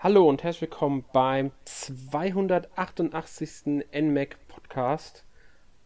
Hallo 0.00 0.28
und 0.28 0.44
herzlich 0.44 0.70
willkommen 0.70 1.04
beim 1.12 1.50
288. 1.64 3.82
NMAC 3.92 4.36
Podcast. 4.46 5.24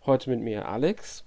Heute 0.04 0.28
mit 0.28 0.40
mir 0.40 0.68
Alex. 0.68 1.24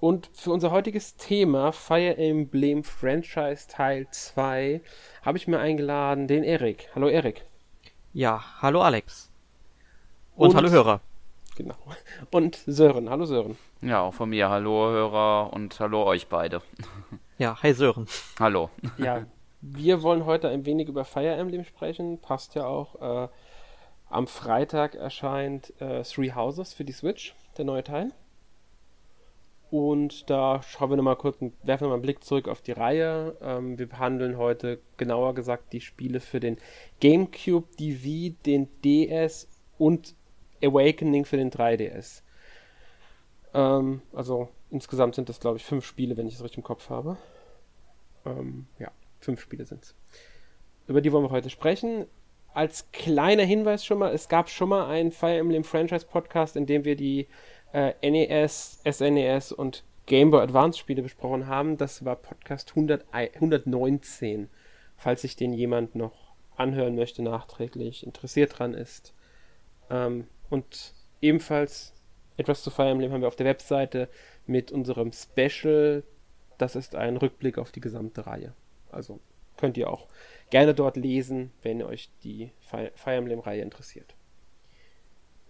Und 0.00 0.28
für 0.34 0.50
unser 0.50 0.72
heutiges 0.72 1.14
Thema 1.14 1.70
Fire 1.70 2.16
Emblem 2.16 2.82
Franchise 2.82 3.68
Teil 3.68 4.08
2 4.10 4.80
habe 5.22 5.38
ich 5.38 5.46
mir 5.46 5.60
eingeladen 5.60 6.26
den 6.26 6.42
Erik. 6.42 6.88
Hallo 6.96 7.06
Erik. 7.06 7.44
Ja, 8.12 8.42
hallo 8.60 8.82
Alex. 8.82 9.30
Und, 10.34 10.48
und 10.48 10.56
hallo 10.56 10.70
Hörer. 10.70 11.00
Genau. 11.54 11.78
Und 12.32 12.56
Sören. 12.66 13.10
Hallo 13.10 13.26
Sören. 13.26 13.56
Ja, 13.80 14.00
auch 14.00 14.14
von 14.14 14.30
mir. 14.30 14.50
Hallo 14.50 14.90
Hörer 14.90 15.52
und 15.52 15.78
hallo 15.78 16.02
euch 16.02 16.26
beide. 16.26 16.62
Ja, 17.38 17.62
hi 17.62 17.72
Sören. 17.74 18.08
Hallo. 18.40 18.70
Ja, 18.98 19.24
wir 19.72 20.02
wollen 20.02 20.26
heute 20.26 20.48
ein 20.48 20.66
wenig 20.66 20.88
über 20.88 21.04
Fire 21.04 21.34
Emblem 21.34 21.64
sprechen. 21.64 22.18
Passt 22.18 22.54
ja 22.54 22.66
auch. 22.66 23.00
Äh, 23.00 23.28
am 24.10 24.26
Freitag 24.26 24.94
erscheint 24.94 25.72
äh, 25.80 26.02
Three 26.02 26.32
Houses 26.32 26.74
für 26.74 26.84
die 26.84 26.92
Switch, 26.92 27.34
der 27.56 27.64
neue 27.64 27.82
Teil. 27.82 28.12
Und 29.70 30.28
da 30.28 30.62
schauen 30.62 30.90
wir 30.90 30.96
nochmal 30.96 31.16
kurz, 31.16 31.40
werfen 31.40 31.84
wir 31.84 31.88
mal 31.88 31.94
einen 31.94 32.02
Blick 32.02 32.22
zurück 32.22 32.46
auf 32.46 32.60
die 32.60 32.72
Reihe. 32.72 33.36
Ähm, 33.40 33.78
wir 33.78 33.88
behandeln 33.88 34.36
heute 34.36 34.80
genauer 34.98 35.34
gesagt 35.34 35.72
die 35.72 35.80
Spiele 35.80 36.20
für 36.20 36.40
den 36.40 36.58
GameCube, 37.00 37.66
die 37.78 38.04
Wii, 38.04 38.36
den 38.44 38.68
DS 38.82 39.48
und 39.78 40.14
Awakening 40.62 41.24
für 41.24 41.38
den 41.38 41.50
3DS. 41.50 42.22
Ähm, 43.54 44.02
also 44.12 44.50
insgesamt 44.70 45.14
sind 45.14 45.28
das, 45.28 45.40
glaube 45.40 45.56
ich, 45.56 45.64
fünf 45.64 45.86
Spiele, 45.86 46.16
wenn 46.16 46.26
ich 46.26 46.34
es 46.34 46.44
richtig 46.44 46.58
im 46.58 46.64
Kopf 46.64 46.90
habe. 46.90 47.16
Ähm, 48.26 48.66
ja. 48.78 48.90
Fünf 49.24 49.40
Spiele 49.40 49.64
sind 49.64 49.82
es. 49.82 49.94
Über 50.86 51.00
die 51.00 51.12
wollen 51.12 51.24
wir 51.24 51.30
heute 51.30 51.50
sprechen. 51.50 52.06
Als 52.52 52.90
kleiner 52.92 53.42
Hinweis 53.42 53.84
schon 53.84 53.98
mal, 53.98 54.12
es 54.12 54.28
gab 54.28 54.48
schon 54.48 54.68
mal 54.68 54.86
einen 54.86 55.10
Fire 55.10 55.38
Emblem 55.38 55.64
Franchise 55.64 56.06
Podcast, 56.06 56.56
in 56.56 56.66
dem 56.66 56.84
wir 56.84 56.94
die 56.94 57.26
äh, 57.72 57.94
NES, 58.08 58.80
SNES 58.88 59.50
und 59.52 59.82
Game 60.06 60.30
Boy 60.30 60.42
Advance 60.42 60.78
Spiele 60.78 61.02
besprochen 61.02 61.46
haben. 61.46 61.76
Das 61.76 62.04
war 62.04 62.16
Podcast 62.16 62.70
100, 62.70 63.06
119. 63.12 64.48
Falls 64.96 65.22
sich 65.22 65.34
den 65.34 65.52
jemand 65.52 65.94
noch 65.96 66.34
anhören 66.56 66.94
möchte, 66.94 67.22
nachträglich 67.22 68.06
interessiert 68.06 68.58
dran 68.58 68.74
ist. 68.74 69.14
Ähm, 69.90 70.28
und 70.50 70.94
ebenfalls 71.20 71.94
etwas 72.36 72.62
zu 72.62 72.70
Fire 72.70 72.90
Emblem 72.90 73.12
haben 73.12 73.22
wir 73.22 73.28
auf 73.28 73.36
der 73.36 73.46
Webseite 73.46 74.08
mit 74.46 74.70
unserem 74.70 75.12
Special. 75.12 76.04
Das 76.58 76.76
ist 76.76 76.94
ein 76.94 77.16
Rückblick 77.16 77.58
auf 77.58 77.72
die 77.72 77.80
gesamte 77.80 78.26
Reihe. 78.26 78.52
Also 78.94 79.20
könnt 79.56 79.76
ihr 79.76 79.90
auch 79.90 80.06
gerne 80.50 80.74
dort 80.74 80.96
lesen, 80.96 81.52
wenn 81.62 81.82
euch 81.82 82.10
die 82.22 82.50
Fire 82.60 82.90
Emblem-Reihe 83.04 83.62
interessiert. 83.62 84.14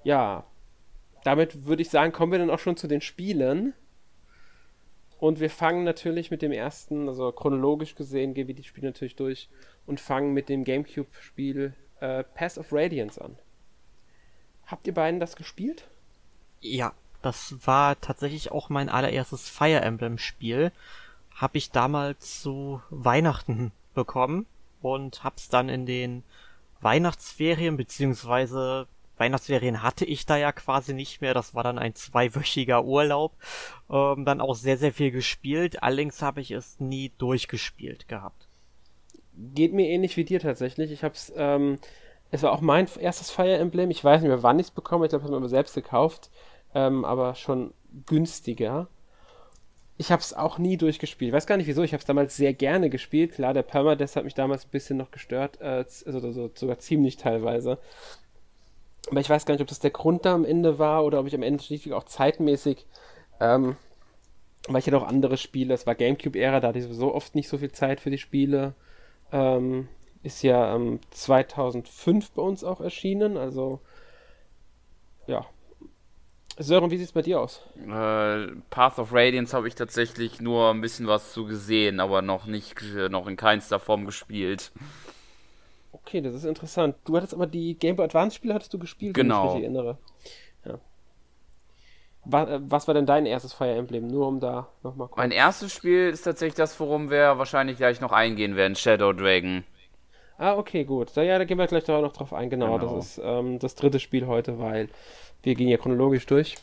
Ja, 0.03 0.47
damit 1.25 1.65
würde 1.65 1.83
ich 1.83 1.91
sagen, 1.91 2.13
kommen 2.13 2.33
wir 2.33 2.39
dann 2.39 2.51
auch 2.51 2.59
schon 2.59 2.77
zu 2.77 2.87
den 2.87 3.01
Spielen. 3.01 3.75
Und 5.19 5.41
wir 5.41 5.49
fangen 5.49 5.85
natürlich 5.85 6.31
mit 6.31 6.43
dem 6.43 6.53
ersten, 6.53 7.09
also 7.09 7.33
chronologisch 7.33 7.95
gesehen, 7.95 8.35
gehen 8.35 8.49
wir 8.49 8.55
die 8.55 8.65
Spiele 8.65 8.89
natürlich 8.89 9.17
durch 9.17 9.49
und 9.87 10.01
fangen 10.01 10.35
mit 10.35 10.49
dem 10.49 10.65
GameCube-Spiel 10.65 11.73
äh, 12.01 12.25
Pass 12.25 12.59
of 12.59 12.73
Radiance 12.73 13.23
an. 13.23 13.39
Habt 14.67 14.87
ihr 14.87 14.95
beiden 14.95 15.21
das 15.21 15.37
gespielt? 15.37 15.89
Ja, 16.61 16.93
das 17.23 17.55
war 17.67 17.99
tatsächlich 18.01 18.53
auch 18.53 18.69
mein 18.69 18.91
allererstes 18.91 19.49
Fire 19.49 19.81
Emblem-Spiel 19.81 20.73
habe 21.35 21.59
ich 21.59 21.71
damals 21.71 22.41
zu 22.41 22.81
Weihnachten 22.91 23.73
bekommen 23.95 24.47
und 24.83 25.25
hab's 25.25 25.49
dann 25.49 25.69
in 25.69 25.87
den 25.87 26.23
Weihnachtsferien 26.81 27.77
beziehungsweise 27.77 28.87
Weihnachtsferien 29.17 29.83
hatte 29.83 30.05
ich 30.05 30.27
da 30.27 30.37
ja 30.37 30.53
quasi 30.53 30.93
nicht 30.93 31.21
mehr. 31.21 31.35
Das 31.35 31.55
war 31.55 31.63
dann 31.63 31.79
ein 31.79 31.95
zweiwöchiger 31.95 32.85
Urlaub. 32.85 33.33
Ähm, 33.91 34.25
dann 34.25 34.41
auch 34.41 34.55
sehr, 34.55 34.77
sehr 34.77 34.93
viel 34.93 35.11
gespielt. 35.11 35.83
Allerdings 35.83 36.21
habe 36.23 36.41
ich 36.41 36.51
es 36.51 36.81
nie 36.81 37.13
durchgespielt 37.19 38.09
gehabt. 38.09 38.49
Geht 39.55 39.73
mir 39.73 39.89
ähnlich 39.89 40.17
wie 40.17 40.25
dir 40.25 40.41
tatsächlich. 40.41 40.91
Ich 40.91 41.05
hab's, 41.05 41.33
ähm, 41.37 41.79
es 42.31 42.43
war 42.43 42.53
auch 42.53 42.61
mein 42.61 42.89
erstes 42.99 43.31
Fire 43.31 43.57
Emblem. 43.57 43.91
Ich 43.91 44.03
weiß 44.03 44.21
nicht 44.21 44.29
mehr, 44.29 44.43
wann 44.43 44.59
ich 44.59 44.67
es 44.67 44.71
bekomme. 44.73 45.07
Ich 45.07 45.11
glaube, 45.11 45.25
ich 45.25 45.31
habe 45.31 45.37
es 45.37 45.43
mir 45.43 45.49
selbst 45.49 45.75
gekauft. 45.75 46.31
Ähm, 46.75 47.05
aber 47.05 47.37
schon 47.37 47.73
günstiger. 48.07 48.89
Ich 49.97 50.11
habe 50.11 50.21
es 50.21 50.35
auch 50.35 50.59
nie 50.59 50.77
durchgespielt. 50.77 51.29
Ich 51.29 51.35
weiß 51.35 51.47
gar 51.47 51.57
nicht 51.57 51.69
wieso. 51.69 51.83
Ich 51.83 51.93
habe 51.93 52.01
es 52.01 52.07
damals 52.07 52.37
sehr 52.37 52.53
gerne 52.53 52.91
gespielt. 52.91 53.33
Klar, 53.33 53.55
der 53.55 53.63
Permadeath 53.63 54.17
hat 54.17 54.25
mich 54.25 54.35
damals 54.35 54.65
ein 54.65 54.71
bisschen 54.71 54.97
noch 54.97 55.11
gestört, 55.13 55.61
äh, 55.61 55.85
also, 56.07 56.19
also 56.21 56.51
sogar 56.55 56.79
ziemlich 56.79 57.17
teilweise. 57.17 57.79
Aber 59.11 59.21
ich 59.21 59.31
weiß 59.31 59.47
gar 59.47 59.55
nicht, 59.55 59.61
ob 59.61 59.69
das 59.69 59.81
der 59.81 59.91
Grund 59.91 60.25
da 60.25 60.35
am 60.35 60.45
Ende 60.45 60.79
war 60.79 61.05
oder 61.05 61.21
ob 61.21 61.27
ich 61.27 61.35
am 61.35 61.43
Ende 61.43 61.63
schließlich 61.63 61.95
auch 61.95 62.05
zeitmäßig, 62.05 62.87
ähm, 63.41 63.77
weil 64.67 64.79
ich 64.79 64.87
hatte 64.87 64.97
auch 64.97 65.07
andere 65.07 65.37
Spiele. 65.37 65.75
Es 65.75 65.87
war 65.87 65.95
Gamecube-Ära, 65.95 66.61
da 66.61 66.69
hatte 66.69 66.79
ich 66.79 66.85
sowieso 66.85 67.15
oft 67.15 67.35
nicht 67.35 67.49
so 67.49 67.59
viel 67.59 67.71
Zeit 67.73 68.01
für 68.01 68.11
die 68.11 68.19
Spiele. 68.19 68.75
Ähm, 69.31 69.89
ist 70.23 70.43
ja 70.43 70.75
ähm, 70.75 71.01
2005 71.11 72.33
bei 72.33 72.43
uns 72.43 72.65
auch 72.65 72.81
erschienen, 72.81 73.37
also 73.37 73.81
ja, 75.27 75.47
Sören, 76.57 76.91
wie 76.91 76.97
sieht 76.97 77.07
es 77.09 77.13
bei 77.13 77.23
dir 77.23 77.41
aus? 77.41 77.63
Äh, 77.77 78.47
Path 78.71 78.99
of 78.99 79.13
Radiance 79.13 79.57
habe 79.57 79.67
ich 79.67 79.75
tatsächlich 79.75 80.41
nur 80.41 80.71
ein 80.71 80.81
bisschen 80.81 81.07
was 81.07 81.33
zu 81.33 81.47
gesehen, 81.47 81.99
aber 81.99 82.23
noch 82.23 82.47
nicht, 82.47 82.81
noch 83.11 83.27
in 83.27 83.37
keinster 83.37 83.81
Form 83.81 84.07
gespielt. 84.07 84.71
Okay, 85.93 86.21
das 86.21 86.35
ist 86.35 86.45
interessant. 86.45 86.97
Du 87.05 87.17
hattest 87.17 87.35
aber 87.35 87.47
die 87.47 87.75
Game 87.75 87.97
Boy 87.97 88.05
Advance 88.05 88.37
Spiele 88.37 88.55
hattest 88.55 88.73
du 88.75 88.79
gespielt, 88.79 89.15
genau. 89.15 89.43
wenn 89.43 89.49
ich 89.49 89.55
mich 89.55 89.63
erinnere. 89.65 89.99
Ja. 90.65 90.79
Was, 92.25 92.49
äh, 92.49 92.61
was, 92.63 92.87
war 92.87 92.95
denn 92.95 93.07
dein 93.07 93.27
erstes 93.27 93.53
Fire 93.53 93.75
Emblem? 93.75 94.07
Nur 94.07 94.29
um 94.29 94.39
da 94.39 94.69
nochmal 94.83 95.09
kurz. 95.09 95.17
Mein 95.17 95.31
erstes 95.31 95.73
Spiel 95.73 96.11
ist 96.11 96.23
tatsächlich 96.23 96.55
das, 96.55 96.79
worum 96.79 97.11
wir 97.11 97.39
wahrscheinlich 97.39 97.79
gleich 97.79 98.01
noch 98.01 98.13
eingehen 98.13 98.55
werden, 98.55 98.77
Shadow 98.77 99.13
Dragon. 99.13 99.65
Ah, 100.37 100.57
okay, 100.57 100.85
gut. 100.85 101.15
Ja, 101.15 101.39
da 101.39 101.45
gehen 101.45 101.59
wir 101.59 101.67
gleich 101.67 101.87
noch 101.87 102.13
drauf 102.13 102.33
ein. 102.33 102.51
Genau, 102.51 102.79
genau. 102.79 102.97
das 102.97 103.19
ist 103.19 103.21
ähm, 103.25 103.59
das 103.61 103.77
dritte 103.77 104.01
Spiel 104.01 104.27
heute, 104.27 104.59
weil 104.59 104.89
wir 105.45 105.55
gehen 105.55 105.69
ja 105.69 105.77
chronologisch 105.77 106.27
durch. 106.27 106.57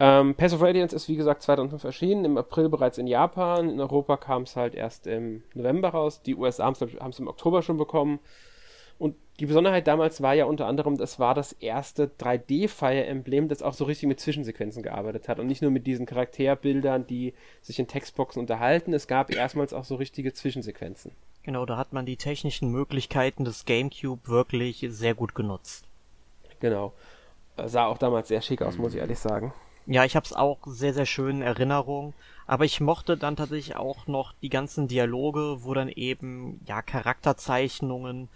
Ähm, 0.00 0.34
Pass 0.34 0.52
of 0.52 0.60
Radiance 0.60 0.94
ist 0.94 1.08
wie 1.08 1.16
gesagt 1.16 1.42
2005 1.42 1.84
erschienen, 1.84 2.24
im 2.24 2.36
April 2.36 2.68
bereits 2.68 2.98
in 2.98 3.06
Japan. 3.06 3.70
In 3.70 3.80
Europa 3.80 4.16
kam 4.16 4.42
es 4.42 4.56
halt 4.56 4.74
erst 4.74 5.06
im 5.06 5.44
November 5.54 5.90
raus. 5.90 6.20
Die 6.22 6.34
USA 6.34 6.64
haben 6.64 7.10
es 7.10 7.18
im 7.18 7.28
Oktober 7.28 7.62
schon 7.62 7.76
bekommen. 7.76 8.18
Und 8.98 9.16
die 9.40 9.46
Besonderheit 9.46 9.86
damals 9.86 10.20
war 10.20 10.34
ja 10.34 10.44
unter 10.44 10.66
anderem, 10.66 10.96
das 10.96 11.18
war 11.18 11.34
das 11.34 11.52
erste 11.52 12.06
3D-Fire 12.06 13.04
Emblem, 13.04 13.48
das 13.48 13.62
auch 13.62 13.74
so 13.74 13.84
richtig 13.84 14.08
mit 14.08 14.20
Zwischensequenzen 14.20 14.82
gearbeitet 14.82 15.28
hat 15.28 15.40
und 15.40 15.48
nicht 15.48 15.62
nur 15.62 15.72
mit 15.72 15.86
diesen 15.86 16.06
Charakterbildern, 16.06 17.06
die 17.06 17.34
sich 17.60 17.78
in 17.78 17.88
Textboxen 17.88 18.40
unterhalten. 18.40 18.92
Es 18.92 19.08
gab 19.08 19.34
erstmals 19.34 19.72
auch 19.72 19.84
so 19.84 19.96
richtige 19.96 20.32
Zwischensequenzen. 20.32 21.12
Genau, 21.42 21.66
da 21.66 21.76
hat 21.76 21.92
man 21.92 22.06
die 22.06 22.16
technischen 22.16 22.70
Möglichkeiten 22.70 23.44
des 23.44 23.64
GameCube 23.64 24.28
wirklich 24.28 24.86
sehr 24.88 25.14
gut 25.14 25.34
genutzt. 25.34 25.86
Genau 26.60 26.92
sah 27.66 27.86
auch 27.86 27.98
damals 27.98 28.28
sehr 28.28 28.42
schick 28.42 28.62
aus, 28.62 28.78
muss 28.78 28.94
ich 28.94 29.00
ehrlich 29.00 29.18
sagen. 29.18 29.52
Ja, 29.86 30.04
ich 30.04 30.16
habe 30.16 30.24
es 30.24 30.32
auch 30.32 30.58
sehr, 30.66 30.94
sehr 30.94 31.06
schön 31.06 31.36
in 31.36 31.42
Erinnerung. 31.42 32.14
Aber 32.46 32.64
ich 32.64 32.80
mochte 32.80 33.16
dann 33.16 33.36
tatsächlich 33.36 33.76
auch 33.76 34.06
noch 34.06 34.34
die 34.42 34.50
ganzen 34.50 34.88
Dialoge, 34.88 35.64
wo 35.64 35.74
dann 35.74 35.88
eben 35.88 36.60
ja 36.66 36.82
Charakterzeichnungen 36.82 38.28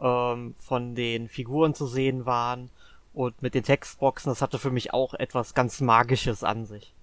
ähm, 0.00 0.54
von 0.58 0.94
den 0.94 1.28
Figuren 1.28 1.74
zu 1.74 1.86
sehen 1.86 2.26
waren 2.26 2.70
und 3.12 3.42
mit 3.42 3.54
den 3.54 3.64
Textboxen. 3.64 4.30
Das 4.30 4.42
hatte 4.42 4.58
für 4.58 4.70
mich 4.70 4.92
auch 4.94 5.14
etwas 5.14 5.54
ganz 5.54 5.80
Magisches 5.80 6.44
an 6.44 6.66
sich 6.66 6.94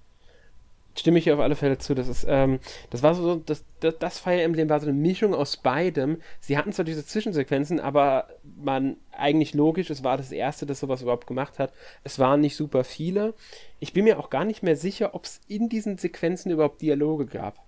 stimme 1.00 1.20
ich 1.20 1.32
auf 1.32 1.40
alle 1.40 1.56
Fälle 1.56 1.78
zu. 1.78 1.96
Das 1.96 2.08
ist, 2.08 2.26
ähm, 2.28 2.60
das 2.90 3.04
war 3.04 3.16
so, 3.16 3.36
das, 3.36 3.64
das, 3.80 3.98
das 4.00 4.20
Fire 4.20 4.42
Emblem 4.42 4.70
war 4.70 4.80
so 4.80 4.88
eine 4.88 4.98
Mischung 4.98 5.34
aus 5.34 5.58
beidem. 5.58 6.18
Sie 6.40 6.58
hatten 6.58 6.74
zwar 6.74 6.86
diese 6.86 7.06
Zwischensequenzen, 7.06 7.80
aber 7.80 8.28
man 8.44 8.98
eigentlich 9.12 9.54
logisch, 9.54 9.90
es 9.90 10.04
war 10.04 10.18
das 10.18 10.32
erste, 10.32 10.66
das 10.66 10.80
sowas 10.80 11.02
überhaupt 11.02 11.28
gemacht 11.28 11.60
hat. 11.60 11.74
Es 12.04 12.20
waren 12.20 12.42
nicht 12.42 12.56
super 12.56 12.84
viele. 12.84 13.34
Ich 13.80 13.94
bin 13.94 14.04
mir 14.04 14.20
auch 14.20 14.30
gar 14.30 14.46
nicht 14.46 14.64
mehr 14.64 14.76
sicher, 14.76 15.16
ob 15.16 15.26
es 15.26 15.42
in 15.48 15.70
diesen 15.70 15.98
Sequenzen 15.98 16.52
überhaupt 16.52 16.82
Dialoge 16.82 17.26
gab. 17.26 17.67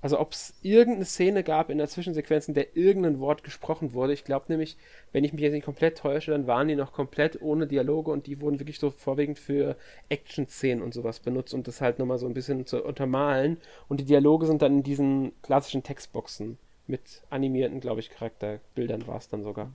Also 0.00 0.20
ob 0.20 0.32
es 0.32 0.54
irgendeine 0.62 1.04
Szene 1.04 1.42
gab 1.42 1.70
in 1.70 1.78
der 1.78 1.88
Zwischensequenz, 1.88 2.48
in 2.48 2.54
der 2.54 2.76
irgendein 2.76 3.20
Wort 3.20 3.42
gesprochen 3.42 3.92
wurde. 3.92 4.12
Ich 4.12 4.24
glaube 4.24 4.46
nämlich, 4.48 4.76
wenn 5.12 5.24
ich 5.24 5.32
mich 5.32 5.42
jetzt 5.42 5.52
nicht 5.52 5.64
komplett 5.64 5.98
täusche, 5.98 6.30
dann 6.30 6.46
waren 6.46 6.68
die 6.68 6.76
noch 6.76 6.92
komplett 6.92 7.40
ohne 7.42 7.66
Dialoge 7.66 8.10
und 8.10 8.26
die 8.26 8.40
wurden 8.40 8.60
wirklich 8.60 8.78
so 8.78 8.90
vorwiegend 8.90 9.38
für 9.38 9.76
Action-Szenen 10.08 10.82
und 10.82 10.94
sowas 10.94 11.20
benutzt 11.20 11.54
und 11.54 11.66
das 11.66 11.80
halt 11.80 11.98
nochmal 11.98 12.18
so 12.18 12.26
ein 12.26 12.34
bisschen 12.34 12.64
zu 12.66 12.84
untermalen. 12.84 13.58
Und 13.88 14.00
die 14.00 14.04
Dialoge 14.04 14.46
sind 14.46 14.62
dann 14.62 14.78
in 14.78 14.82
diesen 14.82 15.32
klassischen 15.42 15.82
Textboxen 15.82 16.58
mit 16.86 17.22
animierten, 17.30 17.80
glaube 17.80 18.00
ich, 18.00 18.10
Charakterbildern 18.10 19.06
war 19.06 19.18
es 19.18 19.28
dann 19.28 19.42
sogar. 19.42 19.70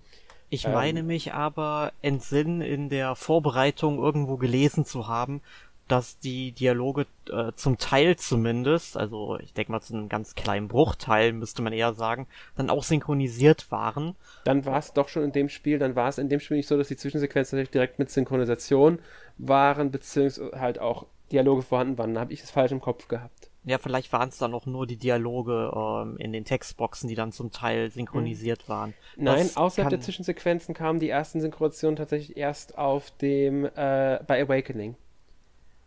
Ich 0.50 0.66
ähm, 0.66 0.74
meine 0.74 1.04
mich 1.04 1.34
aber 1.34 1.94
entsinnen 2.02 2.62
in 2.62 2.90
der 2.90 3.16
Vorbereitung 3.16 3.98
irgendwo 3.98 4.38
gelesen 4.38 4.86
zu 4.86 5.08
haben, 5.08 5.42
dass 5.88 6.18
die 6.20 6.52
Dialoge 6.52 7.06
äh, 7.30 7.52
zum 7.56 7.78
Teil 7.78 8.16
zumindest, 8.16 8.98
also 8.98 9.38
ich 9.40 9.54
denke 9.54 9.72
mal 9.72 9.82
zu 9.82 9.94
einem 9.94 10.10
ganz 10.10 10.36
kleinen 10.36 10.68
Bruchteil 10.68 11.34
müsste 11.34 11.62
man 11.62 11.74
eher 11.74 11.94
sagen, 11.94 12.28
dann 12.56 12.70
auch 12.70 12.84
synchronisiert 12.84 13.72
waren. 13.72 14.16
Dann 14.46 14.66
war 14.66 14.78
es 14.78 14.94
doch 14.94 15.10
schon 15.10 15.24
in 15.24 15.32
dem 15.32 15.50
Spiel, 15.50 15.80
dann 15.80 15.96
war 15.96 16.10
es 16.10 16.18
in 16.18 16.30
dem 16.30 16.40
Spiel 16.40 16.58
nicht 16.58 16.68
so, 16.68 16.78
dass 16.78 16.88
die 16.88 16.98
Zwischensequenzen 16.98 17.58
natürlich 17.58 17.72
direkt 17.72 18.00
mit 18.00 18.10
Synchronisation 18.10 19.00
waren, 19.38 19.92
beziehungsweise 19.92 20.60
halt 20.60 20.80
auch 20.80 21.06
Dialoge 21.32 21.64
vorhanden 21.64 21.98
waren. 21.98 22.14
Da 22.14 22.22
habe 22.22 22.34
ich 22.34 22.44
es 22.44 22.52
falsch 22.52 22.72
im 22.72 22.82
Kopf 22.82 23.08
gehabt. 23.08 23.50
Ja, 23.66 23.78
vielleicht 23.78 24.12
waren 24.12 24.30
es 24.30 24.38
dann 24.38 24.54
auch 24.54 24.66
nur 24.66 24.86
die 24.86 24.98
Dialoge 24.98 25.72
ähm, 25.74 26.18
in 26.18 26.34
den 26.34 26.44
Textboxen, 26.44 27.08
die 27.08 27.16
dann 27.16 27.32
zum 27.32 27.52
Teil 27.52 27.92
synchronisiert 27.92 28.64
mhm. 28.68 28.72
waren. 28.72 28.94
Nein, 29.16 29.38
das 29.38 29.58
außerhalb 29.58 29.90
der 29.90 30.02
Zwischensequenzen 30.02 30.76
kamen 30.76 31.00
die 31.00 31.10
ersten 31.10 31.40
Synchronisationen 31.40 31.96
tatsächlich 31.96 32.36
erst 32.36 32.78
auf 32.78 33.12
dem 33.12 33.66
äh, 33.66 34.20
bei 34.28 34.42
Awakening. 34.44 34.96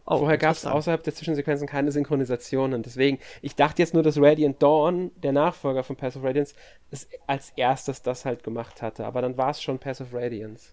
Oh, 0.09 0.19
Vorher 0.19 0.39
gab 0.39 0.53
es 0.53 0.65
außerhalb 0.65 1.03
der 1.03 1.15
Zwischensequenzen 1.15 1.67
keine 1.67 1.91
Synchronisationen. 1.91 2.85
Deswegen, 2.85 3.19
ich 3.43 3.57
dachte 3.57 3.83
jetzt 3.83 3.93
nur, 3.93 4.05
dass 4.05 4.17
Radiant 4.21 4.63
Dawn, 4.63 5.11
der 5.17 5.33
Nachfolger 5.33 5.83
von 5.83 5.97
Path 5.97 6.17
of 6.17 6.23
Radiance, 6.23 6.55
es 6.93 7.09
als 7.27 7.51
erstes 7.57 8.03
das 8.03 8.25
halt 8.25 8.45
gemacht 8.45 8.83
hatte. 8.83 9.05
Aber 9.05 9.21
dann 9.21 9.37
war 9.37 9.51
es 9.51 9.61
schon 9.61 9.81
Path 9.81 10.01
of 10.01 10.15
Radiance. 10.15 10.69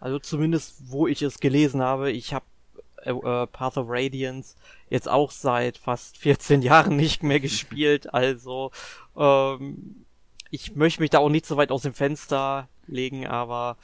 Also 0.00 0.18
zumindest, 0.18 0.90
wo 0.90 1.06
ich 1.06 1.20
es 1.20 1.38
gelesen 1.38 1.82
habe, 1.82 2.10
ich 2.10 2.32
habe 2.32 2.46
äh, 3.02 3.10
äh, 3.10 3.46
Path 3.46 3.76
of 3.76 3.86
Radiance 3.90 4.56
jetzt 4.88 5.08
auch 5.08 5.30
seit 5.30 5.76
fast 5.76 6.16
14 6.16 6.62
Jahren 6.62 6.96
nicht 6.96 7.22
mehr 7.22 7.40
gespielt. 7.40 8.12
Also 8.14 8.70
ähm, 9.16 10.06
ich 10.50 10.76
möchte 10.76 11.02
mich 11.02 11.10
da 11.10 11.18
auch 11.18 11.28
nicht 11.28 11.44
so 11.44 11.58
weit 11.58 11.70
aus 11.70 11.82
dem 11.82 11.92
Fenster 11.92 12.68
legen, 12.86 13.26
aber 13.26 13.76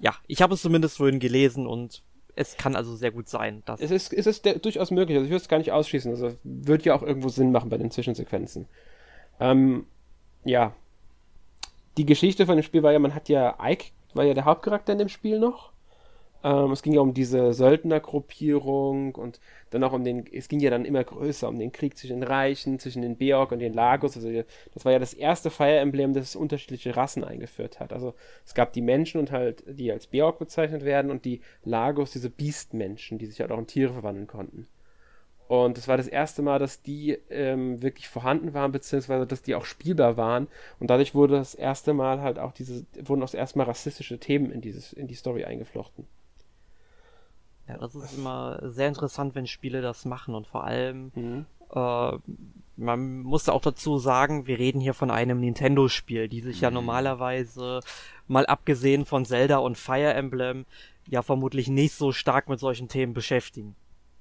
ja, 0.00 0.14
ich 0.26 0.42
habe 0.42 0.54
es 0.54 0.62
zumindest 0.62 0.96
vorhin 0.96 1.20
gelesen 1.20 1.66
und 1.68 2.02
es 2.34 2.56
kann 2.56 2.76
also 2.76 2.94
sehr 2.96 3.10
gut 3.10 3.28
sein, 3.28 3.62
dass. 3.64 3.80
Es 3.80 3.90
ist, 3.90 4.12
es 4.12 4.26
ist 4.26 4.44
der, 4.44 4.58
durchaus 4.58 4.90
möglich, 4.90 5.16
also 5.16 5.24
ich 5.24 5.30
würde 5.30 5.42
es 5.42 5.48
gar 5.48 5.58
nicht 5.58 5.72
ausschließen. 5.72 6.10
Also 6.10 6.34
wird 6.44 6.84
ja 6.84 6.94
auch 6.94 7.02
irgendwo 7.02 7.28
Sinn 7.28 7.52
machen 7.52 7.68
bei 7.70 7.78
den 7.78 7.90
Zwischensequenzen. 7.90 8.66
Ähm, 9.40 9.86
ja. 10.44 10.74
Die 11.98 12.06
Geschichte 12.06 12.46
von 12.46 12.56
dem 12.56 12.62
Spiel 12.62 12.82
war 12.82 12.92
ja, 12.92 12.98
man 12.98 13.14
hat 13.14 13.28
ja 13.28 13.58
Ike, 13.62 13.92
war 14.14 14.24
ja 14.24 14.34
der 14.34 14.46
Hauptcharakter 14.46 14.92
in 14.92 14.98
dem 14.98 15.08
Spiel 15.08 15.38
noch. 15.38 15.71
Ähm, 16.44 16.72
es 16.72 16.82
ging 16.82 16.92
ja 16.92 17.00
um 17.00 17.14
diese 17.14 17.52
Söldnergruppierung 17.54 19.14
und 19.14 19.40
dann 19.70 19.84
auch 19.84 19.92
um 19.92 20.04
den, 20.04 20.24
es 20.32 20.48
ging 20.48 20.60
ja 20.60 20.70
dann 20.70 20.84
immer 20.84 21.04
größer, 21.04 21.48
um 21.48 21.58
den 21.58 21.72
Krieg 21.72 21.96
zwischen 21.96 22.20
den 22.20 22.28
Reichen, 22.28 22.78
zwischen 22.78 23.02
den 23.02 23.16
Beorg 23.16 23.52
und 23.52 23.60
den 23.60 23.72
Lagos. 23.74 24.16
Also 24.16 24.30
das 24.74 24.84
war 24.84 24.92
ja 24.92 24.98
das 24.98 25.14
erste 25.14 25.50
Fire 25.50 25.78
Emblem, 25.78 26.14
das 26.14 26.36
unterschiedliche 26.36 26.96
Rassen 26.96 27.24
eingeführt 27.24 27.80
hat. 27.80 27.92
Also 27.92 28.14
es 28.44 28.54
gab 28.54 28.72
die 28.72 28.82
Menschen 28.82 29.20
und 29.20 29.30
halt, 29.30 29.62
die 29.66 29.92
als 29.92 30.06
Beorg 30.08 30.38
bezeichnet 30.38 30.84
werden 30.84 31.10
und 31.10 31.24
die 31.24 31.40
Lagos, 31.64 32.10
diese 32.12 32.30
Beastmenschen, 32.30 33.18
die 33.18 33.26
sich 33.26 33.40
halt 33.40 33.52
auch 33.52 33.58
in 33.58 33.66
Tiere 33.66 33.92
verwandeln 33.92 34.26
konnten. 34.26 34.66
Und 35.48 35.76
es 35.76 35.86
war 35.86 35.98
das 35.98 36.08
erste 36.08 36.40
Mal, 36.40 36.58
dass 36.58 36.80
die 36.80 37.18
ähm, 37.28 37.82
wirklich 37.82 38.08
vorhanden 38.08 38.54
waren, 38.54 38.72
beziehungsweise 38.72 39.26
dass 39.26 39.42
die 39.42 39.54
auch 39.54 39.66
spielbar 39.66 40.16
waren. 40.16 40.48
Und 40.80 40.88
dadurch 40.88 41.14
wurde 41.14 41.34
das 41.34 41.54
erste 41.54 41.92
Mal 41.92 42.22
halt 42.22 42.38
auch 42.38 42.52
diese, 42.52 42.86
wurden 42.98 43.22
auch 43.22 43.26
das 43.26 43.34
erste 43.34 43.58
Mal 43.58 43.64
rassistische 43.64 44.18
Themen 44.18 44.50
in 44.50 44.62
dieses, 44.62 44.94
in 44.94 45.08
die 45.08 45.14
Story 45.14 45.44
eingeflochten. 45.44 46.06
Ja, 47.68 47.78
das 47.78 47.94
ist 47.94 48.16
immer 48.16 48.58
sehr 48.70 48.88
interessant, 48.88 49.34
wenn 49.34 49.46
Spiele 49.46 49.82
das 49.82 50.04
machen 50.04 50.34
und 50.34 50.46
vor 50.46 50.64
allem, 50.64 51.12
mhm. 51.14 51.46
äh, 51.74 52.12
man 52.76 53.20
muss 53.20 53.48
auch 53.48 53.60
dazu 53.60 53.98
sagen, 53.98 54.46
wir 54.46 54.58
reden 54.58 54.80
hier 54.80 54.94
von 54.94 55.10
einem 55.10 55.40
Nintendo-Spiel, 55.40 56.28
die 56.28 56.40
sich 56.40 56.56
mhm. 56.56 56.62
ja 56.62 56.70
normalerweise, 56.70 57.80
mal 58.26 58.46
abgesehen 58.46 59.04
von 59.04 59.24
Zelda 59.24 59.58
und 59.58 59.78
Fire 59.78 60.12
Emblem, 60.14 60.66
ja 61.08 61.22
vermutlich 61.22 61.68
nicht 61.68 61.94
so 61.94 62.12
stark 62.12 62.48
mit 62.48 62.58
solchen 62.58 62.88
Themen 62.88 63.14
beschäftigen. 63.14 63.76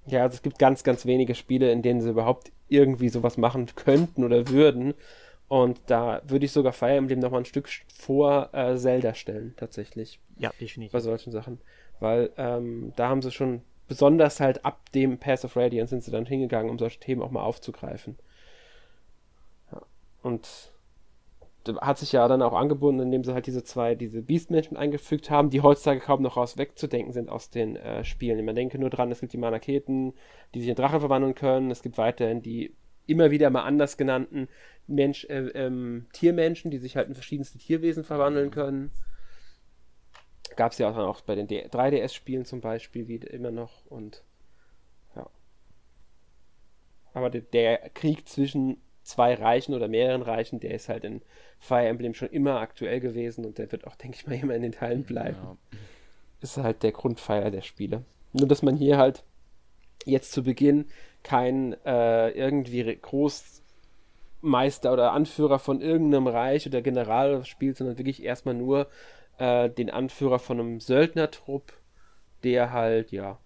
Ja, 0.08 0.24
also 0.24 0.36
es 0.36 0.42
gibt 0.42 0.58
ganz, 0.58 0.84
ganz 0.84 1.06
wenige 1.06 1.36
Spiele, 1.36 1.72
in 1.72 1.82
denen 1.82 2.02
sie 2.02 2.10
überhaupt 2.10 2.52
irgendwie 2.70 3.10
sowas 3.10 3.38
machen 3.38 3.68
könnten 3.76 4.24
oder 4.24 4.48
würden. 4.48 4.94
Und 5.48 5.80
da 5.88 6.22
würde 6.26 6.46
ich 6.46 6.52
sogar 6.52 6.74
Fire 6.74 6.96
Emblem 6.96 7.20
noch 7.20 7.32
mal 7.32 7.40
ein 7.40 7.46
Stück 7.46 7.70
vor 7.94 8.50
äh, 8.54 8.78
Zelda 8.78 9.14
stellen, 9.14 9.54
tatsächlich. 9.58 10.20
Ja, 10.38 10.52
definitiv. 10.60 10.94
Bei 10.94 11.02
solchen 11.02 11.32
Sachen 11.32 11.60
weil 12.02 12.32
ähm, 12.38 12.94
da 12.96 13.10
haben 13.10 13.22
sie 13.22 13.32
schon 13.32 13.62
besonders 13.88 14.40
halt 14.40 14.66
ab 14.66 14.92
dem 14.94 15.18
Pass 15.18 15.46
of 15.46 15.56
Radiance 15.56 15.90
sind 15.90 16.04
sie 16.04 16.12
dann 16.12 16.26
hingegangen, 16.26 16.70
um 16.70 16.80
solche 16.80 17.00
Themen 17.00 17.22
auch 17.22 17.32
mal 17.32 17.44
aufzugreifen. 17.44 18.18
Ja. 19.72 19.82
Und 20.24 20.72
hat 21.80 22.00
sich 22.00 22.12
ja 22.12 22.28
dann 22.28 22.42
auch 22.42 22.54
angebunden, 22.54 23.02
indem 23.02 23.24
sie 23.24 23.34
halt 23.34 23.46
diese 23.46 23.64
zwei, 23.64 23.94
diese 23.94 24.22
Beastmenschen 24.22 24.78
eingefügt 24.78 25.30
haben, 25.30 25.52
die 25.52 25.62
heutzutage 25.62 26.00
kaum 26.00 26.24
noch 26.24 26.38
raus 26.38 26.58
wegzudenken 26.58 27.14
sind 27.14 27.30
aus 27.30 27.50
den 27.50 27.76
äh, 27.76 28.04
Spielen. 28.04 28.44
Man 28.44 28.56
denke 28.56 28.80
nur 28.80 28.90
dran, 28.90 29.12
es 29.12 29.20
gibt 29.20 29.34
die 29.34 29.38
Manaketen, 29.38 30.14
die 30.56 30.62
sich 30.62 30.70
in 30.70 30.76
Drachen 30.76 31.02
verwandeln 31.02 31.36
können, 31.36 31.70
es 31.70 31.84
gibt 31.84 31.98
weiterhin 31.98 32.42
die 32.42 32.74
immer 33.06 33.30
wieder 33.30 33.50
mal 33.50 33.64
anders 33.64 33.98
genannten 33.98 34.48
Mensch, 34.88 35.26
äh, 35.26 35.48
ähm, 35.50 36.08
Tiermenschen, 36.14 36.72
die 36.72 36.78
sich 36.78 36.96
halt 36.96 37.10
in 37.10 37.14
verschiedenste 37.14 37.58
Tierwesen 37.58 38.04
verwandeln 38.04 38.52
können. 38.52 38.92
Gab 40.56 40.72
es 40.72 40.78
ja 40.78 40.90
auch 40.90 41.22
bei 41.22 41.36
den 41.36 41.48
3DS-Spielen 41.48 42.46
zum 42.46 42.62
Beispiel 42.62 43.08
wieder 43.08 43.32
immer 43.32 43.52
noch 43.52 43.86
und 43.88 44.24
ja. 45.16 45.30
Aber 47.14 47.30
der, 47.30 47.42
der, 47.42 47.90
Krieg 47.90 48.28
zwischen 48.28 48.82
zwei 49.04 49.34
Reichen 49.34 49.74
oder 49.74 49.88
mehreren 49.88 50.22
Reichen, 50.22 50.60
der 50.60 50.72
ist 50.72 50.90
halt 50.90 51.04
in 51.04 51.22
Fire 51.60 51.88
Emblem 51.88 52.14
schon 52.14 52.30
immer 52.30 52.60
aktuell 52.60 53.00
gewesen 53.00 53.46
und 53.46 53.58
der 53.58 53.72
wird 53.72 53.88
auch, 53.88 53.96
denke 53.96 54.18
ich 54.18 54.28
mal, 54.28 54.36
immer 54.36 54.56
in 54.56 54.62
den 54.62 54.72
Teilen 54.72 55.04
bleiben. 55.04 55.38
Ja. 55.42 55.58
Ist 56.42 56.58
halt 56.58 56.84
der 56.84 56.92
Grundpfeiler 56.92 57.52
der 57.52 57.62
Spiele. 57.62 58.04
Nur, 58.34 58.48
dass 58.48 58.62
man 58.62 58.76
hier 58.76 58.98
halt 58.98 59.24
jetzt 60.06 60.32
zu 60.32 60.44
Beginn 60.44 60.86
kein 61.24 61.74
äh, 61.86 62.30
irgendwie 62.30 62.96
Großmeister 62.96 64.92
oder 64.92 65.12
Anführer 65.12 65.60
von 65.60 65.82
irgendeinem 65.82 66.28
Reich 66.28 66.66
oder 66.66 66.82
General 66.82 67.46
spielt, 67.46 67.78
sondern 67.78 67.98
wirklich 67.98 68.24
erstmal 68.24 68.56
nur 68.56 68.88
äh, 69.42 69.72
den 69.72 69.90
Anführer 69.90 70.38
von 70.38 70.60
einem 70.60 70.80
Söldnertrupp, 70.80 71.74
der 72.44 72.72
halt, 72.72 73.12
ja, 73.12 73.40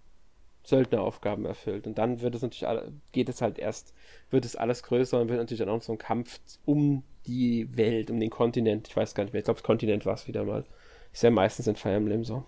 Söldneraufgaben 0.62 1.46
erfüllt. 1.46 1.86
Und 1.86 1.96
dann 1.96 2.20
wird 2.20 2.34
es 2.34 2.42
natürlich 2.42 2.68
geht 3.12 3.30
es 3.30 3.40
halt 3.40 3.58
erst, 3.58 3.94
wird 4.30 4.44
es 4.44 4.56
alles 4.56 4.82
größer 4.82 5.18
und 5.18 5.28
wird 5.28 5.38
natürlich 5.38 5.60
dann 5.60 5.70
auch 5.70 5.80
so 5.80 5.92
ein 5.92 5.98
Kampf 5.98 6.40
um 6.66 7.02
die 7.26 7.74
Welt, 7.76 8.10
um 8.10 8.20
den 8.20 8.30
Kontinent. 8.30 8.88
Ich 8.88 8.96
weiß 8.96 9.14
gar 9.14 9.24
nicht 9.24 9.32
mehr, 9.32 9.40
ich 9.40 9.44
glaube, 9.44 9.60
das 9.60 9.66
Kontinent 9.66 10.04
war 10.04 10.14
es 10.14 10.28
wieder 10.28 10.44
mal. 10.44 10.64
Ist 11.12 11.22
ja 11.22 11.30
meistens 11.30 11.66
in 11.66 11.76
Fire 11.76 11.94
Emblem 11.94 12.24
so. 12.24 12.44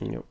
Ja. 0.00 0.22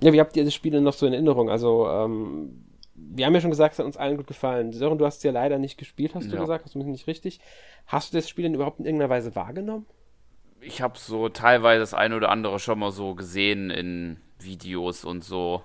Ja, 0.00 0.12
wie 0.12 0.20
habt 0.20 0.36
ihr 0.36 0.44
das 0.44 0.52
Spiel 0.52 0.72
denn 0.72 0.82
noch 0.82 0.92
so 0.92 1.06
in 1.06 1.12
Erinnerung? 1.14 1.48
Also, 1.48 1.88
ähm, 1.88 2.64
wir 2.94 3.26
haben 3.26 3.34
ja 3.34 3.40
schon 3.40 3.50
gesagt, 3.50 3.74
es 3.74 3.78
hat 3.78 3.86
uns 3.86 3.96
allen 3.96 4.16
gut 4.16 4.26
gefallen. 4.26 4.72
Sören, 4.72 4.98
du 4.98 5.06
hast 5.06 5.18
es 5.18 5.22
ja 5.22 5.32
leider 5.32 5.58
nicht 5.58 5.78
gespielt, 5.78 6.14
hast 6.14 6.30
du 6.30 6.36
gesagt, 6.36 6.64
das 6.64 6.74
ist 6.74 6.86
nicht 6.86 7.06
richtig. 7.06 7.40
Hast 7.86 8.12
du 8.12 8.18
das 8.18 8.28
Spiel 8.28 8.44
denn 8.44 8.54
überhaupt 8.54 8.80
in 8.80 8.86
irgendeiner 8.86 9.10
Weise 9.10 9.34
wahrgenommen? 9.34 9.86
Ich 10.60 10.80
habe 10.80 10.98
so 10.98 11.28
teilweise 11.28 11.80
das 11.80 11.94
eine 11.94 12.16
oder 12.16 12.30
andere 12.30 12.58
schon 12.58 12.78
mal 12.78 12.92
so 12.92 13.14
gesehen 13.14 13.70
in 13.70 14.18
Videos 14.38 15.04
und 15.04 15.24
so. 15.24 15.62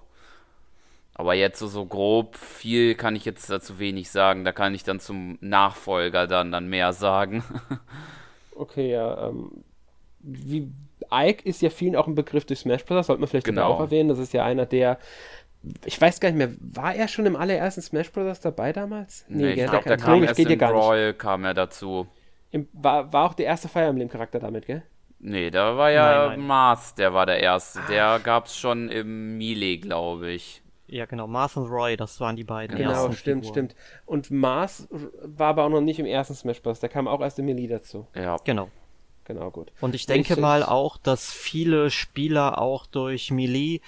Aber 1.13 1.33
jetzt 1.33 1.59
so, 1.59 1.67
so 1.67 1.85
grob 1.85 2.35
viel 2.35 2.95
kann 2.95 3.15
ich 3.15 3.25
jetzt 3.25 3.49
dazu 3.49 3.79
wenig 3.79 4.09
sagen. 4.09 4.43
Da 4.43 4.51
kann 4.51 4.73
ich 4.73 4.83
dann 4.83 4.99
zum 4.99 5.37
Nachfolger 5.41 6.27
dann, 6.27 6.51
dann 6.51 6.67
mehr 6.67 6.93
sagen. 6.93 7.43
okay, 8.55 8.91
ja. 8.91 9.29
Ähm, 9.29 9.63
wie, 10.19 10.71
Ike 11.11 11.47
ist 11.47 11.61
ja 11.61 11.69
vielen 11.69 11.95
auch 11.95 12.07
ein 12.07 12.15
Begriff 12.15 12.45
durch 12.45 12.59
Smash 12.59 12.85
Bros. 12.85 13.07
Sollte 13.07 13.19
man 13.19 13.29
vielleicht 13.29 13.45
genau. 13.45 13.67
auch 13.67 13.79
erwähnen. 13.79 14.09
Das 14.09 14.19
ist 14.19 14.33
ja 14.33 14.45
einer 14.45 14.65
der 14.65 14.99
ich 15.85 15.99
weiß 15.99 16.19
gar 16.19 16.29
nicht 16.29 16.37
mehr, 16.37 16.51
war 16.59 16.95
er 16.95 17.07
schon 17.07 17.25
im 17.25 17.35
allerersten 17.35 17.81
Smash 17.81 18.11
Bros. 18.11 18.39
dabei 18.39 18.73
damals? 18.73 19.25
Nee, 19.27 19.55
nee 19.55 19.63
ich 19.63 19.69
glaube, 19.69 19.87
der 19.87 19.97
kam 19.97 20.23
erst 20.23 20.39
in 20.39 20.57
Brawl, 20.57 21.13
kam 21.13 21.45
er 21.45 21.53
dazu. 21.53 22.07
Im, 22.51 22.67
war, 22.73 23.11
war 23.11 23.25
auch 23.25 23.33
der 23.33 23.45
erste 23.45 23.67
Fire 23.67 23.85
Emblem 23.85 24.09
Charakter 24.09 24.39
damit, 24.39 24.65
gell? 24.65 24.83
Nee, 25.19 25.49
da 25.49 25.77
war 25.77 25.91
ja 25.91 26.27
nein, 26.27 26.39
nein. 26.39 26.47
Mars, 26.47 26.95
der 26.95 27.13
war 27.13 27.25
der 27.25 27.41
erste. 27.41 27.79
Der 27.89 28.05
ah. 28.05 28.17
gab's 28.19 28.57
schon 28.57 28.89
im 28.89 29.37
Melee, 29.37 29.77
glaube 29.77 30.31
ich. 30.31 30.61
Ja, 30.87 31.05
genau, 31.05 31.27
Mars 31.27 31.57
und 31.57 31.67
Roy, 31.67 31.97
das 31.97 32.19
waren 32.21 32.35
die 32.35 32.45
beiden 32.45 32.77
genau, 32.77 32.91
ersten. 32.91 33.05
Genau, 33.07 33.17
stimmt, 33.17 33.45
Figuren. 33.45 33.69
stimmt. 33.69 33.75
Und 34.05 34.31
Mars 34.31 34.87
war 34.89 35.49
aber 35.49 35.65
auch 35.65 35.69
noch 35.69 35.81
nicht 35.81 35.99
im 35.99 36.05
ersten 36.05 36.33
Smash 36.33 36.61
Bros. 36.61 36.79
Der 36.79 36.89
kam 36.89 37.07
auch 37.07 37.19
erst 37.19 37.39
im 37.39 37.45
Melee 37.45 37.67
dazu. 37.67 38.07
Ja. 38.15 38.37
Genau. 38.43 38.69
Genau, 39.25 39.51
gut. 39.51 39.73
Und 39.81 39.93
ich 39.93 40.05
denke 40.05 40.35
ich, 40.35 40.39
mal 40.39 40.63
auch, 40.63 40.95
dass 40.95 41.33
viele 41.33 41.89
Spieler 41.89 42.61
auch 42.61 42.85
durch 42.85 43.29
Melee 43.29 43.81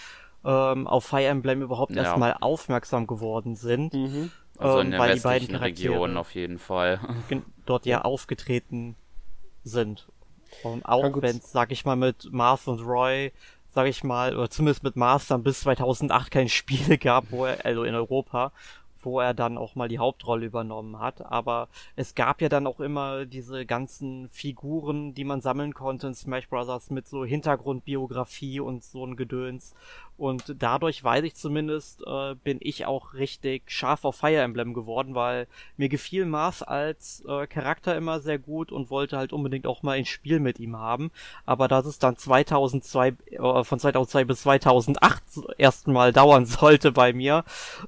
ähm, 0.45 0.87
auf 0.87 1.05
Fire 1.05 1.25
Emblem 1.25 1.61
überhaupt 1.61 1.93
ja. 1.93 2.03
erstmal 2.03 2.35
aufmerksam 2.39 3.07
geworden 3.07 3.55
sind. 3.55 3.93
Mhm. 3.93 4.31
Also 4.57 4.79
in 4.79 4.91
ähm, 4.91 4.99
weil 4.99 5.15
die 5.15 5.21
beiden 5.21 5.55
Regionen 5.55 6.17
auf 6.17 6.35
jeden 6.35 6.59
Fall. 6.59 6.99
dort 7.65 7.85
ja 7.85 8.01
aufgetreten 8.01 8.95
sind. 9.63 10.07
Und 10.63 10.85
auch 10.85 11.03
ja, 11.03 11.21
wenn 11.21 11.37
es, 11.37 11.51
sag 11.51 11.71
ich 11.71 11.85
mal, 11.85 11.95
mit 11.95 12.31
Mars 12.31 12.67
und 12.67 12.81
Roy, 12.81 13.31
sag 13.69 13.87
ich 13.87 14.03
mal, 14.03 14.35
oder 14.35 14.49
zumindest 14.49 14.83
mit 14.83 14.95
Mars 14.95 15.27
dann 15.27 15.43
bis 15.43 15.61
2008 15.61 16.31
kein 16.31 16.49
Spiel 16.49 16.97
gab, 16.97 17.31
wo 17.31 17.45
er, 17.45 17.65
also 17.65 17.83
in 17.83 17.95
Europa, 17.95 18.51
wo 19.01 19.19
er 19.19 19.33
dann 19.33 19.57
auch 19.57 19.75
mal 19.75 19.87
die 19.87 19.99
Hauptrolle 19.99 20.45
übernommen 20.45 20.99
hat. 20.99 21.21
Aber 21.31 21.69
es 21.95 22.15
gab 22.15 22.41
ja 22.41 22.49
dann 22.49 22.67
auch 22.67 22.79
immer 22.79 23.25
diese 23.25 23.65
ganzen 23.65 24.27
Figuren, 24.29 25.13
die 25.13 25.23
man 25.23 25.41
sammeln 25.41 25.73
konnte 25.73 26.07
in 26.07 26.15
Smash 26.15 26.49
Bros. 26.49 26.89
mit 26.89 27.07
so 27.07 27.23
Hintergrundbiografie 27.23 28.59
und 28.59 28.83
so 28.83 29.05
ein 29.05 29.15
Gedöns. 29.15 29.73
Und 30.19 30.55
dadurch 30.59 31.01
weiß 31.01 31.23
ich 31.23 31.35
zumindest, 31.35 32.03
äh, 32.05 32.35
bin 32.35 32.57
ich 32.59 32.85
auch 32.85 33.13
richtig 33.13 33.71
scharf 33.71 34.03
auf 34.03 34.17
Fire 34.17 34.41
Emblem 34.41 34.73
geworden, 34.73 35.15
weil 35.15 35.47
mir 35.77 35.87
gefiel 35.87 36.25
Mars 36.25 36.61
als 36.61 37.23
äh, 37.25 37.47
Charakter 37.47 37.95
immer 37.95 38.19
sehr 38.19 38.37
gut 38.37 38.73
und 38.73 38.89
wollte 38.89 39.15
halt 39.17 39.31
unbedingt 39.31 39.65
auch 39.65 39.81
mal 39.81 39.93
ein 39.93 40.05
Spiel 40.05 40.41
mit 40.41 40.59
ihm 40.59 40.77
haben. 40.77 41.11
Aber 41.45 41.69
dass 41.69 41.85
es 41.85 41.99
dann 41.99 42.17
2002, 42.17 43.07
äh, 43.27 43.63
von 43.63 43.79
2002 43.79 44.25
bis 44.25 44.41
2008 44.41 45.23
erstmal 45.57 46.11
dauern 46.19 46.45
sollte 46.45 46.91
bei 46.91 47.13
mir, 47.13 47.45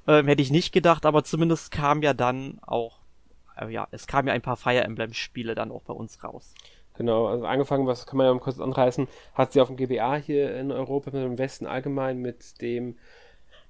äh, 0.08 0.24
hätte 0.24 0.42
ich 0.42 0.52
nicht 0.52 0.72
gedacht, 0.72 1.06
aber 1.06 1.26
zumindest 1.26 1.70
kam 1.70 2.02
ja 2.02 2.14
dann 2.14 2.60
auch, 2.62 3.00
äh, 3.58 3.68
ja, 3.68 3.90
es 3.92 4.08
kam 4.08 4.26
ja 4.28 4.34
ein 4.34 4.42
paar 4.42 4.56
Fire 4.56 4.86
Emblem 4.86 5.14
Spiele 5.14 5.54
dann 5.54 5.70
auch 5.70 5.82
bei 5.82 5.94
uns 5.94 6.24
raus. 6.24 6.54
Genau, 7.02 7.26
also 7.26 7.48
angefangen, 7.48 7.88
was 7.88 8.06
kann 8.06 8.18
man 8.18 8.28
ja 8.28 8.34
mal 8.36 8.40
kurz 8.40 8.60
anreißen, 8.60 9.08
hat 9.34 9.54
sie 9.54 9.60
auf 9.60 9.70
dem 9.70 9.76
GBA 9.76 10.18
hier 10.18 10.56
in 10.56 10.72
Europa, 10.72 11.10
mit 11.10 11.24
dem 11.24 11.40
Westen 11.40 11.66
allgemein, 11.66 12.20
mit 12.20 12.62
dem 12.62 12.96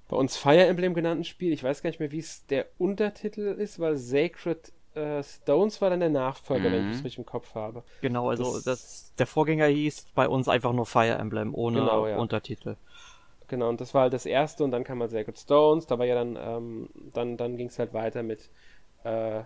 bei 0.10 0.18
uns 0.18 0.36
Fire 0.36 0.66
Emblem 0.66 0.94
genannten 0.94 1.24
Spiel. 1.24 1.54
Ich 1.54 1.64
weiß 1.64 1.82
gar 1.82 1.92
nicht 1.92 2.02
mehr, 2.02 2.12
wie 2.12 2.20
es 2.20 2.46
der 2.48 2.66
Untertitel 2.78 3.56
ist, 3.58 3.80
weil 3.80 3.96
Sacred 3.96 4.74
äh, 4.96 5.24
Stones 5.24 5.80
war 5.80 5.90
dann 5.90 6.02
der 6.02 6.10
Nachfolger, 6.10 6.68
mhm. 6.68 6.74
wenn 6.74 6.86
ich 6.88 6.96
es 6.96 6.98
mhm. 6.98 7.04
richtig 7.04 7.20
im 7.20 7.26
Kopf 7.26 7.56
habe. 7.56 7.84
Genau, 8.02 8.28
also 8.28 8.56
das, 8.56 8.64
das, 8.66 9.14
der 9.18 9.28
Vorgänger 9.28 9.68
hieß 9.68 10.08
bei 10.14 10.28
uns 10.28 10.50
einfach 10.50 10.74
nur 10.74 10.86
Fire 10.86 11.18
Emblem 11.18 11.56
ohne 11.56 11.80
genau, 11.80 12.06
ja. 12.06 12.18
Untertitel. 12.18 12.76
Genau, 13.48 13.70
und 13.70 13.80
das 13.80 13.94
war 13.94 14.02
halt 14.02 14.14
das 14.14 14.26
erste 14.26 14.66
und 14.66 14.72
dann 14.72 14.84
kam 14.84 15.00
halt 15.00 15.12
Sacred 15.12 15.40
Stones, 15.40 15.88
da 15.88 15.98
war 15.98 16.06
ja 16.06 16.16
dann, 16.16 16.38
ähm, 16.38 16.90
dann, 17.14 17.38
dann 17.38 17.56
ging 17.56 17.68
es 17.68 17.80
halt 17.80 17.94
weiter 17.94 18.24
mit 18.24 18.50
äh, 19.06 19.44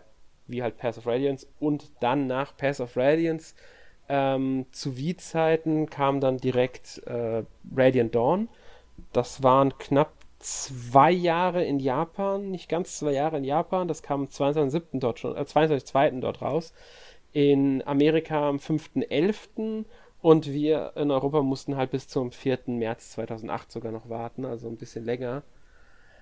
wie 0.48 0.64
halt 0.64 0.78
Pass 0.78 0.98
of 0.98 1.08
Radiance 1.08 1.48
und 1.60 1.92
dann 2.00 2.28
nach 2.28 2.56
Pass 2.56 2.80
of 2.80 2.96
Radiance 2.98 3.56
ähm, 4.10 4.66
zu 4.72 4.98
Wii-Zeiten 4.98 5.90
kam 5.90 6.20
dann 6.20 6.38
direkt 6.38 7.02
äh, 7.06 7.44
Radiant 7.76 8.14
Dawn. 8.16 8.50
Das 9.12 9.44
waren 9.44 9.78
knapp 9.78 10.14
zwei 10.40 11.12
Jahre 11.12 11.64
in 11.64 11.80
Japan, 11.80 12.52
nicht 12.52 12.70
ganz 12.70 12.98
zwei 12.98 13.12
Jahre 13.14 13.38
in 13.38 13.44
Japan. 13.44 13.88
Das 13.88 14.04
kam 14.04 14.22
am 14.22 14.28
22.07. 14.28 15.00
dort 15.00 15.20
schon, 15.20 15.36
äh, 15.36 15.42
22.02. 15.42 16.20
dort 16.20 16.42
raus. 16.42 16.74
In 17.34 17.86
Amerika 17.86 18.48
am 18.48 18.58
5.11. 18.58 19.86
Und 20.22 20.48
wir 20.48 20.94
in 20.96 21.12
Europa 21.12 21.42
mussten 21.44 21.76
halt 21.76 21.92
bis 21.92 22.08
zum 22.08 22.32
4. 22.32 22.60
März 22.68 23.12
2008 23.12 23.72
sogar 23.72 23.92
noch 23.92 24.10
warten, 24.10 24.46
also 24.46 24.68
ein 24.68 24.78
bisschen 24.78 25.06
länger. 25.06 25.44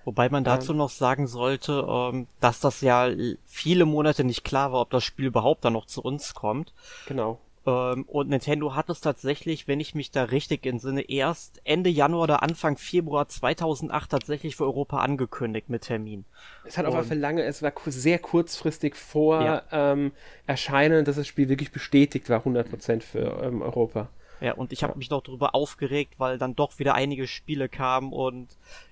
Wobei 0.04 0.28
man 0.28 0.44
dazu 0.44 0.72
ähm, 0.72 0.78
noch 0.78 0.90
sagen 0.90 1.26
sollte, 1.26 1.86
ähm, 1.88 2.26
dass 2.40 2.60
das 2.60 2.82
ja 2.82 3.08
viele 3.46 3.86
Monate 3.86 4.24
nicht 4.24 4.44
klar 4.44 4.72
war, 4.72 4.82
ob 4.82 4.90
das 4.90 5.04
Spiel 5.04 5.26
überhaupt 5.26 5.64
dann 5.64 5.72
noch 5.72 5.86
zu 5.86 6.02
uns 6.02 6.34
kommt. 6.34 6.74
Genau. 7.06 7.40
Ähm, 7.66 8.04
und 8.04 8.28
Nintendo 8.28 8.74
hat 8.74 8.90
es 8.90 9.00
tatsächlich, 9.00 9.66
wenn 9.66 9.80
ich 9.80 9.94
mich 9.94 10.10
da 10.10 10.24
richtig 10.24 10.66
entsinne, 10.66 11.02
erst 11.02 11.60
Ende 11.64 11.90
Januar 11.90 12.24
oder 12.24 12.42
Anfang 12.42 12.76
Februar 12.76 13.28
2008 13.28 14.10
tatsächlich 14.10 14.56
für 14.56 14.64
Europa 14.64 14.98
angekündigt 14.98 15.70
mit 15.70 15.82
Termin. 15.82 16.24
Es 16.64 16.76
hat 16.76 16.86
auf 16.86 16.94
jeden 16.94 17.06
Fall 17.06 17.18
lange, 17.18 17.42
es 17.42 17.62
war 17.62 17.72
sehr 17.86 18.18
kurzfristig 18.18 18.96
vor 18.96 19.42
ja. 19.42 19.62
ähm, 19.72 20.12
Erscheinen, 20.46 21.04
dass 21.04 21.16
das 21.16 21.26
Spiel 21.26 21.48
wirklich 21.48 21.72
bestätigt 21.72 22.28
war, 22.28 22.40
100% 22.40 23.02
für 23.02 23.42
ähm, 23.42 23.62
Europa. 23.62 24.08
Ja, 24.40 24.54
und 24.54 24.72
ich 24.72 24.82
habe 24.82 24.92
ja. 24.92 24.98
mich 24.98 25.10
noch 25.10 25.22
darüber 25.22 25.54
aufgeregt, 25.54 26.14
weil 26.18 26.38
dann 26.38 26.54
doch 26.54 26.78
wieder 26.78 26.94
einige 26.94 27.26
Spiele 27.26 27.68
kamen 27.68 28.12
und 28.12 28.48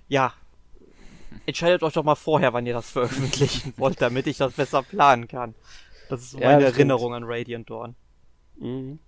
ja, 0.09 0.33
entscheidet 1.47 1.83
euch 1.83 1.93
doch 1.93 2.05
mal 2.05 2.15
vorher, 2.15 2.53
wann 2.53 2.65
ihr 2.65 2.73
das 2.73 2.91
veröffentlichen 2.91 3.75
wollt, 3.77 4.01
damit 4.01 4.27
ich 4.27 4.39
das 4.39 4.55
besser 4.55 4.83
planen 4.83 5.29
kann. 5.29 5.55
Das 6.09 6.23
ist 6.23 6.35
meine 6.35 6.63
ja, 6.63 6.69
Erinnerung 6.69 7.15
an 7.15 7.25
Radiant 7.25 7.69
Dawn. 7.69 7.97
Mhm. 8.57 8.99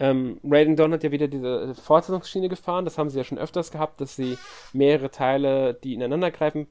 Ähm, 0.00 0.40
Radiant 0.44 0.78
Dawn 0.78 0.92
hat 0.92 1.02
ja 1.02 1.10
wieder 1.10 1.28
diese 1.28 1.74
Fortsetzungsschiene 1.74 2.48
gefahren. 2.48 2.84
Das 2.84 2.98
haben 2.98 3.10
sie 3.10 3.18
ja 3.18 3.24
schon 3.24 3.38
öfters 3.38 3.70
gehabt, 3.70 4.00
dass 4.00 4.14
sie 4.14 4.38
mehrere 4.72 5.10
Teile, 5.10 5.74
die 5.74 5.94
ineinander 5.94 6.30
greifen, 6.30 6.68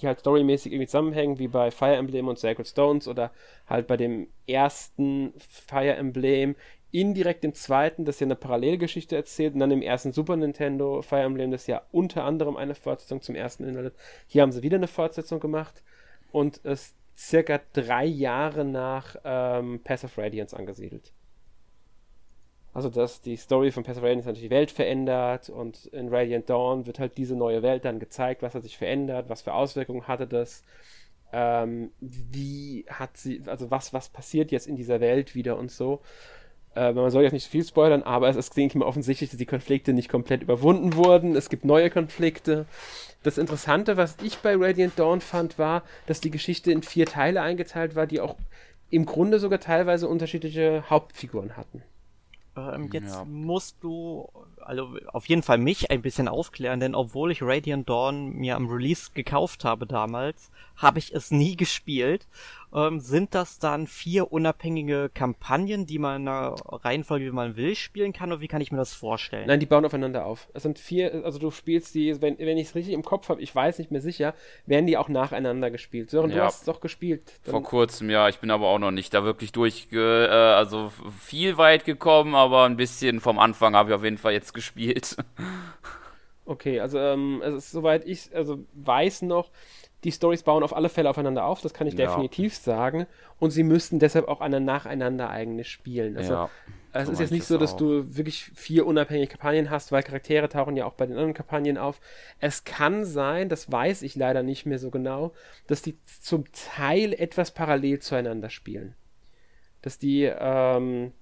die 0.00 0.06
halt 0.06 0.20
storymäßig 0.20 0.72
irgendwie 0.72 0.88
zusammenhängen, 0.88 1.38
wie 1.38 1.48
bei 1.48 1.70
Fire 1.70 1.94
Emblem 1.94 2.28
und 2.28 2.38
Sacred 2.38 2.66
Stones 2.66 3.08
oder 3.08 3.30
halt 3.66 3.86
bei 3.86 3.96
dem 3.96 4.28
ersten 4.46 5.32
Fire 5.38 5.94
Emblem 5.94 6.56
indirekt 6.90 7.44
im 7.44 7.54
zweiten, 7.54 8.04
das 8.04 8.20
ja 8.20 8.26
eine 8.26 8.36
Parallelgeschichte 8.36 9.16
erzählt, 9.16 9.54
und 9.54 9.60
dann 9.60 9.70
im 9.70 9.82
ersten 9.82 10.12
Super 10.12 10.36
Nintendo 10.36 11.02
Fire 11.02 11.22
Emblem, 11.22 11.50
das 11.50 11.66
ja 11.66 11.82
unter 11.92 12.24
anderem 12.24 12.56
eine 12.56 12.74
Fortsetzung 12.74 13.22
zum 13.22 13.34
ersten 13.34 13.64
inhaltet. 13.64 13.94
Hier 14.26 14.42
haben 14.42 14.52
sie 14.52 14.62
wieder 14.62 14.76
eine 14.76 14.88
Fortsetzung 14.88 15.40
gemacht 15.40 15.82
und 16.32 16.60
es 16.64 16.94
circa 17.16 17.60
drei 17.72 18.04
Jahre 18.04 18.64
nach 18.64 19.16
ähm, 19.24 19.80
Pass 19.82 20.04
of 20.04 20.18
Radiance 20.18 20.56
angesiedelt. 20.56 21.12
Also, 22.74 22.90
dass 22.90 23.22
die 23.22 23.36
Story 23.36 23.70
von 23.70 23.84
Pass 23.84 23.96
of 23.96 24.02
Radiance 24.02 24.28
natürlich 24.28 24.50
die 24.50 24.54
Welt 24.54 24.70
verändert 24.70 25.48
und 25.48 25.86
in 25.86 26.12
Radiant 26.14 26.50
Dawn 26.50 26.86
wird 26.86 26.98
halt 26.98 27.16
diese 27.16 27.34
neue 27.34 27.62
Welt 27.62 27.86
dann 27.86 27.98
gezeigt, 27.98 28.42
was 28.42 28.54
hat 28.54 28.64
sich 28.64 28.76
verändert, 28.76 29.30
was 29.30 29.40
für 29.40 29.54
Auswirkungen 29.54 30.06
hatte 30.06 30.26
das, 30.26 30.62
ähm, 31.32 31.90
wie 32.00 32.84
hat 32.90 33.16
sie, 33.16 33.42
also 33.46 33.70
was, 33.70 33.94
was 33.94 34.10
passiert 34.10 34.52
jetzt 34.52 34.66
in 34.66 34.76
dieser 34.76 35.00
Welt 35.00 35.34
wieder 35.34 35.56
und 35.56 35.70
so. 35.70 36.02
Äh, 36.76 36.92
man 36.92 37.10
soll 37.10 37.22
jetzt 37.22 37.32
nicht 37.32 37.44
zu 37.44 37.50
viel 37.50 37.64
spoilern, 37.64 38.02
aber 38.02 38.28
es 38.28 38.36
ist, 38.36 38.56
denke 38.56 38.72
ich 38.72 38.78
mal, 38.78 38.86
offensichtlich, 38.86 39.30
dass 39.30 39.38
die 39.38 39.46
Konflikte 39.46 39.92
nicht 39.92 40.08
komplett 40.08 40.42
überwunden 40.42 40.94
wurden. 40.94 41.34
Es 41.34 41.48
gibt 41.48 41.64
neue 41.64 41.90
Konflikte. 41.90 42.66
Das 43.22 43.38
Interessante, 43.38 43.96
was 43.96 44.16
ich 44.22 44.38
bei 44.38 44.54
Radiant 44.56 44.98
Dawn 44.98 45.20
fand, 45.20 45.58
war, 45.58 45.82
dass 46.06 46.20
die 46.20 46.30
Geschichte 46.30 46.70
in 46.70 46.82
vier 46.82 47.06
Teile 47.06 47.40
eingeteilt 47.40 47.96
war, 47.96 48.06
die 48.06 48.20
auch 48.20 48.36
im 48.90 49.06
Grunde 49.06 49.40
sogar 49.40 49.58
teilweise 49.58 50.06
unterschiedliche 50.06 50.84
Hauptfiguren 50.88 51.56
hatten. 51.56 51.82
Ähm, 52.56 52.88
jetzt 52.92 53.14
ja. 53.14 53.24
musst 53.24 53.76
du 53.82 54.28
also 54.60 54.96
auf 55.08 55.26
jeden 55.26 55.42
Fall 55.42 55.58
mich 55.58 55.90
ein 55.90 56.02
bisschen 56.02 56.28
aufklären, 56.28 56.80
denn 56.80 56.94
obwohl 56.94 57.30
ich 57.30 57.42
Radiant 57.42 57.88
Dawn 57.88 58.32
mir 58.32 58.56
am 58.56 58.68
Release 58.68 59.10
gekauft 59.14 59.64
habe 59.64 59.86
damals, 59.86 60.50
habe 60.76 60.98
ich 60.98 61.14
es 61.14 61.30
nie 61.30 61.56
gespielt. 61.56 62.26
Ähm, 62.76 63.00
sind 63.00 63.34
das 63.34 63.58
dann 63.58 63.86
vier 63.86 64.30
unabhängige 64.32 65.10
Kampagnen, 65.14 65.86
die 65.86 65.98
man 65.98 66.20
in 66.20 66.28
einer 66.28 66.54
Reihenfolge, 66.68 67.24
wie 67.24 67.30
man 67.30 67.56
will, 67.56 67.74
spielen 67.74 68.12
kann, 68.12 68.30
oder 68.30 68.42
wie 68.42 68.48
kann 68.48 68.60
ich 68.60 68.70
mir 68.70 68.76
das 68.76 68.92
vorstellen? 68.92 69.46
Nein, 69.46 69.60
die 69.60 69.66
bauen 69.66 69.86
aufeinander 69.86 70.26
auf. 70.26 70.48
Es 70.52 70.62
sind 70.62 70.78
vier, 70.78 71.24
also 71.24 71.38
du 71.38 71.50
spielst 71.50 71.94
die, 71.94 72.20
wenn, 72.20 72.38
wenn 72.38 72.58
ich 72.58 72.68
es 72.68 72.74
richtig 72.74 72.92
im 72.92 73.02
Kopf 73.02 73.30
habe, 73.30 73.40
ich 73.40 73.54
weiß 73.54 73.78
nicht 73.78 73.90
mehr 73.90 74.02
sicher, 74.02 74.34
werden 74.66 74.86
die 74.86 74.98
auch 74.98 75.08
nacheinander 75.08 75.70
gespielt. 75.70 76.10
Sören, 76.10 76.28
ja. 76.28 76.36
du 76.36 76.42
hast 76.42 76.58
es 76.60 76.64
doch 76.66 76.82
gespielt. 76.82 77.40
Vor 77.42 77.62
kurzem, 77.62 78.10
ja, 78.10 78.28
ich 78.28 78.40
bin 78.40 78.50
aber 78.50 78.66
auch 78.66 78.78
noch 78.78 78.90
nicht 78.90 79.14
da 79.14 79.24
wirklich 79.24 79.52
durch, 79.52 79.88
äh, 79.92 79.98
also 79.98 80.92
viel 81.18 81.56
weit 81.56 81.86
gekommen, 81.86 82.34
aber 82.34 82.64
ein 82.64 82.76
bisschen 82.76 83.20
vom 83.20 83.38
Anfang 83.38 83.74
habe 83.74 83.88
ich 83.88 83.96
auf 83.96 84.04
jeden 84.04 84.18
Fall 84.18 84.34
jetzt 84.34 84.52
gespielt. 84.52 85.16
Okay, 86.48 86.78
also 86.78 86.96
ähm, 87.00 87.42
es 87.44 87.54
ist 87.54 87.70
soweit 87.72 88.06
ich 88.06 88.30
also 88.32 88.64
weiß 88.72 89.22
noch, 89.22 89.50
die 90.06 90.12
Stories 90.12 90.44
bauen 90.44 90.62
auf 90.62 90.74
alle 90.74 90.88
Fälle 90.88 91.10
aufeinander 91.10 91.44
auf, 91.44 91.60
das 91.60 91.74
kann 91.74 91.86
ich 91.86 91.94
ja. 91.94 92.06
definitiv 92.06 92.54
sagen. 92.54 93.06
Und 93.38 93.50
sie 93.50 93.64
müssten 93.64 93.98
deshalb 93.98 94.28
auch 94.28 94.40
eine 94.40 94.60
nacheinander 94.60 95.28
eigentlich 95.28 95.68
spielen. 95.68 96.16
Also 96.16 96.32
ja, 96.32 96.50
es 96.92 97.06
so 97.06 97.12
ist 97.12 97.18
jetzt 97.18 97.32
nicht 97.32 97.44
so, 97.44 97.58
dass 97.58 97.74
auch. 97.74 97.78
du 97.78 98.16
wirklich 98.16 98.44
vier 98.54 98.86
unabhängige 98.86 99.32
Kampagnen 99.32 99.68
hast, 99.68 99.90
weil 99.90 100.02
Charaktere 100.04 100.48
tauchen 100.48 100.76
ja 100.76 100.86
auch 100.86 100.94
bei 100.94 101.06
den 101.06 101.14
anderen 101.14 101.34
Kampagnen 101.34 101.76
auf. 101.76 102.00
Es 102.38 102.64
kann 102.64 103.04
sein, 103.04 103.48
das 103.48 103.70
weiß 103.70 104.02
ich 104.02 104.14
leider 104.14 104.42
nicht 104.42 104.64
mehr 104.64 104.78
so 104.78 104.90
genau, 104.90 105.32
dass 105.66 105.82
die 105.82 105.98
zum 106.20 106.44
Teil 106.52 107.12
etwas 107.12 107.50
parallel 107.50 107.98
zueinander 107.98 108.48
spielen. 108.48 108.94
Dass 109.82 109.98
die 109.98 110.22
ähm, 110.24 111.12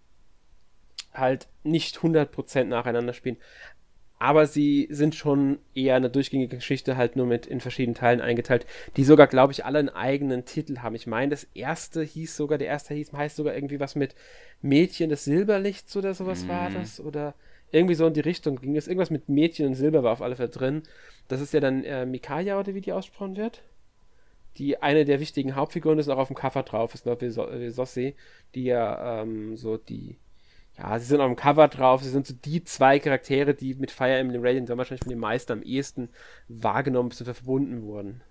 halt 1.14 1.48
nicht 1.62 1.98
100% 1.98 2.64
nacheinander 2.64 3.14
spielen. 3.14 3.38
Aber 4.24 4.46
sie 4.46 4.88
sind 4.90 5.14
schon 5.14 5.58
eher 5.74 5.96
eine 5.96 6.08
durchgängige 6.08 6.56
Geschichte, 6.56 6.96
halt 6.96 7.14
nur 7.14 7.26
mit 7.26 7.44
in 7.44 7.60
verschiedenen 7.60 7.94
Teilen 7.94 8.22
eingeteilt, 8.22 8.64
die 8.96 9.04
sogar, 9.04 9.26
glaube 9.26 9.52
ich, 9.52 9.66
alle 9.66 9.78
einen 9.78 9.90
eigenen 9.90 10.46
Titel 10.46 10.78
haben. 10.78 10.94
Ich 10.94 11.06
meine, 11.06 11.28
das 11.28 11.46
erste 11.52 12.02
hieß 12.02 12.34
sogar, 12.34 12.56
der 12.56 12.68
erste 12.68 12.94
hieß, 12.94 13.12
heißt 13.12 13.36
sogar 13.36 13.54
irgendwie 13.54 13.80
was 13.80 13.96
mit 13.96 14.14
Mädchen 14.62 15.10
des 15.10 15.26
Silberlichts 15.26 15.94
oder 15.98 16.14
sowas 16.14 16.46
mm. 16.46 16.48
war 16.48 16.70
mhm. 16.70 16.74
das. 16.74 17.00
Oder 17.00 17.34
irgendwie 17.70 17.96
so 17.96 18.06
in 18.06 18.14
die 18.14 18.20
Richtung 18.20 18.58
ging 18.62 18.78
es. 18.78 18.88
Irgendwas 18.88 19.10
mit 19.10 19.28
Mädchen 19.28 19.66
und 19.66 19.74
Silber 19.74 20.02
war 20.02 20.12
auf 20.12 20.22
alle 20.22 20.36
Fälle 20.36 20.48
drin. 20.48 20.84
Das 21.28 21.42
ist 21.42 21.52
ja 21.52 21.60
dann 21.60 21.84
äh, 21.84 22.06
Mikaya, 22.06 22.58
oder 22.58 22.74
wie 22.74 22.80
die 22.80 22.94
ausgesprochen 22.94 23.36
wird 23.36 23.62
die 24.56 24.80
eine 24.80 25.04
der 25.04 25.18
wichtigen 25.18 25.56
Hauptfiguren 25.56 25.98
ist, 25.98 26.08
auch 26.08 26.16
auf 26.16 26.28
dem 26.28 26.36
Cover 26.36 26.62
drauf, 26.62 26.94
ist 26.94 27.06
noch 27.06 27.18
Sossi, 27.70 28.14
die 28.54 28.62
ja 28.62 29.22
ähm, 29.22 29.56
so 29.56 29.76
die 29.76 30.16
ja, 30.78 30.98
sie 30.98 31.06
sind 31.06 31.20
auf 31.20 31.28
dem 31.28 31.36
Cover 31.36 31.68
drauf, 31.68 32.02
sie 32.02 32.10
sind 32.10 32.26
so 32.26 32.34
die 32.34 32.64
zwei 32.64 32.98
Charaktere, 32.98 33.54
die 33.54 33.74
mit 33.74 33.90
Fire 33.92 34.16
Emblem 34.16 34.44
Radiant 34.44 34.68
dann 34.68 34.78
wahrscheinlich 34.78 35.04
von 35.04 35.10
den 35.10 35.20
meisten 35.20 35.52
am 35.52 35.62
ehesten 35.62 36.08
wahrgenommen 36.48 37.10
bzw. 37.10 37.34
verbunden 37.34 37.82
wurden. 37.82 38.22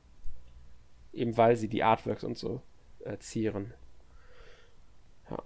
Eben 1.14 1.38
weil 1.38 1.56
sie 1.56 1.70
die 1.70 1.84
Artworks 1.84 2.24
und 2.24 2.38
so 2.38 2.62
äh, 3.06 3.18
zieren. 3.20 3.74
Ja. 5.30 5.38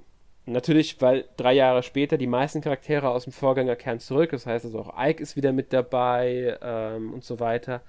natürlich, 0.46 1.00
weil 1.01 1.25
drei 1.38 1.54
Jahre 1.54 1.84
später 1.84 2.18
die 2.18 2.25
meisten 2.25 2.62
Charaktere 2.62 3.10
aus 3.10 3.25
dem 3.25 3.34
Vorgänger 3.34 3.75
kehren 3.75 4.00
zurück, 4.00 4.32
das 4.32 4.48
heißt 4.48 4.66
also 4.66 4.80
auch 4.80 4.94
Ike 4.98 5.22
ist 5.22 5.36
wieder 5.36 5.51
mit 5.51 5.74
dabei 5.74 6.58
ähm, 6.62 7.13
und 7.13 7.24
so 7.24 7.39
weiter. 7.39 7.82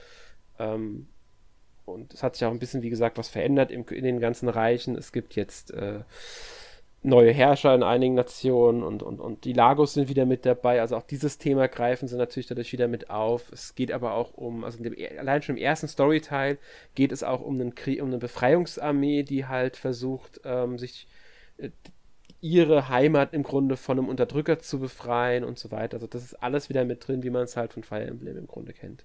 Ähm, 0.58 1.08
und 1.86 2.12
es 2.12 2.22
hat 2.22 2.36
sich 2.36 2.44
auch 2.44 2.50
ein 2.50 2.58
bisschen, 2.58 2.82
wie 2.82 2.90
gesagt, 2.90 3.16
was 3.16 3.28
verändert 3.28 3.70
im, 3.70 3.86
in 3.88 4.04
den 4.04 4.20
ganzen 4.20 4.50
Reichen. 4.50 4.96
Es 4.96 5.12
gibt 5.12 5.34
jetzt 5.36 5.70
äh, 5.70 6.00
neue 7.02 7.32
Herrscher 7.32 7.74
in 7.74 7.82
einigen 7.82 8.14
Nationen 8.14 8.82
und, 8.82 9.02
und, 9.02 9.20
und 9.20 9.44
die 9.44 9.52
Lagos 9.52 9.94
sind 9.94 10.08
wieder 10.08 10.26
mit 10.26 10.44
dabei. 10.44 10.80
Also 10.80 10.96
auch 10.96 11.02
dieses 11.02 11.38
Thema 11.38 11.68
greifen 11.68 12.08
sie 12.08 12.16
natürlich 12.16 12.46
dadurch 12.46 12.72
wieder 12.72 12.88
mit 12.88 13.08
auf. 13.10 13.52
Es 13.52 13.74
geht 13.74 13.92
aber 13.92 14.14
auch 14.14 14.34
um, 14.34 14.64
also 14.64 14.82
dem, 14.82 14.94
allein 15.18 15.42
schon 15.42 15.56
im 15.56 15.62
ersten 15.62 15.88
Storyteil 15.88 16.58
geht 16.94 17.12
es 17.12 17.22
auch 17.22 17.40
um, 17.40 17.60
einen 17.60 17.74
Krieg, 17.74 18.02
um 18.02 18.08
eine 18.08 18.18
Befreiungsarmee, 18.18 19.22
die 19.22 19.46
halt 19.46 19.76
versucht, 19.76 20.40
ähm, 20.44 20.78
sich 20.78 21.06
äh, 21.58 21.70
ihre 22.40 22.88
Heimat 22.88 23.32
im 23.32 23.42
Grunde 23.42 23.76
von 23.76 23.98
einem 23.98 24.08
Unterdrücker 24.08 24.58
zu 24.58 24.78
befreien 24.80 25.44
und 25.44 25.58
so 25.58 25.70
weiter. 25.70 25.94
Also 25.94 26.06
das 26.06 26.24
ist 26.24 26.34
alles 26.34 26.68
wieder 26.68 26.84
mit 26.84 27.06
drin, 27.06 27.22
wie 27.22 27.30
man 27.30 27.42
es 27.42 27.56
halt 27.56 27.72
von 27.72 27.82
Fire 27.82 28.04
Emblem 28.04 28.36
im 28.36 28.46
Grunde 28.46 28.72
kennt. 28.72 29.04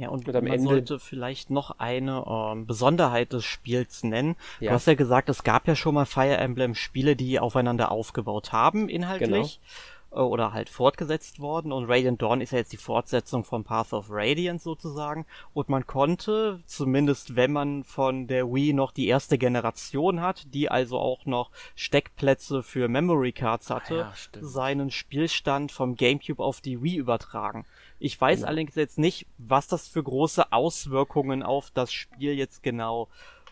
Ja, 0.00 0.08
und, 0.08 0.26
und 0.26 0.34
man 0.34 0.46
Ende 0.46 0.66
sollte 0.66 0.98
vielleicht 0.98 1.50
noch 1.50 1.78
eine 1.78 2.24
ähm, 2.26 2.66
Besonderheit 2.66 3.34
des 3.34 3.44
Spiels 3.44 4.02
nennen. 4.02 4.34
Ja. 4.58 4.70
Du 4.70 4.74
hast 4.76 4.86
ja 4.86 4.94
gesagt, 4.94 5.28
es 5.28 5.44
gab 5.44 5.68
ja 5.68 5.76
schon 5.76 5.94
mal 5.94 6.06
Fire 6.06 6.38
Emblem 6.38 6.74
Spiele, 6.74 7.16
die 7.16 7.38
aufeinander 7.38 7.92
aufgebaut 7.92 8.50
haben, 8.50 8.88
inhaltlich. 8.88 9.60
Genau. 9.60 9.99
Äh, 10.12 10.20
oder 10.20 10.52
halt 10.52 10.68
fortgesetzt 10.68 11.40
worden. 11.40 11.72
Und 11.72 11.88
Radiant 11.88 12.20
Dawn 12.20 12.40
ist 12.40 12.52
ja 12.52 12.58
jetzt 12.58 12.72
die 12.72 12.76
Fortsetzung 12.76 13.44
von 13.44 13.64
Path 13.64 13.92
of 13.92 14.06
Radiance 14.10 14.64
sozusagen. 14.64 15.26
Und 15.54 15.68
man 15.68 15.86
konnte, 15.86 16.60
zumindest 16.66 17.36
wenn 17.36 17.52
man 17.52 17.84
von 17.84 18.26
der 18.26 18.52
Wii 18.52 18.72
noch 18.72 18.92
die 18.92 19.06
erste 19.06 19.38
Generation 19.38 20.20
hat, 20.20 20.52
die 20.52 20.70
also 20.70 20.98
auch 20.98 21.26
noch 21.26 21.50
Steckplätze 21.74 22.62
für 22.62 22.88
Memory 22.88 23.32
Cards 23.32 23.70
hatte, 23.70 24.06
ah 24.06 24.14
ja, 24.34 24.42
seinen 24.42 24.90
Spielstand 24.90 25.72
vom 25.72 25.96
GameCube 25.96 26.42
auf 26.42 26.60
die 26.60 26.82
Wii 26.82 26.96
übertragen. 26.96 27.66
Ich 27.98 28.18
weiß 28.18 28.40
ja. 28.40 28.46
allerdings 28.46 28.74
jetzt 28.76 28.98
nicht, 28.98 29.26
was 29.36 29.66
das 29.66 29.86
für 29.86 30.02
große 30.02 30.52
Auswirkungen 30.52 31.42
auf 31.42 31.70
das 31.70 31.92
Spiel 31.92 32.32
jetzt 32.32 32.62
genau 32.62 33.08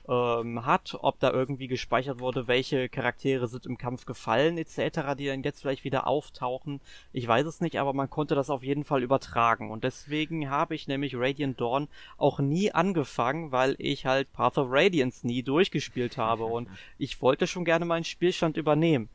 ähm, 0.08 0.64
hat, 0.64 0.96
ob 1.00 1.20
da 1.20 1.30
irgendwie 1.30 1.68
gespeichert 1.68 2.20
wurde, 2.20 2.48
welche 2.48 2.88
Charaktere 2.88 3.46
sind 3.46 3.66
im 3.66 3.76
Kampf 3.76 4.06
gefallen 4.06 4.58
etc., 4.58 5.14
die 5.18 5.26
dann 5.26 5.42
jetzt 5.42 5.60
vielleicht 5.60 5.84
wieder 5.84 6.06
auftauchen. 6.06 6.80
Ich 7.12 7.28
weiß 7.28 7.46
es 7.46 7.60
nicht, 7.60 7.78
aber 7.78 7.92
man 7.92 8.10
konnte 8.10 8.34
das 8.34 8.50
auf 8.50 8.62
jeden 8.62 8.84
Fall 8.84 9.02
übertragen 9.02 9.70
und 9.70 9.84
deswegen 9.84 10.50
habe 10.50 10.74
ich 10.74 10.88
nämlich 10.88 11.14
Radiant 11.16 11.60
Dawn 11.60 11.88
auch 12.16 12.38
nie 12.38 12.72
angefangen, 12.72 13.52
weil 13.52 13.76
ich 13.78 14.06
halt 14.06 14.32
Path 14.32 14.58
of 14.58 14.68
Radiance 14.70 15.26
nie 15.26 15.42
durchgespielt 15.42 16.16
habe 16.16 16.44
und 16.44 16.68
ich 16.98 17.20
wollte 17.20 17.46
schon 17.46 17.64
gerne 17.64 17.84
meinen 17.84 18.04
Spielstand 18.04 18.56
übernehmen. 18.56 19.08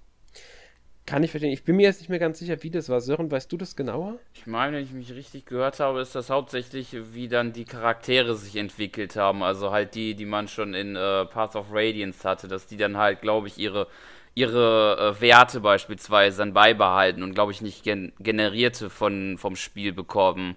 Kann 1.05 1.21
ich 1.21 1.31
verstehen. 1.31 1.51
Ich 1.51 1.63
bin 1.63 1.75
mir 1.75 1.83
jetzt 1.83 1.99
nicht 1.99 2.09
mehr 2.09 2.19
ganz 2.19 2.39
sicher, 2.39 2.63
wie 2.63 2.69
das 2.69 2.87
war. 2.87 3.01
Sören, 3.01 3.29
weißt 3.29 3.51
du 3.51 3.57
das 3.57 3.75
genauer? 3.75 4.19
Ich 4.33 4.47
meine, 4.47 4.77
wenn 4.77 4.83
ich 4.83 4.93
mich 4.93 5.13
richtig 5.13 5.45
gehört 5.45 5.81
habe, 5.81 5.99
ist 5.99 6.15
das 6.15 6.29
hauptsächlich, 6.29 6.95
wie 7.11 7.27
dann 7.27 7.51
die 7.51 7.65
Charaktere 7.65 8.35
sich 8.35 8.55
entwickelt 8.55 9.17
haben. 9.17 9.43
Also 9.43 9.71
halt 9.71 9.95
die, 9.95 10.15
die 10.15 10.25
man 10.25 10.47
schon 10.47 10.73
in 10.73 10.95
äh, 10.95 11.25
Path 11.25 11.57
of 11.57 11.67
Radiance 11.73 12.27
hatte, 12.27 12.47
dass 12.47 12.67
die 12.67 12.77
dann 12.77 12.95
halt, 12.95 13.21
glaube 13.21 13.49
ich, 13.49 13.57
ihre, 13.57 13.87
ihre 14.33 15.15
äh, 15.17 15.21
Werte 15.21 15.59
beispielsweise 15.59 16.37
dann 16.37 16.53
beibehalten 16.53 17.21
und, 17.21 17.33
glaube 17.33 17.51
ich, 17.51 17.61
nicht 17.61 17.83
gen 17.83 18.13
generierte 18.19 18.89
von, 18.89 19.37
vom 19.37 19.57
Spiel 19.57 19.91
bekommen. 19.91 20.55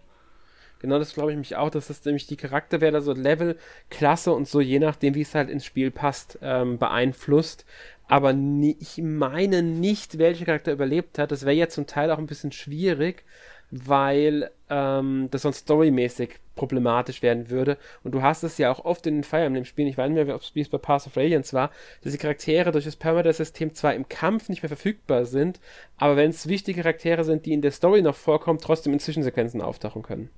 Genau, 0.79 0.99
das 0.99 1.15
glaube 1.15 1.33
ich 1.33 1.38
mich 1.38 1.57
auch, 1.57 1.71
dass 1.71 1.88
das 1.88 2.05
nämlich 2.05 2.26
die 2.26 2.37
Charakterwerte, 2.37 2.97
also 2.97 3.12
Level, 3.15 3.59
Klasse 3.88 4.33
und 4.33 4.47
so, 4.47 4.61
je 4.61 4.79
nachdem, 4.79 5.15
wie 5.15 5.23
es 5.23 5.35
halt 5.35 5.49
ins 5.49 5.65
Spiel 5.65 5.91
passt, 5.91 6.38
ähm, 6.43 6.79
beeinflusst 6.79 7.65
aber 8.08 8.32
nie, 8.32 8.76
ich 8.80 8.98
meine 8.98 9.62
nicht, 9.62 10.18
welcher 10.18 10.44
Charakter 10.44 10.72
überlebt 10.72 11.18
hat. 11.18 11.32
Das 11.32 11.42
wäre 11.42 11.54
ja 11.54 11.68
zum 11.68 11.86
Teil 11.86 12.10
auch 12.10 12.18
ein 12.18 12.26
bisschen 12.26 12.52
schwierig, 12.52 13.25
weil 13.70 14.50
ähm, 14.70 15.28
das 15.30 15.42
sonst 15.42 15.58
storymäßig 15.58 16.36
problematisch 16.54 17.20
werden 17.22 17.50
würde. 17.50 17.78
Und 18.04 18.12
du 18.12 18.22
hast 18.22 18.42
es 18.42 18.58
ja 18.58 18.70
auch 18.70 18.84
oft 18.84 19.06
in 19.06 19.16
den 19.16 19.25
Fire 19.25 19.44
Emblem-Spielen, 19.44 19.88
ich 19.88 19.98
weiß 19.98 20.10
nicht 20.10 20.25
mehr, 20.25 20.34
ob 20.34 20.42
es 20.42 20.68
bei 20.68 20.78
Path 20.78 21.06
of 21.06 21.16
Radiance 21.16 21.52
war, 21.52 21.70
dass 22.02 22.12
die 22.12 22.18
Charaktere 22.18 22.72
durch 22.72 22.84
das 22.84 22.96
Permadeath-System 22.96 23.75
zwar 23.75 23.94
im 23.94 24.08
Kampf 24.08 24.48
nicht 24.48 24.62
mehr 24.62 24.68
verfügbar 24.68 25.26
sind, 25.26 25.60
aber 25.97 26.16
wenn 26.16 26.30
es 26.30 26.49
wichtige 26.49 26.82
Charaktere 26.82 27.25
sind, 27.25 27.45
die 27.45 27.52
in 27.52 27.62
der 27.62 27.73
Story 27.73 28.02
noch 28.02 28.14
vorkommen, 28.14 28.60
trotzdem 28.60 28.92
in 28.92 29.00
Zwischensequenzen 29.00 29.60
auftauchen 29.60 30.02
können 30.02 30.30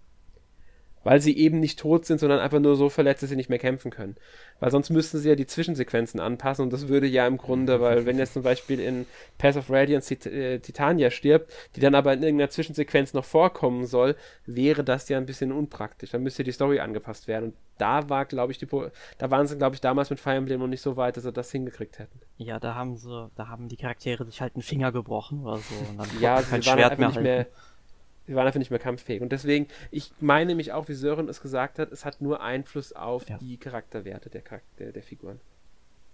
weil 1.04 1.20
sie 1.20 1.36
eben 1.36 1.60
nicht 1.60 1.78
tot 1.78 2.04
sind, 2.04 2.20
sondern 2.20 2.40
einfach 2.40 2.60
nur 2.60 2.76
so 2.76 2.88
verletzt, 2.88 3.22
dass 3.22 3.30
sie 3.30 3.36
nicht 3.36 3.50
mehr 3.50 3.58
kämpfen 3.58 3.90
können. 3.90 4.16
Weil 4.60 4.70
sonst 4.70 4.90
müssten 4.90 5.18
sie 5.18 5.28
ja 5.28 5.36
die 5.36 5.46
Zwischensequenzen 5.46 6.20
anpassen 6.20 6.64
und 6.64 6.72
das 6.72 6.88
würde 6.88 7.06
ja 7.06 7.26
im 7.26 7.38
Grunde, 7.38 7.80
weil 7.80 8.06
wenn 8.06 8.18
jetzt 8.18 8.34
zum 8.34 8.42
Beispiel 8.42 8.80
in 8.80 9.06
Path 9.38 9.56
of 9.56 9.70
Radiance 9.70 10.08
Tit 10.08 10.26
äh, 10.26 10.58
Titania 10.58 11.10
stirbt, 11.10 11.52
die 11.76 11.80
dann 11.80 11.94
aber 11.94 12.12
in 12.12 12.22
irgendeiner 12.22 12.50
Zwischensequenz 12.50 13.14
noch 13.14 13.24
vorkommen 13.24 13.86
soll, 13.86 14.16
wäre 14.46 14.84
das 14.84 15.08
ja 15.08 15.18
ein 15.18 15.26
bisschen 15.26 15.52
unpraktisch. 15.52 16.10
Dann 16.10 16.22
müsste 16.22 16.44
die 16.44 16.52
Story 16.52 16.80
angepasst 16.80 17.28
werden. 17.28 17.44
Und 17.50 17.54
da 17.78 18.08
war, 18.08 18.24
glaube 18.24 18.52
ich, 18.52 18.58
die, 18.58 18.66
da 19.18 19.30
waren 19.30 19.46
sie, 19.46 19.56
glaube 19.56 19.74
ich, 19.76 19.80
damals 19.80 20.10
mit 20.10 20.18
Fire 20.18 20.34
Emblem 20.34 20.60
noch 20.60 20.66
nicht 20.66 20.82
so 20.82 20.96
weit, 20.96 21.16
dass 21.16 21.24
sie 21.24 21.32
das 21.32 21.50
hingekriegt 21.52 21.98
hätten. 21.98 22.20
Ja, 22.36 22.58
da 22.58 22.74
haben 22.74 22.96
sie, 22.96 23.30
da 23.36 23.48
haben 23.48 23.68
die 23.68 23.76
Charaktere 23.76 24.24
sich 24.24 24.40
halt 24.40 24.56
einen 24.56 24.62
Finger 24.62 24.92
gebrochen 24.92 25.42
oder 25.42 25.58
so. 25.58 25.74
Und 25.90 25.98
dann 25.98 26.08
ja, 26.20 26.42
sie 26.42 26.50
waren 26.50 26.62
Schwert 26.62 26.92
einfach 26.92 27.14
nicht 27.14 27.22
mehr 27.22 27.46
wir 28.28 28.36
waren 28.36 28.46
einfach 28.46 28.58
nicht 28.58 28.70
mehr 28.70 28.78
kampffähig. 28.78 29.22
Und 29.22 29.32
deswegen, 29.32 29.66
ich 29.90 30.12
meine 30.20 30.54
mich 30.54 30.72
auch, 30.72 30.88
wie 30.88 30.94
Sören 30.94 31.28
es 31.28 31.40
gesagt 31.40 31.78
hat, 31.78 31.90
es 31.90 32.04
hat 32.04 32.20
nur 32.20 32.42
Einfluss 32.42 32.92
auf 32.92 33.28
ja. 33.28 33.38
die 33.38 33.56
Charakterwerte 33.56 34.30
der, 34.30 34.42
Charakter, 34.42 34.92
der 34.92 35.02
Figuren. 35.02 35.40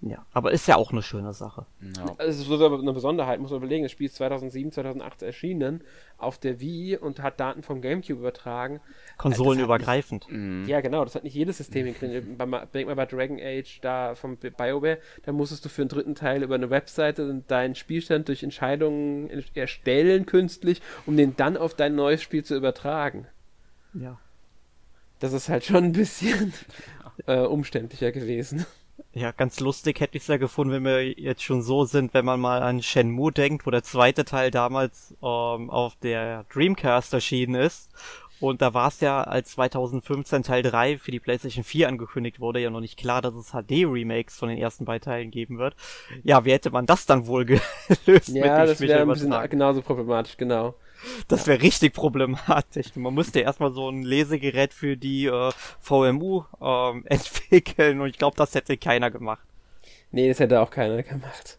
Ja, 0.06 0.26
aber 0.34 0.52
ist 0.52 0.68
ja 0.68 0.76
auch 0.76 0.92
eine 0.92 1.02
schöne 1.02 1.32
Sache. 1.32 1.64
Ja. 1.80 2.14
Also 2.18 2.42
es 2.42 2.46
ist 2.46 2.50
aber 2.50 2.78
eine 2.78 2.92
Besonderheit, 2.92 3.40
muss 3.40 3.50
man 3.50 3.58
überlegen. 3.58 3.84
Das 3.84 3.92
Spiel 3.92 4.06
ist 4.06 4.16
2007, 4.16 4.70
2008 4.70 5.22
erschienen 5.22 5.82
auf 6.18 6.36
der 6.36 6.60
Wii 6.60 6.98
und 6.98 7.22
hat 7.22 7.40
Daten 7.40 7.62
vom 7.62 7.80
Gamecube 7.80 8.20
übertragen. 8.20 8.80
Konsolenübergreifend. 9.16 10.30
Nicht, 10.30 10.68
ja, 10.68 10.82
genau, 10.82 11.04
das 11.04 11.14
hat 11.14 11.24
nicht 11.24 11.34
jedes 11.34 11.56
System 11.56 11.86
hingekriegt. 11.86 12.38
Denk 12.74 12.86
mal 12.86 12.96
bei 12.96 13.06
Dragon 13.06 13.40
Age 13.40 13.80
da 13.80 14.14
vom 14.14 14.36
BioWare, 14.36 14.98
da 15.24 15.32
musstest 15.32 15.64
du 15.64 15.70
für 15.70 15.82
einen 15.82 15.88
dritten 15.88 16.14
Teil 16.14 16.42
über 16.42 16.56
eine 16.56 16.68
Webseite 16.68 17.42
deinen 17.48 17.74
Spielstand 17.74 18.28
durch 18.28 18.42
Entscheidungen 18.42 19.30
erstellen 19.54 20.26
künstlich, 20.26 20.82
um 21.06 21.16
den 21.16 21.34
dann 21.36 21.56
auf 21.56 21.72
dein 21.72 21.94
neues 21.94 22.20
Spiel 22.20 22.44
zu 22.44 22.54
übertragen. 22.54 23.26
Ja. 23.94 24.18
Das 25.18 25.32
ist 25.32 25.48
halt 25.48 25.64
schon 25.64 25.84
ein 25.84 25.92
bisschen 25.92 26.52
äh, 27.26 27.38
umständlicher 27.38 28.12
gewesen. 28.12 28.66
Ja, 29.12 29.30
ganz 29.30 29.60
lustig 29.60 30.00
hätte 30.00 30.16
ich 30.16 30.24
es 30.24 30.28
ja 30.28 30.36
gefunden, 30.36 30.72
wenn 30.72 30.84
wir 30.84 31.02
jetzt 31.18 31.42
schon 31.42 31.62
so 31.62 31.84
sind, 31.84 32.14
wenn 32.14 32.24
man 32.24 32.40
mal 32.40 32.62
an 32.62 32.82
Shenmue 32.82 33.32
denkt, 33.32 33.66
wo 33.66 33.70
der 33.70 33.82
zweite 33.82 34.24
Teil 34.24 34.50
damals 34.50 35.14
ähm, 35.22 35.70
auf 35.70 35.94
der 36.02 36.44
Dreamcast 36.52 37.12
erschienen 37.12 37.54
ist. 37.54 37.90
Und 38.40 38.60
da 38.60 38.74
war 38.74 38.88
es 38.88 39.00
ja, 39.00 39.22
als 39.22 39.52
2015 39.52 40.42
Teil 40.42 40.62
3 40.62 40.98
für 40.98 41.10
die 41.10 41.20
PlayStation 41.20 41.64
4 41.64 41.88
angekündigt 41.88 42.40
wurde, 42.40 42.60
ja 42.60 42.70
noch 42.70 42.80
nicht 42.80 42.98
klar, 42.98 43.22
dass 43.22 43.34
es 43.34 43.52
HD-Remakes 43.52 44.36
von 44.36 44.48
den 44.48 44.58
ersten 44.58 44.84
beiden 44.84 45.04
Teilen 45.04 45.30
geben 45.30 45.58
wird. 45.58 45.76
Ja, 46.24 46.44
wie 46.44 46.52
hätte 46.52 46.70
man 46.70 46.84
das 46.84 47.06
dann 47.06 47.26
wohl 47.26 47.44
gelöst? 48.04 48.28
Ja, 48.28 48.66
das 48.66 48.80
wäre 48.80 49.02
ein 49.02 49.08
bisschen 49.08 49.50
genauso 49.50 49.82
problematisch, 49.82 50.36
genau. 50.36 50.74
Das 51.28 51.46
wäre 51.46 51.62
richtig 51.62 51.92
problematisch. 51.92 52.94
Man 52.96 53.14
müsste 53.14 53.40
erstmal 53.40 53.72
so 53.72 53.88
ein 53.88 54.02
Lesegerät 54.02 54.72
für 54.72 54.96
die 54.96 55.26
äh, 55.26 55.50
VMU 55.80 56.44
ähm, 56.60 57.04
entwickeln 57.08 58.00
und 58.00 58.08
ich 58.08 58.18
glaube, 58.18 58.36
das 58.36 58.54
hätte 58.54 58.76
keiner 58.76 59.10
gemacht. 59.10 59.46
Nee, 60.10 60.28
das 60.28 60.38
hätte 60.40 60.60
auch 60.60 60.70
keiner 60.70 61.02
gemacht. 61.02 61.58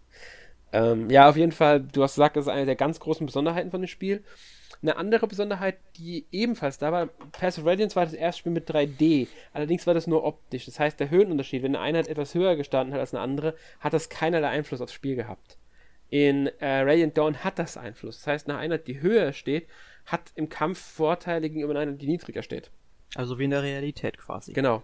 Ähm, 0.71 1.09
ja, 1.09 1.29
auf 1.29 1.37
jeden 1.37 1.51
Fall, 1.51 1.81
du 1.81 2.03
hast 2.03 2.15
gesagt, 2.15 2.37
das 2.37 2.45
ist 2.45 2.51
eine 2.51 2.65
der 2.65 2.75
ganz 2.75 2.99
großen 2.99 3.25
Besonderheiten 3.25 3.71
von 3.71 3.81
dem 3.81 3.87
Spiel. 3.87 4.23
Eine 4.81 4.97
andere 4.97 5.27
Besonderheit, 5.27 5.77
die 5.97 6.25
ebenfalls 6.31 6.77
da 6.77 6.91
war, 6.91 7.07
Pass 7.31 7.57
of 7.57 7.65
Radiance 7.65 7.95
war 7.95 8.05
das 8.05 8.13
erste 8.13 8.39
Spiel 8.39 8.51
mit 8.51 8.69
3D. 8.69 9.27
Allerdings 9.53 9.87
war 9.87 9.93
das 9.93 10.05
nur 10.05 10.23
optisch. 10.23 10.65
Das 10.65 10.79
heißt, 10.79 10.99
der 10.99 11.09
Höhenunterschied, 11.09 11.63
wenn 11.63 11.75
eine 11.75 11.83
Einheit 11.83 12.07
etwas 12.07 12.33
höher 12.35 12.55
gestanden 12.55 12.93
hat 12.93 12.99
als 12.99 13.13
eine 13.13 13.23
andere, 13.23 13.55
hat 13.79 13.93
das 13.93 14.09
keinerlei 14.09 14.49
Einfluss 14.49 14.81
aufs 14.81 14.93
Spiel 14.93 15.15
gehabt. 15.15 15.57
In 16.09 16.47
äh, 16.59 16.81
Radiant 16.81 17.17
Dawn 17.17 17.43
hat 17.43 17.59
das 17.59 17.77
Einfluss. 17.77 18.19
Das 18.19 18.27
heißt, 18.27 18.49
eine 18.49 18.57
Einheit, 18.57 18.87
die 18.87 19.01
höher 19.01 19.33
steht, 19.33 19.67
hat 20.05 20.31
im 20.35 20.49
Kampf 20.49 20.79
Vorteile 20.79 21.49
gegenüber 21.49 21.77
einer, 21.79 21.93
die 21.93 22.07
niedriger 22.07 22.43
steht. 22.43 22.69
Also 23.15 23.39
wie 23.39 23.45
in 23.45 23.51
der 23.51 23.63
Realität 23.63 24.17
quasi. 24.17 24.53
Genau. 24.53 24.83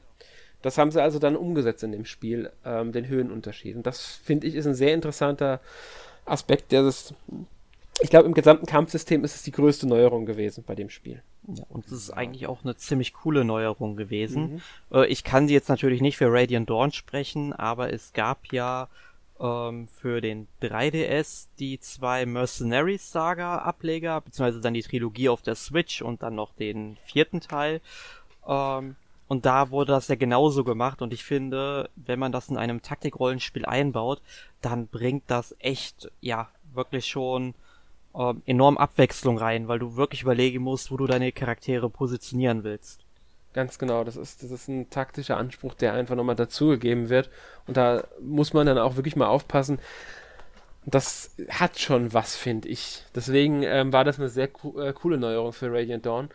Das 0.61 0.77
haben 0.77 0.91
sie 0.91 1.01
also 1.01 1.19
dann 1.19 1.35
umgesetzt 1.35 1.83
in 1.83 1.91
dem 1.91 2.05
Spiel, 2.05 2.51
ähm, 2.65 2.91
den 2.91 3.07
Höhenunterschied. 3.07 3.75
Und 3.75 3.85
das, 3.85 4.15
finde 4.23 4.47
ich, 4.47 4.55
ist 4.55 4.67
ein 4.67 4.75
sehr 4.75 4.93
interessanter 4.93 5.59
Aspekt, 6.25 6.71
der 6.71 6.83
das. 6.83 7.13
Ich 7.99 8.09
glaube, 8.09 8.27
im 8.27 8.33
gesamten 8.33 8.65
Kampfsystem 8.65 9.23
ist 9.23 9.35
es 9.35 9.43
die 9.43 9.51
größte 9.51 9.87
Neuerung 9.87 10.25
gewesen 10.25 10.63
bei 10.65 10.75
dem 10.75 10.89
Spiel. 10.89 11.21
Ja, 11.47 11.63
und 11.69 11.85
es 11.85 11.91
ist 11.91 12.11
eigentlich 12.11 12.47
auch 12.47 12.63
eine 12.63 12.75
ziemlich 12.75 13.13
coole 13.13 13.43
Neuerung 13.43 13.95
gewesen. 13.95 14.53
Mhm. 14.53 14.61
Äh, 14.91 15.07
ich 15.07 15.23
kann 15.23 15.47
sie 15.47 15.53
jetzt 15.53 15.69
natürlich 15.69 16.01
nicht 16.01 16.17
für 16.17 16.31
Radiant 16.31 16.69
Dawn 16.69 16.91
sprechen, 16.91 17.53
aber 17.53 17.91
es 17.91 18.13
gab 18.13 18.51
ja 18.51 18.87
ähm, 19.41 19.87
für 19.87 20.21
den 20.21 20.47
3DS 20.61 21.47
die 21.59 21.79
zwei 21.79 22.25
Mercenaries 22.25 23.11
Saga 23.11 23.57
Ableger, 23.57 24.21
beziehungsweise 24.21 24.61
dann 24.61 24.73
die 24.73 24.83
Trilogie 24.83 25.29
auf 25.29 25.41
der 25.41 25.55
Switch 25.55 26.01
und 26.01 26.21
dann 26.21 26.35
noch 26.35 26.53
den 26.53 26.97
vierten 27.05 27.41
Teil. 27.41 27.81
Ähm, 28.47 28.95
und 29.27 29.45
da 29.45 29.71
wurde 29.71 29.93
das 29.93 30.09
ja 30.09 30.15
genauso 30.15 30.63
gemacht 30.63 31.01
und 31.01 31.13
ich 31.13 31.23
finde, 31.23 31.89
wenn 31.95 32.19
man 32.19 32.31
das 32.33 32.49
in 32.49 32.57
einem 32.57 32.81
Taktikrollenspiel 32.81 33.65
einbaut, 33.65 34.21
dann 34.61 34.87
bringt 34.87 35.23
das 35.27 35.55
echt, 35.59 36.11
ja, 36.19 36.49
wirklich 36.73 37.07
schon 37.07 37.55
ähm, 38.13 38.41
enorm 38.45 38.77
Abwechslung 38.77 39.37
rein, 39.37 39.67
weil 39.67 39.79
du 39.79 39.95
wirklich 39.95 40.23
überlegen 40.23 40.61
musst, 40.61 40.91
wo 40.91 40.97
du 40.97 41.07
deine 41.07 41.31
Charaktere 41.31 41.89
positionieren 41.89 42.63
willst. 42.63 43.05
Ganz 43.53 43.77
genau, 43.77 44.03
das 44.03 44.15
ist, 44.15 44.43
das 44.43 44.51
ist 44.51 44.69
ein 44.69 44.89
taktischer 44.89 45.37
Anspruch, 45.37 45.73
der 45.73 45.93
einfach 45.93 46.15
nochmal 46.15 46.35
dazugegeben 46.35 47.09
wird. 47.09 47.29
Und 47.67 47.75
da 47.75 48.03
muss 48.21 48.53
man 48.53 48.65
dann 48.65 48.77
auch 48.77 48.95
wirklich 48.95 49.15
mal 49.15 49.27
aufpassen. 49.27 49.79
Das 50.85 51.35
hat 51.49 51.79
schon 51.79 52.13
was, 52.13 52.35
finde 52.35 52.69
ich. 52.69 53.03
Deswegen 53.13 53.63
ähm, 53.63 53.93
war 53.93 54.03
das 54.03 54.19
eine 54.19 54.29
sehr 54.29 54.47
co 54.47 54.79
äh, 54.79 54.93
coole 54.93 55.17
Neuerung 55.17 55.53
für 55.53 55.71
Radiant 55.71 56.05
Dawn. 56.05 56.29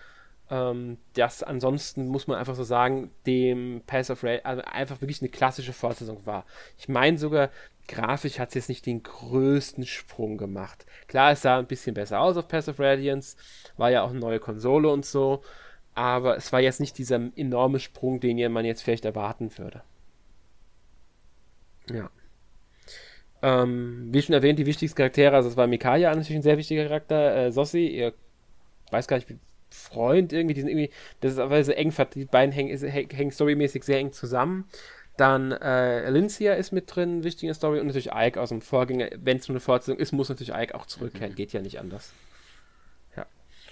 Ähm, 0.50 0.98
das 1.14 1.42
ansonsten 1.42 2.06
muss 2.06 2.26
man 2.26 2.38
einfach 2.38 2.54
so 2.54 2.64
sagen, 2.64 3.10
dem 3.26 3.82
Pass 3.86 4.10
of 4.10 4.22
Raid 4.22 4.44
also 4.44 4.62
einfach 4.62 5.00
wirklich 5.00 5.20
eine 5.22 5.30
klassische 5.30 5.72
Fortsetzung 5.72 6.24
war. 6.26 6.44
Ich 6.78 6.88
meine 6.88 7.18
sogar, 7.18 7.50
grafisch 7.88 8.38
hat 8.38 8.50
es 8.50 8.54
jetzt 8.54 8.68
nicht 8.68 8.86
den 8.86 9.02
größten 9.02 9.86
Sprung 9.86 10.36
gemacht. 10.36 10.86
Klar, 11.08 11.32
es 11.32 11.42
sah 11.42 11.58
ein 11.58 11.66
bisschen 11.66 11.94
besser 11.94 12.20
aus 12.20 12.36
auf 12.36 12.46
Pass 12.48 12.68
of 12.68 12.78
Radiance, 12.78 13.36
war 13.76 13.90
ja 13.90 14.02
auch 14.02 14.10
eine 14.10 14.20
neue 14.20 14.38
Konsole 14.40 14.88
und 14.88 15.04
so, 15.04 15.42
aber 15.96 16.36
es 16.36 16.52
war 16.52 16.60
jetzt 16.60 16.78
nicht 16.78 16.98
dieser 16.98 17.20
enorme 17.36 17.80
Sprung, 17.80 18.20
den 18.20 18.52
man 18.52 18.66
jetzt 18.66 18.82
vielleicht 18.82 19.06
erwarten 19.06 19.56
würde. 19.56 19.82
Ja. 21.90 22.10
Ähm, 23.42 24.08
wie 24.12 24.20
schon 24.20 24.34
erwähnt, 24.34 24.58
die 24.58 24.66
wichtigsten 24.66 24.96
Charaktere, 24.96 25.34
also 25.34 25.48
es 25.48 25.56
war 25.56 25.66
Mikaya 25.66 26.10
natürlich 26.10 26.36
ein 26.36 26.42
sehr 26.42 26.58
wichtiger 26.58 26.84
Charakter, 26.84 27.36
äh, 27.36 27.52
Sossi, 27.52 27.86
ihr 27.86 28.12
weiß 28.90 29.08
gar 29.08 29.16
nicht, 29.16 29.30
wie 29.30 29.38
Freund 29.70 30.34
irgendwie, 30.34 30.54
die 30.54 30.60
sind 30.60 30.70
irgendwie, 30.70 30.90
das 31.20 31.32
ist 31.32 31.38
aber 31.38 31.64
so 31.64 31.72
eng, 31.72 31.92
die 32.14 32.24
beiden 32.26 32.52
hängen, 32.52 32.76
hängen 32.78 33.30
storymäßig 33.30 33.82
sehr 33.82 33.98
eng 33.98 34.12
zusammen. 34.12 34.68
Dann 35.16 35.50
äh, 35.52 36.02
Alicia 36.04 36.54
ist 36.54 36.72
mit 36.72 36.94
drin, 36.94 37.24
wichtige 37.24 37.54
Story 37.54 37.80
und 37.80 37.86
natürlich 37.86 38.10
Ike 38.12 38.38
aus 38.38 38.50
dem 38.50 38.60
Vorgänger. 38.60 39.08
Wenn 39.16 39.38
es 39.38 39.48
nur 39.48 39.54
eine 39.54 39.60
Fortsetzung 39.60 39.98
ist, 39.98 40.12
muss 40.12 40.28
natürlich 40.28 40.52
Ike 40.54 40.74
auch 40.74 40.84
zurückkehren, 40.84 41.32
mhm. 41.32 41.36
geht 41.36 41.54
ja 41.54 41.62
nicht 41.62 41.80
anders. 41.80 42.12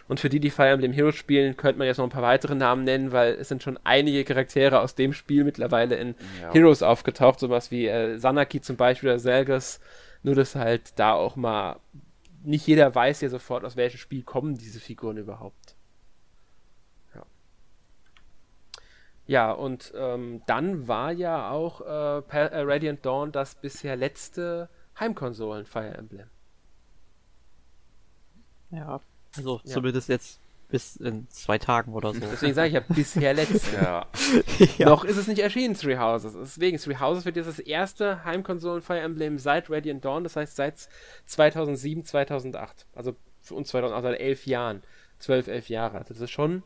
Ja. 0.05 0.09
Und 0.09 0.21
für 0.21 0.29
die, 0.29 0.41
die 0.41 0.51
Fire 0.51 0.69
Emblem 0.69 0.93
Heroes 0.93 1.17
spielen, 1.17 1.57
könnte 1.57 1.79
man 1.79 1.87
jetzt 1.87 1.99
noch 1.99 2.05
ein 2.05 2.11
paar 2.11 2.23
weitere 2.23 2.55
Namen 2.55 2.85
nennen, 2.85 3.13
weil 3.13 3.35
es 3.35 3.49
sind 3.49 3.63
schon 3.63 3.79
einige 3.85 4.25
Charaktere 4.25 4.81
aus 4.81 4.95
dem 4.95 5.13
Spiel 5.13 5.45
mittlerweile 5.45 5.97
in 5.97 6.15
ja. 6.41 6.53
Heroes 6.53 6.83
aufgetaucht, 6.83 7.41
sowas 7.41 7.71
wie 7.71 7.87
äh, 7.87 8.19
Sanaki 8.19 8.61
zum 8.61 8.77
Beispiel 8.77 9.11
oder 9.11 9.19
Selgas. 9.19 9.81
Nur, 10.23 10.35
dass 10.35 10.55
halt 10.55 10.99
da 10.99 11.13
auch 11.13 11.37
mal 11.37 11.81
nicht 12.43 12.67
jeder 12.67 12.95
weiß 12.95 13.23
ja 13.23 13.29
sofort, 13.29 13.65
aus 13.65 13.77
welchem 13.77 13.99
Spiel 13.99 14.23
kommen 14.23 14.57
diese 14.57 14.81
Figuren 14.81 15.17
überhaupt. 15.17 15.75
Ja, 19.27 19.53
und 19.53 19.93
ähm, 19.97 20.43
dann 20.47 20.87
war 20.87 21.11
ja 21.13 21.51
auch 21.51 21.81
äh, 21.81 22.19
äh, 22.19 22.61
Radiant 22.61 23.07
Dawn 23.07 23.33
das 23.33 23.55
bisher 23.55 23.97
letzte 23.97 24.69
Heimkonsolen 25.01 25.65
Fire 25.65 25.95
Emblem. 25.97 26.29
Ja, 28.71 29.01
also 29.37 29.61
ja. 29.65 29.73
zumindest 29.73 30.09
jetzt 30.09 30.41
bis 30.69 30.97
in 30.97 31.29
zwei 31.29 31.59
Tagen 31.59 31.93
oder 31.93 32.13
so. 32.13 32.21
Deswegen 32.21 32.55
sage 32.55 32.69
ich 32.69 32.75
ja 32.75 32.81
bisher 32.81 33.35
letzte. 33.35 33.77
ja. 33.77 34.07
ja. 34.79 34.89
Noch 34.89 35.05
ist 35.05 35.17
es 35.17 35.27
nicht 35.27 35.39
erschienen, 35.39 35.75
Three 35.75 35.99
Houses. 35.99 36.35
Deswegen, 36.35 36.79
Three 36.79 36.97
Houses 36.97 37.25
wird 37.25 37.37
jetzt 37.37 37.47
das 37.47 37.59
erste 37.59 38.25
Heimkonsolen 38.25 38.83
Fire 38.83 38.99
Emblem 38.99 39.39
seit 39.39 39.71
Radiant 39.71 40.05
Dawn, 40.05 40.25
das 40.25 40.37
heißt 40.37 40.57
seit 40.57 40.89
2007, 41.27 42.05
2008. 42.05 42.87
Also 42.95 43.15
für 43.41 43.55
uns 43.55 43.69
2008, 43.69 43.97
also 43.97 44.09
seit 44.09 44.21
elf 44.21 44.47
Jahren. 44.47 44.83
Zwölf, 45.19 45.47
elf 45.47 45.69
Jahre. 45.69 45.99
Also 45.99 46.15
das 46.15 46.23
ist 46.23 46.31
schon 46.31 46.63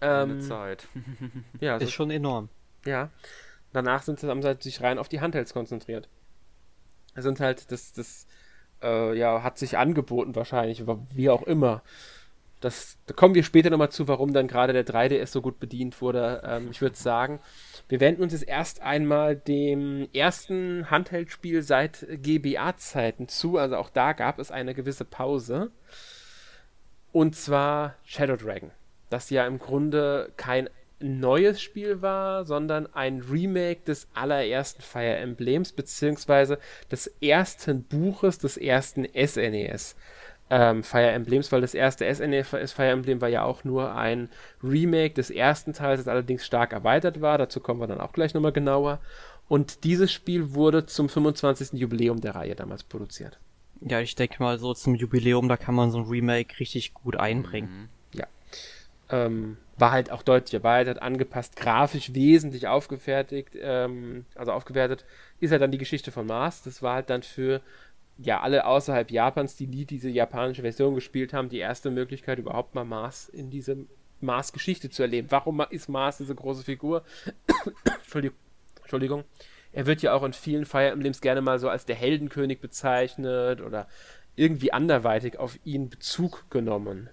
ähm, 0.00 0.40
Zeit. 0.40 0.86
ja, 1.60 1.76
ist 1.76 1.92
schon 1.92 2.10
enorm. 2.10 2.48
Ja. 2.84 3.10
Danach 3.72 4.02
sind 4.02 4.20
sie, 4.20 4.28
haben 4.28 4.42
sie 4.42 4.48
halt 4.48 4.62
sich 4.62 4.80
rein 4.80 4.98
auf 4.98 5.08
die 5.08 5.20
Handhelds 5.20 5.52
konzentriert. 5.52 6.08
Das 7.14 7.24
sind 7.24 7.40
halt, 7.40 7.70
das, 7.72 7.92
das, 7.92 8.26
äh, 8.82 9.16
ja, 9.16 9.42
hat 9.42 9.58
sich 9.58 9.78
angeboten 9.78 10.34
wahrscheinlich, 10.34 10.84
wie 11.14 11.30
auch 11.30 11.42
immer. 11.42 11.82
Das, 12.60 12.96
da 13.06 13.14
kommen 13.14 13.34
wir 13.34 13.42
später 13.42 13.70
nochmal 13.70 13.90
zu, 13.90 14.08
warum 14.08 14.32
dann 14.32 14.48
gerade 14.48 14.72
der 14.72 14.86
3DS 14.86 15.26
so 15.26 15.42
gut 15.42 15.60
bedient 15.60 16.00
wurde. 16.00 16.42
Ähm, 16.44 16.68
ich 16.70 16.80
würde 16.80 16.96
sagen, 16.96 17.40
wir 17.88 18.00
wenden 18.00 18.22
uns 18.22 18.32
jetzt 18.32 18.48
erst 18.48 18.82
einmal 18.82 19.36
dem 19.36 20.08
ersten 20.12 20.90
Handheld-Spiel 20.90 21.62
seit 21.62 22.06
GBA-Zeiten 22.10 23.28
zu. 23.28 23.58
Also 23.58 23.76
auch 23.76 23.90
da 23.90 24.12
gab 24.14 24.38
es 24.38 24.50
eine 24.50 24.74
gewisse 24.74 25.04
Pause. 25.04 25.70
Und 27.12 27.36
zwar 27.36 27.94
Shadow 28.04 28.36
Dragon 28.36 28.70
das 29.10 29.30
ja 29.30 29.46
im 29.46 29.58
Grunde 29.58 30.32
kein 30.36 30.68
neues 31.00 31.60
Spiel 31.60 32.02
war, 32.02 32.44
sondern 32.44 32.92
ein 32.94 33.20
Remake 33.20 33.80
des 33.86 34.08
allerersten 34.14 34.82
Fire 34.82 35.16
Emblems, 35.16 35.72
beziehungsweise 35.72 36.58
des 36.90 37.06
ersten 37.20 37.84
Buches 37.84 38.38
des 38.38 38.56
ersten 38.56 39.04
SNES. 39.04 39.94
E 39.94 39.96
ähm, 40.48 40.82
Fire 40.84 41.10
Emblems, 41.10 41.50
weil 41.50 41.60
das 41.60 41.74
erste 41.74 42.12
SNES 42.12 42.48
Fire 42.72 42.88
Emblem 42.88 43.20
war 43.20 43.28
ja 43.28 43.42
auch 43.42 43.64
nur 43.64 43.94
ein 43.94 44.28
Remake 44.62 45.14
des 45.14 45.30
ersten 45.30 45.72
Teils, 45.72 46.00
das 46.00 46.08
allerdings 46.08 46.46
stark 46.46 46.72
erweitert 46.72 47.20
war. 47.20 47.36
Dazu 47.36 47.60
kommen 47.60 47.80
wir 47.80 47.88
dann 47.88 48.00
auch 48.00 48.12
gleich 48.12 48.32
nochmal 48.32 48.52
genauer. 48.52 49.00
Und 49.48 49.84
dieses 49.84 50.12
Spiel 50.12 50.54
wurde 50.54 50.86
zum 50.86 51.08
25. 51.08 51.72
Jubiläum 51.72 52.20
der 52.20 52.36
Reihe 52.36 52.54
damals 52.54 52.84
produziert. 52.84 53.38
Ja, 53.80 54.00
ich 54.00 54.14
denke 54.14 54.42
mal 54.42 54.58
so 54.58 54.72
zum 54.72 54.94
Jubiläum, 54.94 55.48
da 55.48 55.56
kann 55.56 55.74
man 55.74 55.90
so 55.90 55.98
ein 55.98 56.06
Remake 56.06 56.58
richtig 56.58 56.94
gut 56.94 57.16
einbringen. 57.16 57.68
Mhm. 57.68 57.88
Ähm, 59.08 59.56
war 59.78 59.92
halt 59.92 60.10
auch 60.10 60.22
deutlich 60.22 60.54
erweitert, 60.54 61.02
angepasst, 61.02 61.56
grafisch 61.56 62.14
wesentlich 62.14 62.66
aufgefertigt, 62.66 63.50
ähm, 63.60 64.24
also 64.34 64.52
aufgewertet, 64.52 65.04
ist 65.40 65.50
halt 65.50 65.62
dann 65.62 65.70
die 65.70 65.78
Geschichte 65.78 66.10
von 66.10 66.26
Mars. 66.26 66.62
Das 66.62 66.82
war 66.82 66.94
halt 66.94 67.10
dann 67.10 67.22
für 67.22 67.60
ja 68.18 68.40
alle 68.40 68.66
außerhalb 68.66 69.10
Japans, 69.10 69.56
die 69.56 69.66
nie 69.66 69.84
diese 69.84 70.08
japanische 70.08 70.62
Version 70.62 70.94
gespielt 70.94 71.34
haben, 71.34 71.50
die 71.50 71.58
erste 71.58 71.90
Möglichkeit 71.90 72.38
überhaupt 72.38 72.74
mal 72.74 72.84
Mars 72.84 73.28
in 73.28 73.50
diese 73.50 73.86
Mars-Geschichte 74.20 74.88
zu 74.88 75.02
erleben. 75.02 75.30
Warum 75.30 75.60
ist 75.70 75.88
Mars 75.88 76.18
diese 76.18 76.34
große 76.34 76.64
Figur? 76.64 77.04
Entschuldigung. 77.84 78.38
Entschuldigung. 78.80 79.24
Er 79.72 79.86
wird 79.86 80.00
ja 80.00 80.14
auch 80.14 80.22
in 80.22 80.32
vielen 80.32 80.64
Fire 80.64 80.90
Emblems 80.90 81.20
gerne 81.20 81.42
mal 81.42 81.58
so 81.58 81.68
als 81.68 81.84
der 81.84 81.96
Heldenkönig 81.96 82.60
bezeichnet 82.60 83.60
oder 83.60 83.88
irgendwie 84.36 84.72
anderweitig 84.72 85.38
auf 85.38 85.58
ihn 85.64 85.90
Bezug 85.90 86.48
genommen. 86.50 87.10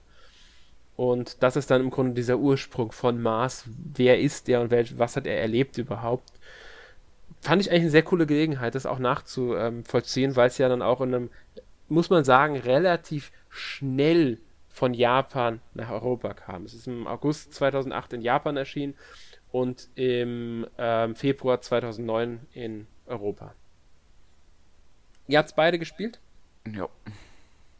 Und 0.95 1.41
das 1.41 1.55
ist 1.55 1.71
dann 1.71 1.81
im 1.81 1.89
Grunde 1.89 2.13
dieser 2.13 2.37
Ursprung 2.37 2.91
von 2.91 3.21
Mars. 3.21 3.65
Wer 3.95 4.19
ist 4.19 4.47
der 4.47 4.61
und 4.61 4.71
welch, 4.71 4.97
was 4.99 5.15
hat 5.15 5.25
er 5.25 5.39
erlebt 5.39 5.77
überhaupt? 5.77 6.31
Fand 7.41 7.61
ich 7.61 7.69
eigentlich 7.69 7.81
eine 7.81 7.91
sehr 7.91 8.03
coole 8.03 8.25
Gelegenheit, 8.27 8.75
das 8.75 8.85
auch 8.85 8.99
nachzuvollziehen, 8.99 10.35
weil 10.35 10.47
es 10.47 10.57
ja 10.57 10.69
dann 10.69 10.81
auch 10.81 11.01
in 11.01 11.13
einem, 11.13 11.29
muss 11.89 12.09
man 12.09 12.23
sagen, 12.23 12.57
relativ 12.57 13.31
schnell 13.49 14.37
von 14.69 14.93
Japan 14.93 15.59
nach 15.73 15.91
Europa 15.91 16.33
kam. 16.33 16.65
Es 16.65 16.73
ist 16.73 16.87
im 16.87 17.07
August 17.07 17.53
2008 17.53 18.13
in 18.13 18.21
Japan 18.21 18.57
erschienen 18.57 18.95
und 19.51 19.89
im 19.95 20.65
ähm, 20.77 21.15
Februar 21.15 21.61
2009 21.61 22.39
in 22.53 22.87
Europa. 23.05 23.53
Ihr 25.27 25.37
habt 25.37 25.55
beide 25.55 25.79
gespielt? 25.79 26.19
Ja. 26.71 26.89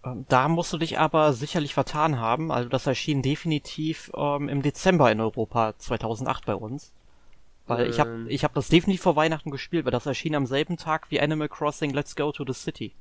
Ähm, 0.06 0.26
da 0.30 0.48
musst 0.48 0.74
du 0.74 0.78
dich 0.78 1.00
aber 1.00 1.34
sicherlich 1.34 1.74
vertan 1.74 2.20
haben. 2.20 2.52
Also 2.52 2.70
das 2.70 2.88
erschien 2.88 3.22
definitiv 3.22 4.12
ähm, 4.16 4.50
im 4.50 4.62
Dezember 4.62 5.12
in 5.12 5.22
Europa 5.22 5.74
2008 5.78 6.46
bei 6.46 6.56
uns. 6.56 6.94
Weil 7.68 7.86
ähm. 7.86 7.89
ich 7.89 8.00
habe 8.00 8.26
ich 8.30 8.44
hab 8.44 8.54
das 8.54 8.68
definitiv 8.68 9.02
vor 9.02 9.16
Weihnachten 9.16 9.52
gespielt, 9.52 9.86
weil 9.86 9.92
das 9.92 10.06
erschien 10.06 10.36
am 10.36 10.46
selben 10.46 10.78
Tag 10.78 11.10
wie 11.10 11.22
Animal 11.22 11.50
Crossing 11.50 11.92
Let's 11.92 12.16
Go 12.16 12.32
to 12.32 12.44
the 12.46 12.54
City. 12.54 12.94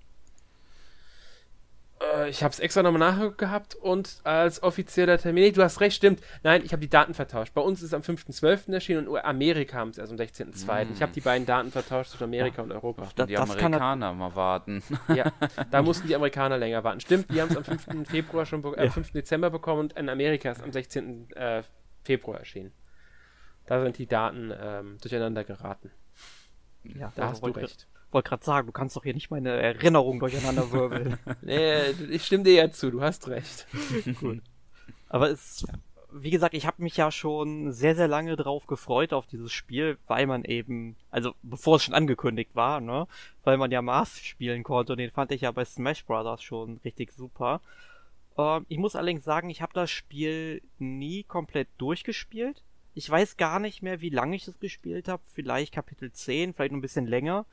Äh, 2.03 2.31
ich 2.31 2.43
habe 2.43 2.53
es 2.53 2.61
extra 2.61 2.83
nochmal 2.83 3.15
nachgehabt 3.15 3.75
und 3.75 4.21
als 4.25 4.63
offizieller 4.63 5.19
Termin. 5.19 5.45
Nee, 5.45 5.53
du 5.53 5.63
hast 5.63 5.81
recht, 5.81 5.97
stimmt. 5.97 6.21
Nein, 6.43 6.63
ich 6.65 6.73
habe 6.73 6.81
die 6.81 6.89
Daten 6.89 7.15
vertauscht. 7.15 7.55
Bei 7.55 7.61
uns 7.61 7.83
ist 7.83 7.93
es 7.93 7.95
am 7.95 8.03
5.12. 8.03 8.73
erschienen 8.73 9.09
und 9.09 9.19
Amerika 9.19 9.79
haben 9.79 9.91
es 9.91 9.99
erst 9.99 10.13
am 10.13 10.19
16.02. 10.19 10.85
Mm. 10.85 10.93
Ich 10.93 11.03
habe 11.03 11.13
die 11.13 11.21
beiden 11.21 11.47
Daten 11.47 11.71
vertauscht 11.71 12.11
zwischen 12.11 12.25
Amerika 12.25 12.59
ja. 12.59 12.63
und 12.65 12.73
Europa. 12.73 13.09
Da, 13.15 13.27
die 13.27 13.37
Amerikaner 13.37 14.13
mal 14.13 14.35
warten. 14.35 14.83
Ja, 15.13 15.33
da 15.71 15.83
mussten 15.83 16.07
die 16.07 16.15
Amerikaner 16.15 16.57
länger 16.59 16.85
warten. 16.85 17.01
Stimmt, 17.01 17.31
die 17.31 17.41
haben 17.41 17.51
es 17.51 17.57
am 17.57 17.65
5. 17.65 18.09
Februar 18.09 18.47
schon, 18.47 18.65
äh, 18.75 18.85
ja. 18.85 18.91
5. 18.91 19.11
Dezember 19.11 19.51
bekommen 19.51 19.81
und 19.81 19.93
in 19.95 20.09
Amerika 20.09 20.51
ist 20.51 20.63
am 20.63 20.73
16. 20.73 21.31
Äh, 21.33 21.63
Februar 22.05 22.39
erschienen. 22.39 22.73
Da 23.67 23.83
sind 23.83 23.99
die 23.99 24.07
Daten 24.07 24.53
ähm, 24.59 24.99
durcheinander 25.01 25.45
geraten. 25.45 25.91
Ja, 26.85 27.13
da 27.15 27.29
hast 27.29 27.45
du 27.45 27.51
recht 27.51 27.87
wollte 28.13 28.31
gerade 28.31 28.45
sagen, 28.45 28.67
du 28.67 28.73
kannst 28.73 28.97
doch 28.97 29.05
hier 29.05 29.15
nicht 29.15 29.31
meine 29.31 29.51
Erinnerung 29.51 30.21
durcheinander 30.21 30.71
wirbeln. 30.73 31.19
nee, 31.43 31.91
ich 32.11 32.25
stimme 32.25 32.45
dir 32.45 32.55
ja 32.55 32.71
zu, 32.71 32.91
du 32.91 33.01
hast 33.01 33.29
recht. 33.29 33.67
Gut. 34.21 34.41
Aber 35.09 35.31
es, 35.31 35.65
wie 36.13 36.31
gesagt, 36.31 36.55
ich 36.55 36.67
habe 36.67 36.83
mich 36.83 36.97
ja 36.97 37.11
schon 37.11 37.73
sehr, 37.73 37.95
sehr 37.95 38.09
lange 38.09 38.37
drauf 38.37 38.67
gefreut 38.67 39.13
auf 39.13 39.27
dieses 39.27 39.53
Spiel, 39.53 39.99
weil 40.07 40.27
man 40.27 40.45
eben, 40.45 40.97
also 41.11 41.35
bevor 41.43 41.77
es 41.77 41.85
schon 41.85 41.95
angekündigt 41.95 42.55
war, 42.55 42.81
ne, 42.81 43.07
weil 43.45 43.57
man 43.57 43.71
ja 43.71 43.83
Mars 43.83 44.19
spielen 44.21 44.63
konnte 44.63 44.93
und 44.93 44.99
den 44.99 45.11
fand 45.11 45.33
ich 45.33 45.43
ja 45.43 45.51
bei 45.53 45.65
Smash 45.65 46.05
Brothers 46.05 46.43
schon 46.43 46.81
richtig 46.85 47.13
super. 47.13 47.61
Ähm, 48.37 48.67
ich 48.69 48.79
muss 48.79 48.97
allerdings 48.97 49.25
sagen, 49.25 49.51
ich 49.51 49.63
habe 49.63 49.73
das 49.75 49.91
Spiel 49.91 50.63
nie 50.79 51.23
komplett 51.25 51.69
durchgespielt. 51.79 52.63
Ich 52.95 53.09
weiß 53.09 53.37
gar 53.39 53.59
nicht 53.59 53.83
mehr, 53.83 54.01
wie 54.03 54.11
lange 54.11 54.37
ich 54.37 54.45
das 54.45 54.59
gespielt 54.59 55.09
habe. 55.09 55.23
Vielleicht 55.33 55.73
Kapitel 55.75 56.13
10, 56.13 56.53
vielleicht 56.53 56.73
noch 56.73 56.79
ein 56.79 56.83
bisschen 56.83 57.07
länger. 57.07 57.47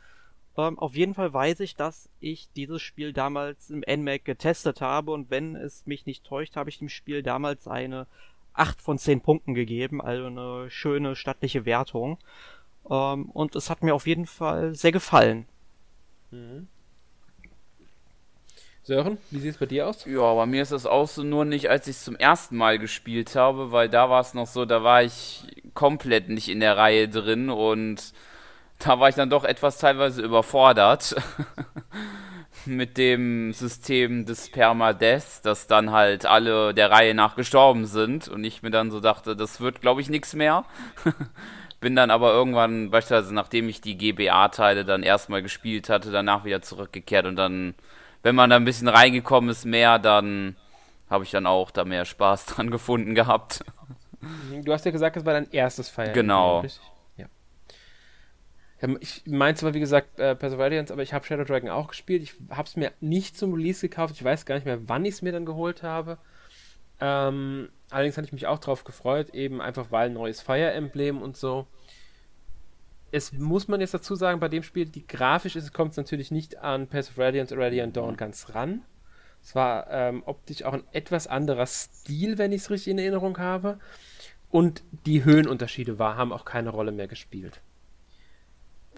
Ähm, 0.58 0.80
auf 0.80 0.96
jeden 0.96 1.14
Fall 1.14 1.34
weiß 1.34 1.60
ich, 1.62 1.76
dass 1.76 2.10
ich 2.20 2.50
dieses 2.56 2.82
Spiel 2.82 3.14
damals 3.14 3.70
im 3.70 3.84
NMAC 3.88 4.26
getestet 4.26 4.82
habe 4.82 5.12
und 5.12 5.30
wenn 5.30 5.56
es 5.56 5.86
mich 5.86 6.06
nicht 6.06 6.26
täuscht, 6.26 6.56
habe 6.56 6.70
ich 6.70 6.80
dem 6.80 6.90
Spiel 6.90 7.24
damals 7.24 7.68
eine 7.68 8.08
acht 8.54 8.82
von 8.82 8.98
zehn 8.98 9.22
Punkten 9.22 9.54
gegeben, 9.54 10.02
also 10.02 10.26
eine 10.26 10.70
schöne 10.70 11.16
stattliche 11.16 11.66
Wertung. 11.66 12.18
Ähm, 12.90 13.30
und 13.32 13.56
es 13.56 13.70
hat 13.70 13.84
mir 13.84 13.96
auf 13.96 14.08
jeden 14.08 14.26
Fall 14.26 14.76
sehr 14.76 14.92
gefallen. 14.92 15.46
Mhm. 16.32 16.68
Sören, 18.84 19.20
wie 19.30 19.40
sieht 19.40 19.52
es 19.52 19.58
bei 19.60 19.68
dir 19.68 19.88
aus? 19.88 20.06
Ja, 20.06 20.34
bei 20.34 20.48
mir 20.48 20.64
ist 20.64 20.72
es 20.72 20.88
auch 20.88 21.08
so, 21.08 21.22
nur 21.22 21.46
nicht, 21.46 21.70
als 21.70 21.88
ich 21.88 21.98
es 21.98 22.04
zum 22.04 22.16
ersten 22.16 22.58
Mal 22.58 22.80
gespielt 22.80 23.36
habe, 23.36 23.72
weil 23.72 23.88
da 23.88 24.10
war 24.10 24.22
es 24.22 24.34
noch 24.34 24.48
so, 24.48 24.66
da 24.66 24.84
war 24.84 25.04
ich 25.04 25.44
komplett 25.76 26.30
nicht 26.30 26.50
in 26.50 26.60
der 26.60 26.76
Reihe 26.76 27.08
drin 27.08 27.52
und 27.52 28.14
da 28.80 29.00
war 29.00 29.10
ich 29.10 29.16
dann 29.16 29.30
doch 29.30 29.44
etwas 29.44 29.78
teilweise 29.78 30.22
überfordert 30.22 31.16
mit 32.66 32.98
dem 32.98 33.54
System 33.54 34.26
des 34.26 34.50
Permadeath, 34.50 35.44
dass 35.44 35.68
dann 35.68 35.92
halt 35.92 36.26
alle 36.26 36.74
der 36.74 36.92
Reihe 36.92 37.14
nach 37.14 37.36
gestorben 37.36 37.86
sind 37.86 38.28
und 38.28 38.44
ich 38.44 38.64
mir 38.64 38.72
dann 38.72 38.92
so 38.92 39.00
dachte, 39.00 39.36
das 39.36 39.62
wird 39.62 39.82
glaube 39.82 40.02
ich 40.02 40.10
nichts 40.10 40.34
mehr. 40.34 40.66
Bin 41.82 41.96
dann 41.96 42.12
aber 42.12 42.34
irgendwann, 42.34 42.90
beispielsweise 42.90 43.34
nachdem 43.34 43.70
ich 43.70 43.80
die 43.80 43.98
GBA-Teile 43.98 44.84
dann 44.84 45.04
erstmal 45.04 45.42
gespielt 45.42 45.88
hatte, 45.88 46.12
danach 46.12 46.44
wieder 46.44 46.62
zurückgekehrt 46.62 47.26
und 47.26 47.38
dann 47.38 47.76
wenn 48.24 48.36
man 48.36 48.50
da 48.50 48.58
ein 48.58 48.66
bisschen 48.66 48.88
reingekommen 48.88 49.50
ist, 49.50 49.66
mehr, 49.66 50.00
dann 50.00 50.56
habe 51.10 51.24
ich 51.24 51.32
dann 51.32 51.46
auch 51.46 51.72
da 51.72 51.86
mehr 51.86 52.06
Spaß 52.06 52.46
dran 52.48 52.72
gefunden 52.72 53.16
gehabt. 53.16 53.64
Du 54.64 54.74
hast 54.74 54.86
ja 54.86 54.92
gesagt, 54.92 55.16
das 55.16 55.26
war 55.26 55.34
dein 55.34 55.50
erstes 55.52 55.90
Fire. 55.90 56.12
Genau. 56.12 56.64
Ja. 56.64 56.70
Ich 59.02 59.24
meinte 59.26 59.60
zwar, 59.60 59.74
wie 59.74 59.80
gesagt, 59.80 60.20
äh, 60.20 60.36
Perseverance, 60.36 60.92
aber 60.94 61.04
ich 61.04 61.14
habe 61.14 61.26
Shadow 61.26 61.44
Dragon 61.44 61.70
auch 61.70 61.90
gespielt. 61.90 62.24
Ich 62.24 62.36
habe 62.50 62.68
es 62.68 62.78
mir 62.78 62.94
nicht 63.02 63.38
zum 63.38 63.54
Release 63.54 63.82
gekauft. 63.82 64.16
Ich 64.16 64.24
weiß 64.24 64.46
gar 64.46 64.56
nicht 64.56 64.66
mehr, 64.66 64.88
wann 64.88 65.04
ich 65.04 65.16
es 65.16 65.22
mir 65.22 65.34
dann 65.34 65.46
geholt 65.46 65.84
habe. 65.84 66.18
Ähm, 67.02 67.70
allerdings 67.90 68.18
hatte 68.18 68.28
ich 68.28 68.34
mich 68.34 68.48
auch 68.48 68.60
drauf 68.60 68.84
gefreut, 68.86 69.32
eben 69.32 69.62
einfach 69.62 69.92
weil 69.92 70.10
neues 70.10 70.42
Fire 70.42 70.72
Emblem 70.72 71.22
und 71.22 71.36
so 71.36 71.68
es 73.12 73.34
muss 73.34 73.68
man 73.68 73.82
jetzt 73.82 73.94
dazu 73.94 74.16
sagen, 74.16 74.40
bei 74.40 74.50
dem 74.50 74.64
Spiel, 74.64 74.86
die 74.86 75.06
grafisch 75.06 75.56
ist, 75.56 75.74
kommt 75.74 75.92
es 75.92 75.98
natürlich 75.98 76.32
nicht 76.32 76.58
an 76.58 76.88
Path 76.88 77.10
of 77.10 77.18
Radiance 77.18 77.54
oder 77.54 77.66
Radiant 77.66 77.98
Dawn 77.98 78.18
ganz 78.18 78.54
ran. 78.54 78.84
Es 79.42 79.56
war 79.56 79.90
ähm, 79.90 80.24
optisch 80.26 80.64
auch 80.64 80.74
ein 80.74 80.84
etwas 80.92 81.28
anderer 81.28 81.66
Stil, 81.66 82.38
wenn 82.38 82.52
ich 82.52 82.62
es 82.62 82.70
richtig 82.70 82.92
in 82.92 83.00
Erinnerung 83.00 83.38
habe. 83.38 83.80
Und 84.50 84.84
die 85.06 85.24
Höhenunterschiede 85.24 85.98
war, 86.00 86.18
haben 86.18 86.34
auch 86.34 86.44
keine 86.44 86.70
Rolle 86.70 86.92
mehr 86.92 87.08
gespielt. 87.08 87.62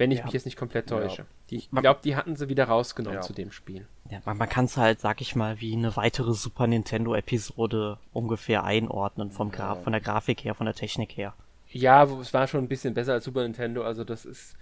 Wenn 0.01 0.09
ich 0.09 0.17
ja. 0.17 0.25
mich 0.25 0.33
jetzt 0.33 0.45
nicht 0.45 0.57
komplett 0.57 0.89
täusche. 0.89 1.21
Ja. 1.21 1.27
Die, 1.51 1.57
ich 1.57 1.69
glaube, 1.69 1.99
die 2.03 2.15
hatten 2.15 2.35
sie 2.35 2.49
wieder 2.49 2.65
rausgenommen 2.65 3.19
ja. 3.19 3.21
zu 3.21 3.33
dem 3.33 3.51
Spiel. 3.51 3.85
Ja, 4.09 4.19
man, 4.25 4.35
man 4.35 4.49
kann 4.49 4.65
es 4.65 4.75
halt, 4.75 4.99
sag 4.99 5.21
ich 5.21 5.35
mal, 5.35 5.61
wie 5.61 5.73
eine 5.75 5.95
weitere 5.95 6.33
Super 6.33 6.65
Nintendo-Episode 6.65 7.99
ungefähr 8.11 8.63
einordnen, 8.63 9.29
vom 9.29 9.51
Gra 9.51 9.75
von 9.75 9.91
der 9.91 10.01
Grafik 10.01 10.43
her, 10.43 10.55
von 10.55 10.65
der 10.65 10.73
Technik 10.73 11.15
her. 11.15 11.35
Ja, 11.69 12.05
es 12.19 12.33
war 12.33 12.47
schon 12.47 12.63
ein 12.63 12.67
bisschen 12.67 12.95
besser 12.95 13.13
als 13.13 13.25
Super 13.25 13.43
Nintendo, 13.43 13.83
also 13.83 14.03
das 14.03 14.25
ist 14.25 14.55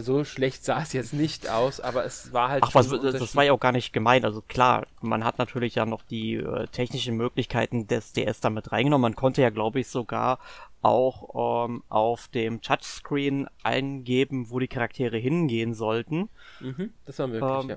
so 0.00 0.24
schlecht 0.24 0.64
sah 0.64 0.82
es 0.82 0.92
jetzt 0.92 1.14
nicht 1.14 1.48
aus, 1.48 1.80
aber 1.80 2.04
es 2.04 2.32
war 2.32 2.50
halt. 2.50 2.62
Ach, 2.62 2.74
was, 2.74 2.88
das, 2.88 3.18
das 3.18 3.36
war 3.36 3.44
ja 3.44 3.52
auch 3.52 3.60
gar 3.60 3.72
nicht 3.72 3.92
gemeint. 3.92 4.24
Also 4.24 4.42
klar, 4.42 4.86
man 5.00 5.24
hat 5.24 5.38
natürlich 5.38 5.76
ja 5.76 5.86
noch 5.86 6.02
die 6.02 6.34
äh, 6.34 6.66
technischen 6.66 7.16
Möglichkeiten 7.16 7.86
des 7.86 8.12
DS 8.12 8.40
damit 8.40 8.70
reingenommen. 8.70 9.02
Man 9.02 9.16
konnte 9.16 9.40
ja, 9.40 9.50
glaube 9.50 9.80
ich, 9.80 9.88
sogar 9.88 10.40
auch 10.82 11.66
ähm, 11.66 11.82
auf 11.88 12.28
dem 12.28 12.60
Touchscreen 12.60 13.48
eingeben, 13.62 14.50
wo 14.50 14.58
die 14.58 14.68
Charaktere 14.68 15.16
hingehen 15.16 15.74
sollten. 15.74 16.28
Mhm, 16.60 16.92
das 17.06 17.18
war 17.18 17.26
möglich, 17.26 17.50
ähm, 17.50 17.70
ja. 17.70 17.76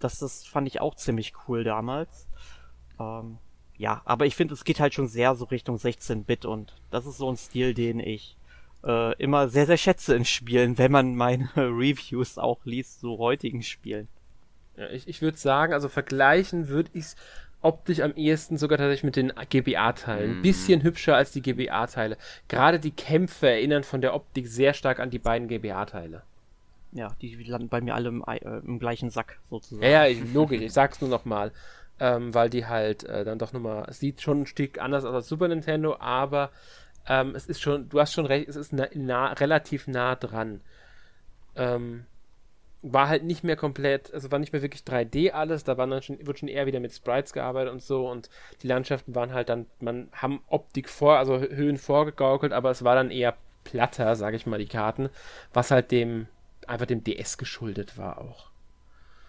Das, 0.00 0.18
das 0.18 0.44
fand 0.44 0.66
ich 0.66 0.80
auch 0.80 0.96
ziemlich 0.96 1.32
cool 1.46 1.64
damals. 1.64 2.26
Ähm, 2.98 3.38
ja, 3.76 4.02
aber 4.04 4.26
ich 4.26 4.34
finde, 4.34 4.54
es 4.54 4.64
geht 4.64 4.80
halt 4.80 4.94
schon 4.94 5.06
sehr 5.06 5.34
so 5.34 5.44
Richtung 5.46 5.76
16-Bit 5.76 6.44
und 6.44 6.74
das 6.90 7.06
ist 7.06 7.18
so 7.18 7.30
ein 7.30 7.36
Stil, 7.36 7.72
den 7.72 8.00
ich 8.00 8.36
äh, 8.84 9.16
immer 9.16 9.48
sehr, 9.48 9.66
sehr 9.66 9.76
schätze 9.76 10.14
in 10.14 10.24
Spielen, 10.24 10.78
wenn 10.78 10.92
man 10.92 11.14
meine 11.14 11.48
Reviews 11.56 12.38
auch 12.38 12.64
liest, 12.64 13.00
so 13.00 13.18
heutigen 13.18 13.62
Spielen. 13.62 14.08
Ja, 14.76 14.88
ich 14.88 15.06
ich 15.06 15.22
würde 15.22 15.36
sagen, 15.36 15.72
also 15.72 15.88
vergleichen 15.88 16.68
würde 16.68 16.90
ich 16.94 17.04
es 17.04 17.16
optisch 17.60 18.00
am 18.00 18.14
ehesten 18.14 18.56
sogar 18.56 18.78
tatsächlich 18.78 19.04
mit 19.04 19.16
den 19.16 19.32
GBA-Teilen. 19.50 20.30
Ein 20.32 20.38
mm. 20.40 20.42
bisschen 20.42 20.82
hübscher 20.82 21.14
als 21.14 21.30
die 21.30 21.42
GBA-Teile. 21.42 22.16
Gerade 22.48 22.80
die 22.80 22.90
Kämpfe 22.90 23.48
erinnern 23.48 23.84
von 23.84 24.00
der 24.00 24.14
Optik 24.14 24.48
sehr 24.48 24.74
stark 24.74 24.98
an 24.98 25.10
die 25.10 25.20
beiden 25.20 25.46
GBA-Teile. 25.46 26.22
Ja, 26.90 27.14
die 27.20 27.34
landen 27.44 27.68
bei 27.68 27.80
mir 27.80 27.94
alle 27.94 28.08
im, 28.08 28.24
äh, 28.26 28.38
im 28.38 28.80
gleichen 28.80 29.10
Sack 29.10 29.38
sozusagen. 29.48 29.84
Ja, 29.84 30.04
ja, 30.04 30.06
ich, 30.08 30.34
logisch, 30.34 30.60
ich 30.60 30.72
sag's 30.72 31.00
nur 31.00 31.08
nochmal 31.08 31.52
ähm, 32.02 32.34
weil 32.34 32.50
die 32.50 32.66
halt 32.66 33.04
äh, 33.04 33.24
dann 33.24 33.38
doch 33.38 33.52
nochmal, 33.52 33.84
es 33.88 34.00
sieht 34.00 34.20
schon 34.20 34.42
ein 34.42 34.46
Stück 34.46 34.80
anders 34.80 35.04
aus 35.04 35.14
als 35.14 35.28
Super 35.28 35.46
Nintendo, 35.46 35.96
aber 36.00 36.50
ähm, 37.08 37.34
es 37.34 37.46
ist 37.46 37.60
schon, 37.60 37.88
du 37.88 38.00
hast 38.00 38.12
schon 38.12 38.26
recht, 38.26 38.48
es 38.48 38.56
ist 38.56 38.72
na, 38.72 38.88
na, 38.94 39.32
relativ 39.32 39.86
nah 39.86 40.14
dran. 40.14 40.60
Ähm, 41.56 42.06
war 42.82 43.08
halt 43.08 43.22
nicht 43.22 43.44
mehr 43.44 43.56
komplett, 43.56 44.12
also 44.12 44.30
war 44.32 44.40
nicht 44.40 44.52
mehr 44.52 44.62
wirklich 44.62 44.82
3D 44.82 45.30
alles, 45.30 45.62
da 45.62 45.78
waren 45.78 45.90
dann 45.90 46.02
schon, 46.02 46.26
wird 46.26 46.40
schon 46.40 46.48
eher 46.48 46.66
wieder 46.66 46.80
mit 46.80 46.92
Sprites 46.92 47.32
gearbeitet 47.32 47.72
und 47.72 47.82
so 47.82 48.08
und 48.10 48.28
die 48.62 48.66
Landschaften 48.66 49.14
waren 49.14 49.32
halt 49.32 49.48
dann, 49.48 49.66
man 49.78 50.08
haben 50.12 50.42
Optik 50.48 50.88
vor, 50.88 51.16
also 51.16 51.38
Höhen 51.38 51.78
vorgegaukelt, 51.78 52.52
aber 52.52 52.70
es 52.70 52.82
war 52.82 52.96
dann 52.96 53.12
eher 53.12 53.36
platter, 53.64 54.16
sage 54.16 54.36
ich 54.36 54.46
mal, 54.46 54.58
die 54.58 54.66
Karten, 54.66 55.10
was 55.52 55.70
halt 55.70 55.92
dem, 55.92 56.26
einfach 56.66 56.86
dem 56.86 57.04
DS 57.04 57.38
geschuldet 57.38 57.96
war 57.96 58.18
auch. 58.18 58.50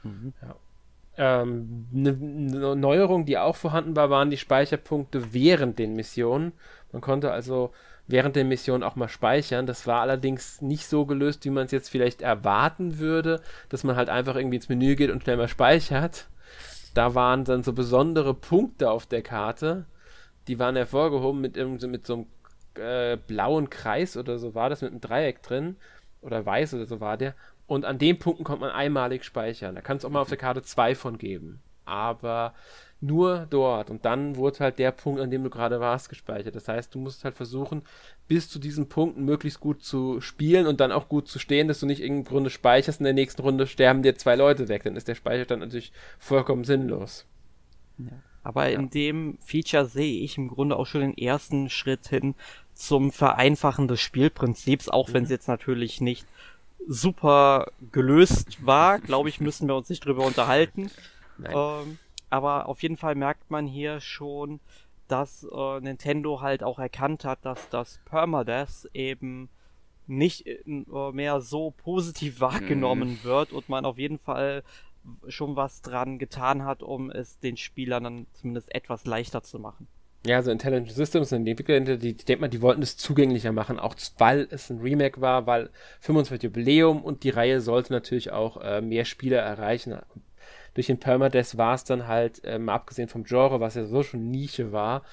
Mhm. 0.03 0.33
Ja. 0.41 0.55
Ähm, 1.15 1.87
eine, 1.93 2.09
eine 2.09 2.75
Neuerung, 2.75 3.25
die 3.25 3.37
auch 3.37 3.55
vorhanden 3.55 3.95
war, 3.95 4.09
waren 4.09 4.31
die 4.31 4.37
Speicherpunkte 4.37 5.33
während 5.33 5.77
den 5.77 5.95
Missionen. 5.95 6.53
Man 6.93 7.01
konnte 7.01 7.31
also 7.31 7.71
während 8.07 8.37
der 8.37 8.45
Mission 8.45 8.83
auch 8.83 8.95
mal 8.95 9.09
speichern. 9.09 9.65
Das 9.65 9.85
war 9.87 9.99
allerdings 9.99 10.61
nicht 10.61 10.87
so 10.87 11.05
gelöst, 11.05 11.43
wie 11.43 11.49
man 11.49 11.65
es 11.65 11.71
jetzt 11.71 11.89
vielleicht 11.89 12.21
erwarten 12.21 12.99
würde, 12.99 13.41
dass 13.67 13.83
man 13.83 13.97
halt 13.97 14.09
einfach 14.09 14.35
irgendwie 14.35 14.55
ins 14.55 14.69
Menü 14.69 14.95
geht 14.95 15.11
und 15.11 15.23
schnell 15.23 15.37
mal 15.37 15.49
speichert. 15.49 16.27
Da 16.93 17.15
waren 17.15 17.43
dann 17.43 17.63
so 17.63 17.73
besondere 17.73 18.33
Punkte 18.33 18.89
auf 18.91 19.05
der 19.05 19.23
Karte, 19.23 19.85
die 20.47 20.59
waren 20.59 20.75
hervorgehoben 20.75 21.41
mit, 21.41 21.57
mit 21.57 22.05
so 22.05 22.13
einem 22.13 22.25
äh, 22.75 23.17
blauen 23.17 23.69
Kreis 23.69 24.15
oder 24.15 24.37
so 24.39 24.55
war 24.55 24.69
das 24.69 24.81
mit 24.81 24.91
einem 24.91 25.01
Dreieck 25.01 25.41
drin 25.41 25.77
oder 26.21 26.45
weiß 26.45 26.73
oder 26.75 26.85
so 26.85 26.99
war 26.99 27.17
der 27.17 27.33
und 27.65 27.85
an 27.85 27.97
den 27.97 28.19
Punkten 28.19 28.43
kommt 28.43 28.61
man 28.61 28.71
einmalig 28.71 29.23
speichern. 29.23 29.75
Da 29.75 29.81
kann 29.81 29.97
es 29.97 30.05
auch 30.05 30.09
mal 30.09 30.21
auf 30.21 30.29
der 30.29 30.37
Karte 30.37 30.61
zwei 30.61 30.95
von 30.95 31.17
geben. 31.17 31.61
Aber 31.85 32.53
nur 33.03 33.47
dort. 33.49 33.89
Und 33.89 34.05
dann 34.05 34.37
wurde 34.37 34.59
halt 34.59 34.79
der 34.79 34.91
Punkt, 34.91 35.19
an 35.19 35.29
dem 35.29 35.43
du 35.43 35.49
gerade 35.49 35.79
warst, 35.79 36.09
gespeichert. 36.09 36.55
Das 36.55 36.67
heißt, 36.67 36.95
du 36.95 36.99
musst 36.99 37.25
halt 37.25 37.35
versuchen, 37.35 37.81
bis 38.27 38.49
zu 38.49 38.59
diesen 38.59 38.87
Punkten 38.87 39.25
möglichst 39.25 39.59
gut 39.59 39.83
zu 39.83 40.21
spielen 40.21 40.65
und 40.65 40.79
dann 40.79 40.93
auch 40.93 41.09
gut 41.09 41.27
zu 41.27 41.37
stehen, 41.37 41.67
dass 41.67 41.81
du 41.81 41.85
nicht 41.85 42.01
in 42.01 42.25
Runde 42.25 42.49
speicherst. 42.49 43.01
In 43.01 43.03
der 43.03 43.13
nächsten 43.13 43.41
Runde 43.41 43.67
sterben 43.67 44.03
dir 44.03 44.15
zwei 44.15 44.35
Leute 44.35 44.69
weg. 44.69 44.83
Dann 44.83 44.95
ist 44.95 45.09
der 45.09 45.15
Speicher 45.15 45.45
dann 45.45 45.59
natürlich 45.59 45.91
vollkommen 46.17 46.63
sinnlos. 46.63 47.25
Ja. 47.97 48.07
Aber 48.41 48.69
ja. 48.69 48.79
in 48.79 48.89
dem 48.89 49.37
Feature 49.41 49.85
sehe 49.85 50.21
ich 50.21 50.37
im 50.37 50.47
Grunde 50.47 50.77
auch 50.77 50.87
schon 50.87 51.01
den 51.01 51.17
ersten 51.17 51.69
Schritt 51.69 52.07
hin 52.07 52.35
zum 52.73 53.11
Vereinfachen 53.11 53.87
des 53.87 53.99
Spielprinzips, 53.99 54.87
auch 54.87 55.09
mhm. 55.09 55.13
wenn 55.13 55.23
es 55.25 55.29
jetzt 55.29 55.47
natürlich 55.47 55.99
nicht 55.99 56.25
super 56.87 57.67
gelöst 57.91 58.65
war. 58.65 58.99
Glaube 58.99 59.27
ich, 59.27 59.41
müssen 59.41 59.67
wir 59.67 59.75
uns 59.75 59.89
nicht 59.89 60.05
drüber 60.05 60.25
unterhalten. 60.25 60.89
Ähm, 61.45 61.97
aber 62.33 62.67
auf 62.67 62.81
jeden 62.81 62.97
Fall 62.97 63.13
merkt 63.13 63.51
man 63.51 63.67
hier 63.67 63.99
schon, 63.99 64.59
dass 65.07 65.43
äh, 65.43 65.79
Nintendo 65.81 66.41
halt 66.41 66.63
auch 66.63 66.79
erkannt 66.79 67.25
hat, 67.25 67.45
dass 67.45 67.69
das 67.69 67.99
Permadeath 68.05 68.89
eben 68.95 69.49
nicht 70.07 70.47
äh, 70.47 70.63
mehr 71.11 71.41
so 71.41 71.69
positiv 71.69 72.39
wahrgenommen 72.41 73.19
mhm. 73.21 73.23
wird 73.23 73.53
und 73.53 73.69
man 73.69 73.85
auf 73.85 73.99
jeden 73.99 74.17
Fall 74.17 74.63
schon 75.27 75.55
was 75.55 75.83
dran 75.83 76.17
getan 76.17 76.65
hat, 76.65 76.81
um 76.81 77.11
es 77.11 77.37
den 77.37 77.55
Spielern 77.55 78.03
dann 78.03 78.27
zumindest 78.33 78.73
etwas 78.73 79.05
leichter 79.05 79.43
zu 79.43 79.59
machen. 79.59 79.87
Ja, 80.25 80.41
so 80.41 80.49
Intelligent 80.49 80.91
Systems 80.91 81.33
und 81.33 81.45
die 81.45 81.51
Entwickler, 81.51 81.81
die, 81.81 82.15
die 82.15 82.25
denkt 82.25 82.41
man, 82.41 82.49
die 82.49 82.63
wollten 82.63 82.81
es 82.81 82.97
zugänglicher 82.97 83.51
machen, 83.51 83.77
auch 83.77 83.93
weil 84.17 84.47
es 84.49 84.71
ein 84.71 84.79
Remake 84.79 85.21
war, 85.21 85.45
weil 85.45 85.69
25 85.99 86.45
Jubiläum 86.45 87.03
und 87.03 87.23
die 87.25 87.29
Reihe 87.29 87.61
sollte 87.61 87.93
natürlich 87.93 88.31
auch 88.31 88.57
äh, 88.59 88.81
mehr 88.81 89.05
Spieler 89.05 89.37
erreichen. 89.37 89.99
Durch 90.73 90.87
den 90.87 90.99
Permadeath 90.99 91.57
war 91.57 91.75
es 91.75 91.83
dann 91.83 92.07
halt, 92.07 92.41
ähm, 92.43 92.69
abgesehen 92.69 93.09
vom 93.09 93.23
Genre, 93.23 93.59
was 93.59 93.75
ja 93.75 93.85
so 93.85 94.03
schon 94.03 94.29
Nische 94.29 94.71
war, 94.71 95.03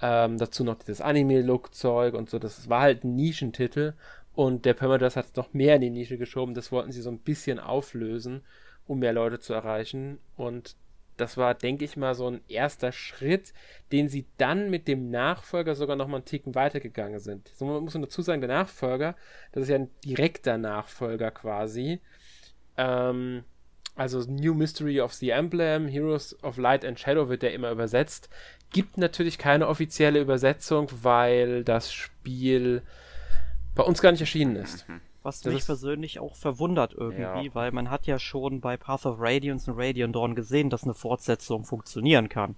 ähm, 0.00 0.38
dazu 0.38 0.64
noch 0.64 0.76
dieses 0.76 1.00
Anime-Look-Zeug 1.00 2.14
und 2.14 2.30
so, 2.30 2.38
das 2.38 2.68
war 2.68 2.82
halt 2.82 3.04
ein 3.04 3.16
Nischentitel 3.16 3.94
und 4.34 4.64
der 4.64 4.74
Permadeath 4.74 5.16
hat 5.16 5.26
es 5.26 5.36
noch 5.36 5.52
mehr 5.52 5.76
in 5.76 5.82
die 5.82 5.90
Nische 5.90 6.18
geschoben, 6.18 6.54
das 6.54 6.72
wollten 6.72 6.92
sie 6.92 7.02
so 7.02 7.10
ein 7.10 7.18
bisschen 7.18 7.58
auflösen, 7.58 8.42
um 8.86 9.00
mehr 9.00 9.12
Leute 9.12 9.40
zu 9.40 9.52
erreichen 9.52 10.18
und 10.36 10.76
das 11.20 11.36
war, 11.36 11.54
denke 11.54 11.84
ich 11.84 11.96
mal, 11.96 12.14
so 12.14 12.28
ein 12.28 12.40
erster 12.48 12.92
Schritt, 12.92 13.52
den 13.92 14.08
sie 14.08 14.26
dann 14.38 14.70
mit 14.70 14.88
dem 14.88 15.10
Nachfolger 15.10 15.74
sogar 15.74 15.96
noch 15.96 16.08
mal 16.08 16.16
einen 16.16 16.24
Ticken 16.24 16.54
weitergegangen 16.54 17.20
sind. 17.20 17.48
So 17.54 17.66
muss 17.66 17.94
man 17.94 18.02
dazu 18.02 18.22
sagen, 18.22 18.40
der 18.40 18.48
Nachfolger, 18.48 19.14
das 19.52 19.64
ist 19.64 19.68
ja 19.68 19.76
ein 19.76 19.90
direkter 20.04 20.56
Nachfolger 20.56 21.30
quasi. 21.30 22.00
Ähm, 22.76 23.44
also 24.00 24.20
New 24.26 24.54
Mystery 24.54 24.98
of 24.98 25.12
the 25.12 25.28
Emblem, 25.28 25.86
Heroes 25.86 26.34
of 26.42 26.56
Light 26.56 26.86
and 26.86 26.98
Shadow 26.98 27.28
wird 27.28 27.42
der 27.42 27.52
immer 27.52 27.70
übersetzt. 27.70 28.30
Gibt 28.70 28.96
natürlich 28.96 29.36
keine 29.36 29.68
offizielle 29.68 30.20
Übersetzung, 30.20 30.88
weil 31.02 31.64
das 31.64 31.92
Spiel 31.92 32.80
bei 33.74 33.82
uns 33.82 34.00
gar 34.00 34.10
nicht 34.10 34.22
erschienen 34.22 34.56
ist. 34.56 34.88
Mhm. 34.88 35.02
Was 35.22 35.42
das 35.42 35.52
mich 35.52 35.66
persönlich 35.66 36.18
auch 36.18 36.34
verwundert 36.34 36.94
irgendwie, 36.96 37.46
ja. 37.46 37.54
weil 37.54 37.72
man 37.72 37.90
hat 37.90 38.06
ja 38.06 38.18
schon 38.18 38.62
bei 38.62 38.78
Path 38.78 39.04
of 39.04 39.16
Radiance 39.20 39.70
und 39.70 39.78
Radiant 39.78 40.16
Dawn 40.16 40.34
gesehen, 40.34 40.70
dass 40.70 40.84
eine 40.84 40.94
Fortsetzung 40.94 41.64
funktionieren 41.64 42.30
kann. 42.30 42.54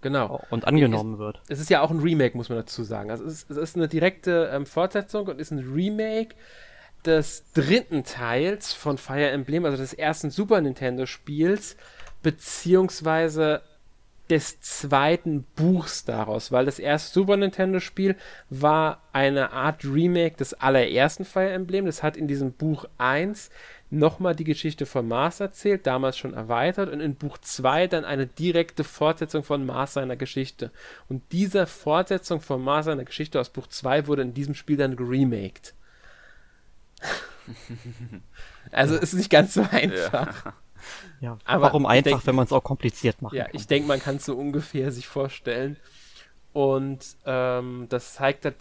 Genau. 0.00 0.40
Und 0.48 0.66
angenommen 0.66 1.14
es, 1.14 1.18
wird. 1.18 1.42
Es 1.48 1.60
ist 1.60 1.68
ja 1.68 1.82
auch 1.82 1.90
ein 1.90 2.00
Remake, 2.00 2.34
muss 2.38 2.48
man 2.48 2.56
dazu 2.56 2.84
sagen. 2.84 3.10
Also 3.10 3.22
es 3.24 3.42
ist, 3.42 3.50
es 3.50 3.58
ist 3.58 3.76
eine 3.76 3.88
direkte 3.88 4.50
ähm, 4.50 4.64
Fortsetzung 4.64 5.26
und 5.26 5.42
ist 5.42 5.50
ein 5.50 5.58
Remake 5.58 6.34
des 7.06 7.44
dritten 7.54 8.04
Teils 8.04 8.72
von 8.72 8.98
Fire 8.98 9.30
Emblem, 9.30 9.64
also 9.64 9.76
des 9.76 9.92
ersten 9.92 10.30
Super 10.30 10.60
Nintendo 10.60 11.06
Spiels, 11.06 11.76
beziehungsweise 12.22 13.62
des 14.28 14.60
zweiten 14.60 15.44
Buchs 15.54 16.04
daraus, 16.04 16.50
weil 16.50 16.66
das 16.66 16.80
erste 16.80 17.12
Super 17.12 17.36
Nintendo 17.36 17.78
Spiel 17.78 18.16
war 18.50 19.02
eine 19.12 19.52
Art 19.52 19.84
Remake 19.84 20.36
des 20.36 20.54
allerersten 20.54 21.24
Fire 21.24 21.50
Emblem. 21.50 21.86
Das 21.86 22.02
hat 22.02 22.16
in 22.16 22.26
diesem 22.26 22.52
Buch 22.52 22.86
1 22.98 23.50
nochmal 23.90 24.34
die 24.34 24.44
Geschichte 24.44 24.84
von 24.84 25.06
Mars 25.06 25.38
erzählt, 25.38 25.86
damals 25.86 26.18
schon 26.18 26.34
erweitert, 26.34 26.90
und 26.90 27.00
in 27.00 27.14
Buch 27.14 27.38
2 27.38 27.86
dann 27.86 28.04
eine 28.04 28.26
direkte 28.26 28.82
Fortsetzung 28.82 29.44
von 29.44 29.64
Mars 29.64 29.94
seiner 29.94 30.16
Geschichte. 30.16 30.72
Und 31.08 31.22
dieser 31.30 31.68
Fortsetzung 31.68 32.40
von 32.40 32.62
Mars 32.62 32.86
seiner 32.86 33.04
Geschichte 33.04 33.38
aus 33.40 33.50
Buch 33.50 33.68
2 33.68 34.08
wurde 34.08 34.22
in 34.22 34.34
diesem 34.34 34.54
Spiel 34.54 34.76
dann 34.76 34.96
geremaked. 34.96 35.74
also 38.72 38.96
ist 38.96 39.14
nicht 39.14 39.30
ganz 39.30 39.54
so 39.54 39.62
einfach. 39.62 40.44
Ja. 40.44 40.54
Ja, 41.20 41.38
aber 41.46 41.62
warum 41.62 41.86
einfach, 41.86 42.10
denk, 42.10 42.26
wenn 42.26 42.34
man 42.36 42.44
es 42.44 42.52
auch 42.52 42.62
kompliziert 42.62 43.20
macht? 43.22 43.32
Ja, 43.32 43.46
kann. 43.46 43.56
ich 43.56 43.66
denke, 43.66 43.88
man 43.88 43.98
kann 43.98 44.16
es 44.16 44.26
so 44.26 44.36
ungefähr 44.36 44.92
sich 44.92 45.08
vorstellen. 45.08 45.78
Und 46.52 47.16
ähm, 47.24 47.86
das 47.88 48.14
zeigt 48.14 48.44
halt, 48.44 48.56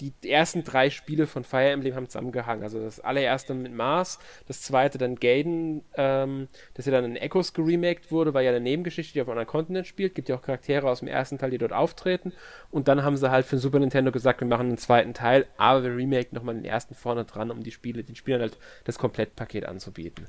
die, 0.00 0.12
ersten 0.28 0.64
drei 0.64 0.90
Spiele 0.90 1.26
von 1.26 1.44
Fire 1.44 1.70
Emblem 1.70 1.94
haben 1.94 2.08
zusammengehangen. 2.08 2.62
Also 2.62 2.80
das 2.80 3.00
allererste 3.00 3.54
mit 3.54 3.72
Mars, 3.72 4.18
das 4.46 4.62
zweite 4.62 4.98
dann 4.98 5.16
Gaiden, 5.16 5.82
ähm, 5.96 6.48
das 6.74 6.86
ja 6.86 6.92
dann 6.92 7.04
in 7.04 7.16
Echoes 7.16 7.54
geremaked 7.54 8.10
wurde, 8.10 8.34
war 8.34 8.42
ja 8.42 8.50
eine 8.50 8.60
Nebengeschichte, 8.60 9.14
die 9.14 9.22
auf 9.22 9.28
einem 9.28 9.38
anderen 9.38 9.50
Kontinent 9.50 9.86
spielt. 9.86 10.14
Gibt 10.14 10.28
ja 10.28 10.36
auch 10.36 10.42
Charaktere 10.42 10.88
aus 10.88 11.00
dem 11.00 11.08
ersten 11.08 11.38
Teil, 11.38 11.50
die 11.50 11.58
dort 11.58 11.72
auftreten. 11.72 12.32
Und 12.70 12.88
dann 12.88 13.02
haben 13.02 13.16
sie 13.16 13.30
halt 13.30 13.46
für 13.46 13.56
den 13.56 13.60
Super 13.60 13.78
Nintendo 13.78 14.12
gesagt, 14.12 14.40
wir 14.40 14.46
machen 14.46 14.68
einen 14.68 14.78
zweiten 14.78 15.14
Teil, 15.14 15.46
aber 15.56 15.82
wir 15.82 15.96
remaken 15.96 16.34
nochmal 16.34 16.54
den 16.54 16.64
ersten 16.64 16.94
vorne 16.94 17.24
dran, 17.24 17.50
um 17.50 17.62
die 17.62 17.72
Spiele, 17.72 18.04
den 18.04 18.16
Spielern 18.16 18.42
halt 18.42 18.58
das 18.84 18.98
Komplettpaket 18.98 19.66
anzubieten. 19.66 20.28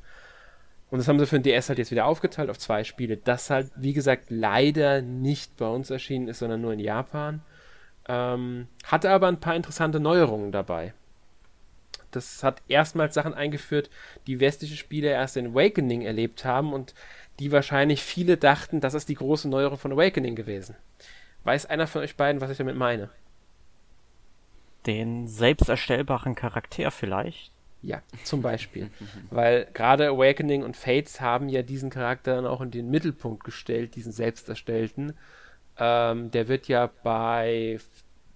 Und 0.89 0.99
das 0.99 1.08
haben 1.08 1.19
sie 1.19 1.25
für 1.25 1.39
den 1.39 1.43
DS 1.43 1.67
halt 1.67 1.80
jetzt 1.80 1.91
wieder 1.91 2.06
aufgeteilt 2.06 2.49
auf 2.49 2.58
zwei 2.58 2.84
Spiele. 2.84 3.17
Das 3.17 3.49
halt, 3.49 3.69
wie 3.75 3.93
gesagt, 3.93 4.27
leider 4.30 5.01
nicht 5.01 5.58
bei 5.58 5.67
uns 5.67 5.89
erschienen 5.89 6.30
ist, 6.30 6.39
sondern 6.39 6.62
nur 6.62 6.73
in 6.73 6.80
Japan. 6.80 7.41
Ähm, 8.08 8.67
hatte 8.86 9.10
aber 9.10 9.28
ein 9.28 9.39
paar 9.39 9.56
interessante 9.56 10.00
Neuerungen 10.00 10.52
dabei. 10.52 10.93
Das 12.12 12.43
hat 12.43 12.62
erstmals 12.67 13.13
Sachen 13.13 13.34
eingeführt, 13.34 13.89
die 14.28 14.39
westliche 14.39 14.78
Spieler 14.78 15.12
erst 15.12 15.38
in 15.38 15.48
Awakening 15.48 16.02
erlebt 16.02 16.46
haben 16.46 16.74
und 16.74 16.93
die 17.39 17.52
wahrscheinlich 17.52 18.02
viele 18.02 18.38
dachten, 18.38 18.82
das 18.82 18.93
ist 18.93 19.10
die 19.10 19.15
große 19.15 19.50
Neuerung 19.50 19.78
von 19.78 19.91
Awakening 19.91 20.36
gewesen. 20.36 20.76
Weiß 21.43 21.65
einer 21.65 21.88
von 21.88 22.02
euch 22.02 22.15
beiden, 22.15 22.41
was 22.41 22.50
ich 22.50 22.58
damit 22.58 22.76
meine? 22.76 23.10
Den 24.86 25.28
selbst 25.28 25.70
erstellbaren 25.70 26.34
Charakter 26.34 26.91
vielleicht? 26.91 27.52
Ja, 27.82 28.02
zum 28.24 28.41
Beispiel. 28.41 28.89
Weil 29.30 29.67
gerade 29.74 30.08
Awakening 30.08 30.63
und 30.63 30.76
Fates 30.76 31.22
haben 31.22 31.50
ja 31.50 31.62
diesen 31.62 31.89
Charakter 31.89 32.36
dann 32.36 32.48
auch 32.48 32.62
in 32.62 32.72
den 32.72 32.89
Mittelpunkt 32.89 33.43
gestellt, 33.43 33.96
diesen 33.96 34.12
selbst 34.12 34.50
erstellten. 34.50 35.13
Ähm, 35.80 36.32
der 36.32 36.48
wird 36.48 36.68
ja 36.68 36.90
bei 37.04 37.80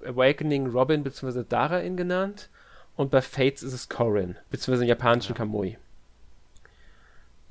Awakening 0.06 0.68
Robin 0.68 1.04
bzw. 1.04 1.44
Darain 1.48 1.98
genannt 1.98 2.50
und 2.96 3.12
bei 3.12 3.22
Fates 3.22 3.64
ist 3.64 3.74
es 3.74 3.90
Corin, 3.90 4.38
bzw. 4.50 4.82
im 4.82 4.88
japanischen 4.88 5.36
Kamui. 5.36 5.78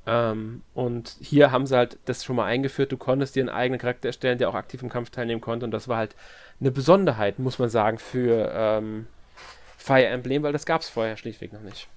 Ähm, 0.07 0.63
und 0.73 1.15
hier 1.21 1.51
haben 1.51 1.67
sie 1.67 1.75
halt 1.75 1.99
das 2.05 2.23
schon 2.23 2.35
mal 2.35 2.45
eingeführt, 2.45 2.91
du 2.91 2.97
konntest 2.97 3.35
dir 3.35 3.41
einen 3.41 3.49
eigenen 3.49 3.79
Charakter 3.79 4.07
erstellen, 4.07 4.39
der 4.39 4.49
auch 4.49 4.55
aktiv 4.55 4.81
im 4.81 4.89
Kampf 4.89 5.11
teilnehmen 5.11 5.41
konnte 5.41 5.65
und 5.65 5.71
das 5.71 5.87
war 5.87 5.97
halt 5.97 6.15
eine 6.59 6.71
Besonderheit, 6.71 7.37
muss 7.37 7.59
man 7.59 7.69
sagen, 7.69 7.99
für 7.99 8.51
ähm, 8.53 9.07
Fire 9.77 10.05
Emblem, 10.05 10.43
weil 10.43 10.53
das 10.53 10.65
gab 10.65 10.81
es 10.81 10.89
vorher 10.89 11.17
schlichtweg 11.17 11.53
noch 11.53 11.61
nicht. 11.61 11.87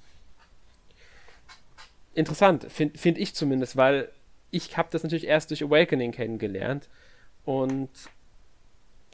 Interessant, 2.14 2.66
finde 2.70 2.98
find 2.98 3.18
ich 3.18 3.34
zumindest, 3.34 3.76
weil 3.76 4.10
ich 4.50 4.76
habe 4.76 4.88
das 4.92 5.02
natürlich 5.02 5.26
erst 5.26 5.50
durch 5.50 5.64
Awakening 5.64 6.12
kennengelernt 6.12 6.88
und 7.44 7.90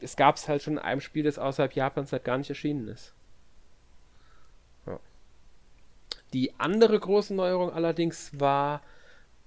es 0.01 0.15
gab 0.15 0.35
es 0.35 0.47
halt 0.47 0.63
schon 0.63 0.73
in 0.73 0.79
einem 0.79 1.01
Spiel, 1.01 1.23
das 1.23 1.37
außerhalb 1.37 1.73
Japans 1.73 2.11
halt 2.11 2.23
gar 2.23 2.37
nicht 2.37 2.49
erschienen 2.49 2.87
ist. 2.87 3.13
Ja. 4.87 4.99
Die 6.33 6.53
andere 6.57 6.99
große 6.99 7.33
Neuerung 7.33 7.71
allerdings 7.71 8.39
war 8.39 8.81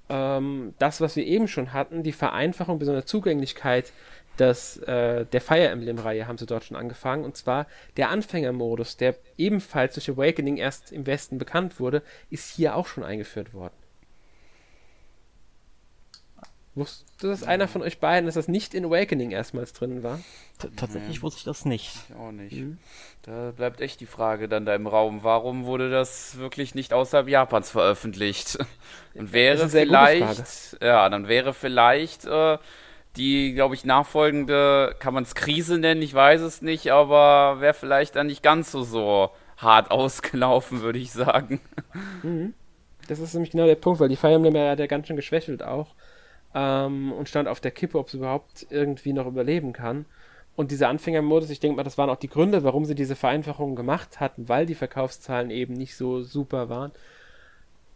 ähm, 0.09 0.75
das, 0.79 1.01
was 1.01 1.16
wir 1.16 1.27
eben 1.27 1.49
schon 1.49 1.73
hatten, 1.73 2.03
die 2.03 2.12
Vereinfachung 2.12 2.79
besonders 2.79 3.07
Zugänglichkeit 3.07 3.92
das, 4.37 4.79
äh, 4.79 5.27
der 5.27 5.40
Fire 5.40 5.68
Emblem-Reihe 5.68 6.27
haben 6.27 6.38
sie 6.38 6.47
dort 6.47 6.64
schon 6.64 6.77
angefangen. 6.77 7.25
Und 7.25 7.37
zwar 7.37 7.66
der 7.97 8.11
Anfängermodus, 8.11 8.97
der 8.97 9.16
ebenfalls 9.37 9.94
durch 9.94 10.11
Awakening 10.11 10.57
erst 10.57 10.92
im 10.92 11.07
Westen 11.07 11.38
bekannt 11.38 11.79
wurde, 11.79 12.03
ist 12.31 12.51
hier 12.51 12.75
auch 12.75 12.87
schon 12.87 13.05
eingeführt 13.05 13.55
worden. 13.55 13.75
Wusste 16.76 17.28
das 17.28 17.44
einer 17.44 17.68
von 17.68 17.82
euch 17.82 18.00
beiden, 18.00 18.26
dass 18.26 18.34
das 18.34 18.48
nicht 18.48 18.74
in 18.74 18.84
Awakening 18.84 19.30
erstmals 19.30 19.72
drin 19.72 20.02
war? 20.02 20.18
T 20.58 20.68
tatsächlich 20.74 21.18
nee. 21.18 21.22
wusste 21.22 21.38
ich 21.38 21.44
das 21.44 21.64
nicht. 21.64 21.94
Ich 22.08 22.16
auch 22.16 22.32
nicht. 22.32 22.56
Mhm. 22.56 22.78
Da 23.22 23.52
bleibt 23.52 23.80
echt 23.80 24.00
die 24.00 24.06
Frage 24.06 24.48
dann 24.48 24.66
da 24.66 24.74
im 24.74 24.88
Raum, 24.88 25.22
warum 25.22 25.66
wurde 25.66 25.88
das 25.88 26.37
wirklich 26.37 26.74
nicht 26.74 26.92
außerhalb 26.92 27.28
Japans 27.28 27.70
veröffentlicht? 27.70 28.58
Und 29.14 29.32
wäre 29.32 29.68
vielleicht, 29.68 30.76
ja, 30.82 31.08
dann 31.08 31.28
wäre 31.28 31.54
vielleicht 31.54 32.24
äh, 32.24 32.58
die, 33.16 33.54
glaube 33.54 33.76
ich, 33.76 33.84
nachfolgende, 33.84 34.96
kann 34.98 35.14
man 35.14 35.22
es 35.22 35.37
Krise 35.37 35.78
nennen, 35.78 36.02
ich 36.02 36.12
weiß 36.12 36.40
es 36.40 36.60
nicht, 36.60 36.90
aber 36.90 37.60
wäre 37.60 37.74
vielleicht 37.74 38.16
dann 38.16 38.26
nicht 38.26 38.42
ganz 38.42 38.72
so, 38.72 38.82
so 38.82 39.30
hart 39.58 39.90
ausgelaufen, 39.92 40.80
würde 40.82 40.98
ich 40.98 41.12
sagen. 41.12 41.60
Mhm. 42.24 42.52
Das 43.06 43.20
ist 43.20 43.34
nämlich 43.34 43.52
genau 43.52 43.66
der 43.66 43.76
Punkt, 43.76 44.00
weil 44.00 44.08
die 44.08 44.16
Fire 44.16 44.34
Emblem 44.34 44.56
hat 44.56 44.80
ja 44.80 44.87
ganz 44.87 45.06
schön 45.06 45.14
geschwächelt 45.14 45.62
auch 45.62 45.94
ähm, 46.55 47.12
und 47.12 47.29
stand 47.29 47.49
auf 47.49 47.61
der 47.61 47.71
Kippe, 47.71 47.99
ob 47.99 48.09
es 48.09 48.14
überhaupt 48.14 48.67
irgendwie 48.71 49.12
noch 49.12 49.27
überleben 49.27 49.73
kann. 49.73 50.07
Und 50.57 50.71
dieser 50.71 50.88
Anfängermodus, 50.88 51.51
ich 51.51 51.61
denke 51.61 51.77
mal, 51.77 51.83
das 51.83 51.99
waren 51.99 52.11
auch 52.11 52.17
die 52.17 52.29
Gründe, 52.29 52.62
warum 52.62 52.85
sie 52.85 52.95
diese 52.95 53.17
Vereinfachungen 53.17 53.75
gemacht 53.75 54.21
hatten, 54.21 54.49
weil 54.49 54.67
die 54.67 54.77
Verkaufszahlen 54.77 55.51
eben 55.51 55.75
nicht 55.75 55.97
so 55.97 56.23
super 56.23 56.69
waren 56.69 56.93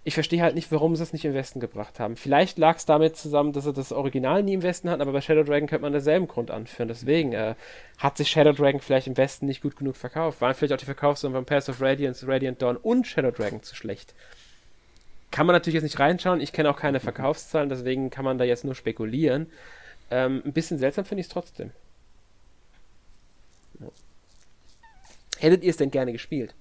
ich 0.09 0.15
verstehe 0.15 0.41
halt 0.41 0.55
nicht, 0.55 0.73
warum 0.73 0.97
sie 0.97 1.03
es 1.03 1.13
nicht 1.13 1.27
im 1.27 1.35
Westen 1.35 1.61
gebracht 1.61 2.01
haben. 2.01 2.17
Vielleicht 2.17 2.57
lag 2.57 2.77
es 2.77 2.87
damit 2.87 3.17
zusammen, 3.17 3.53
dass 3.53 3.65
sie 3.65 3.75
das 3.75 3.93
Original 3.93 4.43
nie 4.43 4.55
im 4.55 4.63
Westen 4.63 4.89
hatten, 4.89 5.03
aber 5.03 5.13
bei 5.13 5.21
Shadow 5.21 5.43
Dragon 5.43 5.69
könnte 5.69 5.83
man 5.83 5.93
denselben 5.93 6.29
Grund 6.29 6.51
anführen. 6.51 6.89
Deswegen 6.89 7.35
äh, 7.35 7.57
hat 7.99 8.17
sich 8.17 8.31
Shadow 8.31 8.53
Dragon 8.53 8.81
vielleicht 8.81 9.07
im 9.07 9.19
Westen 9.19 9.45
nicht 9.45 9.61
gut 9.61 9.77
genug 9.77 9.97
verkauft. 9.97 10.41
Waren 10.41 10.55
vielleicht 10.55 10.73
auch 10.73 10.79
die 10.79 10.87
Verkaufszahlen 10.87 11.35
von 11.35 11.45
Pass 11.45 11.69
of 11.69 11.83
Radiance, 11.83 12.27
Radiant 12.27 12.63
Dawn 12.63 12.79
und 12.79 13.07
Shadow 13.07 13.31
Dragon 13.31 13.63
zu 13.63 13.77
schlecht. 13.77 14.15
Kann 15.31 15.47
man 15.47 15.55
natürlich 15.55 15.75
jetzt 15.75 15.83
nicht 15.85 15.99
reinschauen. 15.99 16.41
Ich 16.41 16.53
kenne 16.53 16.71
auch 16.71 16.77
keine 16.77 17.01
Verkaufszahlen, 17.01 17.69
deswegen 17.69 18.11
kann 18.11 18.25
man 18.25 18.39
da 18.39 18.45
jetzt 18.45 18.65
nur 18.65 18.75
spekulieren. 18.75 19.47
Ähm, 20.11 20.43
ein 20.45 20.53
bisschen 20.53 20.79
seltsam 20.79 21.05
finde 21.05 21.21
ich 21.21 21.27
es 21.27 21.33
trotzdem. 21.33 21.71
Ja. 23.81 23.89
Hättet 25.39 25.63
ihr 25.63 25.71
es 25.71 25.77
denn 25.77 25.91
gerne 25.91 26.13
gespielt? 26.13 26.55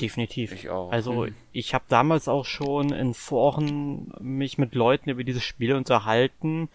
Definitiv. 0.00 0.52
Ich 0.52 0.68
auch. 0.68 0.90
Also 0.90 1.26
hm. 1.26 1.34
ich 1.52 1.74
habe 1.74 1.84
damals 1.88 2.26
auch 2.26 2.44
schon 2.44 2.92
in 2.92 3.14
Foren 3.14 4.12
mich 4.20 4.58
mit 4.58 4.74
Leuten 4.74 5.10
über 5.10 5.22
dieses 5.22 5.44
Spiel 5.44 5.74
unterhalten 5.74 6.68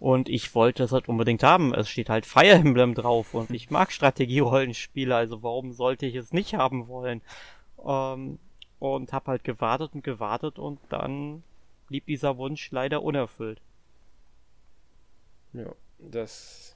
und 0.00 0.28
ich 0.28 0.54
wollte 0.54 0.84
es 0.84 0.92
halt 0.92 1.08
unbedingt 1.08 1.42
haben. 1.42 1.72
Es 1.72 1.88
steht 1.88 2.10
halt 2.10 2.26
Fire 2.26 2.50
Emblem 2.50 2.94
drauf 2.94 3.32
und 3.32 3.50
ich 3.50 3.70
mag 3.70 3.90
Strategierollenspiele, 3.90 5.16
also 5.16 5.42
warum 5.42 5.72
sollte 5.72 6.04
ich 6.04 6.14
es 6.14 6.32
nicht 6.32 6.54
haben 6.54 6.88
wollen? 6.88 7.22
Ähm, 7.84 8.38
und 8.92 9.12
habe 9.12 9.32
halt 9.32 9.44
gewartet 9.44 9.94
und 9.94 10.04
gewartet 10.04 10.58
und 10.58 10.80
dann 10.88 11.42
blieb 11.88 12.06
dieser 12.06 12.36
Wunsch 12.38 12.70
leider 12.70 13.02
unerfüllt. 13.02 13.60
Ja, 15.52 15.72
das 15.98 16.74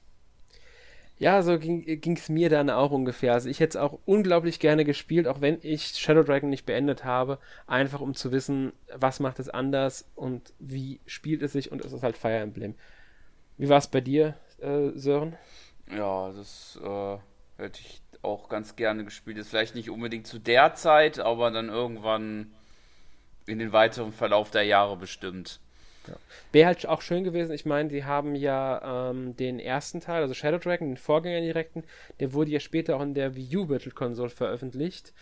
ja, 1.19 1.41
so 1.41 1.59
ging 1.59 2.15
es 2.15 2.29
mir 2.29 2.49
dann 2.49 2.69
auch 2.69 2.91
ungefähr. 2.91 3.33
Also 3.33 3.49
ich 3.49 3.59
hätte 3.59 3.77
es 3.77 3.83
auch 3.83 3.99
unglaublich 4.05 4.61
gerne 4.61 4.85
gespielt, 4.85 5.27
auch 5.27 5.41
wenn 5.41 5.59
ich 5.63 5.97
Shadow 5.97 6.23
Dragon 6.23 6.49
nicht 6.49 6.65
beendet 6.65 7.03
habe, 7.03 7.39
einfach 7.67 7.99
um 7.99 8.15
zu 8.15 8.31
wissen, 8.31 8.71
was 8.95 9.19
macht 9.19 9.37
es 9.39 9.49
anders 9.49 10.09
und 10.15 10.53
wie 10.59 11.01
spielt 11.05 11.41
es 11.41 11.51
sich 11.51 11.73
und 11.73 11.83
es 11.83 11.91
ist 11.91 12.03
halt 12.03 12.15
Fire 12.17 12.37
Emblem. 12.37 12.73
Wie 13.57 13.67
war 13.67 13.79
es 13.79 13.87
bei 13.87 13.99
dir, 13.99 14.35
äh, 14.59 14.91
Sören? 14.95 15.35
Ja, 15.93 16.31
das 16.31 16.79
äh, 16.81 17.17
hätte 17.57 17.81
ich 17.81 18.01
auch 18.21 18.49
ganz 18.49 18.75
gerne 18.75 19.05
gespielt. 19.05 19.37
Ist 19.37 19.49
vielleicht 19.49 19.75
nicht 19.75 19.89
unbedingt 19.89 20.27
zu 20.27 20.39
der 20.39 20.73
Zeit, 20.73 21.19
aber 21.19 21.51
dann 21.51 21.69
irgendwann 21.69 22.51
in 23.45 23.59
den 23.59 23.71
weiteren 23.71 24.11
Verlauf 24.11 24.51
der 24.51 24.63
Jahre 24.63 24.97
bestimmt. 24.97 25.59
Ja. 26.07 26.15
Wäre 26.51 26.67
halt 26.67 26.85
auch 26.87 27.01
schön 27.01 27.23
gewesen, 27.23 27.53
ich 27.53 27.65
meine, 27.65 27.89
die 27.89 28.03
haben 28.03 28.35
ja 28.35 29.09
ähm, 29.09 29.35
den 29.35 29.59
ersten 29.59 30.01
Teil, 30.01 30.21
also 30.21 30.33
Shadow 30.33 30.57
Dragon, 30.57 30.87
den 30.87 30.97
Vorgänger 30.97 31.41
direkten, 31.41 31.83
der 32.19 32.33
wurde 32.33 32.51
ja 32.51 32.59
später 32.59 32.95
auch 32.95 33.01
in 33.01 33.13
der 33.13 33.35
Wii 33.35 33.57
U 33.57 33.69
Virtual 33.69 33.93
Console 33.93 34.29
veröffentlicht. 34.29 35.13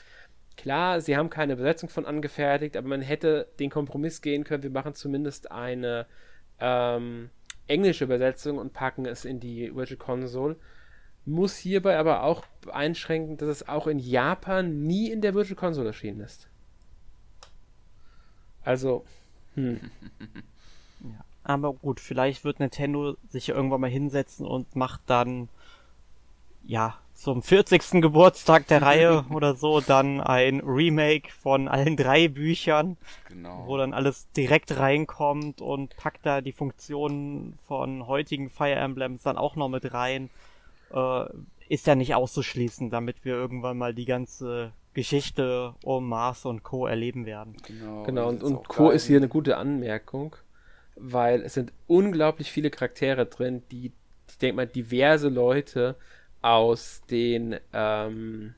Klar, 0.55 1.01
sie 1.01 1.15
haben 1.17 1.29
keine 1.29 1.55
Besetzung 1.55 1.89
von 1.89 2.05
angefertigt, 2.05 2.77
aber 2.77 2.87
man 2.87 3.01
hätte 3.01 3.47
den 3.59 3.69
Kompromiss 3.69 4.21
gehen 4.21 4.43
können, 4.43 4.63
wir 4.63 4.69
machen 4.69 4.95
zumindest 4.95 5.51
eine 5.51 6.05
ähm, 6.59 7.29
englische 7.67 8.05
Übersetzung 8.05 8.57
und 8.57 8.73
packen 8.73 9.05
es 9.05 9.25
in 9.25 9.39
die 9.39 9.75
Virtual 9.75 9.97
Console. 9.97 10.55
Muss 11.27 11.57
hierbei 11.57 11.97
aber 11.99 12.23
auch 12.23 12.43
einschränken, 12.71 13.37
dass 13.37 13.49
es 13.49 13.67
auch 13.67 13.85
in 13.85 13.99
Japan 13.99 14.83
nie 14.83 15.11
in 15.11 15.21
der 15.21 15.33
Virtual 15.33 15.57
Console 15.57 15.87
erschienen 15.87 16.21
ist. 16.21 16.47
Also, 18.63 19.05
hm. 19.55 19.79
Ja. 21.01 21.23
Aber 21.43 21.73
gut, 21.73 21.99
vielleicht 21.99 22.43
wird 22.43 22.59
Nintendo 22.59 23.15
sich 23.29 23.49
irgendwann 23.49 23.81
mal 23.81 23.89
hinsetzen 23.89 24.45
und 24.45 24.75
macht 24.75 25.01
dann, 25.05 25.47
ja, 26.65 26.97
zum 27.13 27.41
40. 27.41 28.01
Geburtstag 28.01 28.67
der 28.67 28.81
Reihe 28.81 29.25
oder 29.33 29.55
so 29.55 29.81
dann 29.81 30.21
ein 30.21 30.59
Remake 30.59 31.31
von 31.31 31.67
allen 31.67 31.97
drei 31.97 32.27
Büchern, 32.27 32.97
genau. 33.27 33.63
wo 33.65 33.77
dann 33.77 33.93
alles 33.93 34.29
direkt 34.31 34.77
reinkommt 34.77 35.61
und 35.61 35.95
packt 35.97 36.25
da 36.25 36.41
die 36.41 36.51
Funktionen 36.51 37.57
von 37.67 38.07
heutigen 38.07 38.49
Fire 38.49 38.75
Emblems 38.75 39.23
dann 39.23 39.37
auch 39.37 39.55
noch 39.55 39.69
mit 39.69 39.93
rein. 39.93 40.29
Äh, 40.91 41.25
ist 41.69 41.87
ja 41.87 41.95
nicht 41.95 42.15
auszuschließen, 42.15 42.89
damit 42.89 43.25
wir 43.25 43.33
irgendwann 43.33 43.77
mal 43.77 43.93
die 43.93 44.05
ganze 44.05 44.71
Geschichte 44.93 45.75
um 45.83 46.07
Mars 46.07 46.45
und 46.45 46.63
Co. 46.63 46.87
erleben 46.87 47.25
werden. 47.25 47.55
Genau, 47.67 48.03
genau 48.03 48.29
und, 48.29 48.41
und 48.41 48.67
Co. 48.67 48.89
ist 48.89 49.05
hier 49.05 49.17
eine 49.17 49.27
gute 49.27 49.57
Anmerkung, 49.57 50.35
weil 50.95 51.41
es 51.41 51.53
sind 51.53 51.73
unglaublich 51.87 52.51
viele 52.51 52.69
Charaktere 52.69 53.25
drin, 53.25 53.63
die, 53.71 53.91
ich 54.29 54.37
denke 54.37 54.55
mal, 54.55 54.67
diverse 54.67 55.29
Leute 55.29 55.95
aus 56.41 57.01
den 57.09 57.57
ähm, 57.73 58.55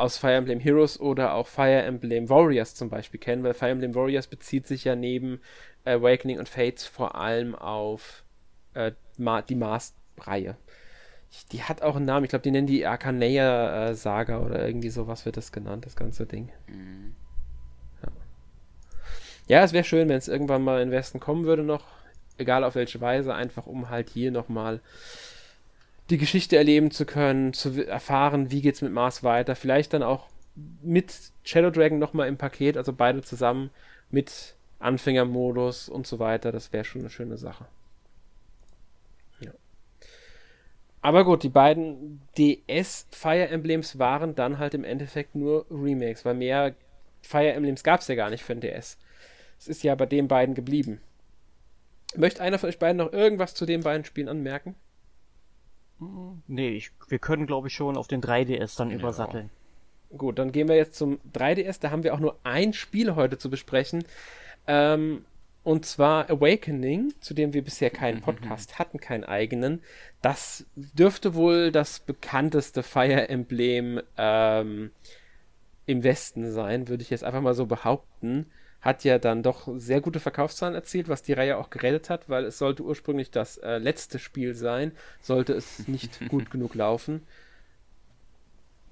aus 0.00 0.16
Fire 0.16 0.34
Emblem 0.34 0.60
Heroes 0.60 0.98
oder 0.98 1.34
auch 1.34 1.46
Fire 1.46 1.82
Emblem 1.82 2.28
Warriors 2.28 2.74
zum 2.74 2.88
Beispiel 2.88 3.20
kennen, 3.20 3.44
weil 3.44 3.54
Fire 3.54 3.70
Emblem 3.70 3.94
Warriors 3.94 4.26
bezieht 4.26 4.66
sich 4.66 4.84
ja 4.84 4.96
neben 4.96 5.40
Awakening 5.84 6.38
und 6.38 6.48
Fates 6.48 6.86
vor 6.86 7.14
allem 7.14 7.54
auf 7.54 8.24
äh, 8.74 8.92
die 9.18 9.54
Mars-Reihe. 9.54 10.56
Die 11.52 11.62
hat 11.62 11.82
auch 11.82 11.96
einen 11.96 12.04
Namen, 12.04 12.24
ich 12.24 12.30
glaube, 12.30 12.42
die 12.42 12.50
nennen 12.50 12.66
die 12.66 12.86
Arcaneia-Saga 12.86 14.38
äh, 14.38 14.44
oder 14.44 14.66
irgendwie 14.66 14.90
sowas 14.90 15.24
wird 15.26 15.36
das 15.36 15.52
genannt, 15.52 15.86
das 15.86 15.96
ganze 15.96 16.26
Ding. 16.26 16.50
Mhm. 16.66 17.14
Ja. 18.02 18.08
ja, 19.46 19.64
es 19.64 19.72
wäre 19.72 19.84
schön, 19.84 20.08
wenn 20.08 20.18
es 20.18 20.28
irgendwann 20.28 20.62
mal 20.62 20.82
in 20.82 20.90
Westen 20.90 21.20
kommen 21.20 21.44
würde 21.44 21.62
noch, 21.62 21.84
egal 22.38 22.64
auf 22.64 22.74
welche 22.74 23.00
Weise, 23.00 23.34
einfach 23.34 23.66
um 23.66 23.90
halt 23.90 24.10
hier 24.10 24.30
nochmal 24.30 24.74
mal 24.74 24.80
die 26.10 26.18
Geschichte 26.18 26.56
erleben 26.56 26.90
zu 26.90 27.06
können, 27.06 27.52
zu 27.52 27.86
erfahren, 27.86 28.50
wie 28.50 28.60
geht's 28.60 28.82
mit 28.82 28.92
Mars 28.92 29.22
weiter. 29.22 29.54
Vielleicht 29.54 29.92
dann 29.94 30.02
auch 30.02 30.28
mit 30.82 31.14
Shadow 31.44 31.70
Dragon 31.70 31.98
nochmal 31.98 32.28
im 32.28 32.36
Paket, 32.36 32.76
also 32.76 32.92
beide 32.92 33.22
zusammen 33.22 33.70
mit 34.10 34.54
Anfängermodus 34.80 35.88
und 35.88 36.06
so 36.06 36.18
weiter. 36.18 36.50
Das 36.50 36.72
wäre 36.72 36.84
schon 36.84 37.02
eine 37.02 37.10
schöne 37.10 37.38
Sache. 37.38 37.66
Ja. 39.40 39.52
Aber 41.02 41.24
gut, 41.24 41.42
die 41.42 41.48
beiden 41.48 42.20
DS 42.36 43.06
Fire 43.10 43.48
Emblems 43.48 43.98
waren 43.98 44.34
dann 44.34 44.58
halt 44.58 44.74
im 44.74 44.84
Endeffekt 44.84 45.34
nur 45.34 45.66
Remakes, 45.70 46.24
weil 46.24 46.34
mehr 46.34 46.74
Fire 47.22 47.52
Emblems 47.52 47.82
gab 47.82 48.00
es 48.00 48.08
ja 48.08 48.14
gar 48.14 48.30
nicht 48.30 48.44
für 48.44 48.54
den 48.54 48.60
DS. 48.60 48.98
Es 49.58 49.68
ist 49.68 49.82
ja 49.82 49.94
bei 49.94 50.06
den 50.06 50.28
beiden 50.28 50.54
geblieben. 50.54 51.00
Möchte 52.16 52.42
einer 52.42 52.58
von 52.58 52.68
euch 52.68 52.78
beiden 52.78 52.96
noch 52.96 53.12
irgendwas 53.12 53.54
zu 53.54 53.66
den 53.66 53.82
beiden 53.82 54.04
Spielen 54.04 54.28
anmerken? 54.28 54.74
Nee, 56.46 56.70
ich, 56.70 56.92
wir 57.08 57.18
können 57.18 57.46
glaube 57.46 57.68
ich 57.68 57.74
schon 57.74 57.96
auf 57.96 58.08
den 58.08 58.22
3DS 58.22 58.76
dann 58.76 58.90
ja. 58.90 58.96
übersatteln. 58.96 59.50
Gut, 60.16 60.38
dann 60.38 60.50
gehen 60.50 60.68
wir 60.68 60.76
jetzt 60.76 60.96
zum 60.96 61.20
3DS. 61.32 61.80
Da 61.80 61.90
haben 61.90 62.02
wir 62.02 62.14
auch 62.14 62.20
nur 62.20 62.36
ein 62.42 62.72
Spiel 62.72 63.14
heute 63.14 63.38
zu 63.38 63.48
besprechen. 63.48 64.04
Ähm, 64.66 65.24
und 65.62 65.84
zwar 65.84 66.30
Awakening, 66.30 67.12
zu 67.20 67.34
dem 67.34 67.52
wir 67.52 67.62
bisher 67.62 67.90
keinen 67.90 68.20
Podcast 68.22 68.78
hatten, 68.78 68.98
keinen 68.98 69.24
eigenen. 69.24 69.82
Das 70.22 70.66
dürfte 70.74 71.34
wohl 71.34 71.70
das 71.70 72.00
bekannteste 72.00 72.82
Fire 72.82 73.28
Emblem 73.28 74.00
ähm, 74.16 74.90
im 75.86 76.02
Westen 76.02 76.50
sein, 76.50 76.88
würde 76.88 77.02
ich 77.02 77.10
jetzt 77.10 77.24
einfach 77.24 77.42
mal 77.42 77.54
so 77.54 77.66
behaupten 77.66 78.46
hat 78.80 79.04
ja 79.04 79.18
dann 79.18 79.42
doch 79.42 79.68
sehr 79.76 80.00
gute 80.00 80.20
Verkaufszahlen 80.20 80.74
erzielt, 80.74 81.08
was 81.08 81.22
die 81.22 81.34
Reihe 81.34 81.58
auch 81.58 81.70
gerettet 81.70 82.10
hat, 82.10 82.28
weil 82.28 82.44
es 82.44 82.58
sollte 82.58 82.82
ursprünglich 82.82 83.30
das 83.30 83.58
äh, 83.58 83.78
letzte 83.78 84.18
Spiel 84.18 84.54
sein, 84.54 84.92
sollte 85.20 85.52
es 85.52 85.86
nicht 85.86 86.20
gut 86.28 86.50
genug 86.50 86.74
laufen. 86.74 87.26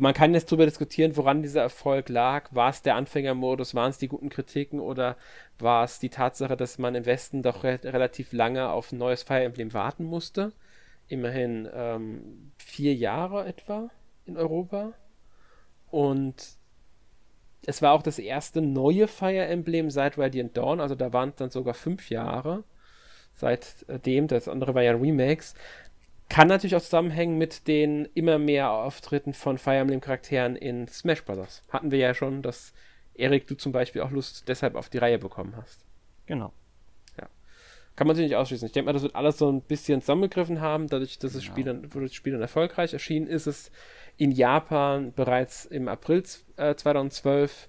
Man 0.00 0.14
kann 0.14 0.32
jetzt 0.32 0.50
darüber 0.50 0.64
diskutieren, 0.64 1.16
woran 1.16 1.42
dieser 1.42 1.62
Erfolg 1.62 2.08
lag. 2.08 2.48
War 2.54 2.70
es 2.70 2.82
der 2.82 2.94
Anfängermodus, 2.94 3.74
waren 3.74 3.90
es 3.90 3.98
die 3.98 4.06
guten 4.06 4.28
Kritiken 4.28 4.78
oder 4.78 5.16
war 5.58 5.84
es 5.84 5.98
die 5.98 6.08
Tatsache, 6.08 6.56
dass 6.56 6.78
man 6.78 6.94
im 6.94 7.04
Westen 7.04 7.42
doch 7.42 7.64
re 7.64 7.80
relativ 7.82 8.32
lange 8.32 8.68
auf 8.70 8.92
ein 8.92 8.98
neues 8.98 9.24
Fire 9.24 9.42
Emblem 9.42 9.74
warten 9.74 10.04
musste? 10.04 10.52
Immerhin 11.08 11.68
ähm, 11.74 12.52
vier 12.58 12.94
Jahre 12.94 13.44
etwa 13.46 13.90
in 14.24 14.36
Europa. 14.36 14.92
Und 15.90 16.58
es 17.66 17.82
war 17.82 17.92
auch 17.92 18.02
das 18.02 18.20
erste 18.20 18.60
neue 18.60 19.08
Fire 19.08 19.46
Emblem 19.46 19.90
seit 19.90 20.16
Radiant 20.16 20.56
Dawn, 20.56 20.80
also 20.80 20.94
da 20.94 21.12
waren 21.12 21.30
es 21.30 21.36
dann 21.36 21.50
sogar 21.50 21.74
fünf 21.74 22.08
Jahre 22.08 22.62
seitdem. 23.34 24.28
Das 24.28 24.48
andere 24.48 24.74
war 24.74 24.82
ja 24.82 24.92
Remakes. 24.92 25.54
Kann 26.28 26.48
natürlich 26.48 26.76
auch 26.76 26.82
zusammenhängen 26.82 27.38
mit 27.38 27.68
den 27.68 28.06
immer 28.14 28.38
mehr 28.38 28.70
Auftritten 28.70 29.32
von 29.32 29.56
Fire 29.58 29.76
Emblem 29.76 30.00
Charakteren 30.00 30.56
in 30.56 30.86
Smash 30.88 31.24
Bros. 31.24 31.62
Hatten 31.70 31.90
wir 31.90 31.98
ja 31.98 32.14
schon, 32.14 32.42
dass 32.42 32.72
Erik, 33.14 33.46
du 33.46 33.56
zum 33.56 33.72
Beispiel 33.72 34.02
auch 34.02 34.10
Lust 34.10 34.48
deshalb 34.48 34.74
auf 34.74 34.88
die 34.88 34.98
Reihe 34.98 35.18
bekommen 35.18 35.54
hast. 35.56 35.84
Genau. 36.26 36.52
Ja. 37.18 37.28
Kann 37.96 38.06
man 38.06 38.14
sich 38.14 38.26
nicht 38.26 38.36
ausschließen. 38.36 38.66
Ich 38.66 38.72
denke 38.72 38.86
mal, 38.86 38.92
das 38.92 39.02
wird 39.02 39.16
alles 39.16 39.38
so 39.38 39.50
ein 39.50 39.62
bisschen 39.62 40.00
zusammengegriffen 40.00 40.60
haben, 40.60 40.86
dadurch, 40.88 41.18
dass 41.18 41.32
das 41.32 41.42
Spiel 41.42 41.64
dann, 41.64 41.88
das 41.88 42.14
Spiel 42.14 42.32
dann 42.32 42.42
erfolgreich 42.42 42.92
erschienen 42.92 43.26
ist. 43.26 43.46
Es 43.46 43.70
in 44.18 44.32
Japan 44.32 45.12
bereits 45.12 45.64
im 45.64 45.88
April 45.88 46.22
äh, 46.56 46.74
2012 46.74 47.68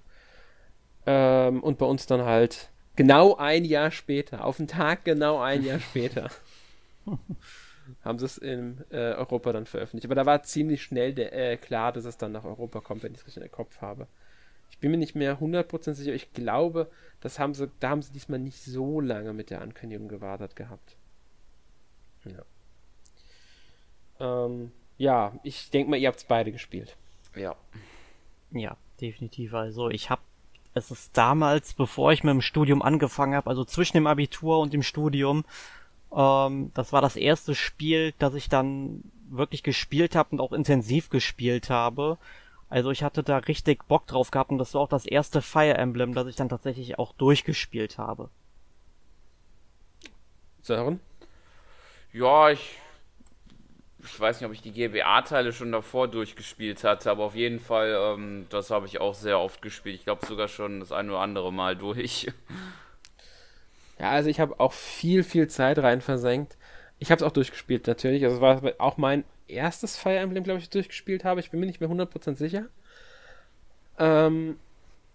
ähm, 1.06 1.62
und 1.62 1.78
bei 1.78 1.86
uns 1.86 2.06
dann 2.06 2.24
halt 2.24 2.70
genau 2.96 3.36
ein 3.36 3.64
Jahr 3.64 3.90
später, 3.90 4.44
auf 4.44 4.58
den 4.58 4.68
Tag 4.68 5.04
genau 5.04 5.40
ein 5.40 5.64
Jahr 5.64 5.80
später, 5.90 6.28
haben 8.04 8.18
sie 8.18 8.26
es 8.26 8.38
in 8.38 8.84
äh, 8.90 9.14
Europa 9.14 9.52
dann 9.52 9.66
veröffentlicht. 9.66 10.06
Aber 10.06 10.14
da 10.14 10.26
war 10.26 10.42
ziemlich 10.42 10.82
schnell 10.82 11.14
der, 11.14 11.32
äh, 11.32 11.56
klar, 11.56 11.92
dass 11.92 12.04
es 12.04 12.16
dann 12.16 12.32
nach 12.32 12.44
Europa 12.44 12.80
kommt, 12.80 13.02
wenn 13.02 13.12
ich 13.12 13.18
es 13.18 13.26
richtig 13.26 13.42
in 13.42 13.48
den 13.48 13.52
Kopf 13.52 13.80
habe. 13.80 14.06
Ich 14.70 14.78
bin 14.78 14.90
mir 14.90 14.96
nicht 14.96 15.14
mehr 15.14 15.40
100% 15.40 15.94
sicher. 15.94 16.14
Ich 16.14 16.32
glaube, 16.32 16.90
das 17.20 17.38
haben 17.38 17.54
sie, 17.54 17.70
da 17.80 17.90
haben 17.90 18.02
sie 18.02 18.12
diesmal 18.12 18.38
nicht 18.38 18.62
so 18.62 19.00
lange 19.00 19.32
mit 19.32 19.50
der 19.50 19.60
Ankündigung 19.60 20.08
gewartet 20.08 20.56
gehabt. 20.56 20.96
Ja. 22.24 22.44
Ähm, 24.46 24.72
ja, 24.98 25.32
ich 25.42 25.70
denke 25.70 25.90
mal, 25.90 25.96
ihr 25.96 26.08
habt 26.08 26.18
es 26.18 26.24
beide 26.24 26.52
gespielt. 26.52 26.96
Ja. 27.34 27.56
Ja, 28.52 28.76
definitiv. 29.00 29.54
Also 29.54 29.90
ich 29.90 30.10
habe 30.10 30.22
es 30.72 30.90
ist 30.90 31.16
damals, 31.16 31.74
bevor 31.74 32.12
ich 32.12 32.22
mit 32.22 32.32
dem 32.32 32.40
Studium 32.40 32.82
angefangen 32.82 33.34
habe, 33.34 33.50
also 33.50 33.64
zwischen 33.64 33.96
dem 33.96 34.06
Abitur 34.06 34.60
und 34.60 34.72
dem 34.72 34.82
Studium, 34.82 35.44
ähm, 36.14 36.70
das 36.74 36.92
war 36.92 37.02
das 37.02 37.16
erste 37.16 37.54
Spiel, 37.54 38.14
das 38.18 38.34
ich 38.34 38.48
dann 38.48 39.02
wirklich 39.28 39.62
gespielt 39.62 40.16
habe 40.16 40.30
und 40.32 40.40
auch 40.40 40.52
intensiv 40.52 41.08
gespielt 41.08 41.70
habe. 41.70 42.18
Also 42.68 42.90
ich 42.90 43.02
hatte 43.02 43.22
da 43.22 43.38
richtig 43.38 43.84
Bock 43.86 44.06
drauf 44.06 44.30
gehabt 44.30 44.50
und 44.50 44.58
das 44.58 44.74
war 44.74 44.82
auch 44.82 44.88
das 44.88 45.06
erste 45.06 45.42
Fire 45.42 45.74
Emblem, 45.74 46.14
das 46.14 46.26
ich 46.28 46.36
dann 46.36 46.48
tatsächlich 46.48 46.98
auch 46.98 47.12
durchgespielt 47.12 47.98
habe. 47.98 48.28
Sören? 50.62 51.00
Ja, 52.12 52.50
ich 52.50 52.78
ich 54.04 54.18
weiß 54.18 54.40
nicht, 54.40 54.46
ob 54.46 54.54
ich 54.54 54.62
die 54.62 54.72
GBA-Teile 54.72 55.52
schon 55.52 55.72
davor 55.72 56.08
durchgespielt 56.08 56.84
hatte, 56.84 57.10
aber 57.10 57.24
auf 57.24 57.34
jeden 57.34 57.60
Fall, 57.60 57.96
ähm, 57.98 58.46
das 58.48 58.70
habe 58.70 58.86
ich 58.86 59.00
auch 59.00 59.14
sehr 59.14 59.38
oft 59.38 59.62
gespielt. 59.62 59.96
Ich 59.96 60.04
glaube 60.04 60.24
sogar 60.26 60.48
schon 60.48 60.80
das 60.80 60.92
ein 60.92 61.10
oder 61.10 61.20
andere 61.20 61.52
Mal 61.52 61.76
durch. 61.76 62.28
Ja, 64.00 64.10
also 64.12 64.30
ich 64.30 64.40
habe 64.40 64.58
auch 64.58 64.72
viel, 64.72 65.22
viel 65.22 65.48
Zeit 65.48 65.78
rein 65.78 66.00
versenkt. 66.00 66.56
Ich 66.98 67.10
habe 67.10 67.22
es 67.22 67.22
auch 67.22 67.32
durchgespielt 67.32 67.86
natürlich. 67.86 68.24
Also 68.24 68.36
es 68.36 68.42
war 68.42 68.72
auch 68.78 68.96
mein 68.96 69.24
erstes 69.46 69.98
Fire 69.98 70.16
Emblem, 70.16 70.42
glaube 70.42 70.60
ich, 70.60 70.70
durchgespielt 70.70 71.22
habe. 71.24 71.40
Ich 71.40 71.50
bin 71.50 71.60
mir 71.60 71.66
nicht 71.66 71.80
mehr 71.80 71.90
100% 71.90 72.36
sicher. 72.36 72.66
Ähm, 73.98 74.58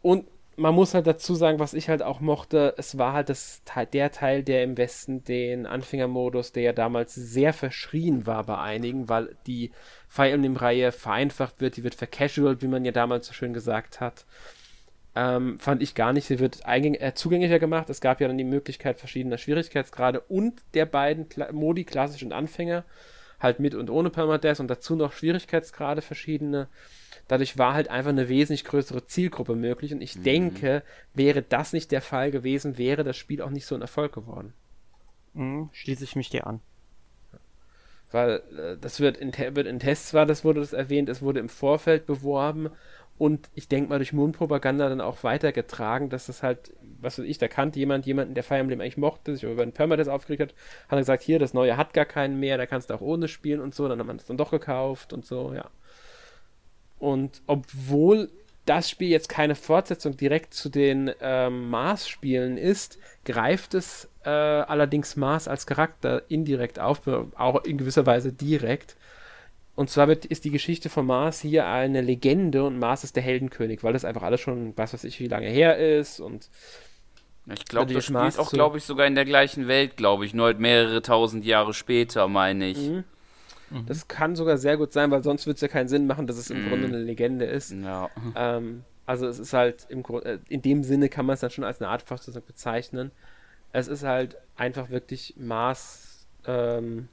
und 0.04 0.28
man 0.56 0.76
muss 0.76 0.94
halt 0.94 1.08
dazu 1.08 1.34
sagen, 1.36 1.60
was 1.60 1.74
ich 1.74 1.90
halt 1.90 2.04
auch 2.04 2.20
mochte, 2.22 2.76
es 2.78 2.98
war 2.98 3.14
halt 3.14 3.30
das, 3.30 3.64
der 3.92 4.12
Teil, 4.12 4.44
der 4.44 4.64
im 4.64 4.78
Westen 4.78 5.24
den 5.24 5.66
Anfängermodus, 5.66 6.52
der 6.52 6.64
ja 6.64 6.74
damals 6.74 7.16
sehr 7.16 7.54
verschrien 7.54 8.28
war 8.28 8.44
bei 8.46 8.58
einigen, 8.60 9.10
weil 9.10 9.36
die 9.48 9.72
Fire 10.08 10.30
Emblem-Reihe 10.30 10.92
vereinfacht 10.92 11.60
wird, 11.60 11.78
die 11.78 11.84
wird 11.84 11.96
vercasualt, 11.96 12.62
wie 12.62 12.68
man 12.68 12.86
ja 12.86 12.92
damals 12.92 13.28
so 13.28 13.34
schön 13.34 13.54
gesagt 13.54 14.00
hat. 14.00 14.26
Ähm, 15.16 15.58
fand 15.60 15.82
ich 15.82 15.96
gar 15.96 16.12
nicht. 16.12 16.26
Sie 16.26 16.40
wird 16.40 16.62
äh, 16.66 17.14
zugänglicher 17.16 17.60
gemacht. 17.60 17.90
Es 17.90 18.02
gab 18.02 18.20
ja 18.20 18.28
dann 18.28 18.38
die 18.38 18.44
Möglichkeit 18.44 19.00
verschiedener 19.00 19.38
Schwierigkeitsgrade 19.38 20.20
und 20.20 20.62
der 20.74 20.86
beiden 20.86 21.30
Kla 21.30 21.52
Modi, 21.54 21.86
klassisch 21.86 22.24
und 22.24 22.34
Anfänger, 22.34 22.84
halt 23.40 23.60
mit 23.60 23.76
und 23.76 23.90
ohne 23.90 24.10
Permadeath 24.10 24.60
und 24.60 24.68
dazu 24.68 24.96
noch 24.96 25.14
Schwierigkeitsgrade 25.14 26.02
verschiedene. 26.02 26.68
Dadurch 27.30 27.58
war 27.58 27.74
halt 27.74 27.90
einfach 27.90 28.10
eine 28.10 28.28
wesentlich 28.28 28.66
größere 28.66 29.06
Zielgruppe 29.06 29.56
möglich 29.56 29.94
und 29.94 30.02
ich 30.02 30.18
mhm. 30.18 30.24
denke, 30.24 30.84
wäre 31.14 31.42
das 31.42 31.72
nicht 31.72 31.92
der 31.92 32.02
Fall 32.02 32.30
gewesen, 32.30 32.78
wäre 32.78 33.04
das 33.04 33.18
Spiel 33.18 33.42
auch 33.42 33.50
nicht 33.50 33.66
so 33.66 33.74
ein 33.74 33.82
Erfolg 33.82 34.14
geworden. 34.14 34.54
Mhm, 35.34 35.70
schließe 35.72 36.04
ich 36.04 36.16
mich 36.16 36.30
dir 36.30 36.46
an. 36.46 36.60
Weil 38.12 38.44
äh, 38.58 38.78
das 38.80 39.00
wird 39.00 39.18
in, 39.18 39.34
wird 39.34 39.66
in 39.66 39.80
Tests 39.80 40.14
war, 40.14 40.26
das 40.26 40.44
wurde 40.44 40.60
das 40.60 40.74
erwähnt, 40.74 41.10
es 41.10 41.22
wurde 41.22 41.40
im 41.40 41.50
Vorfeld 41.50 42.06
beworben 42.06 42.70
und 43.18 43.50
ich 43.54 43.70
denke 43.70 43.90
mal 43.90 43.98
durch 43.98 44.12
Mundpropaganda 44.12 44.90
dann 44.90 45.00
auch 45.00 45.24
weitergetragen, 45.24 46.10
dass 46.10 46.26
das 46.26 46.44
halt, 46.44 46.74
was 47.00 47.18
weiß 47.18 47.26
ich, 47.26 47.38
da 47.38 47.48
kannte 47.48 47.80
jemand 47.80 48.06
jemanden, 48.06 48.34
der 48.34 48.44
Fire 48.44 48.60
Emblem 48.60 48.82
eigentlich 48.82 48.98
mochte, 48.98 49.34
sich 49.34 49.44
über 49.44 49.62
einen 49.62 49.72
Permadeath 49.72 50.10
aufgeregt 50.10 50.42
hat, 50.42 50.54
hat 50.90 50.98
er 50.98 51.00
gesagt, 51.00 51.24
hier, 51.24 51.40
das 51.40 51.54
neue 51.54 51.78
hat 51.78 51.94
gar 51.94 52.06
keinen 52.06 52.40
mehr, 52.40 52.58
da 52.58 52.66
kannst 52.66 52.90
du 52.90 52.94
auch 52.94 53.02
ohne 53.02 53.28
spielen 53.28 53.62
und 53.62 53.74
so, 53.74 53.88
dann 53.88 54.00
hat 54.00 54.08
man 54.08 54.18
es 54.18 54.26
dann 54.26 54.38
doch 54.38 54.52
gekauft 54.52 55.14
und 55.14 55.26
so, 55.26 55.54
ja. 55.54 55.70
Und 57.00 57.42
obwohl 57.48 58.30
das 58.66 58.90
Spiel 58.90 59.10
jetzt 59.10 59.30
keine 59.30 59.56
Fortsetzung 59.56 60.18
direkt 60.18 60.54
zu 60.54 60.70
den 60.70 61.12
ähm, 61.22 61.70
Mars-Spielen 61.70 62.58
ist, 62.58 62.98
greift 63.24 63.76
es 63.76 64.10
äh, 64.24 64.30
allerdings 64.30 65.16
Mars 65.16 65.48
als 65.48 65.68
Charakter 65.68 66.24
indirekt 66.30 66.80
auf, 66.80 67.02
auch 67.08 67.64
in 67.64 67.78
gewisser 67.78 68.06
Weise 68.06 68.34
direkt. 68.34 68.98
Und 69.76 69.90
zwar 69.90 70.08
wird, 70.08 70.26
ist 70.26 70.46
die 70.46 70.52
Geschichte 70.52 70.90
von 70.90 71.06
Mars 71.06 71.42
hier 71.42 71.68
eine 71.68 72.02
Legende 72.02 72.64
und 72.64 72.80
Mars 72.80 73.04
ist 73.04 73.18
der 73.18 73.24
Heldenkönig, 73.24 73.84
weil 73.84 73.94
das 73.94 74.06
einfach 74.06 74.24
alles 74.24 74.40
schon, 74.40 74.74
was 74.78 74.94
weiß 74.94 75.04
ich, 75.04 75.20
wie 75.20 75.28
lange 75.28 75.48
her 75.48 75.78
ist 75.78 76.20
und. 76.20 76.50
Ich 77.54 77.66
glaube, 77.66 77.94
das 77.94 78.06
spielt 78.06 78.14
Mars 78.14 78.40
auch, 78.40 78.52
glaube 78.52 78.80
ich, 78.80 78.86
sogar 78.86 79.06
in 79.06 79.14
der 79.14 79.26
gleichen 79.26 79.68
Welt, 79.68 79.98
glaube 79.98 80.26
ich, 80.26 80.34
nur 80.34 80.48
halt 80.48 80.60
mehrere 80.60 81.04
tausend 81.04 81.46
Jahre 81.46 81.76
später, 81.76 82.28
meine 82.28 82.70
ich. 82.70 82.90
Mhm. 82.90 83.04
Mhm. 83.70 83.86
Das 83.86 84.08
kann 84.08 84.36
sogar 84.36 84.58
sehr 84.58 84.78
gut 84.78 84.94
sein, 84.94 85.12
weil 85.12 85.24
sonst 85.24 85.46
würde 85.46 85.56
es 85.56 85.62
ja 85.62 85.68
keinen 85.68 85.88
Sinn 85.88 86.08
machen, 86.08 86.26
dass 86.26 86.38
es 86.38 86.50
im 86.50 86.64
mhm. 86.64 86.70
Grunde 86.70 86.88
eine 86.88 86.98
Legende 87.00 87.46
ist. 87.46 87.72
Ja. 87.72 88.10
Ähm, 88.36 88.84
also 89.06 89.28
es 89.28 89.38
ist 89.38 89.54
halt 89.54 89.86
im 89.90 90.02
Grunde, 90.02 90.26
äh, 90.26 90.40
in 90.50 90.62
dem 90.62 90.84
Sinne 90.84 91.10
kann 91.10 91.26
man 91.26 91.36
es 91.36 91.42
dann 91.42 91.52
schon 91.52 91.64
als 91.64 91.82
eine 91.82 91.90
Art 91.90 92.02
Fortsetzung 92.02 92.44
bezeichnen. 92.46 93.12
Es 93.72 93.88
ist 93.88 94.04
halt 94.04 94.38
einfach 94.56 94.90
wirklich 94.90 95.36
Mars 95.38 96.26
ähm, 96.48 97.10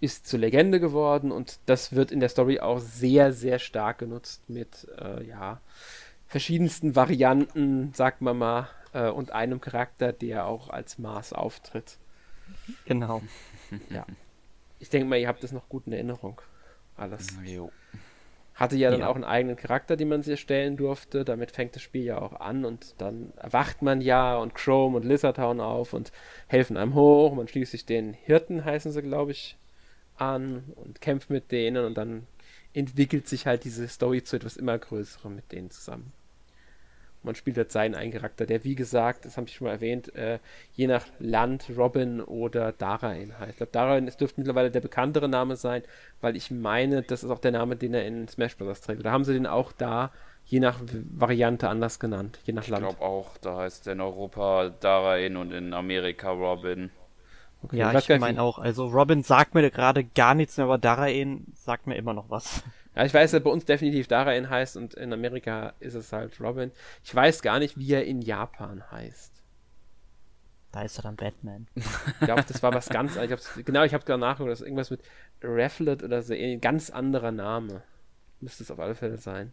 ist 0.00 0.26
zur 0.26 0.38
Legende 0.38 0.80
geworden 0.80 1.32
und 1.32 1.58
das 1.66 1.92
wird 1.92 2.12
in 2.12 2.20
der 2.20 2.28
Story 2.28 2.60
auch 2.60 2.78
sehr, 2.78 3.32
sehr 3.32 3.58
stark 3.58 3.98
genutzt 3.98 4.48
mit, 4.48 4.86
äh, 4.98 5.24
ja, 5.24 5.60
verschiedensten 6.28 6.94
Varianten, 6.94 7.92
sagt 7.94 8.20
man 8.20 8.38
mal, 8.38 8.68
äh, 8.92 9.08
und 9.08 9.32
einem 9.32 9.60
Charakter, 9.60 10.12
der 10.12 10.46
auch 10.46 10.68
als 10.68 10.98
Mars 10.98 11.32
auftritt. 11.32 11.98
Genau. 12.84 13.22
Ja. 13.90 14.06
Ich 14.78 14.88
denke 14.88 15.06
mal, 15.06 15.18
ihr 15.18 15.28
habt 15.28 15.42
das 15.44 15.52
noch 15.52 15.68
gut 15.68 15.86
in 15.86 15.92
Erinnerung. 15.92 16.40
Alles. 16.96 17.26
Jo. 17.44 17.70
Hatte 18.54 18.76
ja 18.76 18.90
dann 18.90 19.00
ja. 19.00 19.08
auch 19.08 19.14
einen 19.14 19.24
eigenen 19.24 19.56
Charakter, 19.56 19.94
den 19.94 20.08
man 20.08 20.22
sich 20.22 20.30
erstellen 20.30 20.78
durfte. 20.78 21.26
Damit 21.26 21.50
fängt 21.50 21.76
das 21.76 21.82
Spiel 21.82 22.04
ja 22.04 22.18
auch 22.18 22.40
an 22.40 22.64
und 22.64 22.94
dann 22.96 23.34
erwacht 23.36 23.82
man 23.82 24.00
ja 24.00 24.38
und 24.38 24.54
Chrome 24.54 24.96
und 24.96 25.04
Lizardtown 25.04 25.60
auf 25.60 25.92
und 25.92 26.12
helfen 26.46 26.78
einem 26.78 26.94
hoch. 26.94 27.34
Man 27.34 27.46
schließt 27.46 27.72
sich 27.72 27.84
den 27.84 28.14
Hirten, 28.14 28.64
heißen 28.64 28.90
sie, 28.90 29.02
glaube 29.02 29.32
ich, 29.32 29.57
an 30.20 30.64
und 30.76 31.00
kämpft 31.00 31.30
mit 31.30 31.50
denen 31.52 31.84
und 31.84 31.96
dann 31.96 32.26
entwickelt 32.74 33.28
sich 33.28 33.46
halt 33.46 33.64
diese 33.64 33.88
Story 33.88 34.22
zu 34.22 34.36
etwas 34.36 34.56
immer 34.56 34.78
Größerem 34.78 35.34
mit 35.34 35.50
denen 35.52 35.70
zusammen. 35.70 36.12
Man 37.24 37.34
spielt 37.34 37.56
halt 37.56 37.72
seinen 37.72 37.96
einen 37.96 38.12
Charakter, 38.12 38.46
der 38.46 38.62
wie 38.62 38.76
gesagt, 38.76 39.24
das 39.24 39.36
habe 39.36 39.48
ich 39.48 39.56
schon 39.56 39.66
mal 39.66 39.72
erwähnt, 39.72 40.14
äh, 40.14 40.38
je 40.74 40.86
nach 40.86 41.04
Land 41.18 41.66
Robin 41.76 42.20
oder 42.20 42.72
Darain 42.72 43.36
heißt. 43.38 43.50
Ich 43.50 43.56
glaube, 43.56 43.72
Darain 43.72 44.06
dürfte 44.06 44.40
mittlerweile 44.40 44.70
der 44.70 44.80
bekanntere 44.80 45.28
Name 45.28 45.56
sein, 45.56 45.82
weil 46.20 46.36
ich 46.36 46.50
meine, 46.52 47.02
das 47.02 47.24
ist 47.24 47.30
auch 47.30 47.40
der 47.40 47.50
Name, 47.50 47.74
den 47.74 47.92
er 47.92 48.06
in 48.06 48.28
Smash 48.28 48.56
Bros. 48.56 48.80
trägt. 48.80 49.04
Da 49.04 49.10
haben 49.10 49.24
sie 49.24 49.32
den 49.32 49.46
auch 49.46 49.72
da, 49.72 50.12
je 50.44 50.60
nach 50.60 50.80
Variante 51.10 51.68
anders 51.68 51.98
genannt, 51.98 52.38
je 52.44 52.52
nach 52.52 52.62
ich 52.62 52.68
Land. 52.70 52.86
Ich 52.86 52.96
glaube 52.96 53.04
auch, 53.04 53.36
da 53.38 53.58
heißt 53.58 53.88
er 53.88 53.94
in 53.94 54.00
Europa 54.00 54.70
Darain 54.80 55.36
und 55.36 55.52
in 55.52 55.74
Amerika 55.74 56.30
Robin. 56.30 56.90
Okay, 57.62 57.76
ja, 57.76 57.96
ich 57.96 58.08
meine 58.20 58.40
auch. 58.40 58.58
Also 58.58 58.86
Robin 58.86 59.22
sagt 59.22 59.54
mir 59.54 59.68
gerade 59.70 60.04
gar 60.04 60.34
nichts 60.34 60.56
mehr, 60.56 60.64
aber 60.66 60.78
Darain 60.78 61.46
sagt 61.54 61.86
mir 61.86 61.96
immer 61.96 62.14
noch 62.14 62.30
was. 62.30 62.62
Ja, 62.96 63.04
ich 63.04 63.14
weiß, 63.14 63.30
dass 63.30 63.44
bei 63.44 63.50
uns 63.50 63.64
definitiv 63.64 64.08
Darain 64.08 64.50
heißt 64.50 64.76
und 64.76 64.94
in 64.94 65.12
Amerika 65.12 65.72
ist 65.78 65.94
es 65.94 66.12
halt 66.12 66.40
Robin. 66.40 66.72
Ich 67.04 67.14
weiß 67.14 67.42
gar 67.42 67.60
nicht, 67.60 67.78
wie 67.78 67.92
er 67.92 68.04
in 68.04 68.22
Japan 68.22 68.82
heißt. 68.90 69.38
Da 70.72 70.82
ist 70.82 70.98
er 70.98 71.02
dann 71.02 71.14
Batman. 71.14 71.68
Ich 71.76 72.26
glaube, 72.26 72.44
das 72.48 72.60
war 72.60 72.74
was 72.74 72.88
ganz 72.88 73.16
anderes. 73.16 73.48
Genau, 73.64 73.84
ich 73.84 73.94
habe 73.94 74.04
gerade 74.04 74.18
nachgeguckt, 74.18 74.50
das 74.50 74.62
ist 74.62 74.66
irgendwas 74.66 74.90
mit 74.90 75.02
Rafflet 75.44 76.02
oder 76.02 76.22
so, 76.22 76.34
ein 76.34 76.60
ganz 76.60 76.90
anderer 76.90 77.30
Name. 77.30 77.82
Müsste 78.40 78.64
es 78.64 78.70
auf 78.72 78.80
alle 78.80 78.96
Fälle 78.96 79.18
sein. 79.18 79.52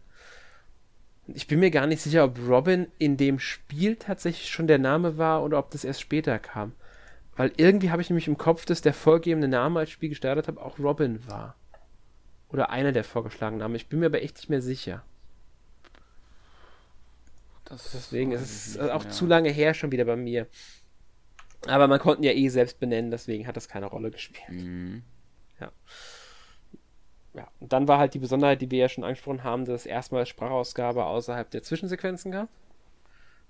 Ich 1.28 1.46
bin 1.46 1.60
mir 1.60 1.70
gar 1.70 1.86
nicht 1.86 2.02
sicher, 2.02 2.24
ob 2.24 2.40
Robin 2.48 2.88
in 2.98 3.16
dem 3.16 3.38
Spiel 3.38 3.94
tatsächlich 3.94 4.50
schon 4.50 4.66
der 4.66 4.78
Name 4.78 5.18
war 5.18 5.44
oder 5.44 5.60
ob 5.60 5.70
das 5.70 5.84
erst 5.84 6.00
später 6.00 6.40
kam. 6.40 6.72
Weil 7.36 7.52
irgendwie 7.56 7.90
habe 7.90 8.00
ich 8.00 8.08
nämlich 8.08 8.28
im 8.28 8.38
Kopf, 8.38 8.64
dass 8.64 8.80
der 8.80 8.94
vorgegebene 8.94 9.48
Name, 9.48 9.80
als 9.80 9.88
ich 9.88 9.92
das 9.92 9.96
Spiel 9.96 10.08
gestartet 10.08 10.48
habe, 10.48 10.60
auch 10.62 10.78
Robin 10.78 11.26
war. 11.28 11.56
Oder 12.48 12.70
einer 12.70 12.92
der 12.92 13.04
vorgeschlagenen 13.04 13.60
Namen. 13.60 13.74
Ich 13.74 13.88
bin 13.88 14.00
mir 14.00 14.06
aber 14.06 14.22
echt 14.22 14.36
nicht 14.36 14.48
mehr 14.48 14.62
sicher. 14.62 15.02
Das 17.66 17.90
Deswegen 17.92 18.32
ist 18.32 18.76
es 18.76 18.78
auch 18.78 19.02
mehr. 19.02 19.12
zu 19.12 19.26
lange 19.26 19.50
her 19.50 19.74
schon 19.74 19.92
wieder 19.92 20.04
bei 20.04 20.16
mir. 20.16 20.46
Aber 21.66 21.88
man 21.88 21.98
konnte 21.98 22.20
ihn 22.22 22.24
ja 22.24 22.32
eh 22.32 22.48
selbst 22.48 22.78
benennen, 22.78 23.10
deswegen 23.10 23.46
hat 23.46 23.56
das 23.56 23.68
keine 23.68 23.86
Rolle 23.86 24.10
gespielt. 24.10 24.48
Mhm. 24.48 25.02
Ja. 25.60 25.72
Ja, 27.34 27.48
und 27.60 27.72
dann 27.72 27.86
war 27.86 27.98
halt 27.98 28.14
die 28.14 28.18
Besonderheit, 28.18 28.62
die 28.62 28.70
wir 28.70 28.78
ja 28.78 28.88
schon 28.88 29.04
angesprochen 29.04 29.44
haben, 29.44 29.66
dass 29.66 29.80
es 29.82 29.86
erstmals 29.86 30.28
Sprachausgabe 30.28 31.04
außerhalb 31.04 31.50
der 31.50 31.62
Zwischensequenzen 31.62 32.32
gab. 32.32 32.48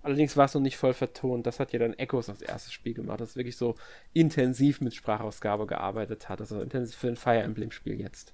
Allerdings 0.07 0.37
war 0.37 0.45
es 0.45 0.55
noch 0.55 0.61
nicht 0.61 0.77
voll 0.77 0.95
vertont. 0.95 1.49
Das 1.49 1.59
hat 1.59 1.73
ja 1.73 1.81
dann 1.81 1.93
Echos 1.95 2.29
als 2.29 2.41
erstes 2.41 2.73
Spiel 2.73 2.95
gemacht, 2.95 3.21
das 3.21 3.35
wirklich 3.35 3.57
so 3.57 3.75
intensiv 4.13 4.81
mit 4.81 4.95
Sprachausgabe 4.95 5.67
gearbeitet 5.67 6.29
hat. 6.29 6.41
Also 6.41 6.61
intensiv 6.61 6.97
für 6.97 7.09
ein 7.09 7.17
Fire 7.17 7.41
Emblem-Spiel 7.41 8.01
jetzt. 8.01 8.33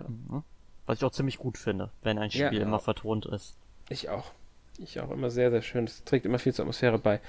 Ja. 0.00 0.08
Mhm. 0.08 0.42
Was 0.84 0.98
ich 0.98 1.04
auch 1.04 1.12
ziemlich 1.12 1.38
gut 1.38 1.58
finde, 1.58 1.92
wenn 2.02 2.18
ein 2.18 2.32
Spiel 2.32 2.42
ja, 2.42 2.62
immer 2.62 2.80
vertont 2.80 3.24
ist. 3.24 3.56
Ich 3.88 4.08
auch. 4.08 4.32
Ich 4.78 4.98
auch 4.98 5.12
immer 5.12 5.30
sehr, 5.30 5.52
sehr 5.52 5.62
schön. 5.62 5.86
Das 5.86 6.02
trägt 6.02 6.26
immer 6.26 6.40
viel 6.40 6.52
zur 6.52 6.64
Atmosphäre 6.64 6.98
bei. 6.98 7.20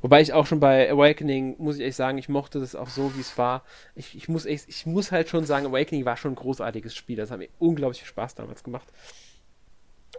Wobei 0.00 0.20
ich 0.20 0.32
auch 0.32 0.46
schon 0.46 0.60
bei 0.60 0.88
Awakening, 0.88 1.56
muss 1.58 1.78
ich 1.78 1.82
echt 1.82 1.96
sagen, 1.96 2.18
ich 2.18 2.28
mochte 2.28 2.60
das 2.60 2.76
auch 2.76 2.88
so, 2.88 3.16
wie 3.16 3.20
es 3.20 3.36
war. 3.36 3.64
Ich, 3.96 4.14
ich, 4.14 4.28
muss 4.28 4.46
echt, 4.46 4.68
ich 4.68 4.86
muss 4.86 5.10
halt 5.10 5.28
schon 5.28 5.44
sagen, 5.44 5.66
Awakening 5.66 6.04
war 6.04 6.16
schon 6.16 6.34
ein 6.34 6.36
großartiges 6.36 6.94
Spiel. 6.94 7.16
Das 7.16 7.32
hat 7.32 7.40
mir 7.40 7.48
unglaublich 7.58 7.98
viel 7.98 8.08
Spaß 8.08 8.36
damals 8.36 8.62
gemacht. 8.62 8.86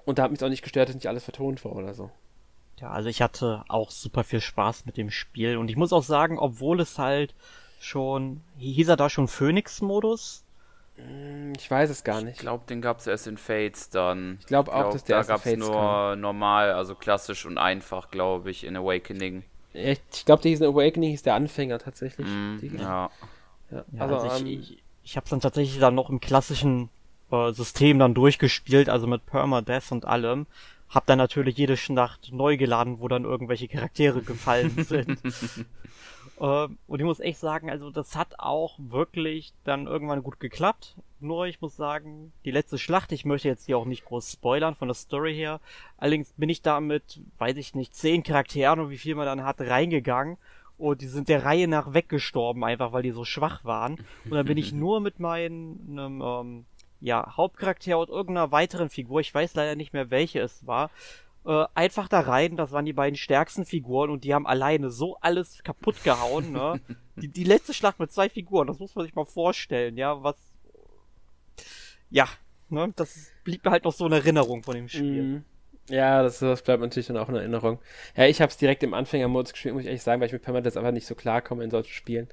Und 0.03 0.19
da 0.19 0.23
hat 0.23 0.31
mich 0.31 0.43
auch 0.43 0.49
nicht 0.49 0.63
gestört, 0.63 0.89
dass 0.89 0.95
nicht 0.95 1.07
alles 1.07 1.23
vertont 1.23 1.63
war 1.63 1.73
oder 1.73 1.93
so. 1.93 2.11
Ja, 2.79 2.91
also 2.91 3.09
ich 3.09 3.21
hatte 3.21 3.63
auch 3.67 3.89
super 3.89 4.23
viel 4.23 4.41
Spaß 4.41 4.85
mit 4.85 4.97
dem 4.97 5.09
Spiel. 5.09 5.57
Und 5.57 5.69
ich 5.69 5.75
muss 5.75 5.93
auch 5.93 6.03
sagen, 6.03 6.37
obwohl 6.37 6.79
es 6.79 6.99
halt 6.99 7.33
schon, 7.79 8.41
hieß 8.57 8.89
er 8.89 8.97
da 8.97 9.09
schon 9.09 9.27
Phoenix-Modus? 9.27 10.43
Hm, 10.97 11.53
ich 11.57 11.69
weiß 11.69 11.89
es 11.89 12.03
gar 12.03 12.21
nicht. 12.21 12.35
Ich 12.35 12.39
glaube, 12.39 12.65
den 12.67 12.81
gab 12.81 12.99
es 12.99 13.07
erst 13.07 13.27
in 13.27 13.37
Fates 13.37 13.89
dann. 13.89 14.37
Ich 14.39 14.47
glaube 14.47 14.73
auch, 14.73 14.81
glaub, 14.81 14.93
dass 14.93 15.03
der 15.03 15.17
da 15.17 15.23
gab 15.23 15.45
es 15.45 15.57
nur 15.57 15.71
kam. 15.71 16.21
normal, 16.21 16.71
also 16.71 16.95
klassisch 16.95 17.45
und 17.45 17.57
einfach, 17.57 18.11
glaube 18.11 18.51
ich, 18.51 18.63
in 18.63 18.75
Awakening. 18.75 19.43
Ich, 19.73 19.99
ich 20.11 20.25
glaube, 20.25 20.41
der 20.41 20.49
hieß 20.49 20.61
Awakening 20.61 21.11
hieß 21.11 21.23
der 21.23 21.35
Anfänger 21.35 21.79
tatsächlich. 21.79 22.27
Mm, 22.27 22.57
ja. 22.77 23.09
ja. 23.71 23.83
Also, 23.99 24.15
also 24.15 24.27
ich, 24.27 24.41
ähm, 24.41 24.61
ich, 24.61 24.83
ich 25.03 25.17
habe 25.17 25.29
dann 25.29 25.39
tatsächlich 25.39 25.79
dann 25.79 25.95
noch 25.95 26.09
im 26.09 26.19
klassischen 26.19 26.89
äh, 27.31 27.51
System 27.51 27.99
dann 27.99 28.13
durchgespielt, 28.13 28.89
also 28.89 29.07
mit 29.07 29.25
Permadeath 29.25 29.91
und 29.91 30.05
allem. 30.05 30.47
Hab 30.89 31.05
dann 31.05 31.17
natürlich 31.17 31.57
jede 31.57 31.77
Nacht 31.89 32.31
neu 32.31 32.57
geladen, 32.57 32.99
wo 32.99 33.07
dann 33.07 33.25
irgendwelche 33.25 33.67
Charaktere 33.67 34.21
gefallen 34.21 34.71
sind. 34.83 35.19
Ähm, 36.39 36.77
und 36.87 36.99
ich 36.99 37.05
muss 37.05 37.19
echt 37.19 37.39
sagen, 37.39 37.69
also 37.69 37.89
das 37.89 38.15
hat 38.15 38.39
auch 38.39 38.77
wirklich 38.77 39.53
dann 39.63 39.87
irgendwann 39.87 40.23
gut 40.23 40.39
geklappt. 40.39 40.95
Nur 41.19 41.47
ich 41.47 41.61
muss 41.61 41.75
sagen, 41.75 42.31
die 42.45 42.51
letzte 42.51 42.77
Schlacht, 42.77 43.11
ich 43.11 43.25
möchte 43.25 43.47
jetzt 43.47 43.65
hier 43.65 43.77
auch 43.77 43.85
nicht 43.85 44.05
groß 44.05 44.33
spoilern 44.33 44.75
von 44.75 44.87
der 44.87 44.95
Story 44.95 45.33
her. 45.33 45.59
Allerdings 45.97 46.33
bin 46.37 46.49
ich 46.49 46.61
da 46.61 46.79
mit, 46.79 47.21
weiß 47.39 47.57
ich 47.57 47.73
nicht, 47.73 47.95
zehn 47.95 48.21
Charakteren 48.23 48.79
und 48.79 48.89
wie 48.91 48.97
viel 48.97 49.15
man 49.15 49.25
dann 49.25 49.43
hat, 49.43 49.59
reingegangen. 49.61 50.37
Und 50.77 51.01
die 51.01 51.07
sind 51.07 51.27
der 51.27 51.43
Reihe 51.43 51.67
nach 51.67 51.95
weggestorben, 51.95 52.63
einfach 52.63 52.91
weil 52.91 53.01
die 53.01 53.11
so 53.11 53.25
schwach 53.25 53.65
waren. 53.65 53.97
Und 54.25 54.33
dann 54.33 54.45
bin 54.45 54.57
ich 54.57 54.71
nur 54.73 54.99
mit 54.99 55.19
meinem 55.19 56.21
ähm, 56.21 56.65
ja, 56.99 57.35
Hauptcharakter 57.35 57.99
und 57.99 58.09
irgendeiner 58.09 58.51
weiteren 58.51 58.89
Figur, 58.89 59.19
ich 59.21 59.33
weiß 59.33 59.55
leider 59.55 59.75
nicht 59.75 59.93
mehr 59.93 60.09
welche 60.09 60.39
es 60.39 60.65
war, 60.65 60.89
äh, 61.45 61.65
einfach 61.75 62.07
da 62.07 62.19
rein. 62.19 62.57
Das 62.57 62.71
waren 62.71 62.85
die 62.85 62.93
beiden 62.93 63.15
stärksten 63.15 63.65
Figuren 63.65 64.09
und 64.09 64.23
die 64.23 64.33
haben 64.33 64.45
alleine 64.45 64.89
so 64.89 65.17
alles 65.21 65.63
kaputt 65.63 66.03
gehauen. 66.03 66.51
Ne? 66.51 66.81
die, 67.15 67.29
die 67.29 67.43
letzte 67.43 67.73
Schlacht 67.73 67.99
mit 67.99 68.11
zwei 68.11 68.29
Figuren, 68.29 68.67
das 68.67 68.79
muss 68.79 68.95
man 68.95 69.05
sich 69.05 69.15
mal 69.15 69.25
vorstellen, 69.25 69.97
ja, 69.97 70.21
was. 70.23 70.35
Ja, 72.09 72.27
ne, 72.69 72.93
das 72.95 73.31
blieb 73.43 73.65
mir 73.65 73.71
halt 73.71 73.83
noch 73.83 73.93
so 73.93 74.05
eine 74.05 74.15
Erinnerung 74.15 74.63
von 74.63 74.75
dem 74.75 74.87
Spiel. 74.87 75.23
Mhm. 75.23 75.43
Ja, 75.89 76.21
das, 76.21 76.39
das 76.39 76.61
bleibt 76.63 76.81
natürlich 76.81 77.07
dann 77.07 77.17
auch 77.17 77.29
in 77.29 77.35
Erinnerung. 77.35 77.79
Ja, 78.15 78.25
ich 78.25 78.41
habe 78.41 78.49
es 78.49 78.57
direkt 78.57 78.83
im 78.83 78.93
Anfängermodus 78.93 79.53
gespielt, 79.53 79.73
muss 79.73 79.81
ich 79.83 79.87
ehrlich 79.87 80.03
sagen, 80.03 80.19
weil 80.19 80.27
ich 80.27 80.33
mit 80.33 80.41
Permanent 80.41 80.75
einfach 80.75 80.91
nicht 80.91 81.07
so 81.07 81.15
klarkomme 81.15 81.63
in 81.63 81.71
solchen 81.71 81.93
Spielen. 81.93 82.27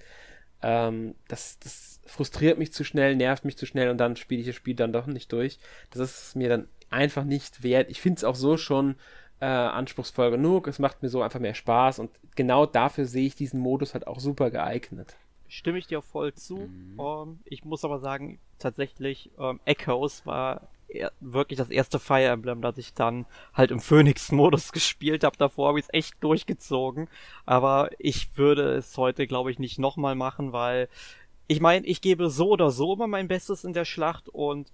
Ähm, 0.62 1.14
das, 1.28 1.58
das 1.60 1.93
frustriert 2.06 2.58
mich 2.58 2.72
zu 2.72 2.84
schnell, 2.84 3.16
nervt 3.16 3.44
mich 3.44 3.56
zu 3.56 3.66
schnell 3.66 3.90
und 3.90 3.98
dann 3.98 4.16
spiele 4.16 4.40
ich 4.40 4.46
das 4.46 4.56
Spiel 4.56 4.74
dann 4.74 4.92
doch 4.92 5.06
nicht 5.06 5.32
durch. 5.32 5.58
Das 5.90 6.00
ist 6.00 6.36
mir 6.36 6.48
dann 6.48 6.68
einfach 6.90 7.24
nicht 7.24 7.62
wert. 7.62 7.90
Ich 7.90 8.00
finde 8.00 8.18
es 8.18 8.24
auch 8.24 8.34
so 8.34 8.56
schon 8.56 8.96
äh, 9.40 9.46
anspruchsvoll 9.46 10.30
genug. 10.30 10.68
Es 10.68 10.78
macht 10.78 11.02
mir 11.02 11.08
so 11.08 11.22
einfach 11.22 11.40
mehr 11.40 11.54
Spaß 11.54 11.98
und 11.98 12.10
genau 12.36 12.66
dafür 12.66 13.06
sehe 13.06 13.26
ich 13.26 13.34
diesen 13.34 13.60
Modus 13.60 13.94
halt 13.94 14.06
auch 14.06 14.20
super 14.20 14.50
geeignet. 14.50 15.16
Stimme 15.48 15.78
ich 15.78 15.86
dir 15.86 16.02
voll 16.02 16.34
zu. 16.34 16.56
Mhm. 16.56 16.98
Um, 16.98 17.28
ähm, 17.28 17.38
ich 17.44 17.64
muss 17.64 17.84
aber 17.84 17.98
sagen, 18.00 18.38
tatsächlich, 18.58 19.30
um, 19.36 19.44
ähm, 19.44 19.60
Echoes 19.64 20.26
war 20.26 20.68
wirklich 21.20 21.58
das 21.58 21.70
erste 21.70 21.98
Fire 21.98 22.28
Emblem, 22.28 22.62
das 22.62 22.78
ich 22.78 22.94
dann 22.94 23.26
halt 23.52 23.70
im 23.70 23.80
Phoenix-Modus 23.80 24.72
gespielt 24.72 25.24
habe. 25.24 25.36
Davor 25.36 25.68
habe 25.68 25.78
ich 25.78 25.86
es 25.86 25.94
echt 25.94 26.22
durchgezogen. 26.22 27.08
Aber 27.46 27.90
ich 27.98 28.36
würde 28.36 28.74
es 28.74 28.96
heute, 28.96 29.26
glaube 29.26 29.50
ich, 29.50 29.58
nicht 29.58 29.78
nochmal 29.78 30.14
machen, 30.14 30.52
weil 30.52 30.88
ich 31.46 31.60
meine, 31.60 31.86
ich 31.86 32.00
gebe 32.00 32.30
so 32.30 32.50
oder 32.50 32.70
so 32.70 32.94
immer 32.94 33.06
mein 33.06 33.28
Bestes 33.28 33.64
in 33.64 33.72
der 33.72 33.84
Schlacht 33.84 34.28
und 34.28 34.72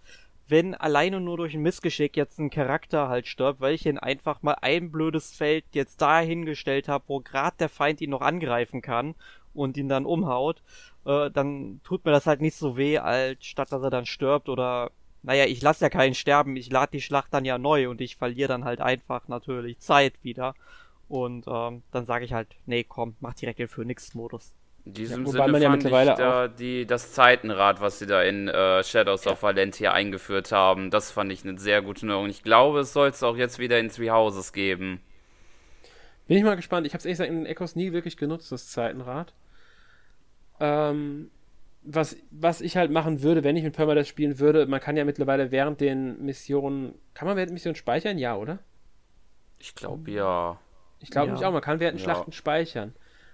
wenn 0.49 0.75
alleine 0.75 1.21
nur 1.21 1.37
durch 1.37 1.55
ein 1.55 1.63
Missgeschick 1.63 2.17
jetzt 2.17 2.39
ein 2.41 2.51
Charakter 2.51 3.09
halt 3.09 3.29
stirbt, 3.29 3.61
weil 3.61 3.75
ich 3.75 3.87
ihn 3.87 3.99
einfach 3.99 4.43
mal 4.43 4.57
ein 4.61 4.91
blödes 4.91 5.33
Feld 5.33 5.65
jetzt 5.73 6.01
dahingestellt 6.03 6.89
habe, 6.89 7.05
wo 7.07 7.21
gerade 7.21 7.57
der 7.59 7.69
Feind 7.69 8.01
ihn 8.01 8.11
noch 8.11 8.21
angreifen 8.21 8.83
kann 8.83 9.15
und 9.55 9.77
ihn 9.77 9.89
dann 9.89 10.07
umhaut, 10.07 10.63
äh, 11.05 11.31
dann 11.31 11.81
tut 11.85 12.05
mir 12.05 12.11
das 12.11 12.27
halt 12.27 12.41
nicht 12.41 12.57
so 12.57 12.77
weh, 12.77 12.99
als 12.99 13.45
statt 13.45 13.71
dass 13.73 13.83
er 13.83 13.91
dann 13.91 14.07
stirbt 14.07 14.49
oder 14.49 14.91
naja, 15.23 15.45
ich 15.45 15.63
lasse 15.63 15.85
ja 15.85 15.91
keinen 15.91 16.15
sterben, 16.15 16.57
ich 16.57 16.71
lade 16.71 16.93
die 16.93 17.01
Schlacht 17.01 17.33
dann 17.35 17.45
ja 17.45 17.59
neu 17.59 17.89
und 17.89 18.01
ich 18.01 18.17
verliere 18.17 18.49
dann 18.49 18.65
halt 18.65 18.81
einfach 18.81 19.29
natürlich 19.29 19.79
Zeit 19.79 20.15
wieder. 20.23 20.55
Und 21.09 21.47
ähm, 21.49 21.83
dann 21.91 22.07
sage 22.07 22.25
ich 22.25 22.33
halt, 22.33 22.49
nee, 22.67 22.85
komm, 22.85 23.17
mach 23.21 23.35
direkt 23.35 23.59
den 23.59 23.69
Phoenix-Modus. 23.69 24.55
In 24.91 24.95
diesem 24.95 25.25
ja, 25.25 25.31
Sinne 25.31 25.49
man 25.53 25.63
ja 25.63 25.71
mittlerweile 25.71 26.11
ich 26.11 26.17
da 26.17 26.49
die, 26.49 26.85
das 26.85 27.13
Zeitenrad, 27.13 27.81
was 27.81 28.01
sie 28.01 28.07
da 28.07 28.23
in 28.23 28.49
äh, 28.49 28.83
Shadows 28.83 29.25
ja. 29.25 29.33
of 29.33 29.43
Valentia 29.45 29.93
eingeführt 29.93 30.51
haben, 30.51 30.91
das 30.91 31.13
fand 31.13 31.31
ich 31.31 31.45
eine 31.45 31.59
sehr 31.61 31.81
gute 31.81 32.07
Neuerung. 32.07 32.29
Ich 32.29 32.43
glaube, 32.43 32.81
es 32.81 32.93
soll 32.93 33.09
es 33.09 33.23
auch 33.23 33.37
jetzt 33.37 33.61
wieder 33.61 33.79
in 33.79 33.89
Three 33.89 34.11
Houses 34.11 34.53
geben. 34.53 35.01
Bin 36.27 36.37
ich 36.37 36.43
mal 36.43 36.57
gespannt. 36.57 36.89
Ich 36.89 36.93
habe 36.93 36.99
es 36.99 37.05
ehrlich 37.05 37.19
gesagt 37.19 37.31
in 37.31 37.47
Echos 37.47 37.77
nie 37.77 37.93
wirklich 37.93 38.17
genutzt, 38.17 38.51
das 38.51 38.69
Zeitenrad. 38.69 39.33
Ähm, 40.59 41.31
was, 41.83 42.17
was 42.33 42.61
ich 42.61 42.77
halt 42.77 42.91
machen 42.91 43.23
würde, 43.23 43.45
wenn 43.45 43.57
ich 43.57 43.63
mit 43.63 43.77
Permadeath 43.77 44.09
spielen 44.09 44.41
würde, 44.41 44.67
man 44.67 44.81
kann 44.81 44.97
ja 44.97 45.05
mittlerweile 45.05 45.53
während 45.53 45.81
den 45.81 46.21
Missionen, 46.25 46.97
kann 47.15 47.29
man 47.29 47.37
während 47.37 47.53
Missionen 47.53 47.77
speichern? 47.77 48.19
Ja, 48.19 48.37
oder? 48.37 48.59
Ich 49.61 49.77
glaube 49.77 50.11
ja. 50.11 50.59
Ich 50.99 51.11
glaube 51.11 51.29
ja. 51.29 51.33
nämlich 51.33 51.47
auch, 51.47 51.53
man 51.53 51.63
kann 51.63 51.79
während 51.79 52.01
ja. 52.01 52.05
Schlachten 52.05 52.33
speichern. 52.33 52.93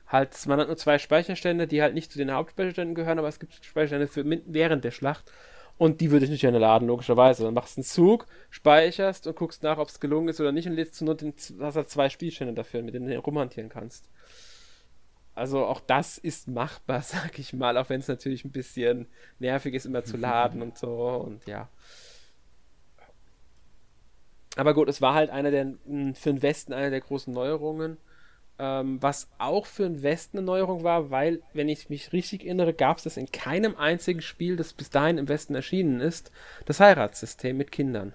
Halt, 0.09 0.35
man 0.47 0.61
hat 0.61 0.69
nur 0.69 0.77
zwei 0.77 0.99
Speicherstände, 0.99 1.67
die 1.67 1.83
halt 1.83 1.95
nicht 1.95 2.13
zu 2.13 2.19
den 2.19 2.33
Hauptspeicherständen 2.33 2.95
gehören, 2.95 3.19
aber 3.19 3.29
es 3.29 3.41
gibt 3.41 3.65
Speicherstände 3.65 4.07
für 4.07 4.25
während 4.47 4.85
der 4.85 4.93
Schlacht. 4.93 5.33
Und 5.79 6.01
die 6.01 6.11
würde 6.11 6.25
ich 6.25 6.31
nicht 6.31 6.41
gerne 6.41 6.59
laden, 6.59 6.89
logischerweise. 6.89 7.45
Dann 7.45 7.55
machst 7.55 7.77
du 7.77 7.81
einen 7.81 7.85
Zug, 7.85 8.27
speicherst 8.49 9.27
und 9.27 9.37
guckst 9.37 9.63
nach, 9.63 9.79
ob 9.79 9.89
es 9.89 10.01
gelungen 10.01 10.29
ist 10.29 10.41
oder 10.41 10.53
nicht 10.53 10.67
und 10.67 10.75
lädst 10.75 10.95
zu 10.95 11.05
nur 11.05 11.17
den, 11.17 11.35
hast 11.61 11.77
halt 11.77 11.91
zwei 11.91 12.09
Spielstände 12.09 12.55
dafür, 12.55 12.83
mit 12.83 12.95
denen 12.95 13.09
du 13.09 13.19
rumhantieren 13.19 13.69
kannst. 13.69 14.09
Also 15.35 15.67
auch 15.67 15.81
das 15.81 16.17
ist 16.17 16.49
machbar, 16.49 17.03
sag 17.03 17.39
ich 17.39 17.53
mal, 17.53 17.77
auch 17.77 17.91
wenn 17.91 18.01
es 18.01 18.09
natürlich 18.09 18.45
ein 18.45 18.53
bisschen 18.53 19.07
nervig 19.39 19.75
ist, 19.75 19.85
immer 19.85 20.03
zu 20.03 20.17
laden 20.17 20.63
und 20.63 20.79
so 20.79 20.97
und 20.97 21.47
ja. 21.47 21.69
Aber 24.57 24.73
gut, 24.73 24.89
es 24.89 25.03
war 25.03 25.13
halt 25.13 25.29
einer 25.29 25.51
der, 25.51 25.75
für 26.15 26.33
den 26.33 26.41
Westen 26.41 26.73
eine 26.73 26.89
der 26.89 27.03
großen 27.03 27.33
Neuerungen. 27.33 27.99
Ähm, 28.59 29.03
was 29.03 29.29
auch 29.37 29.67
für 29.67 29.83
den 29.83 30.03
Westen 30.03 30.39
eine 30.39 30.47
Neuerung 30.47 30.83
war, 30.83 31.11
weil, 31.11 31.43
wenn 31.53 31.69
ich 31.69 31.91
mich 31.91 32.13
richtig 32.13 32.45
erinnere, 32.45 32.73
gab 32.73 32.97
es 32.97 33.05
das 33.05 33.19
in 33.19 33.31
keinem 33.31 33.77
einzigen 33.77 34.23
Spiel, 34.23 34.57
das 34.57 34.73
bis 34.73 34.89
dahin 34.89 35.19
im 35.19 35.29
Westen 35.29 35.55
erschienen 35.55 36.01
ist, 36.01 36.33
das 36.65 36.81
Heiratssystem 36.81 37.57
mit 37.57 37.71
Kindern. 37.71 38.15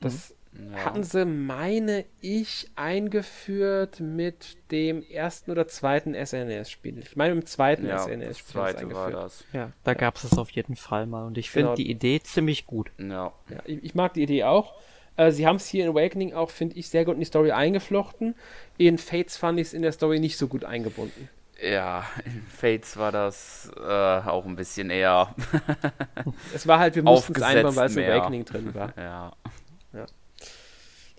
Das 0.00 0.30
mhm. 0.30 0.36
Ja. 0.52 0.84
Hatten 0.84 1.02
sie, 1.02 1.24
meine 1.24 2.04
ich, 2.20 2.70
eingeführt 2.76 4.00
mit 4.00 4.58
dem 4.70 5.02
ersten 5.02 5.50
oder 5.50 5.66
zweiten 5.66 6.14
SNES-Spiel. 6.14 6.98
Ich 6.98 7.16
meine, 7.16 7.32
im 7.32 7.46
zweiten 7.46 7.86
ja, 7.86 7.98
SNES-Spiel 7.98 8.60
eingeführt. 8.60 8.94
War 8.94 9.10
das. 9.10 9.44
Ja, 9.52 9.72
da 9.82 9.92
ja. 9.92 9.94
gab 9.96 10.16
es 10.16 10.24
es 10.24 10.36
auf 10.36 10.50
jeden 10.50 10.76
Fall 10.76 11.06
mal 11.06 11.26
und 11.26 11.38
ich 11.38 11.50
finde 11.50 11.68
genau. 11.68 11.76
die 11.76 11.90
Idee 11.90 12.20
ziemlich 12.22 12.66
gut. 12.66 12.90
Ja. 12.98 13.32
ja 13.48 13.60
ich, 13.64 13.82
ich, 13.82 13.94
mag 13.94 14.12
die 14.14 14.22
Idee 14.22 14.44
auch. 14.44 14.74
Äh, 15.16 15.30
sie 15.32 15.46
haben 15.46 15.56
es 15.56 15.66
hier 15.66 15.84
in 15.84 15.90
Awakening 15.90 16.34
auch, 16.34 16.50
finde 16.50 16.76
ich, 16.76 16.88
sehr 16.88 17.04
gut 17.04 17.14
in 17.14 17.20
die 17.20 17.26
Story 17.26 17.52
eingeflochten. 17.52 18.34
In 18.78 18.98
Fates 18.98 19.36
fand 19.36 19.58
ich 19.58 19.68
es 19.68 19.74
in 19.74 19.82
der 19.82 19.92
Story 19.92 20.20
nicht 20.20 20.36
so 20.36 20.48
gut 20.48 20.64
eingebunden. 20.64 21.28
Ja, 21.62 22.04
in 22.24 22.42
Fates 22.48 22.96
war 22.96 23.12
das 23.12 23.70
äh, 23.76 23.80
auch 23.80 24.46
ein 24.46 24.56
bisschen 24.56 24.90
eher. 24.90 25.34
es 26.54 26.66
war 26.66 26.80
halt, 26.80 26.96
wir 26.96 27.04
mussten 27.04 27.34
es 27.36 27.42
einbauen, 27.42 27.76
weil 27.76 27.86
es 27.86 27.96
Awakening 27.96 28.44
drin 28.44 28.74
war. 28.74 28.92
Ja 28.96 29.32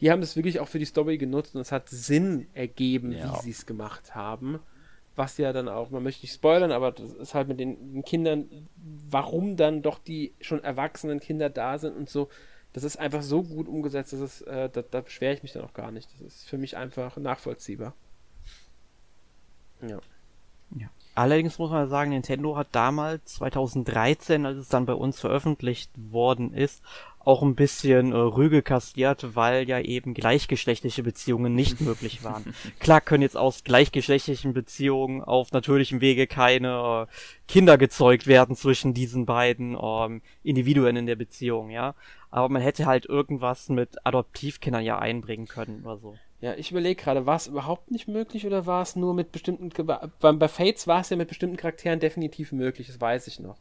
die 0.04 0.12
haben 0.12 0.20
das 0.20 0.36
wirklich 0.36 0.60
auch 0.60 0.68
für 0.68 0.80
die 0.80 0.86
Story 0.86 1.18
genutzt 1.18 1.56
und 1.56 1.62
es 1.62 1.72
hat 1.72 1.88
Sinn 1.88 2.48
ergeben, 2.54 3.14
ja. 3.14 3.38
wie 3.38 3.44
sie 3.44 3.52
es 3.52 3.66
gemacht 3.66 4.16
haben. 4.16 4.60
Was 5.16 5.38
ja 5.38 5.54
dann 5.54 5.70
auch, 5.70 5.92
man 5.92 6.04
möchte 6.04 6.26
nicht 6.26 6.34
spoilern, 6.34 6.74
aber 6.74 6.92
das 6.92 7.14
ist 7.14 7.34
halt 7.34 7.48
mit 7.48 7.58
den 7.58 8.04
Kindern, 8.04 8.68
warum 8.76 9.56
dann 9.56 9.82
doch 9.82 10.00
die 10.00 10.34
schon 10.42 10.62
erwachsenen 10.62 11.22
Kinder 11.22 11.50
da 11.50 11.78
sind 11.78 11.96
und 11.96 12.10
so. 12.10 12.28
Das 12.74 12.84
ist 12.84 12.98
einfach 12.98 13.22
so 13.22 13.44
gut 13.44 13.68
umgesetzt, 13.68 14.14
dass 14.14 14.20
es, 14.20 14.42
äh, 14.42 14.70
da, 14.70 14.82
da 14.82 15.02
beschwere 15.02 15.34
ich 15.34 15.44
mich 15.44 15.54
dann 15.54 15.64
auch 15.64 15.74
gar 15.74 15.92
nicht. 15.92 16.10
Das 16.20 16.36
ist 16.36 16.50
für 16.50 16.58
mich 16.58 16.76
einfach 16.76 17.18
nachvollziehbar. 17.18 17.94
Ja. 19.82 20.00
ja. 20.76 20.90
Allerdings 21.16 21.60
muss 21.60 21.70
man 21.70 21.88
sagen, 21.88 22.10
Nintendo 22.10 22.58
hat 22.58 22.70
damals, 22.72 23.36
2013, 23.36 24.48
als 24.48 24.58
es 24.58 24.70
dann 24.70 24.88
bei 24.88 24.94
uns 24.94 25.20
veröffentlicht 25.20 25.92
worden 25.96 26.52
ist, 26.54 26.82
auch 27.26 27.42
ein 27.42 27.56
bisschen 27.56 28.12
äh, 28.12 28.16
Rüge 28.16 28.62
kastiert, 28.62 29.36
weil 29.36 29.68
ja 29.68 29.80
eben 29.80 30.14
gleichgeschlechtliche 30.14 31.04
Beziehungen 31.04 31.56
nicht 31.56 31.82
möglich 31.82 32.24
waren. 32.24 32.54
Klar 32.80 33.02
können 33.02 33.24
jetzt 33.24 33.38
aus 33.38 33.64
gleichgeschlechtlichen 33.64 34.54
Beziehungen 34.54 35.22
auf 35.22 35.52
natürlichem 35.52 36.02
Wege 36.02 36.28
keine 36.28 37.08
äh, 37.08 37.14
Kinder 37.48 37.78
gezeugt 37.78 38.28
werden 38.28 38.56
zwischen 38.56 38.94
diesen 38.94 39.26
beiden 39.26 39.78
ähm, 39.82 40.22
Individuen 40.44 40.96
in 40.96 41.06
der 41.06 41.16
Beziehung, 41.16 41.70
ja. 41.70 41.96
Aber 42.30 42.50
man 42.50 42.62
hätte 42.62 42.86
halt 42.86 43.06
irgendwas 43.06 43.70
mit 43.70 44.06
Adoptivkindern 44.06 44.84
ja 44.84 44.98
einbringen 44.98 45.48
können 45.48 45.84
oder 45.84 45.98
so. 45.98 46.16
Ja, 46.42 46.56
ich 46.56 46.72
überlege 46.72 47.02
gerade, 47.02 47.26
war 47.26 47.38
es 47.38 47.48
überhaupt 47.48 47.90
nicht 47.90 48.10
möglich 48.10 48.46
oder 48.46 48.66
war 48.66 48.82
es 48.82 48.98
nur 48.98 49.14
mit 49.14 49.32
bestimmten. 49.32 49.70
Bei, 49.86 50.34
bei 50.34 50.48
Fates 50.50 50.88
war 50.88 51.00
es 51.00 51.10
ja 51.10 51.16
mit 51.16 51.30
bestimmten 51.30 51.56
Charakteren 51.56 52.02
definitiv 52.02 52.52
möglich, 52.52 52.88
das 52.88 53.00
weiß 53.00 53.28
ich 53.28 53.40
noch. 53.40 53.56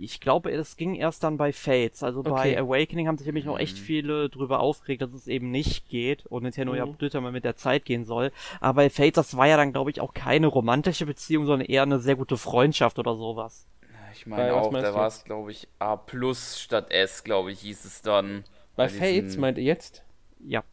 Ich 0.00 0.20
glaube, 0.20 0.50
es 0.50 0.76
ging 0.76 0.96
erst 0.96 1.22
dann 1.22 1.36
bei 1.36 1.52
Fates. 1.52 2.02
Also 2.02 2.20
okay. 2.20 2.30
bei 2.30 2.58
Awakening 2.58 3.06
haben 3.06 3.18
sich 3.18 3.26
nämlich 3.26 3.44
noch 3.44 3.58
echt 3.58 3.76
mhm. 3.76 3.82
viele 3.82 4.28
drüber 4.28 4.58
aufgeregt, 4.58 5.02
dass 5.02 5.12
es 5.12 5.28
eben 5.28 5.50
nicht 5.50 5.88
geht 5.88 6.26
und 6.26 6.42
Nintendo 6.42 6.72
mhm. 6.72 6.78
ja 6.78 6.84
bitte 6.86 7.20
mal 7.20 7.30
mit 7.30 7.44
der 7.44 7.56
Zeit 7.56 7.84
gehen 7.84 8.04
soll. 8.04 8.32
Aber 8.60 8.82
bei 8.82 8.90
Fates, 8.90 9.14
das 9.14 9.36
war 9.36 9.46
ja 9.46 9.56
dann, 9.56 9.72
glaube 9.72 9.90
ich, 9.90 10.00
auch 10.00 10.12
keine 10.12 10.48
romantische 10.48 11.06
Beziehung, 11.06 11.46
sondern 11.46 11.68
eher 11.68 11.82
eine 11.82 12.00
sehr 12.00 12.16
gute 12.16 12.36
Freundschaft 12.36 12.98
oder 12.98 13.14
sowas. 13.14 13.66
Ich 14.12 14.26
meine 14.26 14.54
auch, 14.54 14.72
da 14.72 14.94
war 14.94 15.06
es, 15.06 15.24
glaube 15.24 15.52
ich, 15.52 15.68
A 15.78 15.96
plus 15.96 16.60
statt 16.60 16.90
S, 16.90 17.22
glaube 17.22 17.52
ich, 17.52 17.60
hieß 17.60 17.84
es 17.84 18.02
dann. 18.02 18.44
Bei, 18.74 18.84
bei 18.84 18.88
Fates 18.88 19.36
meint 19.36 19.58
ihr 19.58 19.64
jetzt? 19.64 20.02
Ja. 20.40 20.64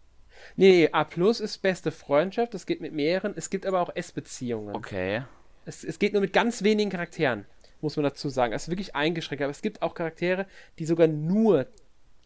Nee, 0.56 0.90
A 0.92 1.04
plus 1.04 1.40
ist 1.40 1.60
beste 1.60 1.92
Freundschaft, 1.92 2.54
es 2.56 2.66
geht 2.66 2.82
mit 2.82 2.94
mehreren, 2.94 3.34
es 3.36 3.50
gibt 3.50 3.66
aber 3.66 3.82
auch 3.82 3.92
S-Beziehungen. 3.94 4.76
Okay. 4.76 5.24
Es, 5.66 5.84
es 5.84 6.00
geht 6.00 6.14
nur 6.14 6.22
mit 6.22 6.34
ganz 6.34 6.64
wenigen 6.64 6.90
Charakteren 6.90 7.46
muss 7.84 7.96
man 7.96 8.04
dazu 8.04 8.30
sagen. 8.30 8.54
Es 8.54 8.64
ist 8.64 8.70
wirklich 8.70 8.96
eingeschränkt, 8.96 9.44
aber 9.44 9.52
es 9.52 9.62
gibt 9.62 9.82
auch 9.82 9.94
Charaktere, 9.94 10.48
die 10.80 10.86
sogar 10.86 11.08
nur 11.08 11.68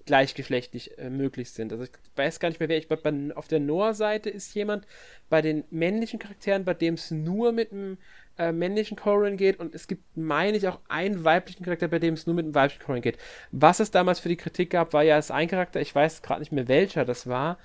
gleichgeschlechtlich 0.08 0.98
äh, 0.98 1.10
möglich 1.10 1.52
sind. 1.52 1.72
Also 1.72 1.84
ich 1.84 1.92
weiß 2.16 2.40
gar 2.40 2.50
nicht 2.50 2.60
mehr, 2.60 2.70
wer 2.70 2.78
ich 2.78 2.88
bei, 2.88 3.00
auf 3.36 3.48
der 3.48 3.60
Noah-Seite 3.60 4.30
ist 4.30 4.56
jemand 4.56 4.88
bei 5.30 5.42
den 5.42 5.66
männlichen 5.70 6.18
Charakteren, 6.18 6.66
bei 6.66 6.74
dem 6.74 6.96
es 6.96 7.12
nur 7.12 7.52
mit 7.52 7.72
einem 7.72 7.98
äh, 8.40 8.52
männlichen 8.52 8.98
Corin 8.98 9.38
geht 9.38 9.60
und 9.60 9.76
es 9.76 9.88
gibt, 9.88 10.16
meine 10.16 10.58
ich, 10.58 10.68
auch 10.68 10.80
einen 10.88 11.24
weiblichen 11.24 11.64
Charakter, 11.64 11.88
bei 11.90 12.00
dem 12.00 12.16
es 12.16 12.26
nur 12.26 12.36
mit 12.36 12.46
einem 12.46 12.56
weiblichen 12.56 12.84
Corin 12.84 13.02
geht. 13.02 13.18
Was 13.52 13.80
es 13.80 13.92
damals 13.92 14.20
für 14.20 14.30
die 14.30 14.38
Kritik 14.38 14.72
gab, 14.72 14.94
war 14.94 15.04
ja, 15.04 15.18
es 15.18 15.30
ein 15.30 15.50
Charakter, 15.50 15.82
ich 15.82 15.94
weiß 15.94 16.22
gerade 16.22 16.40
nicht 16.40 16.52
mehr 16.52 16.68
welcher 16.68 17.04
das 17.04 17.28
war, 17.28 17.60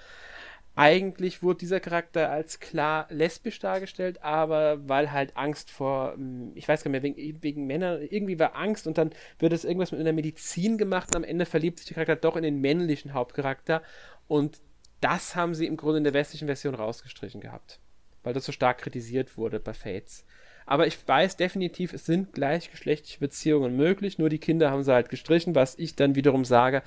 eigentlich 0.74 1.42
wurde 1.42 1.58
dieser 1.58 1.80
Charakter 1.80 2.30
als 2.30 2.58
klar 2.58 3.06
lesbisch 3.10 3.58
dargestellt, 3.58 4.22
aber 4.22 4.88
weil 4.88 5.12
halt 5.12 5.36
Angst 5.36 5.70
vor, 5.70 6.14
hm, 6.14 6.52
ich 6.54 6.66
weiß 6.66 6.82
gar 6.82 6.90
nicht 6.90 7.02
mehr, 7.02 7.16
wegen, 7.16 7.42
wegen 7.42 7.66
Männern, 7.66 8.00
irgendwie 8.02 8.38
war 8.38 8.56
Angst 8.56 8.86
und 8.86 8.96
dann 8.96 9.10
wird 9.38 9.52
es 9.52 9.64
irgendwas 9.64 9.92
mit 9.92 10.00
einer 10.00 10.12
Medizin 10.12 10.78
gemacht 10.78 11.08
und 11.08 11.16
am 11.16 11.24
Ende 11.24 11.44
verliebt 11.44 11.78
sich 11.78 11.88
der 11.88 11.94
Charakter 11.94 12.16
doch 12.16 12.36
in 12.36 12.42
den 12.42 12.60
männlichen 12.60 13.12
Hauptcharakter 13.12 13.82
und 14.28 14.60
das 15.00 15.36
haben 15.36 15.54
sie 15.54 15.66
im 15.66 15.76
Grunde 15.76 15.98
in 15.98 16.04
der 16.04 16.14
westlichen 16.14 16.46
Version 16.46 16.74
rausgestrichen 16.74 17.40
gehabt, 17.40 17.80
weil 18.22 18.32
das 18.32 18.46
so 18.46 18.52
stark 18.52 18.78
kritisiert 18.78 19.36
wurde 19.36 19.60
bei 19.60 19.74
Fates. 19.74 20.24
Aber 20.64 20.86
ich 20.86 20.96
weiß 21.06 21.36
definitiv, 21.36 21.92
es 21.92 22.06
sind 22.06 22.32
gleichgeschlechtliche 22.32 23.18
Beziehungen 23.18 23.76
möglich, 23.76 24.18
nur 24.18 24.28
die 24.28 24.38
Kinder 24.38 24.70
haben 24.70 24.84
sie 24.84 24.92
halt 24.92 25.08
gestrichen, 25.10 25.54
was 25.54 25.76
ich 25.76 25.96
dann 25.96 26.14
wiederum 26.14 26.44
sage, 26.44 26.82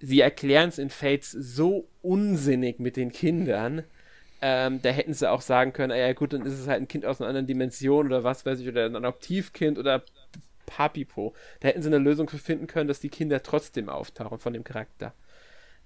sie 0.00 0.20
erklären 0.20 0.68
es 0.68 0.78
in 0.78 0.90
Fates 0.90 1.32
so 1.32 1.88
unsinnig 2.02 2.78
mit 2.78 2.96
den 2.96 3.12
Kindern. 3.12 3.84
Ähm, 4.42 4.82
da 4.82 4.90
hätten 4.90 5.14
sie 5.14 5.30
auch 5.30 5.40
sagen 5.40 5.72
können, 5.72 5.92
ah 5.92 5.96
ja 5.96 6.12
gut, 6.12 6.32
dann 6.32 6.44
ist 6.44 6.52
es 6.52 6.68
halt 6.68 6.82
ein 6.82 6.88
Kind 6.88 7.06
aus 7.06 7.20
einer 7.20 7.28
anderen 7.28 7.46
Dimension 7.46 8.06
oder 8.06 8.22
was 8.22 8.44
weiß 8.44 8.60
ich, 8.60 8.68
oder 8.68 8.84
ein 8.84 8.96
Adoptivkind 8.96 9.78
oder 9.78 10.02
Papipo. 10.66 11.34
Da 11.60 11.68
hätten 11.68 11.82
sie 11.82 11.88
eine 11.88 11.98
Lösung 11.98 12.28
für 12.28 12.38
finden 12.38 12.66
können, 12.66 12.88
dass 12.88 13.00
die 13.00 13.08
Kinder 13.08 13.42
trotzdem 13.42 13.88
auftauchen 13.88 14.38
von 14.38 14.52
dem 14.52 14.64
Charakter. 14.64 15.14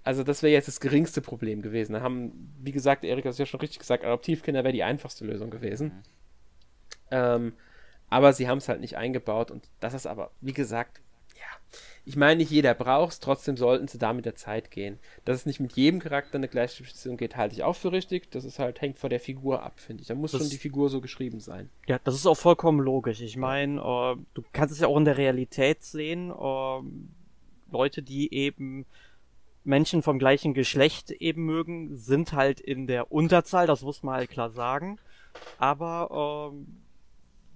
Also 0.03 0.25
das 0.25 0.43
wäre 0.43 0.53
jetzt 0.53 0.69
das 0.69 0.81
geringste 0.81 1.21
Problem 1.21 1.63
gewesen. 1.63 1.93
Da 1.93 2.01
haben, 2.01 2.53
wie 2.61 2.73
gesagt, 2.73 3.05
Erik 3.05 3.25
hat 3.25 3.33
es 3.33 3.39
ja 3.39 3.47
schon 3.47 3.61
richtig 3.61 3.79
gesagt, 3.79 4.05
Adoptivkinder 4.05 4.65
wäre 4.65 4.73
die 4.73 4.83
einfachste 4.83 5.25
Lösung 5.25 5.51
gewesen. 5.51 5.87
Mhm. 5.89 6.03
Ähm, 7.11 7.53
aber 8.09 8.33
sie 8.33 8.49
haben 8.49 8.59
es 8.59 8.69
halt 8.69 8.81
nicht 8.81 8.97
eingebaut 8.97 9.51
und 9.51 9.69
das 9.79 9.95
ist 9.95 10.07
aber, 10.07 10.33
wie 10.41 10.53
gesagt, 10.53 11.01
ja, 11.37 11.79
ich 12.05 12.17
meine, 12.17 12.39
nicht 12.39 12.51
jeder 12.51 12.75
braucht 12.75 13.13
es, 13.13 13.21
trotzdem 13.21 13.57
sollten 13.57 13.87
sie 13.87 13.99
da 13.99 14.13
mit 14.13 14.25
der 14.25 14.35
Zeit 14.35 14.71
gehen. 14.71 14.99
Dass 15.25 15.37
es 15.37 15.47
nicht 15.47 15.61
mit 15.61 15.73
jedem 15.73 16.01
Charakter 16.01 16.37
eine 16.37 16.49
Gleichbeziehung 16.49 17.17
geht, 17.17 17.37
halte 17.37 17.55
ich 17.55 17.63
auch 17.63 17.77
für 17.77 17.93
richtig. 17.93 18.31
Das 18.31 18.45
ist 18.45 18.59
halt, 18.59 18.81
hängt 18.81 18.99
von 18.99 19.11
der 19.11 19.21
Figur 19.21 19.63
ab, 19.63 19.79
finde 19.79 20.03
ich. 20.03 20.09
Da 20.09 20.15
muss 20.15 20.33
das, 20.33 20.41
schon 20.41 20.51
die 20.51 20.57
Figur 20.57 20.89
so 20.89 21.01
geschrieben 21.01 21.41
sein. 21.41 21.69
Ja, 21.87 22.01
das 22.03 22.15
ist 22.15 22.27
auch 22.27 22.37
vollkommen 22.37 22.81
logisch. 22.81 23.21
Ich 23.21 23.37
meine, 23.37 23.81
äh, 23.81 24.17
du 24.35 24.43
kannst 24.53 24.75
es 24.75 24.81
ja 24.81 24.89
auch 24.89 24.97
in 24.97 25.05
der 25.05 25.19
Realität 25.19 25.83
sehen. 25.83 26.31
Äh, 26.31 26.81
Leute, 27.71 28.03
die 28.03 28.33
eben 28.35 28.87
Menschen 29.63 30.03
vom 30.03 30.19
gleichen 30.19 30.55
Geschlecht 30.55 31.11
eben 31.11 31.45
mögen, 31.45 31.97
sind 31.97 32.33
halt 32.33 32.61
in 32.61 32.87
der 32.87 33.13
Unterzahl, 33.13 33.67
das 33.67 33.83
muss 33.83 34.03
man 34.03 34.15
halt 34.15 34.31
klar 34.31 34.51
sagen. 34.51 34.99
Aber 35.59 36.51
ähm, 36.53 36.67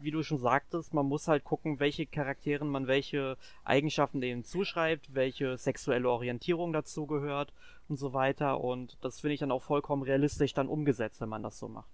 wie 0.01 0.11
du 0.11 0.23
schon 0.23 0.39
sagtest, 0.39 0.95
man 0.95 1.07
muss 1.07 1.29
halt 1.29 1.45
gucken, 1.45 1.81
welche 1.81 2.07
Charakteren 2.07 2.69
man 2.69 2.87
welche 2.87 3.37
Eigenschaften 3.65 4.21
denen 4.21 4.45
zuschreibt, 4.45 5.15
welche 5.15 5.57
sexuelle 5.57 6.09
Orientierung 6.09 6.73
dazu 6.73 7.07
gehört 7.07 7.53
und 7.89 7.99
so 7.99 8.13
weiter. 8.13 8.61
Und 8.61 8.97
das 9.01 9.21
finde 9.21 9.35
ich 9.35 9.41
dann 9.41 9.53
auch 9.53 9.63
vollkommen 9.63 10.03
realistisch 10.03 10.55
dann 10.55 10.69
umgesetzt, 10.69 11.21
wenn 11.21 11.29
man 11.29 11.43
das 11.43 11.59
so 11.59 11.69
macht. 11.69 11.89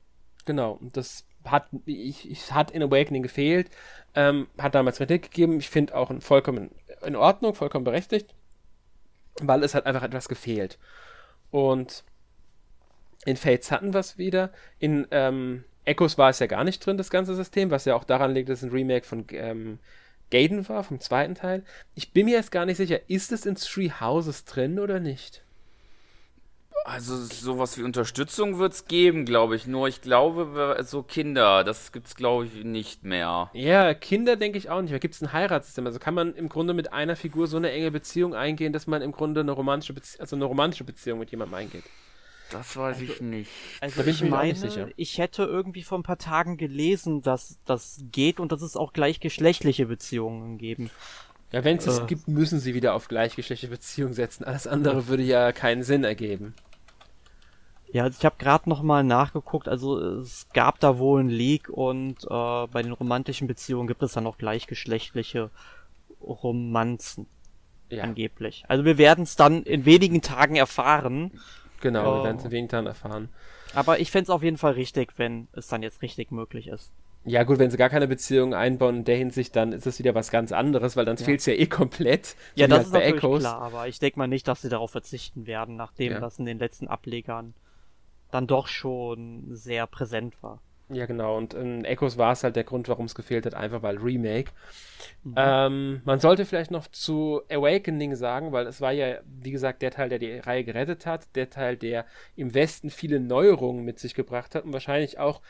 Genau, 0.46 0.78
das 0.80 1.26
hat, 1.44 1.68
ich, 1.84 2.30
ich 2.30 2.53
hat 2.53 2.70
in 2.70 2.82
Awakening 2.82 3.22
gefehlt, 3.22 3.70
ähm, 4.14 4.48
hat 4.59 4.74
damals 4.74 4.96
Kritik 4.96 5.22
gegeben. 5.22 5.59
Ich 5.59 5.68
finde 5.68 5.94
auch 5.94 6.11
vollkommen 6.20 6.70
in 7.05 7.14
Ordnung, 7.14 7.55
vollkommen 7.55 7.84
berechtigt 7.84 8.34
weil 9.40 9.62
es 9.62 9.74
hat 9.74 9.86
einfach 9.86 10.03
etwas 10.03 10.28
gefehlt. 10.28 10.78
Und 11.51 12.05
in 13.24 13.36
Fates 13.36 13.70
hatten 13.70 13.92
wir 13.92 14.01
es 14.01 14.18
wieder. 14.18 14.53
In 14.78 15.07
ähm, 15.11 15.64
Echos 15.91 16.18
war 16.18 16.30
es 16.30 16.38
ja 16.38 16.47
gar 16.47 16.64
nicht 16.64 16.84
drin, 16.84 16.97
das 16.97 17.11
ganze 17.11 17.34
System, 17.34 17.70
was 17.70 17.84
ja 17.84 17.95
auch 17.97 18.05
daran 18.05 18.32
liegt, 18.32 18.49
dass 18.49 18.59
es 18.62 18.64
ein 18.64 18.70
Remake 18.70 19.07
von 19.07 19.26
ähm, 19.32 19.78
Gaiden 20.30 20.68
war, 20.68 20.84
vom 20.84 21.01
zweiten 21.01 21.34
Teil. 21.34 21.64
Ich 21.95 22.12
bin 22.12 22.26
mir 22.26 22.36
jetzt 22.36 22.53
gar 22.53 22.64
nicht 22.64 22.76
sicher, 22.76 23.01
ist 23.09 23.32
es 23.32 23.45
in 23.45 23.57
Three 23.57 23.91
Houses 23.91 24.45
drin 24.45 24.78
oder 24.78 25.01
nicht? 25.01 25.43
Also 26.84 27.16
sowas 27.16 27.76
wie 27.76 27.82
Unterstützung 27.82 28.59
wird 28.59 28.72
es 28.72 28.86
geben, 28.86 29.26
glaube 29.26 29.55
ich. 29.55 29.66
Nur 29.66 29.88
ich 29.88 30.01
glaube, 30.01 30.76
so 30.82 31.03
Kinder, 31.03 31.62
das 31.62 31.93
gibt 31.93 32.07
es, 32.07 32.14
glaube 32.14 32.47
ich, 32.47 32.64
nicht 32.64 33.05
mehr. 33.05 33.51
Ja, 33.53 33.93
Kinder 33.93 34.36
denke 34.36 34.57
ich 34.57 34.70
auch 34.70 34.80
nicht. 34.80 34.95
Da 34.95 34.99
gibt 34.99 35.14
es 35.14 35.20
ein 35.20 35.32
Heiratssystem. 35.32 35.86
Also 35.86 35.99
kann 35.99 36.14
man 36.14 36.34
im 36.34 36.49
Grunde 36.49 36.72
mit 36.72 36.93
einer 36.93 37.16
Figur 37.16 37.49
so 37.49 37.59
eine 37.59 37.70
enge 37.70 37.91
Beziehung 37.91 38.34
eingehen, 38.34 38.72
dass 38.72 38.86
man 38.86 39.03
im 39.03 39.12
Grunde 39.12 39.41
eine 39.41 39.53
romantische, 39.53 39.93
Bezie 39.93 40.20
also 40.20 40.36
eine 40.36 40.47
romantische 40.47 40.84
Beziehung 40.84 41.18
mit 41.18 41.30
jemandem 41.30 41.55
eingeht. 41.55 41.84
Das 42.51 42.76
weiß 42.76 42.98
also, 42.98 43.12
ich 43.12 43.20
nicht. 43.20 43.51
Also 43.80 44.03
ich, 44.03 44.22
ich 44.22 44.28
meine, 44.28 44.92
ich 44.96 45.18
hätte 45.18 45.44
irgendwie 45.44 45.82
vor 45.82 45.98
ein 45.98 46.03
paar 46.03 46.18
Tagen 46.18 46.57
gelesen, 46.57 47.22
dass 47.22 47.59
das 47.64 48.01
geht 48.11 48.40
und 48.40 48.53
dass 48.53 48.62
es 48.62 48.76
auch 48.76 48.92
gleichgeschlechtliche 48.92 49.86
Beziehungen 49.86 50.59
geben. 50.59 50.90
Ja, 51.53 51.64
wenn 51.64 51.78
es 51.78 51.86
äh. 51.86 51.90
es 51.90 52.07
gibt, 52.07 52.28
müssen 52.28 52.61
sie 52.61 52.74
wieder 52.74 52.94
auf 52.94 53.09
gleichgeschlechtliche 53.09 53.72
Beziehungen 53.72 54.14
setzen. 54.14 54.44
Alles 54.44 54.66
andere 54.66 55.09
würde 55.09 55.22
ja 55.22 55.53
keinen 55.53 55.82
Sinn 55.82 56.05
ergeben. 56.05 56.55
Ja, 57.92 58.05
also 58.05 58.16
ich 58.18 58.24
habe 58.24 58.36
gerade 58.38 58.68
noch 58.68 58.82
mal 58.82 59.03
nachgeguckt. 59.03 59.68
Also 59.68 59.98
es 59.98 60.46
gab 60.53 60.78
da 60.80 60.98
wohl 60.98 61.22
ein 61.22 61.28
Leak 61.28 61.68
und 61.68 62.24
äh, 62.24 62.66
bei 62.66 62.82
den 62.82 62.92
romantischen 62.92 63.48
Beziehungen 63.48 63.88
gibt 63.88 64.03
es 64.03 64.12
dann 64.12 64.26
auch 64.26 64.38
gleichgeschlechtliche 64.38 65.51
Romanzen. 66.20 67.26
Ja. 67.88 68.05
Angeblich. 68.05 68.64
Also 68.68 68.84
wir 68.84 68.98
werden 68.98 69.24
es 69.24 69.34
dann 69.34 69.64
in 69.64 69.84
wenigen 69.84 70.22
Tagen 70.22 70.55
erfahren. 70.55 71.32
Genau, 71.81 72.18
wir 72.18 72.24
werden 72.24 72.37
es 72.37 72.45
in 72.45 72.51
wenigen 72.51 72.68
Tagen 72.68 72.87
erfahren. 72.87 73.28
Aber 73.74 74.01
ich 74.01 74.11
fände 74.11 74.24
es 74.24 74.31
auf 74.31 74.43
jeden 74.43 74.59
Fall 74.59 74.72
richtig, 74.72 75.14
wenn 75.16 75.49
es 75.53 75.68
dann 75.68 75.83
jetzt 75.83 76.03
richtig 76.03 76.31
möglich 76.31 76.68
ist. 76.68 76.93
Ja, 77.24 77.43
gut, 77.43 77.59
wenn 77.59 77.70
sie 77.70 77.76
gar 77.76 77.91
keine 77.91 78.09
Beziehung 78.09 78.55
einbauen 78.55 78.99
in 78.99 79.05
der 79.05 79.16
Hinsicht, 79.16 79.55
dann 79.55 79.72
ist 79.72 79.87
es 79.87 79.99
wieder 79.99 80.14
was 80.14 80.31
ganz 80.31 80.53
anderes, 80.53 80.97
weil 80.97 81.05
dann 81.05 81.16
ja. 81.16 81.24
fehlt 81.24 81.41
es 81.41 81.47
ja 81.47 81.53
eh 81.53 81.66
komplett. 81.66 82.35
Ja, 82.55 82.66
das 82.66 82.78
halt 82.78 82.87
ist 82.87 82.93
natürlich 82.95 83.14
Echoes. 83.16 83.41
klar, 83.41 83.61
aber 83.61 83.89
ich 83.89 83.99
denke 83.99 84.18
mal 84.18 84.26
nicht, 84.26 84.49
dass 84.49 84.62
sie 84.62 84.70
darauf 84.70 84.91
verzichten 84.91 85.47
werden, 85.47 85.76
nachdem 85.76 86.12
ja. 86.12 86.20
das 86.20 86.39
in 86.39 86.47
den 86.47 86.59
letzten 86.59 86.89
Ablegern 86.89 87.55
dann 88.31 88.47
doch 88.47 88.68
schon 88.68 89.45
sehr 89.51 89.87
präsent 89.87 90.43
war. 90.43 90.62
Ja, 90.93 91.07
genau. 91.07 91.36
Und 91.36 91.55
in 91.55 91.84
Echos 91.84 92.18
war 92.18 92.32
es 92.32 92.43
halt 92.43 92.57
der 92.57 92.64
Grund, 92.64 92.88
warum 92.88 93.07
es 93.07 93.14
gefehlt 93.14 93.47
hat, 93.47 93.55
einfach 93.55 93.82
weil 93.82 93.99
Remake. 93.99 94.51
Mhm. 95.22 95.34
Ähm, 95.36 96.01
man 96.05 96.18
sollte 96.18 96.45
vielleicht 96.45 96.72
noch 96.72 96.88
zu 96.88 97.43
Awakening 97.49 98.16
sagen, 98.16 98.51
weil 98.53 98.66
es 98.66 98.80
war 98.80 98.91
ja, 98.91 99.18
wie 99.24 99.53
gesagt, 99.53 99.82
der 99.82 99.93
Teil, 99.93 100.09
der 100.09 100.18
die 100.18 100.38
Reihe 100.38 100.64
gerettet 100.64 101.07
hat, 101.07 101.28
der 101.36 101.49
Teil, 101.49 101.76
der 101.76 102.07
im 102.34 102.55
Westen 102.55 102.91
viele 102.91 103.20
Neuerungen 103.20 103.84
mit 103.84 104.01
sich 104.01 104.14
gebracht 104.14 104.55
hat 104.55 104.64
und 104.64 104.72
wahrscheinlich 104.72 105.18
auch 105.18 105.41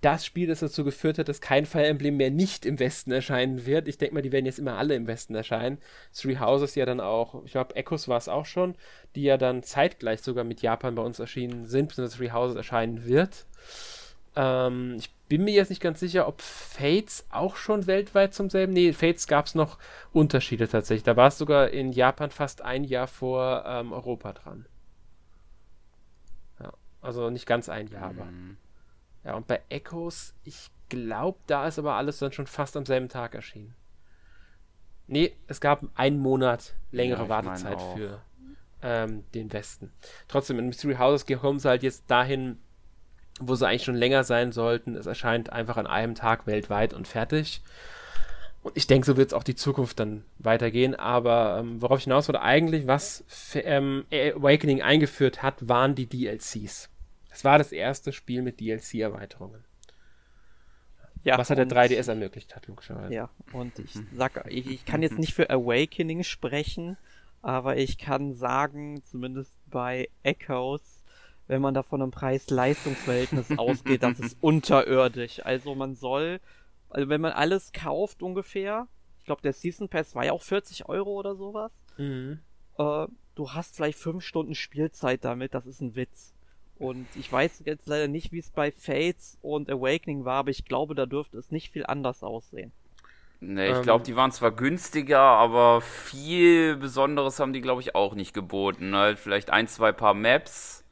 das 0.00 0.24
Spiel, 0.24 0.46
das 0.46 0.60
dazu 0.60 0.84
geführt 0.84 1.18
hat, 1.18 1.28
dass 1.28 1.40
kein 1.40 1.66
Fire 1.66 1.86
Emblem 1.86 2.18
mehr 2.18 2.30
nicht 2.30 2.64
im 2.66 2.78
Westen 2.78 3.10
erscheinen 3.10 3.66
wird. 3.66 3.88
Ich 3.88 3.98
denke 3.98 4.14
mal, 4.14 4.22
die 4.22 4.30
werden 4.30 4.46
jetzt 4.46 4.60
immer 4.60 4.78
alle 4.78 4.94
im 4.94 5.08
Westen 5.08 5.34
erscheinen. 5.34 5.78
Three 6.14 6.38
Houses 6.38 6.76
ja 6.76 6.86
dann 6.86 7.00
auch, 7.00 7.44
ich 7.44 7.52
glaube, 7.52 7.74
Echos 7.74 8.06
war 8.06 8.18
es 8.18 8.28
auch 8.28 8.46
schon, 8.46 8.76
die 9.16 9.24
ja 9.24 9.36
dann 9.36 9.64
zeitgleich 9.64 10.20
sogar 10.20 10.44
mit 10.44 10.62
Japan 10.62 10.94
bei 10.94 11.02
uns 11.02 11.18
erschienen 11.18 11.66
sind, 11.66 11.88
beziehungsweise 11.88 12.18
Three 12.18 12.30
Houses 12.30 12.56
erscheinen 12.56 13.06
wird. 13.06 13.46
Ähm, 14.38 14.94
ich 14.96 15.12
bin 15.28 15.42
mir 15.42 15.52
jetzt 15.52 15.68
nicht 15.68 15.82
ganz 15.82 15.98
sicher, 15.98 16.28
ob 16.28 16.40
Fates 16.40 17.26
auch 17.28 17.56
schon 17.56 17.88
weltweit 17.88 18.34
zum 18.34 18.48
selben. 18.50 18.72
Nee, 18.72 18.92
Fates 18.92 19.26
gab 19.26 19.46
es 19.46 19.56
noch 19.56 19.78
Unterschiede 20.12 20.68
tatsächlich. 20.68 21.02
Da 21.02 21.16
war 21.16 21.26
es 21.26 21.38
sogar 21.38 21.70
in 21.70 21.90
Japan 21.90 22.30
fast 22.30 22.62
ein 22.62 22.84
Jahr 22.84 23.08
vor 23.08 23.64
ähm, 23.66 23.92
Europa 23.92 24.32
dran. 24.32 24.66
Ja, 26.60 26.72
also 27.02 27.30
nicht 27.30 27.46
ganz 27.46 27.68
ein 27.68 27.88
Jahr, 27.88 28.12
mhm. 28.12 28.20
aber. 28.20 28.28
Ja, 29.24 29.34
und 29.34 29.48
bei 29.48 29.60
Echoes, 29.68 30.34
ich 30.44 30.70
glaube, 30.88 31.40
da 31.48 31.66
ist 31.66 31.80
aber 31.80 31.94
alles 31.94 32.18
dann 32.18 32.32
schon 32.32 32.46
fast 32.46 32.76
am 32.76 32.86
selben 32.86 33.08
Tag 33.08 33.34
erschienen. 33.34 33.74
Nee, 35.08 35.34
es 35.48 35.60
gab 35.60 35.82
einen 35.96 36.20
Monat 36.20 36.74
längere 36.92 37.24
ja, 37.24 37.28
Wartezeit 37.28 37.80
für 37.96 38.22
ähm, 38.82 39.24
den 39.34 39.52
Westen. 39.52 39.90
Trotzdem, 40.28 40.60
in 40.60 40.66
Mystery 40.66 40.94
Houses 40.94 41.26
kommen 41.26 41.58
sie 41.58 41.68
halt 41.68 41.82
jetzt 41.82 42.08
dahin, 42.08 42.60
wo 43.38 43.54
sie 43.54 43.66
eigentlich 43.66 43.84
schon 43.84 43.94
länger 43.94 44.24
sein 44.24 44.52
sollten. 44.52 44.94
Es 44.94 45.06
erscheint 45.06 45.52
einfach 45.52 45.76
an 45.76 45.86
einem 45.86 46.14
Tag 46.14 46.46
weltweit 46.46 46.92
und 46.94 47.08
fertig. 47.08 47.62
Und 48.62 48.76
ich 48.76 48.86
denke, 48.86 49.06
so 49.06 49.16
wird 49.16 49.28
es 49.28 49.34
auch 49.34 49.44
die 49.44 49.54
Zukunft 49.54 50.00
dann 50.00 50.24
weitergehen. 50.38 50.94
Aber 50.94 51.58
ähm, 51.60 51.80
worauf 51.80 51.98
ich 51.98 52.04
hinaus 52.04 52.28
wollte, 52.28 52.42
eigentlich, 52.42 52.86
was 52.86 53.24
ähm, 53.54 54.04
Awakening 54.12 54.82
eingeführt 54.82 55.42
hat, 55.42 55.68
waren 55.68 55.94
die 55.94 56.06
DLCs. 56.06 56.90
Es 57.30 57.44
war 57.44 57.58
das 57.58 57.72
erste 57.72 58.12
Spiel 58.12 58.42
mit 58.42 58.60
DLC-Erweiterungen. 58.60 59.64
Ja, 61.24 61.38
was 61.38 61.50
hat 61.50 61.58
der 61.58 61.68
3DS 61.68 62.08
ermöglicht 62.08 62.56
hat, 62.56 62.66
logischerweise. 62.66 63.12
Ja, 63.12 63.30
und 63.52 63.78
ich 63.78 63.92
sag, 64.14 64.44
ich, 64.48 64.66
ich 64.66 64.84
kann 64.84 65.02
jetzt 65.02 65.18
nicht 65.18 65.34
für 65.34 65.50
Awakening 65.50 66.24
sprechen, 66.24 66.96
aber 67.42 67.76
ich 67.76 67.98
kann 67.98 68.34
sagen, 68.34 69.02
zumindest 69.02 69.58
bei 69.66 70.08
Echoes, 70.22 70.97
wenn 71.48 71.62
man 71.62 71.74
da 71.74 71.82
von 71.82 72.00
einem 72.00 72.10
Preis-Leistungs-Verhältnis 72.10 73.46
ausgeht, 73.58 74.02
das 74.02 74.20
ist 74.20 74.36
unterirdisch. 74.40 75.44
Also 75.44 75.74
man 75.74 75.96
soll, 75.96 76.40
also 76.90 77.08
wenn 77.08 77.20
man 77.20 77.32
alles 77.32 77.72
kauft 77.72 78.22
ungefähr, 78.22 78.86
ich 79.18 79.24
glaube 79.24 79.42
der 79.42 79.52
Season 79.52 79.88
Pass 79.88 80.14
war 80.14 80.24
ja 80.24 80.32
auch 80.32 80.42
40 80.42 80.88
Euro 80.88 81.10
oder 81.18 81.34
sowas, 81.34 81.72
mhm. 81.96 82.40
äh, 82.78 83.06
du 83.34 83.50
hast 83.52 83.76
vielleicht 83.76 83.98
5 83.98 84.22
Stunden 84.22 84.54
Spielzeit 84.54 85.24
damit, 85.24 85.54
das 85.54 85.66
ist 85.66 85.80
ein 85.80 85.96
Witz. 85.96 86.34
Und 86.78 87.08
ich 87.16 87.32
weiß 87.32 87.62
jetzt 87.64 87.88
leider 87.88 88.06
nicht, 88.06 88.30
wie 88.30 88.38
es 88.38 88.50
bei 88.50 88.70
Fates 88.70 89.36
und 89.42 89.68
Awakening 89.68 90.24
war, 90.24 90.36
aber 90.36 90.50
ich 90.50 90.64
glaube, 90.64 90.94
da 90.94 91.06
dürfte 91.06 91.36
es 91.36 91.50
nicht 91.50 91.72
viel 91.72 91.84
anders 91.84 92.22
aussehen. 92.22 92.70
Ne, 93.40 93.68
ich 93.68 93.76
ähm, 93.76 93.82
glaube, 93.82 94.04
die 94.04 94.16
waren 94.16 94.32
zwar 94.32 94.52
günstiger, 94.52 95.20
aber 95.20 95.80
viel 95.80 96.76
Besonderes 96.76 97.40
haben 97.40 97.52
die, 97.52 97.60
glaube 97.60 97.80
ich, 97.80 97.94
auch 97.94 98.14
nicht 98.14 98.32
geboten. 98.32 98.94
Halt 98.94 99.18
vielleicht 99.18 99.50
ein, 99.50 99.66
zwei 99.66 99.92
paar 99.92 100.14
Maps. 100.14 100.84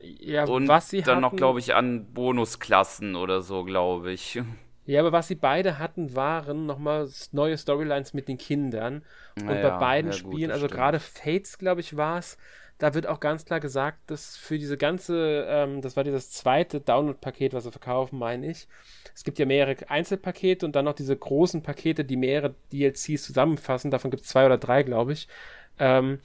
Ja, 0.00 0.44
und 0.44 0.68
was 0.68 0.90
sie 0.90 1.02
dann 1.02 1.16
hatten, 1.16 1.22
noch, 1.22 1.36
glaube 1.36 1.58
ich, 1.60 1.74
an 1.74 2.12
Bonusklassen 2.12 3.16
oder 3.16 3.42
so, 3.42 3.64
glaube 3.64 4.12
ich. 4.12 4.40
Ja, 4.86 5.00
aber 5.00 5.12
was 5.12 5.28
sie 5.28 5.34
beide 5.34 5.78
hatten, 5.78 6.14
waren 6.14 6.66
nochmal 6.66 7.08
neue 7.32 7.56
Storylines 7.56 8.12
mit 8.12 8.28
den 8.28 8.36
Kindern. 8.36 9.02
Und 9.36 9.46
naja, 9.46 9.70
bei 9.70 9.78
beiden 9.78 10.10
ja, 10.10 10.16
Spielen, 10.16 10.50
also 10.50 10.68
gerade 10.68 11.00
Fates, 11.00 11.58
glaube 11.58 11.80
ich, 11.80 11.96
war 11.96 12.18
es, 12.18 12.36
da 12.78 12.92
wird 12.92 13.06
auch 13.06 13.20
ganz 13.20 13.44
klar 13.44 13.60
gesagt, 13.60 13.98
dass 14.08 14.36
für 14.36 14.58
diese 14.58 14.76
ganze, 14.76 15.46
ähm, 15.48 15.80
das 15.80 15.96
war 15.96 16.04
dieses 16.04 16.30
zweite 16.30 16.80
Download-Paket, 16.80 17.54
was 17.54 17.64
wir 17.64 17.72
verkaufen, 17.72 18.18
meine 18.18 18.50
ich. 18.50 18.66
Es 19.14 19.22
gibt 19.22 19.38
ja 19.38 19.46
mehrere 19.46 19.88
Einzelpakete 19.88 20.66
und 20.66 20.74
dann 20.74 20.84
noch 20.84 20.94
diese 20.94 21.16
großen 21.16 21.62
Pakete, 21.62 22.04
die 22.04 22.16
mehrere 22.16 22.54
DLCs 22.72 23.24
zusammenfassen. 23.24 23.90
Davon 23.90 24.10
gibt 24.10 24.24
es 24.24 24.28
zwei 24.28 24.44
oder 24.44 24.58
drei, 24.58 24.82
glaube 24.82 25.12
ich. 25.12 25.28
Ähm, 25.78 26.18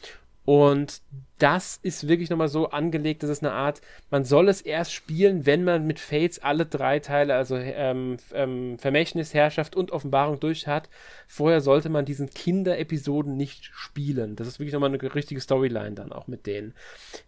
und 0.49 1.03
das 1.37 1.79
ist 1.83 2.07
wirklich 2.07 2.31
nochmal 2.31 2.47
so 2.47 2.71
angelegt, 2.71 3.21
dass 3.21 3.29
es 3.29 3.43
eine 3.43 3.51
Art, 3.51 3.81
man 4.09 4.25
soll 4.25 4.49
es 4.49 4.61
erst 4.61 4.91
spielen, 4.91 5.45
wenn 5.45 5.63
man 5.63 5.85
mit 5.85 5.99
Fates 5.99 6.39
alle 6.39 6.65
drei 6.65 6.97
Teile, 6.97 7.35
also 7.35 7.55
ähm, 7.55 8.17
ähm, 8.33 8.79
Vermächtnis, 8.79 9.35
Herrschaft 9.35 9.75
und 9.75 9.91
Offenbarung 9.91 10.39
durch 10.39 10.65
hat. 10.65 10.89
Vorher 11.27 11.61
sollte 11.61 11.89
man 11.89 12.03
diesen 12.03 12.31
Kinder-Episoden 12.31 13.37
nicht 13.37 13.65
spielen. 13.75 14.35
Das 14.35 14.47
ist 14.47 14.57
wirklich 14.57 14.73
nochmal 14.73 14.89
eine 14.89 15.13
richtige 15.13 15.39
Storyline 15.39 15.91
dann 15.91 16.11
auch 16.11 16.25
mit 16.25 16.47
denen. 16.47 16.73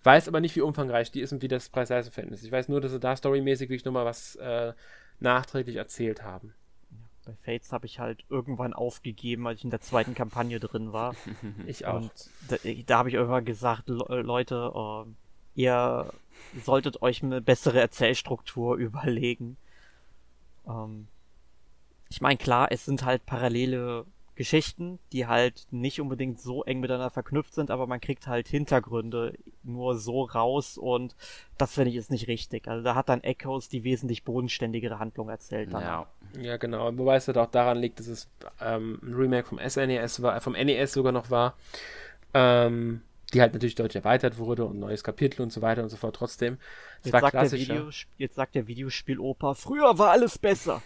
Weiß 0.01 0.28
aber 0.28 0.39
nicht, 0.39 0.55
wie 0.55 0.61
umfangreich 0.61 1.11
die 1.11 1.22
ist 1.22 1.32
und 1.32 1.43
wie 1.43 1.47
das 1.47 1.69
Preis-Leistung-Verhältnis 1.69 2.41
Ich 2.41 2.51
weiß 2.51 2.69
nur, 2.69 2.82
dass 2.82 2.91
sie 2.91 2.99
da 2.99 3.15
storymäßig 3.15 3.69
wirklich 3.69 3.86
nochmal 3.86 4.05
was 4.05 4.36
äh, 4.38 4.74
nachträglich 5.19 5.76
erzählt 5.76 6.24
haben. 6.24 6.55
Bei 7.26 7.34
Fates 7.36 7.72
habe 7.72 7.86
ich 7.86 7.99
halt 7.99 8.26
irgendwann 8.30 8.74
aufgegeben, 8.74 9.47
als 9.47 9.59
ich 9.59 9.65
in 9.65 9.69
der 9.69 9.82
zweiten 9.82 10.15
Kampagne 10.15 10.59
drin 10.59 10.91
war. 10.91 11.15
ich 11.67 11.86
auch. 11.86 12.01
Und 12.01 12.11
da, 12.49 12.57
da 12.86 12.97
habe 12.97 13.09
ich 13.09 13.15
irgendwann 13.15 13.45
gesagt, 13.45 13.89
Le 13.89 14.22
Leute, 14.22 14.72
uh, 14.74 15.05
ihr 15.53 16.11
solltet 16.63 17.01
euch 17.01 17.22
eine 17.24 17.41
bessere 17.41 17.80
Erzählstruktur 17.80 18.76
überlegen. 18.78 19.57
Ähm, 20.67 21.07
ich 22.09 22.22
meine, 22.22 22.38
klar, 22.38 22.72
es 22.72 22.86
sind 22.86 23.05
halt 23.05 23.26
parallele 23.26 24.05
Geschichten, 24.41 24.97
die 25.11 25.27
halt 25.27 25.67
nicht 25.69 26.01
unbedingt 26.01 26.41
so 26.41 26.63
eng 26.63 26.79
miteinander 26.79 27.11
verknüpft 27.11 27.53
sind, 27.53 27.69
aber 27.69 27.85
man 27.85 28.01
kriegt 28.01 28.25
halt 28.25 28.47
Hintergründe 28.47 29.37
nur 29.61 29.99
so 29.99 30.23
raus 30.23 30.79
und 30.79 31.15
das 31.59 31.75
finde 31.75 31.91
ich 31.91 31.97
ist 31.97 32.09
nicht 32.09 32.27
richtig. 32.27 32.67
Also 32.67 32.83
da 32.83 32.95
hat 32.95 33.07
dann 33.07 33.21
Echoes 33.21 33.69
die 33.69 33.83
wesentlich 33.83 34.23
bodenständigere 34.23 34.97
Handlung 34.97 35.29
erzählt. 35.29 35.71
Dann. 35.71 35.83
Ja. 35.83 36.07
ja, 36.39 36.57
genau. 36.57 36.97
Wobei 36.97 37.17
es 37.17 37.27
halt 37.27 37.37
auch 37.37 37.51
daran 37.51 37.77
liegt, 37.77 37.99
dass 37.99 38.07
es 38.07 38.31
ähm, 38.59 38.99
ein 39.03 39.13
Remake 39.13 39.47
vom 39.47 39.59
SNES 39.59 40.23
war, 40.23 40.41
vom 40.41 40.53
NES 40.53 40.91
sogar 40.91 41.11
noch 41.11 41.29
war. 41.29 41.55
Ähm, 42.33 43.01
die 43.34 43.41
halt 43.41 43.53
natürlich 43.53 43.75
deutlich 43.75 44.03
erweitert 44.03 44.38
wurde 44.38 44.65
und 44.65 44.79
neues 44.79 45.03
Kapitel 45.03 45.41
und 45.41 45.51
so 45.51 45.61
weiter 45.61 45.84
und 45.84 45.89
so 45.89 45.97
fort. 45.97 46.15
Trotzdem, 46.15 46.57
es 47.03 47.13
war 47.13 47.21
sagt 47.21 47.51
Video, 47.51 47.89
jetzt 48.17 48.36
sagt 48.36 48.55
der 48.55 48.67
Videospiel-Opa, 48.67 49.53
früher 49.53 49.97
war 49.97 50.11
alles 50.11 50.38
besser. 50.38 50.82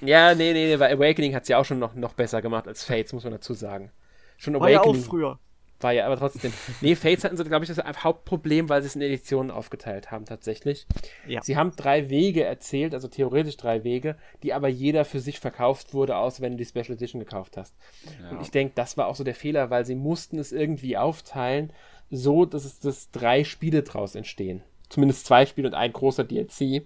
Ja, 0.00 0.34
nee, 0.34 0.52
nee, 0.52 0.66
nee, 0.66 0.78
weil 0.78 0.94
Awakening 0.94 1.34
hat 1.34 1.42
es 1.42 1.48
ja 1.48 1.58
auch 1.58 1.64
schon 1.64 1.78
noch, 1.78 1.94
noch 1.94 2.14
besser 2.14 2.40
gemacht 2.40 2.66
als 2.66 2.84
Fates, 2.84 3.12
muss 3.12 3.24
man 3.24 3.34
dazu 3.34 3.54
sagen. 3.54 3.90
Schon 4.38 4.56
Awakening. 4.56 4.78
War 4.78 4.84
ja 4.84 4.90
auch 4.90 4.96
früher. 4.96 5.38
War 5.80 5.92
ja, 5.92 6.06
aber 6.06 6.18
trotzdem. 6.18 6.52
nee, 6.80 6.94
Fates 6.94 7.24
hatten 7.24 7.36
sie, 7.36 7.44
glaube 7.44 7.64
ich, 7.64 7.74
das 7.74 7.82
Hauptproblem, 8.04 8.68
weil 8.68 8.82
sie 8.82 8.88
es 8.88 8.96
in 8.96 9.02
Editionen 9.02 9.50
aufgeteilt 9.50 10.10
haben, 10.10 10.26
tatsächlich. 10.26 10.86
Ja. 11.26 11.42
Sie 11.42 11.56
haben 11.56 11.72
drei 11.74 12.10
Wege 12.10 12.44
erzählt, 12.44 12.92
also 12.92 13.08
theoretisch 13.08 13.56
drei 13.56 13.82
Wege, 13.82 14.16
die 14.42 14.52
aber 14.52 14.68
jeder 14.68 15.04
für 15.04 15.20
sich 15.20 15.40
verkauft 15.40 15.94
wurde, 15.94 16.16
außer 16.16 16.42
wenn 16.42 16.52
du 16.52 16.58
die 16.58 16.66
Special 16.66 16.92
Edition 16.92 17.20
gekauft 17.20 17.56
hast. 17.56 17.74
Ja. 18.22 18.30
Und 18.30 18.42
ich 18.42 18.50
denke, 18.50 18.72
das 18.74 18.96
war 18.96 19.06
auch 19.06 19.16
so 19.16 19.24
der 19.24 19.34
Fehler, 19.34 19.70
weil 19.70 19.86
sie 19.86 19.94
mussten 19.94 20.38
es 20.38 20.52
irgendwie 20.52 20.96
aufteilen, 20.96 21.72
so 22.10 22.44
dass 22.44 22.64
es 22.64 22.80
dass 22.80 23.10
drei 23.10 23.44
Spiele 23.44 23.82
draus 23.82 24.14
entstehen. 24.14 24.62
Zumindest 24.88 25.24
zwei 25.24 25.46
Spiele 25.46 25.68
und 25.68 25.74
ein 25.74 25.92
großer 25.92 26.24
DLC. 26.24 26.82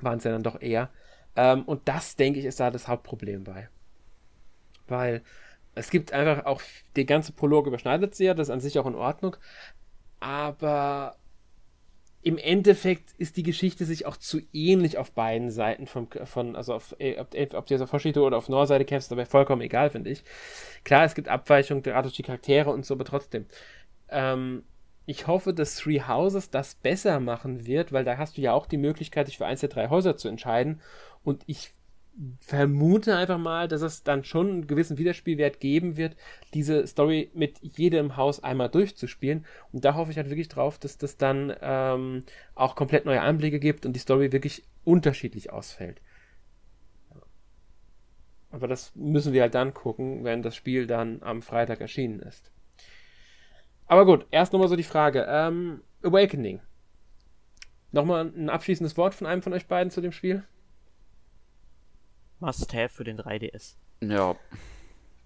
Waren 0.00 0.18
es 0.18 0.24
ja 0.24 0.32
dann 0.32 0.42
doch 0.42 0.60
eher. 0.60 0.90
Ähm, 1.36 1.62
und 1.64 1.88
das, 1.88 2.16
denke 2.16 2.40
ich, 2.40 2.44
ist 2.44 2.60
da 2.60 2.70
das 2.70 2.88
Hauptproblem 2.88 3.44
bei. 3.44 3.68
Weil 4.88 5.22
es 5.78 5.90
gibt 5.90 6.12
einfach 6.12 6.44
auch, 6.46 6.60
die 6.96 7.06
ganze 7.06 7.32
Prolog 7.32 7.66
überschneidet 7.66 8.14
sich 8.14 8.26
ja, 8.26 8.34
das 8.34 8.48
ist 8.48 8.52
an 8.52 8.60
sich 8.60 8.78
auch 8.78 8.86
in 8.86 8.94
Ordnung. 8.94 9.36
Aber 10.20 11.16
im 12.22 12.36
Endeffekt 12.36 13.12
ist 13.16 13.36
die 13.36 13.42
Geschichte 13.42 13.84
sich 13.84 14.04
auch 14.04 14.16
zu 14.16 14.40
ähnlich 14.52 14.98
auf 14.98 15.12
beiden 15.12 15.50
Seiten 15.50 15.86
von, 15.86 16.08
von 16.24 16.56
also 16.56 16.74
auf, 16.74 16.94
äh, 16.98 17.18
ob, 17.18 17.28
ob 17.54 17.66
du 17.66 17.74
jetzt 17.74 17.82
auf 17.82 17.92
Hoshito 17.92 18.26
oder 18.26 18.36
auf 18.36 18.48
Nordseite 18.48 18.84
kämpfst, 18.84 19.10
dabei 19.10 19.24
vollkommen 19.24 19.62
egal, 19.62 19.90
finde 19.90 20.10
ich. 20.10 20.24
Klar, 20.84 21.04
es 21.04 21.14
gibt 21.14 21.28
Abweichungen, 21.28 21.82
gerade 21.82 22.08
durch 22.08 22.16
die 22.16 22.22
Charaktere 22.22 22.70
und 22.70 22.84
so, 22.84 22.94
aber 22.94 23.04
trotzdem. 23.04 23.46
Ähm, 24.08 24.64
ich 25.06 25.26
hoffe, 25.26 25.54
dass 25.54 25.76
Three 25.76 26.02
Houses 26.02 26.50
das 26.50 26.74
besser 26.74 27.20
machen 27.20 27.66
wird, 27.66 27.92
weil 27.92 28.04
da 28.04 28.18
hast 28.18 28.36
du 28.36 28.42
ja 28.42 28.52
auch 28.52 28.66
die 28.66 28.76
Möglichkeit, 28.76 29.28
dich 29.28 29.38
für 29.38 29.46
eins 29.46 29.60
der 29.60 29.70
drei 29.70 29.88
Häuser 29.88 30.16
zu 30.16 30.28
entscheiden. 30.28 30.82
Und 31.24 31.44
ich 31.46 31.72
vermute 32.40 33.16
einfach 33.16 33.38
mal, 33.38 33.68
dass 33.68 33.82
es 33.82 34.02
dann 34.02 34.24
schon 34.24 34.48
einen 34.48 34.66
gewissen 34.66 34.98
Wiederspielwert 34.98 35.60
geben 35.60 35.96
wird, 35.96 36.16
diese 36.52 36.86
Story 36.86 37.30
mit 37.34 37.58
jedem 37.60 38.16
Haus 38.16 38.42
einmal 38.42 38.68
durchzuspielen. 38.68 39.46
Und 39.72 39.84
da 39.84 39.94
hoffe 39.94 40.10
ich 40.10 40.16
halt 40.16 40.28
wirklich 40.28 40.48
drauf, 40.48 40.78
dass 40.78 40.98
das 40.98 41.16
dann 41.16 41.54
ähm, 41.60 42.24
auch 42.54 42.74
komplett 42.74 43.04
neue 43.04 43.22
Einblicke 43.22 43.60
gibt 43.60 43.86
und 43.86 43.92
die 43.92 44.00
Story 44.00 44.32
wirklich 44.32 44.64
unterschiedlich 44.84 45.52
ausfällt. 45.52 46.00
Aber 48.50 48.66
das 48.66 48.92
müssen 48.96 49.32
wir 49.32 49.42
halt 49.42 49.54
dann 49.54 49.74
gucken, 49.74 50.24
wenn 50.24 50.42
das 50.42 50.56
Spiel 50.56 50.86
dann 50.86 51.22
am 51.22 51.42
Freitag 51.42 51.80
erschienen 51.80 52.20
ist. 52.20 52.50
Aber 53.86 54.04
gut, 54.04 54.26
erst 54.30 54.52
nochmal 54.52 54.68
so 54.68 54.76
die 54.76 54.82
Frage. 54.82 55.26
Ähm, 55.28 55.82
Awakening. 56.02 56.60
Nochmal 57.92 58.32
ein 58.36 58.50
abschließendes 58.50 58.96
Wort 58.96 59.14
von 59.14 59.26
einem 59.26 59.42
von 59.42 59.52
euch 59.52 59.66
beiden 59.66 59.90
zu 59.90 60.00
dem 60.00 60.12
Spiel? 60.12 60.44
Must-have 62.40 62.88
für 62.88 63.04
den 63.04 63.18
3DS. 63.18 63.74
Ja, 64.00 64.36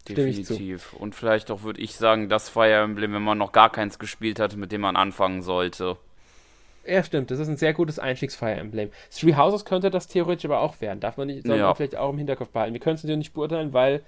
definitiv. 0.08 0.92
Und 0.94 1.14
vielleicht 1.14 1.50
auch 1.50 1.62
würde 1.62 1.80
ich 1.80 1.96
sagen, 1.96 2.28
das 2.28 2.48
Fire 2.48 2.82
Emblem, 2.82 3.12
wenn 3.12 3.22
man 3.22 3.38
noch 3.38 3.52
gar 3.52 3.70
keins 3.70 3.98
gespielt 3.98 4.40
hat, 4.40 4.56
mit 4.56 4.72
dem 4.72 4.80
man 4.80 4.96
anfangen 4.96 5.42
sollte. 5.42 5.98
Ja, 6.84 7.02
stimmt. 7.04 7.30
Das 7.30 7.38
ist 7.38 7.48
ein 7.48 7.56
sehr 7.56 7.74
gutes 7.74 7.98
Einstiegs-Fire 7.98 8.54
Emblem. 8.54 8.90
Three 9.10 9.36
Houses 9.36 9.64
könnte 9.64 9.90
das 9.90 10.08
theoretisch 10.08 10.44
aber 10.46 10.60
auch 10.60 10.80
werden. 10.80 11.00
Darf 11.00 11.16
man 11.16 11.28
nicht, 11.28 11.46
soll 11.46 11.56
ja. 11.58 11.66
man 11.66 11.76
vielleicht 11.76 11.96
auch 11.96 12.10
im 12.10 12.18
Hinterkopf 12.18 12.50
behalten. 12.50 12.72
Wir 12.72 12.80
können 12.80 12.96
es 12.96 13.04
natürlich 13.04 13.18
nicht 13.18 13.34
beurteilen, 13.34 13.72
weil 13.72 14.02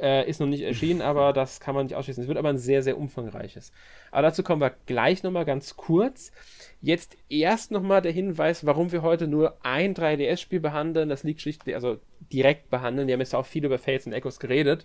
äh, 0.00 0.28
ist 0.28 0.40
noch 0.40 0.46
nicht 0.46 0.62
erschienen, 0.62 1.02
aber 1.02 1.32
das 1.32 1.60
kann 1.60 1.74
man 1.74 1.86
nicht 1.86 1.94
ausschließen. 1.94 2.22
Es 2.22 2.28
wird 2.28 2.38
aber 2.38 2.50
ein 2.50 2.58
sehr, 2.58 2.82
sehr 2.82 2.98
umfangreiches. 2.98 3.72
Aber 4.10 4.22
dazu 4.22 4.42
kommen 4.42 4.60
wir 4.60 4.74
gleich 4.86 5.22
nochmal 5.22 5.44
ganz 5.44 5.76
kurz. 5.76 6.32
Jetzt 6.80 7.16
erst 7.28 7.70
nochmal 7.70 8.02
der 8.02 8.12
Hinweis, 8.12 8.66
warum 8.66 8.92
wir 8.92 9.02
heute 9.02 9.26
nur 9.26 9.56
ein 9.62 9.94
3DS-Spiel 9.94 10.60
behandeln. 10.60 11.08
Das 11.08 11.22
liegt 11.22 11.40
schlicht, 11.40 11.68
also 11.68 11.98
direkt 12.32 12.70
behandeln. 12.70 13.08
Wir 13.08 13.14
haben 13.14 13.20
jetzt 13.20 13.34
auch 13.34 13.46
viel 13.46 13.64
über 13.64 13.78
Fates 13.78 14.06
und 14.06 14.12
Echoes 14.12 14.40
geredet. 14.40 14.84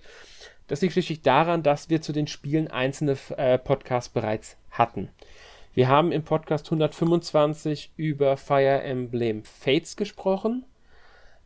Das 0.67 0.81
liegt 0.81 0.93
schlichtlich 0.93 1.21
daran, 1.21 1.63
dass 1.63 1.89
wir 1.89 2.01
zu 2.01 2.13
den 2.13 2.27
Spielen 2.27 2.69
einzelne 2.69 3.17
äh, 3.37 3.57
Podcasts 3.57 4.09
bereits 4.09 4.57
hatten. 4.69 5.09
Wir 5.73 5.87
haben 5.87 6.11
im 6.11 6.23
Podcast 6.23 6.65
125 6.67 7.93
über 7.95 8.35
Fire 8.35 8.81
Emblem 8.81 9.43
Fates 9.43 9.95
gesprochen. 9.95 10.65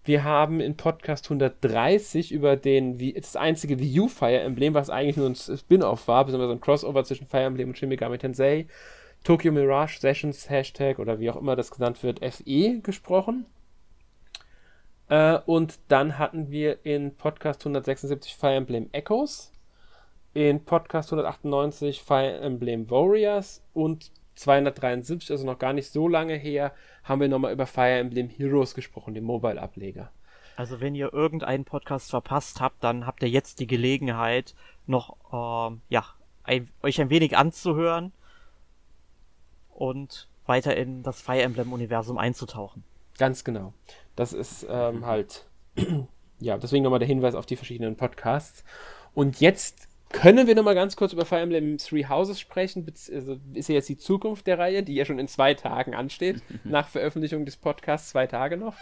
Wir 0.05 0.23
haben 0.23 0.59
in 0.59 0.77
Podcast 0.77 1.25
130 1.25 2.31
über 2.31 2.55
den, 2.55 2.99
das 3.15 3.35
einzige 3.35 3.79
Wii 3.79 4.01
U 4.01 4.07
Fire 4.07 4.39
Emblem, 4.39 4.75
was 4.75 4.91
eigentlich 4.91 5.17
nur 5.17 5.27
ein 5.27 5.35
Spin-off 5.35 6.07
war, 6.07 6.23
beziehungsweise 6.23 6.53
ein 6.53 6.61
Crossover 6.61 7.03
zwischen 7.03 7.25
Fire 7.25 7.41
Emblem 7.41 7.69
und 7.69 7.77
Shin 7.77 7.89
Megami 7.89 8.19
Tensei, 8.19 8.67
Tokyo 9.23 9.51
Mirage 9.51 9.99
Sessions 9.99 10.47
Hashtag 10.47 10.99
oder 10.99 11.19
wie 11.19 11.31
auch 11.31 11.35
immer 11.35 11.55
das 11.55 11.71
genannt 11.71 12.03
wird, 12.03 12.19
FE 12.23 12.81
gesprochen. 12.81 13.47
Äh, 15.09 15.39
und 15.47 15.79
dann 15.87 16.19
hatten 16.19 16.51
wir 16.51 16.85
in 16.85 17.15
Podcast 17.15 17.61
176 17.61 18.35
Fire 18.35 18.53
Emblem 18.53 18.89
Echoes, 18.91 19.51
in 20.35 20.63
Podcast 20.63 21.11
198 21.11 22.03
Fire 22.03 22.39
Emblem 22.41 22.91
Warriors 22.91 23.63
und 23.73 24.11
273, 24.35 25.31
also 25.31 25.45
noch 25.45 25.59
gar 25.59 25.73
nicht 25.73 25.91
so 25.91 26.07
lange 26.07 26.35
her, 26.35 26.73
haben 27.03 27.21
wir 27.21 27.27
nochmal 27.27 27.53
über 27.53 27.65
Fire 27.65 27.97
Emblem 27.97 28.29
Heroes 28.29 28.75
gesprochen, 28.75 29.13
den 29.13 29.23
Mobile-Ableger. 29.23 30.11
Also 30.55 30.79
wenn 30.79 30.95
ihr 30.95 31.13
irgendeinen 31.13 31.65
Podcast 31.65 32.09
verpasst 32.09 32.61
habt, 32.61 32.83
dann 32.83 33.05
habt 33.05 33.21
ihr 33.23 33.29
jetzt 33.29 33.59
die 33.59 33.67
Gelegenheit, 33.67 34.55
noch 34.87 35.17
ähm, 35.33 35.81
ja, 35.89 36.05
ein, 36.43 36.69
euch 36.81 37.01
ein 37.01 37.09
wenig 37.09 37.37
anzuhören 37.37 38.13
und 39.73 40.27
weiter 40.45 40.75
in 40.77 41.03
das 41.03 41.21
Fire 41.21 41.41
Emblem-Universum 41.41 42.17
einzutauchen. 42.17 42.83
Ganz 43.17 43.43
genau. 43.43 43.73
Das 44.15 44.33
ist 44.33 44.65
ähm, 44.69 45.05
halt, 45.05 45.45
ja, 46.39 46.57
deswegen 46.57 46.83
nochmal 46.83 46.99
der 46.99 47.07
Hinweis 47.07 47.35
auf 47.35 47.45
die 47.45 47.55
verschiedenen 47.55 47.95
Podcasts. 47.95 48.63
Und 49.13 49.39
jetzt 49.39 49.87
können 50.15 50.47
wir 50.47 50.55
nochmal 50.55 50.75
ganz 50.75 50.95
kurz 50.95 51.13
über 51.13 51.25
Fire 51.25 51.41
Emblem 51.41 51.77
Three 51.77 52.05
Houses 52.05 52.39
sprechen? 52.39 52.85
Also 53.13 53.37
ist 53.53 53.69
ja 53.69 53.75
jetzt 53.75 53.89
die 53.89 53.97
Zukunft 53.97 54.47
der 54.47 54.57
Reihe, 54.57 54.83
die 54.83 54.95
ja 54.95 55.05
schon 55.05 55.19
in 55.19 55.27
zwei 55.27 55.53
Tagen 55.53 55.93
ansteht, 55.93 56.41
nach 56.63 56.87
Veröffentlichung 56.87 57.45
des 57.45 57.57
Podcasts, 57.57 58.09
zwei 58.09 58.25
Tage 58.25 58.57
noch. 58.57 58.75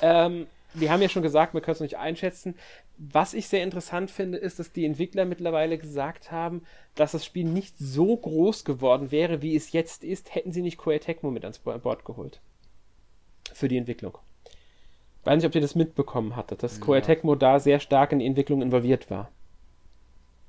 Ähm, 0.00 0.46
wir 0.74 0.90
haben 0.90 1.02
ja 1.02 1.08
schon 1.08 1.22
gesagt, 1.22 1.54
wir 1.54 1.60
können 1.60 1.74
es 1.74 1.80
nicht 1.80 1.98
einschätzen. 1.98 2.54
Was 2.96 3.34
ich 3.34 3.48
sehr 3.48 3.62
interessant 3.62 4.10
finde, 4.10 4.38
ist, 4.38 4.58
dass 4.58 4.72
die 4.72 4.84
Entwickler 4.84 5.24
mittlerweile 5.24 5.76
gesagt 5.76 6.30
haben, 6.30 6.62
dass 6.94 7.12
das 7.12 7.24
Spiel 7.24 7.44
nicht 7.44 7.76
so 7.78 8.16
groß 8.16 8.64
geworden 8.64 9.10
wäre, 9.10 9.42
wie 9.42 9.54
es 9.54 9.72
jetzt 9.72 10.04
ist, 10.04 10.34
hätten 10.34 10.52
sie 10.52 10.62
nicht 10.62 10.78
Koei 10.78 10.98
Tecmo 10.98 11.30
mit 11.30 11.44
ans 11.44 11.58
Bord 11.58 12.04
geholt. 12.04 12.40
Für 13.52 13.68
die 13.68 13.76
Entwicklung. 13.76 14.16
Weiß 15.24 15.36
nicht, 15.36 15.46
ob 15.46 15.54
ihr 15.54 15.60
das 15.60 15.74
mitbekommen 15.74 16.36
hattet, 16.36 16.62
dass 16.62 16.78
ja. 16.78 16.84
Koei 16.84 17.00
Tecmo 17.00 17.34
da 17.34 17.60
sehr 17.60 17.78
stark 17.78 18.12
in 18.12 18.18
die 18.18 18.26
Entwicklung 18.26 18.62
involviert 18.62 19.10
war. 19.10 19.30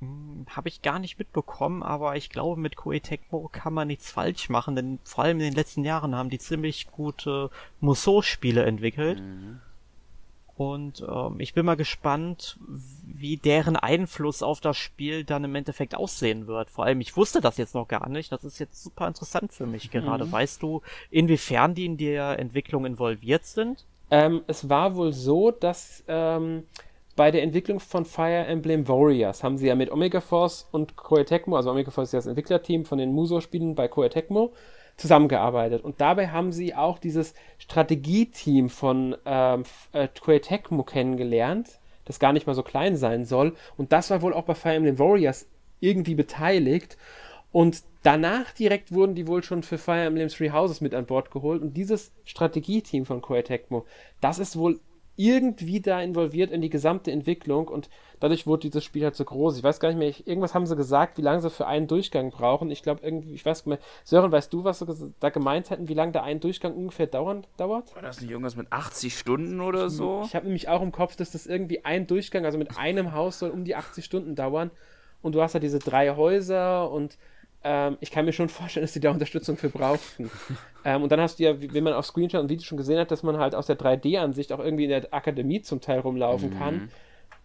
Hm, 0.03 0.45
Habe 0.49 0.69
ich 0.69 0.81
gar 0.81 0.99
nicht 0.99 1.17
mitbekommen, 1.17 1.83
aber 1.83 2.15
ich 2.15 2.29
glaube, 2.29 2.59
mit 2.59 2.75
Koei 2.75 2.99
Tecmo 2.99 3.49
kann 3.51 3.73
man 3.73 3.87
nichts 3.87 4.11
falsch 4.11 4.49
machen, 4.49 4.75
denn 4.75 4.99
vor 5.03 5.23
allem 5.23 5.39
in 5.39 5.45
den 5.45 5.55
letzten 5.55 5.83
Jahren 5.83 6.15
haben 6.15 6.29
die 6.29 6.39
ziemlich 6.39 6.91
gute 6.91 7.49
Musou-Spiele 7.79 8.63
entwickelt. 8.63 9.19
Mhm. 9.19 9.61
Und 10.55 11.03
ähm, 11.09 11.39
ich 11.39 11.55
bin 11.55 11.65
mal 11.65 11.75
gespannt, 11.75 12.59
wie 13.07 13.37
deren 13.37 13.75
Einfluss 13.75 14.43
auf 14.43 14.61
das 14.61 14.77
Spiel 14.77 15.23
dann 15.23 15.43
im 15.43 15.55
Endeffekt 15.55 15.95
aussehen 15.95 16.45
wird. 16.45 16.69
Vor 16.69 16.85
allem, 16.85 17.01
ich 17.01 17.17
wusste 17.17 17.41
das 17.41 17.57
jetzt 17.57 17.73
noch 17.73 17.87
gar 17.87 18.07
nicht. 18.07 18.31
Das 18.31 18.43
ist 18.43 18.59
jetzt 18.59 18.83
super 18.83 19.07
interessant 19.07 19.51
für 19.51 19.65
mich 19.65 19.89
gerade. 19.89 20.25
Mhm. 20.25 20.31
Weißt 20.31 20.61
du, 20.61 20.83
inwiefern 21.09 21.73
die 21.73 21.85
in 21.85 21.97
der 21.97 22.37
Entwicklung 22.37 22.85
involviert 22.85 23.45
sind? 23.45 23.85
Ähm, 24.11 24.43
es 24.45 24.69
war 24.69 24.95
wohl 24.95 25.11
so, 25.11 25.49
dass 25.49 26.03
ähm, 26.07 26.67
bei 27.15 27.31
der 27.31 27.43
Entwicklung 27.43 27.79
von 27.79 28.05
Fire 28.05 28.45
Emblem 28.45 28.87
Warriors 28.87 29.43
haben 29.43 29.57
sie 29.57 29.67
ja 29.67 29.75
mit 29.75 29.91
Omega 29.91 30.19
Force 30.19 30.67
und 30.71 30.95
Koei 30.95 31.23
Tecmo, 31.23 31.55
also 31.55 31.71
Omega 31.71 31.91
Force 31.91 32.09
ist 32.09 32.13
ja 32.13 32.19
das 32.19 32.27
Entwicklerteam 32.27 32.85
von 32.85 32.97
den 32.97 33.13
Muso-Spielen 33.13 33.75
bei 33.75 33.87
Koei 33.87 34.09
Tecmo, 34.09 34.53
zusammengearbeitet. 34.97 35.83
Und 35.83 36.01
dabei 36.01 36.29
haben 36.29 36.51
sie 36.51 36.75
auch 36.75 36.99
dieses 36.99 37.33
Strategieteam 37.57 38.69
von 38.69 39.15
ähm, 39.25 39.63
äh, 39.91 40.07
Koei 40.07 40.39
Tecmo 40.39 40.83
kennengelernt, 40.83 41.79
das 42.05 42.19
gar 42.19 42.33
nicht 42.33 42.47
mal 42.47 42.53
so 42.53 42.63
klein 42.63 42.95
sein 42.97 43.25
soll. 43.25 43.55
Und 43.77 43.91
das 43.91 44.09
war 44.09 44.21
wohl 44.21 44.33
auch 44.33 44.43
bei 44.43 44.55
Fire 44.55 44.75
Emblem 44.75 44.99
Warriors 44.99 45.47
irgendwie 45.79 46.15
beteiligt. 46.15 46.97
Und 47.51 47.83
danach 48.01 48.51
direkt 48.53 48.91
wurden 48.91 49.13
die 49.13 49.27
wohl 49.27 49.43
schon 49.43 49.61
für 49.61 49.77
Fire 49.77 50.05
Emblem 50.05 50.29
Three 50.29 50.51
Houses 50.51 50.81
mit 50.81 50.95
an 50.95 51.05
Bord 51.05 51.31
geholt. 51.31 51.61
Und 51.61 51.75
dieses 51.75 52.11
Strategieteam 52.25 53.05
von 53.05 53.21
Koei 53.21 53.43
Tecmo, 53.43 53.85
das 54.21 54.39
ist 54.39 54.57
wohl 54.57 54.79
irgendwie 55.15 55.79
da 55.79 56.01
involviert 56.01 56.51
in 56.51 56.61
die 56.61 56.69
gesamte 56.69 57.11
Entwicklung 57.11 57.67
und 57.67 57.89
dadurch 58.19 58.47
wurde 58.47 58.61
dieses 58.61 58.83
Spiel 58.83 59.03
halt 59.03 59.15
so 59.15 59.23
groß. 59.23 59.57
Ich 59.57 59.63
weiß 59.63 59.79
gar 59.79 59.89
nicht 59.89 59.97
mehr, 59.97 60.07
ich, 60.07 60.25
irgendwas 60.25 60.55
haben 60.55 60.65
sie 60.65 60.75
gesagt, 60.75 61.17
wie 61.17 61.21
lange 61.21 61.41
sie 61.41 61.49
für 61.49 61.67
einen 61.67 61.87
Durchgang 61.87 62.31
brauchen. 62.31 62.71
Ich 62.71 62.81
glaube 62.81 63.01
irgendwie, 63.03 63.33
ich 63.33 63.45
weiß 63.45 63.59
nicht 63.59 63.67
mehr. 63.67 63.79
Sören, 64.03 64.31
weißt 64.31 64.51
du, 64.51 64.63
was 64.63 64.79
sie 64.79 65.13
da 65.19 65.29
gemeint 65.29 65.69
hätten, 65.69 65.87
wie 65.87 65.93
lange 65.93 66.13
da 66.13 66.23
ein 66.23 66.39
Durchgang 66.39 66.73
ungefähr 66.73 67.07
dauern, 67.07 67.45
dauert? 67.57 67.93
War 67.95 68.01
das 68.01 68.21
nicht 68.21 68.31
irgendwas 68.31 68.55
mit 68.55 68.71
80 68.71 69.17
Stunden 69.17 69.61
oder 69.61 69.89
so? 69.89 70.21
Ich, 70.21 70.29
ich 70.29 70.35
habe 70.35 70.45
nämlich 70.45 70.67
auch 70.69 70.81
im 70.81 70.91
Kopf, 70.91 71.15
dass 71.15 71.31
das 71.31 71.45
irgendwie 71.45 71.85
ein 71.85 72.07
Durchgang, 72.07 72.45
also 72.45 72.57
mit 72.57 72.77
einem 72.77 73.13
Haus 73.13 73.39
soll 73.39 73.51
um 73.51 73.65
die 73.65 73.75
80 73.75 74.03
Stunden 74.03 74.35
dauern 74.35 74.71
und 75.21 75.35
du 75.35 75.41
hast 75.41 75.53
ja 75.53 75.59
diese 75.59 75.79
drei 75.79 76.15
Häuser 76.15 76.89
und 76.91 77.17
ähm, 77.63 77.97
ich 78.01 78.11
kann 78.11 78.25
mir 78.25 78.33
schon 78.33 78.49
vorstellen, 78.49 78.83
dass 78.83 78.93
die 78.93 78.99
da 78.99 79.11
Unterstützung 79.11 79.57
für 79.57 79.69
brauchten. 79.69 80.29
ähm, 80.85 81.03
und 81.03 81.11
dann 81.11 81.19
hast 81.19 81.39
du 81.39 81.43
ja, 81.43 81.61
wie, 81.61 81.73
wie 81.73 81.81
man 81.81 81.93
auf 81.93 82.05
Screenshot 82.05 82.41
und 82.41 82.49
Video 82.49 82.63
schon 82.63 82.77
gesehen 82.77 82.99
hat, 82.99 83.11
dass 83.11 83.23
man 83.23 83.37
halt 83.37 83.55
aus 83.55 83.67
der 83.67 83.77
3D-Ansicht 83.77 84.51
auch 84.51 84.59
irgendwie 84.59 84.85
in 84.85 84.89
der 84.89 85.13
Akademie 85.13 85.61
zum 85.61 85.81
Teil 85.81 85.99
rumlaufen 85.99 86.51
mhm. 86.51 86.59
kann. 86.59 86.91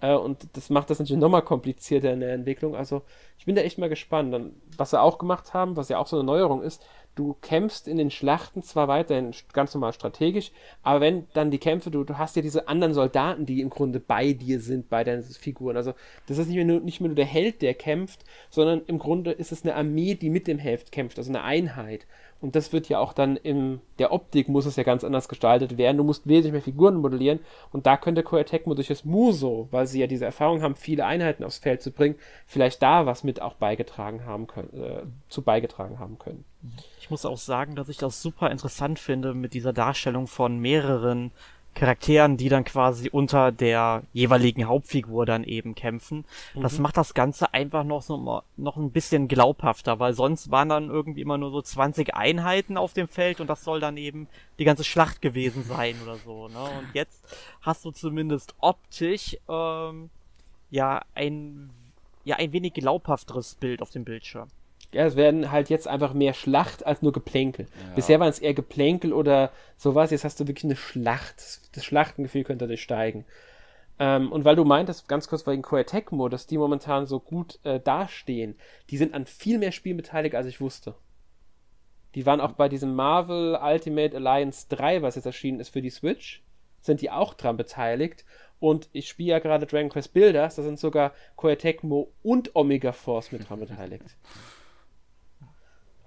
Äh, 0.00 0.14
und 0.14 0.46
das 0.54 0.70
macht 0.70 0.90
das 0.90 0.98
natürlich 0.98 1.20
nochmal 1.20 1.42
komplizierter 1.42 2.12
in 2.12 2.20
der 2.20 2.32
Entwicklung. 2.32 2.76
Also 2.76 3.02
ich 3.38 3.46
bin 3.46 3.54
da 3.54 3.62
echt 3.62 3.78
mal 3.78 3.88
gespannt. 3.88 4.32
Dann, 4.32 4.52
was 4.76 4.90
sie 4.90 5.00
auch 5.00 5.18
gemacht 5.18 5.54
haben, 5.54 5.76
was 5.76 5.88
ja 5.88 5.98
auch 5.98 6.06
so 6.06 6.16
eine 6.16 6.24
Neuerung 6.24 6.62
ist, 6.62 6.84
du 7.18 7.36
kämpfst 7.40 7.88
in 7.88 7.96
den 7.96 8.10
Schlachten 8.10 8.62
zwar 8.62 8.86
weiterhin 8.86 9.32
ganz 9.52 9.74
normal 9.74 9.92
strategisch, 9.92 10.52
aber 10.82 11.00
wenn 11.00 11.26
dann 11.32 11.50
die 11.50 11.58
Kämpfe, 11.58 11.90
du, 11.90 12.04
du 12.04 12.16
hast 12.16 12.36
ja 12.36 12.42
diese 12.42 12.68
anderen 12.68 12.94
Soldaten, 12.94 13.44
die 13.44 13.60
im 13.60 13.70
Grunde 13.70 13.98
bei 13.98 14.32
dir 14.32 14.60
sind, 14.60 14.88
bei 14.88 15.02
deinen 15.02 15.24
Figuren. 15.24 15.76
Also 15.76 15.94
das 16.26 16.38
ist 16.38 16.46
nicht 16.46 16.56
mehr, 16.56 16.64
nur, 16.64 16.80
nicht 16.80 17.00
mehr 17.00 17.08
nur 17.08 17.16
der 17.16 17.24
Held, 17.24 17.60
der 17.60 17.74
kämpft, 17.74 18.24
sondern 18.50 18.82
im 18.86 18.98
Grunde 18.98 19.32
ist 19.32 19.50
es 19.50 19.64
eine 19.64 19.74
Armee, 19.74 20.14
die 20.14 20.30
mit 20.30 20.46
dem 20.46 20.58
Held 20.58 20.92
kämpft, 20.92 21.18
also 21.18 21.30
eine 21.30 21.42
Einheit. 21.42 22.06
Und 22.40 22.54
das 22.54 22.72
wird 22.72 22.88
ja 22.88 23.00
auch 23.00 23.12
dann 23.12 23.36
in 23.36 23.80
der 23.98 24.12
Optik 24.12 24.48
muss 24.48 24.64
es 24.64 24.76
ja 24.76 24.84
ganz 24.84 25.02
anders 25.02 25.28
gestaltet 25.28 25.76
werden. 25.76 25.96
Du 25.96 26.04
musst 26.04 26.28
wesentlich 26.28 26.52
mehr 26.52 26.62
Figuren 26.62 26.94
modellieren. 26.94 27.40
Und 27.72 27.86
da 27.86 27.96
könnte 27.96 28.22
Koei 28.22 28.44
Tecmo 28.44 28.74
durch 28.74 28.86
das 28.86 29.04
Muso, 29.04 29.66
weil 29.72 29.88
sie 29.88 29.98
ja 29.98 30.06
diese 30.06 30.24
Erfahrung 30.24 30.62
haben, 30.62 30.76
viele 30.76 31.04
Einheiten 31.04 31.42
aufs 31.42 31.58
Feld 31.58 31.82
zu 31.82 31.90
bringen, 31.90 32.14
vielleicht 32.46 32.80
da 32.80 33.06
was 33.06 33.24
mit 33.24 33.42
auch 33.42 33.54
beigetragen 33.54 34.24
haben 34.24 34.46
können, 34.46 34.72
äh, 34.72 35.02
zu 35.28 35.42
beigetragen 35.42 35.98
haben 35.98 36.20
können. 36.20 36.44
Ich 37.00 37.10
muss 37.10 37.24
auch 37.24 37.38
sagen, 37.38 37.76
dass 37.76 37.88
ich 37.88 37.96
das 37.96 38.20
super 38.20 38.50
interessant 38.50 38.98
finde 38.98 39.34
mit 39.34 39.54
dieser 39.54 39.72
Darstellung 39.72 40.26
von 40.26 40.58
mehreren 40.58 41.30
Charakteren, 41.78 42.36
die 42.36 42.48
dann 42.48 42.64
quasi 42.64 43.08
unter 43.08 43.52
der 43.52 44.02
jeweiligen 44.12 44.66
Hauptfigur 44.66 45.26
dann 45.26 45.44
eben 45.44 45.76
kämpfen. 45.76 46.24
Mhm. 46.54 46.62
Das 46.62 46.78
macht 46.80 46.96
das 46.96 47.14
Ganze 47.14 47.54
einfach 47.54 47.84
noch 47.84 48.02
so 48.02 48.42
noch 48.56 48.76
ein 48.76 48.90
bisschen 48.90 49.28
glaubhafter, 49.28 50.00
weil 50.00 50.12
sonst 50.12 50.50
waren 50.50 50.68
dann 50.70 50.90
irgendwie 50.90 51.20
immer 51.20 51.38
nur 51.38 51.52
so 51.52 51.62
20 51.62 52.14
Einheiten 52.14 52.76
auf 52.76 52.94
dem 52.94 53.06
Feld 53.06 53.40
und 53.40 53.46
das 53.46 53.62
soll 53.62 53.78
dann 53.78 53.96
eben 53.96 54.26
die 54.58 54.64
ganze 54.64 54.82
Schlacht 54.82 55.22
gewesen 55.22 55.62
sein 55.62 55.94
oder 56.02 56.16
so. 56.16 56.48
Ne? 56.48 56.58
Und 56.58 56.88
jetzt 56.94 57.24
hast 57.62 57.84
du 57.84 57.92
zumindest 57.92 58.54
optisch 58.58 59.36
ähm, 59.48 60.10
ja 60.70 61.02
ein 61.14 61.70
ja 62.24 62.36
ein 62.36 62.52
wenig 62.52 62.74
glaubhafteres 62.74 63.54
Bild 63.54 63.82
auf 63.82 63.90
dem 63.90 64.04
Bildschirm. 64.04 64.48
Ja, 64.92 65.04
es 65.04 65.16
werden 65.16 65.50
halt 65.50 65.68
jetzt 65.68 65.86
einfach 65.86 66.14
mehr 66.14 66.32
Schlacht 66.32 66.86
als 66.86 67.02
nur 67.02 67.12
Geplänkel. 67.12 67.66
Ja. 67.66 67.94
Bisher 67.94 68.20
waren 68.20 68.30
es 68.30 68.38
eher 68.38 68.54
Geplänkel 68.54 69.12
oder 69.12 69.50
sowas, 69.76 70.10
jetzt 70.10 70.24
hast 70.24 70.40
du 70.40 70.46
wirklich 70.46 70.64
eine 70.64 70.76
Schlacht. 70.76 71.76
Das 71.76 71.84
Schlachtengefühl 71.84 72.44
könnte 72.44 72.64
dadurch 72.64 72.82
steigen. 72.82 73.26
Ähm, 73.98 74.32
und 74.32 74.44
weil 74.44 74.56
du 74.56 74.64
meintest, 74.64 75.08
ganz 75.08 75.28
kurz 75.28 75.46
wegen 75.46 75.62
Koei 75.62 75.82
Tecmo, 75.82 76.28
dass 76.28 76.46
die 76.46 76.56
momentan 76.56 77.06
so 77.06 77.20
gut 77.20 77.58
äh, 77.64 77.80
dastehen, 77.80 78.56
die 78.90 78.96
sind 78.96 79.12
an 79.12 79.26
viel 79.26 79.58
mehr 79.58 79.72
Spielen 79.72 79.96
beteiligt, 79.96 80.34
als 80.34 80.46
ich 80.46 80.60
wusste. 80.60 80.94
Die 82.14 82.24
waren 82.24 82.40
auch 82.40 82.52
bei 82.52 82.68
diesem 82.68 82.94
Marvel 82.94 83.58
Ultimate 83.60 84.16
Alliance 84.16 84.66
3, 84.70 85.02
was 85.02 85.16
jetzt 85.16 85.26
erschienen 85.26 85.60
ist 85.60 85.70
für 85.70 85.82
die 85.82 85.90
Switch, 85.90 86.42
sind 86.80 87.00
die 87.02 87.10
auch 87.10 87.34
dran 87.34 87.56
beteiligt. 87.56 88.24
Und 88.60 88.88
ich 88.92 89.08
spiele 89.08 89.32
ja 89.32 89.38
gerade 89.38 89.66
Dragon 89.66 89.90
Quest 89.90 90.14
Builders, 90.14 90.56
da 90.56 90.62
sind 90.62 90.78
sogar 90.78 91.12
Koei 91.36 91.56
Tecmo 91.56 92.12
und 92.22 92.56
Omega 92.56 92.92
Force 92.92 93.32
mit 93.32 93.48
dran 93.48 93.60
beteiligt. 93.60 94.04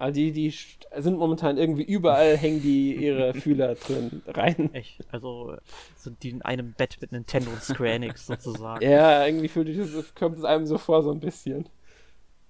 Also 0.02 0.14
die, 0.14 0.32
die 0.32 0.52
sind 0.96 1.16
momentan 1.16 1.58
irgendwie 1.58 1.84
überall, 1.84 2.36
hängen 2.36 2.60
die 2.60 2.96
ihre 2.96 3.34
Fühler 3.40 3.76
drin 3.76 4.20
rein. 4.26 4.74
Echt? 4.74 4.98
Also 5.12 5.54
sind 5.94 6.20
die 6.24 6.30
in 6.30 6.42
einem 6.42 6.72
Bett 6.72 6.96
mit 7.00 7.12
Nintendo 7.12 7.52
und 7.52 7.62
Square 7.62 7.92
Enix 7.92 8.26
sozusagen. 8.26 8.84
Ja, 8.84 9.24
irgendwie 9.24 9.46
fühlt 9.46 9.68
sich 9.68 9.94
das, 9.94 10.12
kommt 10.16 10.38
es 10.38 10.42
einem 10.42 10.66
so 10.66 10.76
vor, 10.76 11.04
so 11.04 11.12
ein 11.12 11.20
bisschen. 11.20 11.68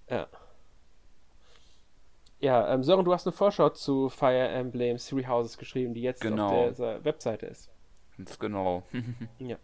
Ja. 0.09 0.29
Ja, 2.41 2.73
ähm, 2.73 2.83
Sören, 2.85 3.05
du 3.05 3.13
hast 3.13 3.27
eine 3.27 3.33
Vorschau 3.33 3.69
zu 3.69 4.09
Fire 4.09 4.49
Emblem 4.49 4.97
Three 4.97 5.27
Houses 5.27 5.59
geschrieben, 5.59 5.93
die 5.93 6.01
jetzt 6.01 6.23
genau. 6.23 6.69
auf 6.69 6.77
der 6.77 7.05
Webseite 7.05 7.45
ist. 7.45 7.69
Ganz 8.17 8.39
genau. 8.39 8.83
ja. 9.39 9.59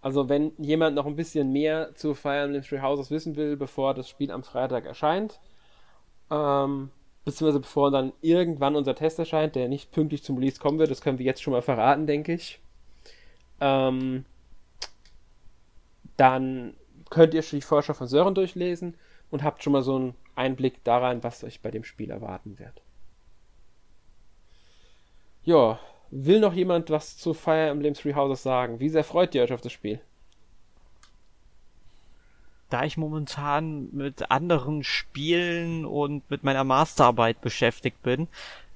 Also 0.00 0.28
wenn 0.28 0.52
jemand 0.58 0.94
noch 0.94 1.06
ein 1.06 1.16
bisschen 1.16 1.50
mehr 1.50 1.92
zu 1.96 2.14
Fire 2.14 2.44
Emblem 2.44 2.62
Three 2.62 2.82
Houses 2.82 3.10
wissen 3.10 3.34
will, 3.34 3.56
bevor 3.56 3.94
das 3.94 4.08
Spiel 4.08 4.30
am 4.30 4.44
Freitag 4.44 4.86
erscheint, 4.86 5.40
ähm, 6.30 6.90
beziehungsweise 7.24 7.60
bevor 7.60 7.90
dann 7.90 8.12
irgendwann 8.20 8.76
unser 8.76 8.94
Test 8.94 9.18
erscheint, 9.18 9.54
der 9.54 9.68
nicht 9.68 9.92
pünktlich 9.92 10.22
zum 10.22 10.36
Release 10.36 10.60
kommen 10.60 10.78
wird, 10.78 10.90
das 10.90 11.00
können 11.00 11.18
wir 11.18 11.26
jetzt 11.26 11.42
schon 11.42 11.52
mal 11.52 11.62
verraten, 11.62 12.06
denke 12.06 12.34
ich. 12.34 12.60
Ähm, 13.60 14.24
dann 16.16 16.74
könnt 17.10 17.34
ihr 17.34 17.42
schon 17.42 17.58
die 17.58 17.66
Vorschau 17.66 17.94
von 17.94 18.08
Sören 18.08 18.34
durchlesen 18.34 18.96
und 19.30 19.42
habt 19.42 19.62
schon 19.62 19.72
mal 19.72 19.82
so 19.82 19.96
einen 19.96 20.14
Einblick 20.36 20.82
daran, 20.84 21.22
was 21.22 21.44
euch 21.44 21.60
bei 21.60 21.70
dem 21.70 21.84
Spiel 21.84 22.10
erwarten 22.10 22.58
wird. 22.58 22.82
Ja, 25.44 25.78
will 26.10 26.40
noch 26.40 26.54
jemand 26.54 26.90
was 26.90 27.16
zu 27.18 27.34
Fire 27.34 27.68
Emblem 27.68 27.94
Three 27.94 28.14
Houses 28.14 28.42
sagen? 28.42 28.80
Wie 28.80 28.88
sehr 28.88 29.04
freut 29.04 29.34
ihr 29.34 29.42
euch 29.42 29.52
auf 29.52 29.60
das 29.60 29.72
Spiel? 29.72 30.00
Da 32.70 32.84
ich 32.84 32.96
momentan 32.96 33.88
mit 33.92 34.30
anderen 34.30 34.84
Spielen 34.84 35.84
und 35.84 36.28
mit 36.30 36.44
meiner 36.44 36.64
Masterarbeit 36.64 37.40
beschäftigt 37.40 38.02
bin, 38.02 38.28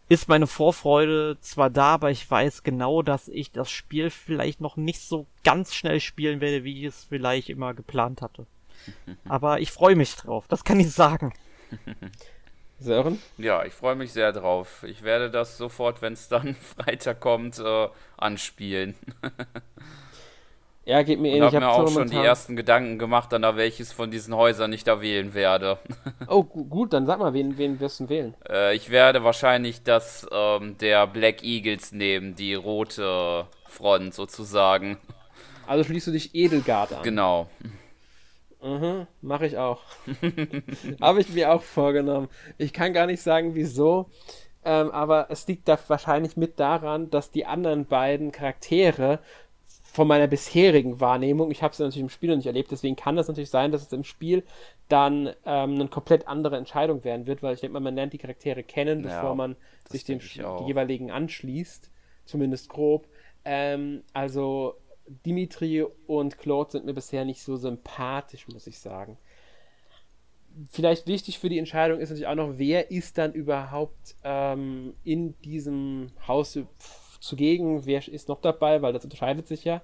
ist 0.09 0.29
meine 0.29 0.47
Vorfreude 0.47 1.37
zwar 1.41 1.69
da, 1.69 1.95
aber 1.95 2.11
ich 2.11 2.31
weiß 2.31 2.63
genau, 2.63 3.03
dass 3.03 3.29
ich 3.29 3.51
das 3.51 3.71
Spiel 3.71 4.11
vielleicht 4.11 4.61
noch 4.61 4.77
nicht 4.77 5.01
so 5.01 5.27
ganz 5.45 5.75
schnell 5.75 6.01
spielen 6.01 6.41
werde, 6.41 6.65
wie 6.65 6.79
ich 6.79 6.85
es 6.85 7.05
vielleicht 7.05 7.51
immer 7.51 7.75
geplant 7.75 8.23
hatte. 8.23 8.47
Aber 9.29 9.61
ich 9.61 9.71
freue 9.71 9.97
mich 9.97 10.15
drauf, 10.15 10.47
das 10.49 10.65
kann 10.65 10.81
ich 10.81 10.93
sagen. 10.93 11.35
Sören? 12.81 13.21
Ja, 13.37 13.65
ich 13.65 13.75
freue 13.75 13.97
mich 13.97 14.13
sehr 14.13 14.33
drauf. 14.33 14.85
Ich 14.85 15.03
werde 15.03 15.31
das 15.31 15.59
sofort, 15.59 16.01
wenn 16.01 16.13
es 16.13 16.29
dann 16.29 16.55
Freitag 16.77 17.21
kommt, 17.21 17.59
äh, 17.59 17.89
anspielen. 18.17 18.95
Ja, 20.89 21.03
geht 21.03 21.21
mir 21.21 21.29
ähnlich. 21.29 21.51
Ich 21.51 21.55
habe 21.55 21.67
mir 21.67 21.71
auch 21.71 21.93
schon 21.93 22.09
die 22.09 22.17
ersten 22.17 22.57
Gedanken 22.57 22.99
gemacht, 22.99 23.31
dann 23.31 23.43
da 23.43 23.57
welches 23.57 23.93
von 23.93 24.11
diesen 24.11 24.35
Häusern 24.35 24.73
ich 24.73 24.85
da 24.85 25.03
wählen 25.03 25.35
werde. 25.35 25.77
oh, 26.29 26.43
gut, 26.43 26.95
dann 26.95 27.05
sag 27.05 27.19
mal, 27.19 27.35
wen, 27.35 27.59
wen 27.59 27.79
wirst 27.79 28.01
du 28.01 28.09
wählen? 28.09 28.35
Äh, 28.49 28.75
ich 28.75 28.89
werde 28.89 29.23
wahrscheinlich 29.23 29.83
das 29.83 30.27
ähm, 30.33 30.79
der 30.79 31.07
Black 31.07 31.45
Eagles 31.45 31.93
nehmen, 31.93 32.37
die 32.37 32.55
rote 32.55 33.47
Front 33.67 34.15
sozusagen. 34.15 34.97
Also 35.67 35.85
schließt 35.85 36.07
du 36.07 36.13
dich 36.13 36.35
Edelgard 36.35 36.95
an? 36.95 37.03
Genau. 37.03 37.51
Mhm, 38.63 39.07
mache 39.21 39.45
ich 39.45 39.59
auch. 39.59 39.83
Habe 41.03 41.21
ich 41.21 41.29
mir 41.29 41.53
auch 41.53 41.61
vorgenommen. 41.61 42.31
Ich 42.57 42.73
kann 42.73 42.95
gar 42.95 43.05
nicht 43.05 43.21
sagen, 43.21 43.55
wieso. 43.55 44.09
Ähm, 44.65 44.91
aber 44.91 45.27
es 45.29 45.47
liegt 45.47 45.69
da 45.69 45.79
wahrscheinlich 45.89 46.39
mit 46.39 46.59
daran, 46.59 47.11
dass 47.11 47.31
die 47.31 47.45
anderen 47.45 47.85
beiden 47.85 48.33
Charaktere 48.33 49.19
von 49.99 50.07
meiner 50.07 50.29
bisherigen 50.29 51.01
Wahrnehmung, 51.01 51.51
ich 51.51 51.61
habe 51.61 51.73
es 51.73 51.81
natürlich 51.81 52.03
im 52.03 52.09
Spiel 52.09 52.29
noch 52.29 52.37
nicht 52.37 52.47
erlebt, 52.47 52.71
deswegen 52.71 52.95
kann 52.95 53.17
das 53.17 53.27
natürlich 53.27 53.51
sein, 53.51 53.73
dass 53.73 53.83
es 53.83 53.93
im 53.93 54.05
Spiel 54.05 54.45
dann 54.89 55.31
ähm, 55.45 55.75
eine 55.75 55.89
komplett 55.89 56.29
andere 56.29 56.57
Entscheidung 56.57 57.03
werden 57.03 57.27
wird, 57.27 57.43
weil 57.43 57.55
ich 57.55 57.61
denke 57.63 57.73
mal, 57.73 57.81
man 57.81 57.97
lernt 57.97 58.13
die 58.13 58.19
Charaktere 58.19 58.63
kennen, 58.63 59.03
bevor 59.03 59.31
ja, 59.31 59.35
man 59.35 59.57
sich 59.89 60.05
dem 60.05 60.21
jeweiligen 60.21 61.11
anschließt, 61.11 61.91
zumindest 62.27 62.69
grob. 62.69 63.09
Ähm, 63.45 64.05
also 64.13 64.77
Dimitri 65.27 65.85
und 66.07 66.39
Claude 66.39 66.71
sind 66.71 66.87
mir 66.87 66.95
bisher 66.95 67.25
nicht 67.25 67.43
so 67.43 67.57
sympathisch, 67.57 68.47
muss 68.47 68.69
ich 68.69 68.79
sagen. 68.79 69.19
Vielleicht 70.71 71.09
wichtig 71.09 71.41
für 71.41 71.49
die 71.49 71.59
Entscheidung 71.59 71.99
ist 71.99 72.11
natürlich 72.11 72.29
auch 72.29 72.37
noch, 72.37 72.53
wer 72.57 72.93
ist 72.93 73.19
dann 73.19 73.33
überhaupt 73.33 74.15
ähm, 74.23 74.95
in 75.03 75.37
diesem 75.41 76.13
Haus 76.29 76.57
zugegen, 77.21 77.87
wer 77.87 78.07
ist 78.07 78.29
noch 78.29 78.41
dabei, 78.41 78.83
weil 78.83 78.93
das 78.93 79.05
unterscheidet 79.05 79.47
sich 79.47 79.65
ja. 79.65 79.81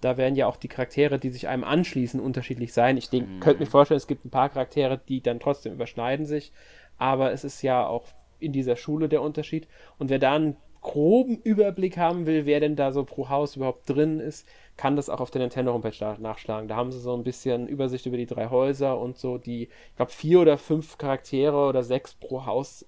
Da 0.00 0.16
werden 0.16 0.34
ja 0.34 0.46
auch 0.46 0.56
die 0.56 0.68
Charaktere, 0.68 1.18
die 1.18 1.30
sich 1.30 1.46
einem 1.48 1.64
anschließen, 1.64 2.18
unterschiedlich 2.18 2.72
sein. 2.72 2.96
Ich 2.96 3.08
denk, 3.08 3.28
mhm. 3.28 3.40
könnte 3.40 3.60
mir 3.60 3.70
vorstellen, 3.70 3.98
es 3.98 4.08
gibt 4.08 4.24
ein 4.24 4.30
paar 4.30 4.48
Charaktere, 4.48 5.00
die 5.08 5.22
dann 5.22 5.38
trotzdem 5.38 5.72
überschneiden 5.74 6.26
sich, 6.26 6.52
aber 6.98 7.32
es 7.32 7.44
ist 7.44 7.62
ja 7.62 7.86
auch 7.86 8.04
in 8.40 8.52
dieser 8.52 8.76
Schule 8.76 9.08
der 9.08 9.22
Unterschied. 9.22 9.68
Und 9.98 10.10
wer 10.10 10.18
da 10.18 10.34
einen 10.34 10.56
groben 10.82 11.38
Überblick 11.38 11.96
haben 11.96 12.26
will, 12.26 12.44
wer 12.44 12.60
denn 12.60 12.76
da 12.76 12.92
so 12.92 13.04
pro 13.04 13.28
Haus 13.28 13.56
überhaupt 13.56 13.88
drin 13.88 14.18
ist, 14.20 14.46
kann 14.76 14.96
das 14.96 15.08
auch 15.08 15.20
auf 15.20 15.30
der 15.30 15.40
Nintendo 15.40 15.72
Homepage 15.72 16.16
nachschlagen. 16.18 16.68
Da 16.68 16.76
haben 16.76 16.90
sie 16.90 16.98
so 16.98 17.14
ein 17.14 17.22
bisschen 17.22 17.68
Übersicht 17.68 18.04
über 18.06 18.16
die 18.16 18.26
drei 18.26 18.50
Häuser 18.50 18.98
und 18.98 19.16
so 19.16 19.38
die, 19.38 19.64
ich 19.64 19.96
glaube, 19.96 20.10
vier 20.10 20.40
oder 20.40 20.58
fünf 20.58 20.98
Charaktere 20.98 21.68
oder 21.68 21.84
sechs 21.84 22.14
pro 22.14 22.46
Haus 22.46 22.84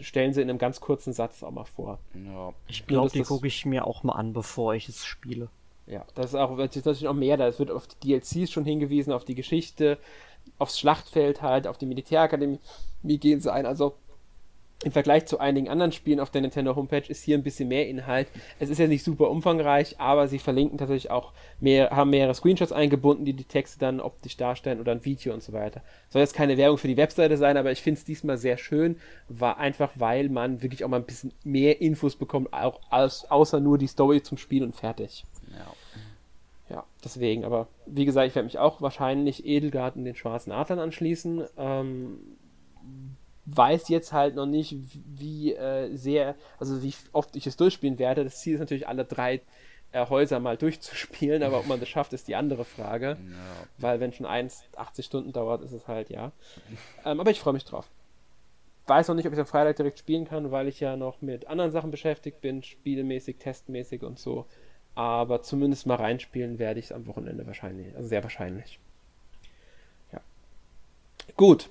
stellen 0.00 0.32
sie 0.32 0.42
in 0.42 0.50
einem 0.50 0.58
ganz 0.58 0.80
kurzen 0.80 1.12
Satz 1.12 1.42
auch 1.42 1.50
mal 1.50 1.64
vor. 1.64 1.98
Ja. 2.14 2.52
Ich 2.68 2.86
glaube, 2.86 3.10
die 3.10 3.22
gucke 3.22 3.46
ich 3.46 3.66
mir 3.66 3.86
auch 3.86 4.02
mal 4.02 4.14
an, 4.14 4.32
bevor 4.32 4.74
ich 4.74 4.88
es 4.88 5.04
spiele. 5.04 5.48
Ja, 5.86 6.04
das 6.14 6.26
ist 6.26 6.34
auch 6.36 6.56
das 6.56 6.76
ist 6.76 6.86
natürlich 6.86 7.08
auch 7.08 7.14
mehr 7.14 7.36
da. 7.36 7.48
Es 7.48 7.58
wird 7.58 7.70
auf 7.70 7.86
die 7.86 8.08
DLCs 8.08 8.50
schon 8.50 8.64
hingewiesen, 8.64 9.12
auf 9.12 9.24
die 9.24 9.34
Geschichte, 9.34 9.98
aufs 10.58 10.78
Schlachtfeld 10.78 11.42
halt, 11.42 11.66
auf 11.66 11.78
die 11.78 11.86
Militärakademie 11.86 12.58
wie 13.02 13.18
gehen 13.18 13.40
sie 13.40 13.52
ein. 13.52 13.66
Also 13.66 13.94
im 14.82 14.92
Vergleich 14.92 15.26
zu 15.26 15.38
einigen 15.38 15.68
anderen 15.68 15.92
Spielen 15.92 16.20
auf 16.20 16.30
der 16.30 16.40
Nintendo 16.40 16.74
Homepage 16.74 17.04
ist 17.06 17.22
hier 17.22 17.36
ein 17.36 17.42
bisschen 17.42 17.68
mehr 17.68 17.86
Inhalt. 17.86 18.28
Es 18.58 18.70
ist 18.70 18.78
ja 18.78 18.86
nicht 18.86 19.04
super 19.04 19.30
umfangreich, 19.30 20.00
aber 20.00 20.26
sie 20.26 20.38
verlinken 20.38 20.78
tatsächlich 20.78 21.10
auch 21.10 21.32
mehr, 21.60 21.90
haben 21.90 22.10
mehrere 22.10 22.34
Screenshots 22.34 22.72
eingebunden, 22.72 23.26
die 23.26 23.34
die 23.34 23.44
Texte 23.44 23.78
dann 23.78 24.00
optisch 24.00 24.38
darstellen 24.38 24.80
oder 24.80 24.92
ein 24.92 25.04
Video 25.04 25.34
und 25.34 25.42
so 25.42 25.52
weiter. 25.52 25.82
Soll 26.08 26.22
jetzt 26.22 26.34
keine 26.34 26.56
Werbung 26.56 26.78
für 26.78 26.88
die 26.88 26.96
Webseite 26.96 27.36
sein, 27.36 27.58
aber 27.58 27.72
ich 27.72 27.82
finde 27.82 27.98
es 27.98 28.04
diesmal 28.04 28.38
sehr 28.38 28.56
schön, 28.56 28.96
war 29.28 29.58
einfach, 29.58 29.90
weil 29.96 30.30
man 30.30 30.62
wirklich 30.62 30.82
auch 30.84 30.88
mal 30.88 30.96
ein 30.96 31.04
bisschen 31.04 31.32
mehr 31.44 31.82
Infos 31.82 32.16
bekommt, 32.16 32.52
auch 32.54 32.80
als, 32.88 33.30
außer 33.30 33.60
nur 33.60 33.76
die 33.76 33.86
Story 33.86 34.22
zum 34.22 34.38
Spiel 34.38 34.64
und 34.64 34.74
fertig. 34.74 35.24
Ja. 35.50 35.66
Ja, 36.70 36.84
deswegen, 37.04 37.44
aber 37.44 37.66
wie 37.86 38.04
gesagt, 38.04 38.28
ich 38.28 38.34
werde 38.36 38.46
mich 38.46 38.60
auch 38.60 38.80
wahrscheinlich 38.80 39.44
Edelgarten 39.44 40.04
den 40.04 40.14
schwarzen 40.14 40.52
Adlern 40.52 40.78
anschließen. 40.78 41.42
Ähm, 41.58 42.18
weiß 43.56 43.88
jetzt 43.88 44.12
halt 44.12 44.34
noch 44.34 44.46
nicht, 44.46 44.76
wie 44.94 45.54
äh, 45.54 45.94
sehr, 45.94 46.34
also 46.58 46.82
wie 46.82 46.94
oft 47.12 47.34
ich 47.36 47.46
es 47.46 47.56
durchspielen 47.56 47.98
werde. 47.98 48.24
Das 48.24 48.40
Ziel 48.40 48.54
ist 48.54 48.60
natürlich, 48.60 48.88
alle 48.88 49.04
drei 49.04 49.40
äh, 49.92 50.06
Häuser 50.06 50.40
mal 50.40 50.56
durchzuspielen, 50.56 51.42
aber 51.42 51.58
ob 51.58 51.66
man 51.66 51.80
das 51.80 51.88
schafft, 51.88 52.12
ist 52.12 52.28
die 52.28 52.36
andere 52.36 52.64
Frage. 52.64 53.16
Ja. 53.30 53.66
Weil 53.78 54.00
wenn 54.00 54.12
schon 54.12 54.26
eins 54.26 54.64
80 54.76 55.04
Stunden 55.04 55.32
dauert, 55.32 55.62
ist 55.62 55.72
es 55.72 55.88
halt 55.88 56.10
ja. 56.10 56.32
Ähm, 57.04 57.20
aber 57.20 57.30
ich 57.30 57.40
freue 57.40 57.54
mich 57.54 57.64
drauf. 57.64 57.88
Weiß 58.86 59.08
noch 59.08 59.14
nicht, 59.14 59.26
ob 59.26 59.32
ich 59.32 59.38
am 59.38 59.46
Freitag 59.46 59.76
direkt 59.76 59.98
spielen 59.98 60.26
kann, 60.26 60.50
weil 60.50 60.68
ich 60.68 60.80
ja 60.80 60.96
noch 60.96 61.22
mit 61.22 61.46
anderen 61.46 61.70
Sachen 61.70 61.90
beschäftigt 61.90 62.40
bin, 62.40 62.62
spielmäßig, 62.62 63.38
testmäßig 63.38 64.02
und 64.02 64.18
so. 64.18 64.46
Aber 64.94 65.42
zumindest 65.42 65.86
mal 65.86 65.94
reinspielen 65.96 66.58
werde 66.58 66.80
ich 66.80 66.86
es 66.86 66.92
am 66.92 67.06
Wochenende 67.06 67.46
wahrscheinlich. 67.46 67.94
Also 67.94 68.08
sehr 68.08 68.22
wahrscheinlich. 68.22 68.78
Ja. 70.12 70.20
Gut, 71.36 71.68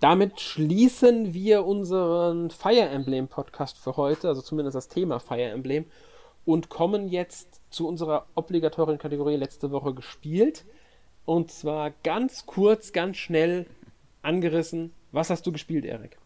damit 0.00 0.40
schließen 0.40 1.34
wir 1.34 1.64
unseren 1.64 2.50
Fire 2.50 2.88
Emblem 2.88 3.28
Podcast 3.28 3.78
für 3.78 3.96
heute, 3.96 4.28
also 4.28 4.42
zumindest 4.42 4.76
das 4.76 4.88
Thema 4.88 5.18
Fire 5.18 5.42
Emblem, 5.42 5.86
und 6.44 6.68
kommen 6.68 7.08
jetzt 7.08 7.60
zu 7.70 7.86
unserer 7.86 8.26
obligatorischen 8.34 8.98
Kategorie 8.98 9.36
letzte 9.36 9.70
Woche 9.70 9.92
gespielt. 9.94 10.64
Und 11.26 11.50
zwar 11.50 11.92
ganz 12.02 12.46
kurz, 12.46 12.92
ganz 12.92 13.18
schnell 13.18 13.66
angerissen. 14.22 14.92
Was 15.12 15.30
hast 15.30 15.46
du 15.46 15.52
gespielt, 15.52 15.84
Erik? 15.84 16.16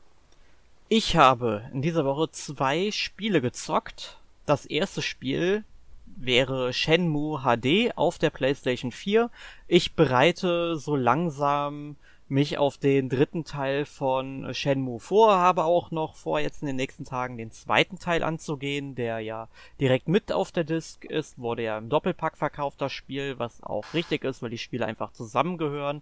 Ich 0.89 1.17
habe 1.17 1.63
in 1.73 1.83
dieser 1.83 2.05
Woche 2.05 2.31
zwei 2.31 2.91
Spiele 2.93 3.41
gezockt. 3.41 4.19
Das 4.47 4.67
erste 4.67 5.03
Spiel 5.03 5.65
wäre 6.05 6.73
Shenmue 6.73 7.41
HD 7.41 7.97
auf 7.97 8.19
der 8.19 8.31
PlayStation 8.31 8.93
4. 8.93 9.31
Ich 9.67 9.95
bereite 9.95 10.77
so 10.77 10.95
langsam 10.95 11.97
mich 12.33 12.57
auf 12.57 12.79
den 12.79 13.11
dritten 13.11 13.45
Teil 13.45 13.85
von 13.85 14.55
Shenmue 14.55 14.99
vor, 14.99 15.37
habe 15.37 15.65
auch 15.65 15.91
noch 15.91 16.15
vor, 16.15 16.41
jetzt 16.41 16.63
in 16.63 16.67
den 16.67 16.77
nächsten 16.77 17.05
Tagen 17.05 17.37
den 17.37 17.51
zweiten 17.51 17.99
Teil 17.99 18.23
anzugehen, 18.23 18.95
der 18.95 19.21
ja 19.21 19.49
direkt 19.79 20.09
mit 20.09 20.33
auf 20.33 20.51
der 20.51 20.65
Disc 20.65 21.05
ist, 21.05 21.39
wurde 21.39 21.65
ja 21.65 21.77
im 21.77 21.91
Doppelpack 21.91 22.39
verkauft, 22.39 22.81
das 22.81 22.91
Spiel, 22.91 23.39
was 23.39 23.63
auch 23.63 23.85
richtig 23.93 24.25
ist, 24.25 24.41
weil 24.41 24.49
die 24.49 24.57
Spiele 24.57 24.87
einfach 24.87 25.13
zusammengehören. 25.13 26.01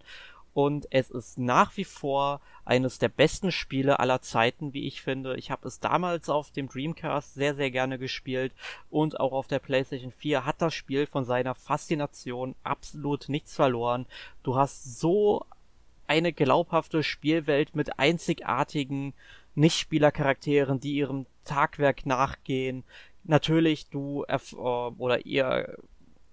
Und 0.52 0.86
es 0.90 1.10
ist 1.10 1.38
nach 1.38 1.76
wie 1.76 1.84
vor 1.84 2.40
eines 2.64 3.00
der 3.00 3.08
besten 3.08 3.50
Spiele 3.50 3.98
aller 3.98 4.22
Zeiten, 4.22 4.72
wie 4.72 4.86
ich 4.86 5.02
finde. 5.02 5.36
Ich 5.36 5.50
habe 5.50 5.66
es 5.66 5.80
damals 5.80 6.28
auf 6.28 6.52
dem 6.52 6.68
Dreamcast 6.68 7.34
sehr, 7.34 7.56
sehr 7.56 7.72
gerne 7.72 7.98
gespielt 7.98 8.52
und 8.88 9.18
auch 9.18 9.32
auf 9.32 9.48
der 9.48 9.58
PlayStation 9.58 10.12
4 10.12 10.46
hat 10.46 10.62
das 10.62 10.74
Spiel 10.74 11.06
von 11.06 11.24
seiner 11.24 11.56
Faszination 11.56 12.54
absolut 12.62 13.28
nichts 13.28 13.56
verloren. 13.56 14.06
Du 14.42 14.56
hast 14.56 15.00
so 15.00 15.44
eine 16.10 16.32
glaubhafte 16.32 17.04
Spielwelt 17.04 17.76
mit 17.76 18.00
einzigartigen 18.00 19.14
Nichtspielercharakteren, 19.54 20.80
die 20.80 20.94
ihrem 20.94 21.26
Tagwerk 21.44 22.04
nachgehen. 22.04 22.82
Natürlich, 23.22 23.86
du 23.90 24.24
äh, 24.26 24.38
oder 24.56 25.24
ihr, 25.24 25.78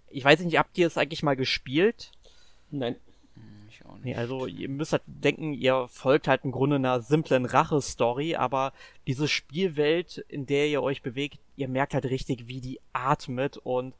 ich 0.09 0.25
weiß 0.25 0.39
nicht, 0.39 0.57
habt 0.57 0.79
ihr 0.79 0.87
es 0.87 0.97
eigentlich 0.97 1.21
mal 1.21 1.35
gespielt? 1.35 2.11
Nein. 2.71 2.95
Hm, 3.35 3.67
ich 3.69 3.85
auch 3.85 3.93
nicht. 3.97 4.05
Nee, 4.05 4.15
also 4.15 4.47
ihr 4.47 4.67
müsst 4.67 4.93
halt 4.93 5.03
denken, 5.05 5.53
ihr 5.53 5.87
folgt 5.89 6.27
halt 6.27 6.43
im 6.43 6.51
Grunde 6.51 6.77
einer 6.77 7.01
simplen 7.01 7.45
Rache-Story, 7.45 8.35
aber 8.35 8.73
diese 9.05 9.27
Spielwelt, 9.27 10.25
in 10.27 10.47
der 10.47 10.69
ihr 10.69 10.81
euch 10.81 11.03
bewegt, 11.03 11.37
ihr 11.55 11.67
merkt 11.67 11.93
halt 11.93 12.05
richtig, 12.05 12.47
wie 12.47 12.61
die 12.61 12.79
atmet 12.93 13.57
und 13.57 13.93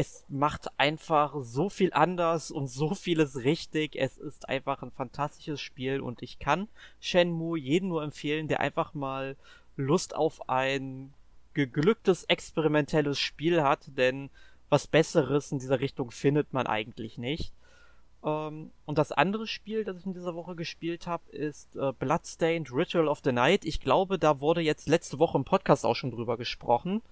es 0.00 0.24
macht 0.30 0.68
einfach 0.78 1.34
so 1.40 1.68
viel 1.68 1.92
anders 1.92 2.50
und 2.50 2.68
so 2.68 2.94
vieles 2.94 3.44
richtig. 3.44 3.96
Es 3.96 4.16
ist 4.16 4.48
einfach 4.48 4.82
ein 4.82 4.92
fantastisches 4.92 5.60
Spiel 5.60 6.00
und 6.00 6.22
ich 6.22 6.38
kann 6.38 6.68
Shenmue 7.00 7.58
jedem 7.58 7.90
nur 7.90 8.02
empfehlen, 8.02 8.48
der 8.48 8.60
einfach 8.60 8.94
mal 8.94 9.36
Lust 9.76 10.16
auf 10.16 10.48
ein 10.48 11.12
geglücktes 11.52 12.24
experimentelles 12.24 13.18
Spiel 13.18 13.62
hat, 13.62 13.98
denn 13.98 14.30
was 14.70 14.86
Besseres 14.86 15.52
in 15.52 15.58
dieser 15.58 15.80
Richtung 15.80 16.10
findet 16.10 16.54
man 16.54 16.66
eigentlich 16.66 17.18
nicht. 17.18 17.52
Ähm, 18.24 18.70
und 18.86 18.96
das 18.96 19.12
andere 19.12 19.46
Spiel, 19.46 19.84
das 19.84 19.98
ich 19.98 20.06
in 20.06 20.14
dieser 20.14 20.34
Woche 20.34 20.54
gespielt 20.54 21.06
habe, 21.06 21.30
ist 21.30 21.76
äh, 21.76 21.92
Bloodstained 21.92 22.72
Ritual 22.72 23.06
of 23.06 23.20
the 23.22 23.32
Night. 23.32 23.66
Ich 23.66 23.80
glaube, 23.80 24.18
da 24.18 24.40
wurde 24.40 24.62
jetzt 24.62 24.88
letzte 24.88 25.18
Woche 25.18 25.36
im 25.36 25.44
Podcast 25.44 25.84
auch 25.84 25.96
schon 25.96 26.10
drüber 26.10 26.38
gesprochen. 26.38 27.02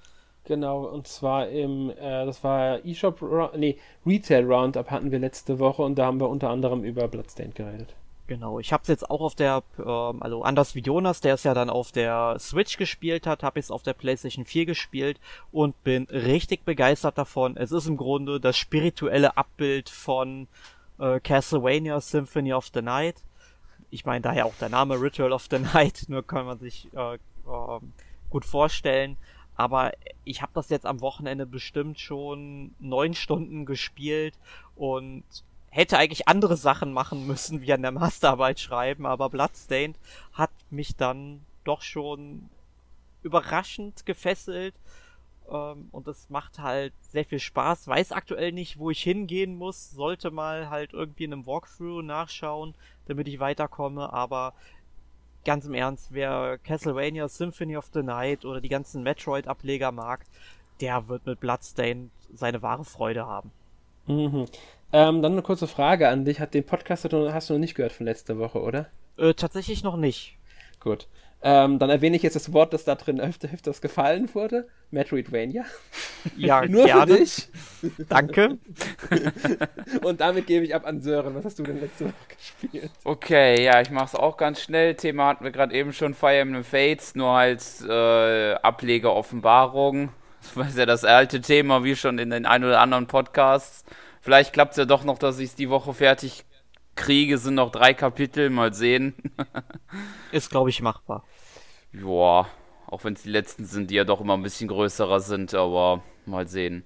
Genau, 0.44 0.84
und 0.84 1.06
zwar 1.06 1.48
im, 1.48 1.90
äh, 1.90 2.24
das 2.24 2.42
war 2.42 2.84
eShop, 2.84 3.22
nee, 3.56 3.76
Retail 4.06 4.44
Roundup 4.50 4.90
hatten 4.90 5.10
wir 5.10 5.18
letzte 5.18 5.58
Woche 5.58 5.82
und 5.82 5.96
da 5.96 6.06
haben 6.06 6.20
wir 6.20 6.28
unter 6.28 6.48
anderem 6.48 6.84
über 6.84 7.06
Bloodstained 7.06 7.54
geredet. 7.54 7.94
Genau, 8.28 8.58
ich 8.58 8.74
habe 8.74 8.82
es 8.82 8.88
jetzt 8.88 9.10
auch 9.10 9.22
auf 9.22 9.34
der, 9.34 9.62
ähm, 9.78 10.22
also 10.22 10.42
anders 10.42 10.74
wie 10.74 10.80
Jonas, 10.80 11.22
der 11.22 11.34
es 11.34 11.44
ja 11.44 11.54
dann 11.54 11.70
auf 11.70 11.92
der 11.92 12.36
Switch 12.38 12.76
gespielt 12.76 13.26
hat, 13.26 13.42
habe 13.42 13.58
es 13.58 13.70
auf 13.70 13.82
der 13.82 13.94
PlayStation 13.94 14.44
4 14.44 14.66
gespielt 14.66 15.18
und 15.50 15.82
bin 15.82 16.04
richtig 16.04 16.66
begeistert 16.66 17.16
davon. 17.16 17.56
Es 17.56 17.72
ist 17.72 17.86
im 17.86 17.96
Grunde 17.96 18.38
das 18.38 18.58
spirituelle 18.58 19.38
Abbild 19.38 19.88
von 19.88 20.46
äh, 20.98 21.20
Castlevania 21.20 22.00
Symphony 22.02 22.52
of 22.52 22.70
the 22.74 22.82
Night. 22.82 23.16
Ich 23.88 24.04
meine 24.04 24.20
daher 24.20 24.44
auch 24.44 24.54
der 24.60 24.68
Name 24.68 25.00
Ritual 25.00 25.32
of 25.32 25.46
the 25.50 25.58
Night, 25.58 26.04
nur 26.08 26.26
kann 26.26 26.44
man 26.44 26.58
sich 26.58 26.88
äh, 26.94 27.14
äh, 27.14 27.18
gut 28.28 28.44
vorstellen. 28.44 29.16
Aber 29.58 29.90
ich 30.24 30.40
habe 30.40 30.52
das 30.54 30.70
jetzt 30.70 30.86
am 30.86 31.00
Wochenende 31.00 31.44
bestimmt 31.44 31.98
schon 31.98 32.74
neun 32.78 33.12
Stunden 33.12 33.66
gespielt 33.66 34.38
und 34.76 35.24
hätte 35.68 35.98
eigentlich 35.98 36.28
andere 36.28 36.56
Sachen 36.56 36.92
machen 36.92 37.26
müssen, 37.26 37.60
wie 37.60 37.72
an 37.72 37.82
der 37.82 37.90
Masterarbeit 37.90 38.60
schreiben, 38.60 39.04
aber 39.04 39.28
Bloodstained 39.28 39.98
hat 40.32 40.52
mich 40.70 40.94
dann 40.94 41.44
doch 41.64 41.82
schon 41.82 42.48
überraschend 43.24 44.06
gefesselt 44.06 44.74
ähm, 45.50 45.88
und 45.90 46.06
es 46.06 46.30
macht 46.30 46.60
halt 46.60 46.92
sehr 47.10 47.24
viel 47.24 47.40
Spaß. 47.40 47.88
Weiß 47.88 48.12
aktuell 48.12 48.52
nicht, 48.52 48.78
wo 48.78 48.90
ich 48.90 49.02
hingehen 49.02 49.56
muss, 49.56 49.90
sollte 49.90 50.30
mal 50.30 50.70
halt 50.70 50.92
irgendwie 50.92 51.24
in 51.24 51.32
einem 51.32 51.46
Walkthrough 51.46 52.04
nachschauen, 52.04 52.74
damit 53.06 53.26
ich 53.26 53.40
weiterkomme, 53.40 54.12
aber 54.12 54.54
ganz 55.48 55.64
im 55.64 55.72
Ernst, 55.72 56.08
wer 56.10 56.58
Castlevania 56.62 57.26
Symphony 57.26 57.78
of 57.78 57.88
the 57.94 58.02
Night 58.02 58.44
oder 58.44 58.60
die 58.60 58.68
ganzen 58.68 59.02
Metroid-Ableger 59.02 59.92
mag, 59.92 60.26
der 60.82 61.08
wird 61.08 61.24
mit 61.24 61.40
Bloodstained 61.40 62.10
seine 62.34 62.60
wahre 62.60 62.84
Freude 62.84 63.24
haben. 63.24 63.50
Mhm. 64.06 64.44
Ähm, 64.92 65.22
dann 65.22 65.32
eine 65.32 65.40
kurze 65.40 65.66
Frage 65.66 66.10
an 66.10 66.26
dich. 66.26 66.38
Hat 66.38 66.52
den 66.52 66.64
Podcast 66.64 67.04
hast 67.04 67.48
du 67.48 67.54
noch 67.54 67.60
nicht 67.60 67.74
gehört 67.74 67.92
von 67.92 68.04
letzter 68.04 68.36
Woche, 68.36 68.60
oder? 68.60 68.88
Äh, 69.16 69.32
tatsächlich 69.32 69.82
noch 69.82 69.96
nicht. 69.96 70.36
Gut. 70.80 71.08
Ähm, 71.40 71.78
dann 71.78 71.88
erwähne 71.88 72.16
ich 72.16 72.22
jetzt 72.24 72.34
das 72.34 72.52
Wort, 72.52 72.72
das 72.72 72.84
da 72.84 72.96
drin 72.96 73.20
öfter, 73.20 73.48
öfters 73.52 73.80
gefallen 73.80 74.34
wurde. 74.34 74.66
Metroidvania. 74.90 75.64
Ja, 76.36 76.64
Nur 76.68 76.86
gerne. 76.86 77.12
für 77.12 77.18
dich. 77.20 77.48
Danke. 78.08 78.58
Und 80.02 80.20
damit 80.20 80.48
gebe 80.48 80.64
ich 80.64 80.74
ab 80.74 80.84
an 80.84 81.00
Sören. 81.00 81.36
Was 81.36 81.44
hast 81.44 81.58
du 81.60 81.62
denn 81.62 81.80
letzte 81.80 82.06
Woche 82.06 82.14
gespielt? 82.36 82.90
Okay, 83.04 83.62
ja, 83.62 83.80
ich 83.80 83.90
mach's 83.90 84.16
auch 84.16 84.36
ganz 84.36 84.60
schnell. 84.60 84.96
Thema 84.96 85.28
hatten 85.28 85.44
wir 85.44 85.52
gerade 85.52 85.74
eben 85.74 85.92
schon, 85.92 86.14
Fire 86.14 86.38
Emblem 86.38 86.64
Fates, 86.64 87.14
nur 87.14 87.30
als 87.30 87.84
äh, 87.88 88.54
Ableger 88.54 89.14
Offenbarung. 89.14 90.08
Das 90.56 90.70
ist 90.70 90.78
ja 90.78 90.86
das 90.86 91.04
alte 91.04 91.40
Thema, 91.40 91.84
wie 91.84 91.94
schon 91.94 92.18
in 92.18 92.30
den 92.30 92.46
ein 92.46 92.64
oder 92.64 92.80
anderen 92.80 93.06
Podcasts. 93.06 93.84
Vielleicht 94.20 94.52
klappt's 94.52 94.76
ja 94.76 94.86
doch 94.86 95.04
noch, 95.04 95.18
dass 95.18 95.38
ich 95.38 95.50
es 95.50 95.54
die 95.54 95.70
Woche 95.70 95.94
fertig 95.94 96.44
kriege. 96.98 97.38
Sind 97.38 97.54
noch 97.54 97.70
drei 97.70 97.94
Kapitel, 97.94 98.50
mal 98.50 98.74
sehen. 98.74 99.14
Ist, 100.32 100.50
glaube 100.50 100.68
ich, 100.70 100.82
machbar. 100.82 101.24
Joa, 101.92 102.48
auch 102.86 103.04
wenn 103.04 103.14
es 103.14 103.22
die 103.22 103.30
letzten 103.30 103.64
sind, 103.64 103.90
die 103.90 103.94
ja 103.94 104.04
doch 104.04 104.20
immer 104.20 104.34
ein 104.34 104.42
bisschen 104.42 104.68
größerer 104.68 105.20
sind, 105.20 105.54
aber 105.54 106.02
mal 106.26 106.46
sehen. 106.46 106.84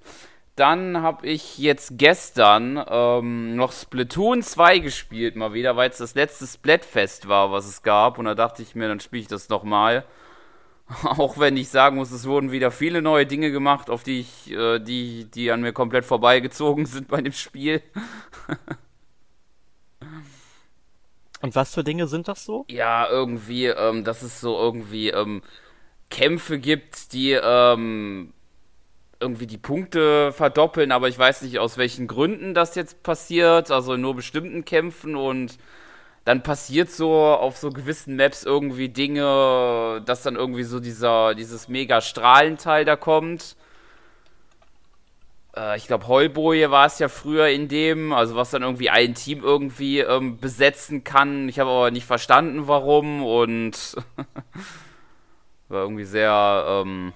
Dann 0.55 1.01
habe 1.01 1.27
ich 1.27 1.59
jetzt 1.59 1.99
gestern 1.99 2.83
ähm, 2.89 3.57
noch 3.57 3.73
Splatoon 3.73 4.43
2 4.43 4.81
gespielt, 4.81 5.35
mal 5.35 5.55
wieder, 5.55 5.77
weil 5.77 5.89
es 5.91 5.97
das 5.97 6.15
letzte 6.15 6.47
Splatfest 6.47 7.27
war, 7.27 7.51
was 7.51 7.67
es 7.67 7.83
gab. 7.83 8.19
Und 8.19 8.27
da 8.27 8.35
dachte 8.35 8.63
ich 8.63 8.75
mir, 8.75 8.87
dann 8.87 9.01
spiele 9.01 9.23
ich 9.23 9.29
das 9.29 9.49
nochmal. 9.49 10.05
Auch 11.05 11.39
wenn 11.39 11.57
ich 11.57 11.71
sagen 11.71 11.97
muss, 11.97 12.11
es 12.11 12.27
wurden 12.27 12.53
wieder 12.53 12.71
viele 12.71 13.01
neue 13.01 13.27
Dinge 13.27 13.51
gemacht, 13.51 13.89
auf 13.89 14.03
die 14.03 14.21
ich, 14.21 14.53
äh, 14.53 14.79
die, 14.79 15.25
die 15.25 15.51
an 15.51 15.63
mir 15.63 15.73
komplett 15.73 16.05
vorbeigezogen 16.05 16.85
sind 16.87 17.09
bei 17.09 17.23
dem 17.23 17.33
Spiel. 17.33 17.83
Und 21.41 21.57
was 21.57 21.75
für 21.75 21.83
Dinge 21.83 22.07
sind 22.07 22.29
das 22.29 22.45
so? 22.45 22.65
Ja, 22.69 23.09
irgendwie, 23.09 23.67
ähm, 23.67 24.05
dass 24.05 24.23
es 24.23 24.41
so 24.41 24.57
irgendwie 24.57 25.11
ähm, 25.11 25.43
Kämpfe 26.09 26.59
gibt, 26.59 27.13
die 27.13 27.33
ähm, 27.33 28.33
irgendwie 29.19 29.47
die 29.47 29.59
Punkte 29.59 30.33
verdoppeln, 30.33 30.93
aber 30.93 31.09
ich 31.09 31.19
weiß 31.19 31.43
nicht, 31.43 31.59
aus 31.59 31.79
welchen 31.79 32.07
Gründen 32.07 32.55
das 32.55 32.75
jetzt 32.75 33.03
passiert. 33.03 33.71
Also 33.71 33.97
nur 33.97 34.15
bestimmten 34.15 34.65
Kämpfen 34.65 35.17
und 35.17 35.59
dann 36.25 36.43
passiert 36.43 36.91
so 36.91 37.13
auf 37.15 37.57
so 37.57 37.71
gewissen 37.71 38.17
Maps 38.17 38.45
irgendwie 38.45 38.89
Dinge, 38.89 40.03
dass 40.07 40.23
dann 40.23 40.37
irgendwie 40.37 40.63
so 40.65 40.79
dieser, 40.81 41.35
dieses 41.35 41.69
mega 41.69 42.01
Strahlenteil 42.01 42.85
da 42.85 42.97
kommt. 42.97 43.57
Äh, 45.57 45.77
ich 45.77 45.87
glaube, 45.87 46.09
Heulboje 46.09 46.71
war 46.71 46.87
es 46.87 46.99
ja 46.99 47.09
früher 47.09 47.49
in 47.49 47.69
dem, 47.69 48.13
also 48.13 48.37
was 48.37 48.51
dann 48.51 48.63
irgendwie 48.63 48.91
ein 48.91 49.15
Team 49.15 49.43
irgendwie 49.43 50.01
ähm, 50.01 50.39
besetzen 50.39 51.05
kann. 51.05 51.49
Ich 51.49 51.59
habe 51.59 51.71
aber 51.71 51.91
nicht 51.91 52.07
verstanden, 52.07 52.69
warum 52.69 53.25
und 53.25 53.97
war 55.69 55.83
irgendwie 55.83 56.05
sehr 56.05 56.65
ähm, 56.69 57.13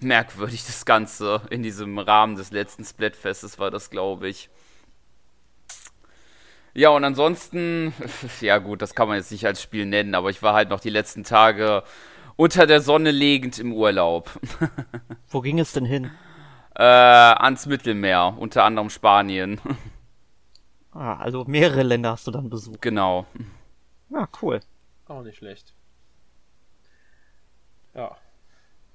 merkwürdig 0.00 0.64
das 0.66 0.84
Ganze 0.84 1.42
in 1.50 1.62
diesem 1.62 1.98
Rahmen 1.98 2.36
des 2.36 2.52
letzten 2.52 2.84
Splatfestes 2.84 3.58
war 3.58 3.70
das, 3.70 3.90
glaube 3.90 4.28
ich. 4.28 4.48
Ja, 6.72 6.90
und 6.90 7.04
ansonsten, 7.04 7.92
ja 8.40 8.58
gut, 8.58 8.80
das 8.80 8.94
kann 8.94 9.08
man 9.08 9.16
jetzt 9.16 9.32
nicht 9.32 9.46
als 9.46 9.60
Spiel 9.62 9.86
nennen, 9.86 10.14
aber 10.14 10.30
ich 10.30 10.42
war 10.42 10.54
halt 10.54 10.70
noch 10.70 10.80
die 10.80 10.90
letzten 10.90 11.24
Tage 11.24 11.82
unter 12.36 12.66
der 12.66 12.80
Sonne 12.80 13.10
legend 13.10 13.58
im 13.58 13.72
Urlaub. 13.72 14.30
Wo 15.28 15.40
ging 15.40 15.58
es 15.58 15.72
denn 15.72 15.84
hin? 15.84 16.10
Äh, 16.74 16.82
ans 16.84 17.66
Mittelmeer, 17.66 18.34
unter 18.38 18.64
anderem 18.64 18.90
Spanien. 18.90 19.60
Ah, 20.92 21.16
also 21.16 21.44
mehrere 21.46 21.82
Länder 21.82 22.12
hast 22.12 22.26
du 22.28 22.30
dann 22.30 22.48
besucht. 22.50 22.80
genau. 22.80 23.26
Ja, 24.10 24.28
cool. 24.42 24.60
Auch 25.06 25.22
nicht 25.22 25.38
schlecht. 25.38 25.74
Ja. 27.94 28.16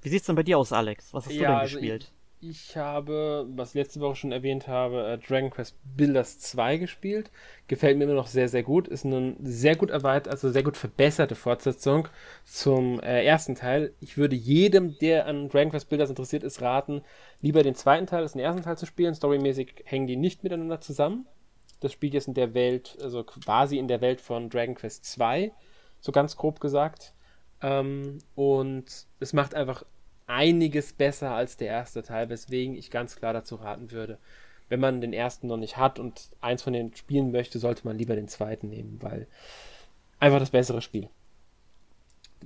Wie 0.02 0.10
sieht's 0.10 0.26
denn 0.28 0.36
bei 0.38 0.44
dir 0.44 0.58
aus, 0.58 0.72
Alex? 0.74 1.14
Was 1.14 1.28
hast 1.28 1.40
du 1.40 1.44
Ja, 1.44 1.48
denn 1.48 1.60
also 1.60 1.80
gespielt? 1.80 2.14
Ich 2.48 2.78
habe, 2.78 3.48
was 3.56 3.70
ich 3.70 3.76
letzte 3.76 4.02
Woche 4.02 4.18
schon 4.18 4.32
erwähnt 4.32 4.68
habe, 4.68 5.08
äh, 5.08 5.18
Dragon 5.18 5.50
Quest 5.50 5.76
Builders 5.98 6.38
2 6.38 6.78
gespielt. 6.78 7.32
Gefällt 7.68 7.98
mir 7.98 8.04
immer 8.04 8.14
noch 8.14 8.28
sehr, 8.28 8.50
sehr 8.50 8.62
gut. 8.62 8.88
Ist 8.88 9.04
eine 9.04 9.36
sehr 9.42 9.76
gut 9.76 9.90
erweitert, 9.90 10.32
also 10.32 10.52
sehr 10.52 10.62
gut 10.62 10.78
verbesserte 10.78 11.34
Fortsetzung 11.34 12.08
zum 12.44 13.00
äh, 13.00 13.26
ersten 13.26 13.56
Teil. 13.56 13.94
Ich 14.00 14.18
würde 14.18 14.36
jedem, 14.36 14.96
der 15.00 15.26
an 15.26 15.50
Dragon 15.50 15.72
Quest 15.72 15.90
Builders 15.90 16.12
interessiert 16.12 16.44
ist, 16.44 16.62
raten, 16.62 17.02
lieber 17.42 17.64
den 17.64 17.74
zweiten 17.74 18.06
Teil 18.06 18.22
als 18.22 18.34
den 18.34 18.42
ersten 18.42 18.62
Teil 18.62 18.78
zu 18.78 18.86
spielen. 18.86 19.16
Storymäßig 19.16 19.84
hängen 19.86 20.06
die 20.06 20.16
nicht 20.16 20.44
miteinander 20.44 20.80
zusammen. 20.82 21.26
Das 21.80 21.94
spielt 21.94 22.14
jetzt 22.14 22.28
in 22.28 22.36
der 22.36 22.54
Welt, 22.54 22.96
also 23.02 23.24
quasi 23.24 23.80
in 23.80 23.88
der 23.88 24.02
Welt 24.02 24.22
von 24.22 24.52
Dragon 24.52 24.76
Quest 24.76 25.06
2, 25.06 25.52
so 26.00 26.12
ganz 26.12 26.38
grob 26.38 26.60
gesagt. 26.60 27.14
Ähm, 27.64 28.20
und 28.36 29.08
es 29.20 29.34
macht 29.34 29.56
einfach 29.56 29.84
einiges 30.28 30.94
besser 30.94 31.32
als 31.32 31.58
der 31.58 31.68
erste 31.68 32.04
Teil, 32.04 32.30
weswegen 32.30 32.76
ich 32.76 32.92
ganz 32.92 33.16
klar 33.16 33.34
dazu 33.34 33.56
raten 33.56 33.92
würde, 33.92 34.18
wenn 34.70 34.80
man 34.80 35.02
den 35.02 35.14
ersten 35.14 35.48
noch 35.48 35.58
nicht 35.58 35.78
hat 35.78 36.00
und 36.00 36.30
eins 36.42 36.64
von 36.64 36.74
den 36.74 36.96
spielen 36.96 37.32
möchte, 37.32 37.60
sollte 37.60 37.86
man 37.86 37.98
lieber 37.98 38.16
den 38.16 38.28
zweiten 38.28 38.70
nehmen, 38.70 38.98
weil 39.02 39.28
einfach 40.20 40.40
das 40.40 40.50
bessere 40.50 40.82
Spiel. 40.82 41.10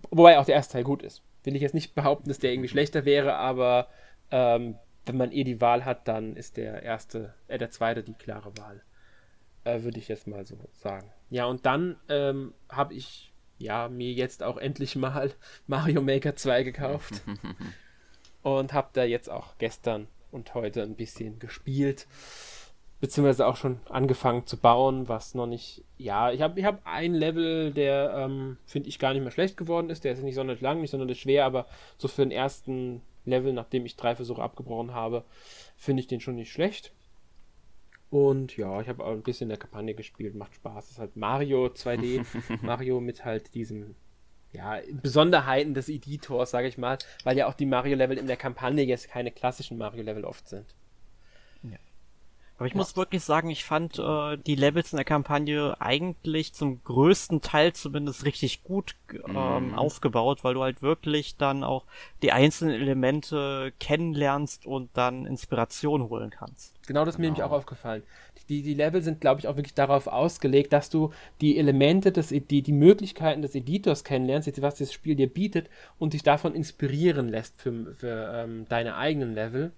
Wobei 0.10 0.38
auch 0.38 0.46
der 0.46 0.56
erste 0.56 0.74
Teil 0.74 0.84
gut 0.84 1.04
ist. 1.04 1.22
Will 1.44 1.56
ich 1.56 1.62
jetzt 1.62 1.74
nicht 1.74 1.96
behaupten, 1.96 2.30
dass 2.30 2.40
der 2.40 2.52
irgendwie 2.52 2.70
schlechter 2.70 3.06
wäre, 3.06 3.36
aber 3.36 3.88
ähm, 4.32 4.76
wenn 5.06 5.18
man 5.18 5.32
eh 5.32 5.44
die 5.44 5.62
Wahl 5.62 5.86
hat, 5.86 6.08
dann 6.08 6.36
ist 6.36 6.58
der 6.58 6.84
erste, 6.84 7.34
äh, 7.48 7.58
der 7.58 7.72
zweite 7.72 8.04
die 8.04 8.14
klare 8.14 8.56
Wahl. 8.58 8.82
Äh, 9.64 9.84
würde 9.84 10.00
ich 10.00 10.08
jetzt 10.08 10.28
mal 10.28 10.46
so 10.46 10.58
sagen. 10.74 11.12
Ja, 11.30 11.46
und 11.46 11.66
dann 11.66 11.98
ähm, 12.10 12.54
habe 12.70 12.94
ich 12.94 13.29
ja, 13.60 13.90
mir 13.90 14.12
jetzt 14.12 14.42
auch 14.42 14.58
endlich 14.58 14.96
mal 14.96 15.32
Mario 15.68 16.02
Maker 16.02 16.36
2 16.36 16.64
gekauft. 16.64 17.22
und 18.42 18.74
habe 18.74 18.90
da 18.94 19.04
jetzt 19.04 19.30
auch 19.30 19.58
gestern 19.58 20.08
und 20.32 20.54
heute 20.54 20.82
ein 20.82 20.96
bisschen 20.96 21.40
gespielt. 21.40 22.08
Beziehungsweise 23.02 23.48
auch 23.48 23.56
schon 23.56 23.80
angefangen 23.88 24.46
zu 24.46 24.58
bauen, 24.58 25.08
was 25.08 25.34
noch 25.34 25.46
nicht. 25.46 25.84
Ja, 25.98 26.32
ich 26.32 26.42
habe 26.42 26.60
ich 26.60 26.66
hab 26.66 26.82
ein 26.86 27.14
Level, 27.14 27.72
der, 27.72 28.14
ähm, 28.14 28.58
finde 28.66 28.90
ich, 28.90 29.00
gar 29.00 29.14
nicht 29.14 29.22
mehr 29.22 29.32
schlecht 29.32 29.56
geworden 29.56 29.90
ist. 29.90 30.04
Der 30.04 30.12
ist 30.12 30.22
nicht 30.22 30.36
sonderlich 30.36 30.62
lang, 30.62 30.82
nicht 30.82 30.92
sonderlich 30.92 31.22
schwer, 31.22 31.46
aber 31.46 31.66
so 31.98 32.10
für 32.10 32.24
den 32.24 32.32
ersten 32.32 33.02
Level, 33.26 33.54
nachdem 33.54 33.86
ich 33.86 33.96
drei 33.96 34.16
Versuche 34.16 34.42
abgebrochen 34.42 34.94
habe, 34.94 35.24
finde 35.78 36.02
ich 36.02 36.08
den 36.08 36.20
schon 36.20 36.36
nicht 36.36 36.52
schlecht. 36.52 36.92
Und 38.10 38.58
ja, 38.58 38.82
ich 38.82 38.90
habe 38.90 39.04
auch 39.04 39.12
ein 39.12 39.22
bisschen 39.22 39.46
in 39.46 39.50
der 39.50 39.60
Kampagne 39.60 39.94
gespielt, 39.94 40.36
macht 40.36 40.56
Spaß. 40.56 40.86
Das 40.86 40.92
ist 40.92 41.00
halt 41.00 41.16
Mario 41.16 41.68
2D, 41.68 42.26
Mario 42.62 43.02
mit 43.02 43.24
halt 43.24 43.54
diesem, 43.54 43.96
ja, 44.52 44.80
Besonderheiten 44.92 45.76
des 45.76 45.90
Editors, 45.90 46.50
sage 46.50 46.68
ich 46.68 46.78
mal, 46.78 46.98
weil 47.24 47.38
ja 47.38 47.48
auch 47.48 47.54
die 47.54 47.68
Mario-Level 47.68 48.18
in 48.18 48.28
der 48.28 48.38
Kampagne 48.38 48.84
jetzt 48.84 49.10
keine 49.10 49.32
klassischen 49.32 49.78
Mario-Level 49.78 50.26
oft 50.26 50.48
sind. 50.48 50.76
Aber 52.60 52.68
ich 52.68 52.76
muss 52.76 52.98
wirklich 52.98 53.24
sagen, 53.24 53.50
ich 53.50 53.64
fand 53.64 53.98
äh, 54.00 54.38
die 54.38 54.56
Levels 54.56 54.92
in 54.92 54.98
der 54.98 55.06
Kampagne 55.06 55.80
eigentlich 55.80 56.54
zum 56.54 56.84
größten 56.84 57.40
Teil 57.40 57.72
zumindest 57.72 58.26
richtig 58.26 58.64
gut 58.64 58.96
ähm, 59.14 59.70
Mhm. 59.70 59.74
aufgebaut, 59.76 60.44
weil 60.44 60.56
du 60.56 60.62
halt 60.62 60.82
wirklich 60.82 61.38
dann 61.38 61.64
auch 61.64 61.86
die 62.22 62.34
einzelnen 62.34 62.74
Elemente 62.76 63.72
kennenlernst 63.80 64.66
und 64.66 64.90
dann 64.94 65.26
Inspiration 65.26 66.10
holen 66.10 66.32
kannst. 66.32 66.76
Genau 66.86 67.06
das 67.06 67.16
ist 67.16 67.20
mir 67.20 67.28
nämlich 67.28 67.38
Genau. 67.38 67.54
auch 67.54 67.60
aufgefallen. 67.60 68.04
Die, 68.50 68.62
die 68.62 68.74
Level 68.74 69.02
sind, 69.02 69.22
glaube 69.22 69.40
ich, 69.40 69.48
auch 69.48 69.56
wirklich 69.56 69.76
darauf 69.76 70.08
ausgelegt, 70.08 70.74
dass 70.74 70.90
du 70.90 71.14
die 71.40 71.58
Elemente, 71.58 72.12
des, 72.12 72.28
die, 72.28 72.62
die 72.62 72.74
Möglichkeiten 72.74 73.42
des 73.42 73.56
Editors 73.56 74.04
kennenlernst, 74.04 74.62
was 74.62 74.76
das 74.76 74.92
Spiel 74.92 75.16
dir 75.16 75.28
bietet 75.32 75.70
und 75.98 76.12
dich 76.14 76.24
davon 76.24 76.56
inspirieren 76.56 77.30
lässt 77.30 77.62
für, 77.62 77.94
für 77.96 78.32
ähm, 78.36 78.66
deine 78.68 78.98
eigenen 78.98 79.34
Level. 79.34 79.72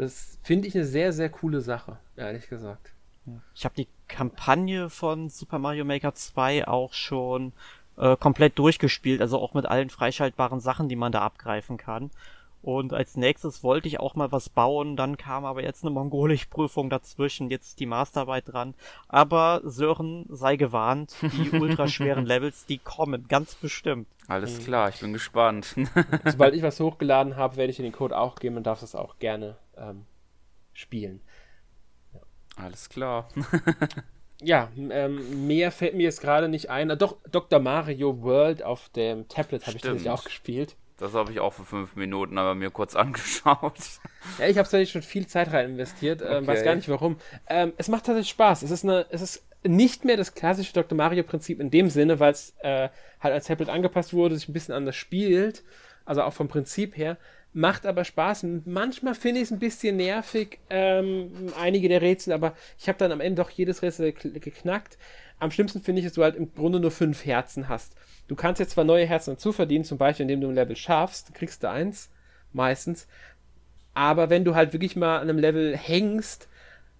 Das 0.00 0.38
finde 0.42 0.66
ich 0.66 0.74
eine 0.74 0.86
sehr, 0.86 1.12
sehr 1.12 1.28
coole 1.28 1.60
Sache, 1.60 1.98
ehrlich 2.16 2.48
gesagt. 2.48 2.94
Ich 3.54 3.66
habe 3.66 3.74
die 3.74 3.86
Kampagne 4.08 4.88
von 4.88 5.28
Super 5.28 5.58
Mario 5.58 5.84
Maker 5.84 6.14
2 6.14 6.66
auch 6.66 6.94
schon 6.94 7.52
äh, 7.98 8.16
komplett 8.16 8.58
durchgespielt, 8.58 9.20
also 9.20 9.38
auch 9.38 9.52
mit 9.52 9.66
allen 9.66 9.90
freischaltbaren 9.90 10.58
Sachen, 10.58 10.88
die 10.88 10.96
man 10.96 11.12
da 11.12 11.20
abgreifen 11.20 11.76
kann. 11.76 12.10
Und 12.62 12.94
als 12.94 13.18
nächstes 13.18 13.62
wollte 13.62 13.88
ich 13.88 14.00
auch 14.00 14.14
mal 14.14 14.32
was 14.32 14.48
bauen, 14.48 14.96
dann 14.96 15.18
kam 15.18 15.44
aber 15.44 15.62
jetzt 15.62 15.84
eine 15.84 15.90
Mongolik-Prüfung 15.90 16.88
dazwischen, 16.88 17.50
jetzt 17.50 17.78
die 17.78 17.86
Masterarbeit 17.86 18.44
dran. 18.50 18.74
Aber 19.08 19.60
Sören, 19.64 20.24
sei 20.30 20.56
gewarnt, 20.56 21.14
die 21.20 21.50
ultraschweren 21.58 22.24
Levels, 22.24 22.64
die 22.64 22.78
kommen, 22.78 23.26
ganz 23.28 23.54
bestimmt. 23.54 24.08
Alles 24.28 24.60
klar, 24.60 24.88
ich 24.88 25.00
bin 25.00 25.12
gespannt. 25.12 25.74
Sobald 26.24 26.54
ich 26.54 26.62
was 26.62 26.80
hochgeladen 26.80 27.36
habe, 27.36 27.56
werde 27.56 27.70
ich 27.70 27.76
dir 27.76 27.82
den 27.82 27.92
Code 27.92 28.16
auch 28.16 28.36
geben 28.36 28.56
und 28.56 28.66
darfst 28.66 28.82
es 28.82 28.94
auch 28.94 29.18
gerne 29.18 29.56
ähm, 29.80 30.06
spielen. 30.72 31.20
Alles 32.56 32.88
klar. 32.88 33.28
Ja, 34.42 34.70
ähm, 34.74 35.46
mehr 35.46 35.70
fällt 35.70 35.94
mir 35.94 36.04
jetzt 36.04 36.22
gerade 36.22 36.48
nicht 36.48 36.70
ein. 36.70 36.90
Ah, 36.90 36.96
Doch, 36.96 37.18
Dr. 37.30 37.58
Mario 37.60 38.22
World 38.22 38.62
auf 38.62 38.88
dem 38.90 39.28
Tablet 39.28 39.66
habe 39.66 39.76
ich 39.76 39.82
tatsächlich 39.82 40.10
auch 40.10 40.24
gespielt. 40.24 40.76
Das 40.96 41.14
habe 41.14 41.32
ich 41.32 41.40
auch 41.40 41.52
für 41.52 41.64
fünf 41.64 41.96
Minuten 41.96 42.38
aber 42.38 42.54
mir 42.54 42.70
kurz 42.70 42.94
angeschaut. 42.96 43.74
Ja, 44.38 44.46
ich 44.46 44.56
habe 44.56 44.64
tatsächlich 44.64 44.92
schon 44.92 45.02
viel 45.02 45.26
Zeit 45.26 45.52
rein 45.52 45.72
investiert, 45.72 46.22
ähm, 46.22 46.46
weiß 46.46 46.60
Okay. 46.60 46.64
gar 46.64 46.74
nicht 46.74 46.88
warum. 46.88 47.18
Ähm, 47.48 47.72
es 47.76 47.88
macht 47.88 48.06
tatsächlich 48.06 48.30
Spaß. 48.30 48.62
Es 48.62 48.70
ist 48.70 48.84
eine, 48.84 49.06
es 49.10 49.20
ist 49.20 49.44
nicht 49.62 50.06
mehr 50.06 50.16
das 50.16 50.34
klassische 50.34 50.72
Dr. 50.72 50.96
Mario 50.96 51.22
Prinzip 51.22 51.60
in 51.60 51.70
dem 51.70 51.90
Sinne, 51.90 52.18
weil 52.18 52.32
es 52.32 52.54
äh, 52.60 52.88
halt 53.20 53.34
als 53.34 53.46
Tablet 53.46 53.68
angepasst 53.68 54.14
wurde, 54.14 54.36
sich 54.36 54.48
ein 54.48 54.54
bisschen 54.54 54.74
anders 54.74 54.96
spielt, 54.96 55.64
also 56.06 56.22
auch 56.22 56.32
vom 56.32 56.48
Prinzip 56.48 56.96
her. 56.96 57.18
Macht 57.52 57.86
aber 57.86 58.04
Spaß. 58.04 58.46
Manchmal 58.64 59.14
finde 59.14 59.40
ich 59.40 59.46
es 59.46 59.50
ein 59.50 59.58
bisschen 59.58 59.96
nervig, 59.96 60.58
ähm, 60.70 61.52
einige 61.58 61.88
der 61.88 62.02
Rätsel, 62.02 62.32
aber 62.32 62.54
ich 62.78 62.88
habe 62.88 62.98
dann 62.98 63.12
am 63.12 63.20
Ende 63.20 63.42
doch 63.42 63.50
jedes 63.50 63.82
Rätsel 63.82 64.12
geknackt. 64.12 64.98
Am 65.38 65.50
schlimmsten 65.50 65.80
finde 65.80 66.00
ich, 66.00 66.06
dass 66.06 66.14
du 66.14 66.22
halt 66.22 66.36
im 66.36 66.54
Grunde 66.54 66.80
nur 66.80 66.90
fünf 66.90 67.24
Herzen 67.24 67.68
hast. 67.68 67.94
Du 68.28 68.36
kannst 68.36 68.60
jetzt 68.60 68.72
zwar 68.72 68.84
neue 68.84 69.06
Herzen 69.06 69.34
dazu 69.34 69.52
verdienen, 69.52 69.84
zum 69.84 69.98
Beispiel 69.98 70.24
indem 70.24 70.42
du 70.42 70.48
ein 70.48 70.54
Level 70.54 70.76
schaffst, 70.76 71.34
kriegst 71.34 71.62
du 71.62 71.70
eins, 71.70 72.10
meistens. 72.52 73.08
Aber 73.94 74.30
wenn 74.30 74.44
du 74.44 74.54
halt 74.54 74.72
wirklich 74.72 74.94
mal 74.96 75.16
an 75.16 75.28
einem 75.28 75.38
Level 75.38 75.76
hängst, 75.76 76.48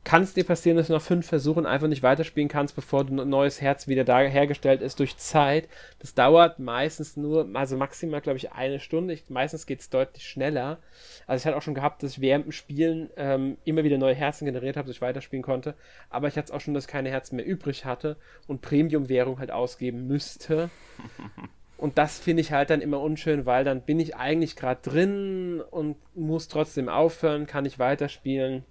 kann 0.02 0.22
es 0.22 0.32
dir 0.32 0.44
passieren, 0.44 0.78
dass 0.78 0.86
du 0.86 0.94
nach 0.94 1.02
fünf 1.02 1.26
Versuchen 1.26 1.66
einfach 1.66 1.86
nicht 1.86 2.02
weiterspielen 2.02 2.48
kannst, 2.48 2.74
bevor 2.74 3.06
ein 3.06 3.28
neues 3.28 3.60
Herz 3.60 3.86
wieder 3.86 4.04
da 4.04 4.20
hergestellt 4.20 4.80
ist 4.80 4.98
durch 4.98 5.18
Zeit. 5.18 5.68
Das 5.98 6.14
dauert 6.14 6.58
meistens 6.58 7.16
nur, 7.18 7.48
also 7.52 7.76
maximal, 7.76 8.22
glaube 8.22 8.38
ich, 8.38 8.52
eine 8.52 8.80
Stunde. 8.80 9.12
Ich, 9.12 9.28
meistens 9.28 9.66
geht 9.66 9.80
es 9.80 9.90
deutlich 9.90 10.26
schneller. 10.26 10.78
Also 11.26 11.42
ich 11.42 11.46
hatte 11.46 11.56
auch 11.56 11.62
schon 11.62 11.74
gehabt, 11.74 12.02
dass 12.02 12.12
ich 12.12 12.20
während 12.22 12.46
dem 12.46 12.52
Spielen 12.52 13.10
ähm, 13.16 13.58
immer 13.64 13.84
wieder 13.84 13.98
neue 13.98 14.14
Herzen 14.14 14.46
generiert 14.46 14.78
habe, 14.78 14.88
dass 14.88 14.96
ich 14.96 15.02
weiterspielen 15.02 15.42
konnte. 15.42 15.74
Aber 16.08 16.28
ich 16.28 16.36
hatte 16.36 16.46
es 16.46 16.50
auch 16.50 16.60
schon, 16.60 16.72
dass 16.72 16.84
ich 16.84 16.90
keine 16.90 17.10
Herzen 17.10 17.36
mehr 17.36 17.46
übrig 17.46 17.84
hatte 17.84 18.16
und 18.46 18.62
Premium-Währung 18.62 19.38
halt 19.38 19.50
ausgeben 19.50 20.06
müsste. 20.06 20.70
Und 21.76 21.96
das 21.96 22.18
finde 22.18 22.42
ich 22.42 22.52
halt 22.52 22.68
dann 22.68 22.82
immer 22.82 23.00
unschön, 23.00 23.46
weil 23.46 23.64
dann 23.64 23.80
bin 23.80 23.98
ich 24.00 24.14
eigentlich 24.14 24.54
gerade 24.54 24.82
drin 24.82 25.62
und 25.70 25.96
muss 26.14 26.46
trotzdem 26.48 26.90
aufhören, 26.90 27.46
kann 27.46 27.64
ich 27.64 27.78
weiterspielen. 27.78 28.64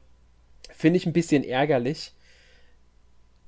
Finde 0.72 0.98
ich 0.98 1.06
ein 1.06 1.14
bisschen 1.14 1.44
ärgerlich. 1.44 2.14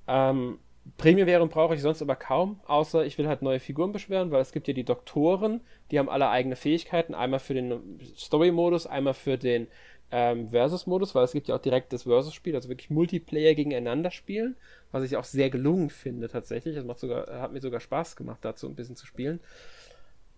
Ähm, 0.08 0.60
Premium-Währung 0.98 1.50
brauche 1.50 1.76
ich 1.76 1.82
sonst 1.82 2.02
aber 2.02 2.16
kaum, 2.16 2.60
außer 2.66 3.06
ich 3.06 3.18
will 3.18 3.28
halt 3.28 3.42
neue 3.42 3.60
Figuren 3.60 3.92
beschwören, 3.92 4.32
weil 4.32 4.42
es 4.42 4.52
gibt 4.52 4.68
ja 4.68 4.74
die 4.74 4.84
Doktoren, 4.84 5.62
die 5.92 6.00
haben 6.00 6.10
alle 6.10 6.30
eigene 6.30 6.56
Fähigkeiten. 6.56 7.14
Einmal 7.14 7.40
für 7.40 7.54
den 7.54 8.00
Story-Modus, 8.18 8.88
einmal 8.88 9.14
für 9.14 9.38
den 9.38 9.68
ähm, 10.12 10.50
Versus-Modus, 10.50 11.16
weil 11.16 11.24
es 11.24 11.32
gibt 11.32 11.48
ja 11.48 11.56
auch 11.56 11.62
direkt 11.62 11.94
das 11.94 12.04
Versus-Spiel, 12.04 12.56
also 12.56 12.68
wirklich 12.68 12.90
Multiplayer 12.90 13.54
gegeneinander 13.54 14.12
spielen, 14.12 14.58
was 14.92 15.04
ich 15.04 15.16
auch 15.16 15.24
sehr 15.24 15.50
gelungen 15.50 15.90
finde 15.90 16.28
tatsächlich. 16.28 16.76
Das 16.76 16.84
macht 16.84 17.00
sogar, 17.00 17.42
hat 17.42 17.54
mir 17.54 17.62
sogar 17.62 17.80
Spaß 17.80 18.16
gemacht, 18.16 18.40
dazu 18.42 18.68
ein 18.68 18.76
bisschen 18.76 18.96
zu 18.96 19.06
spielen. 19.06 19.40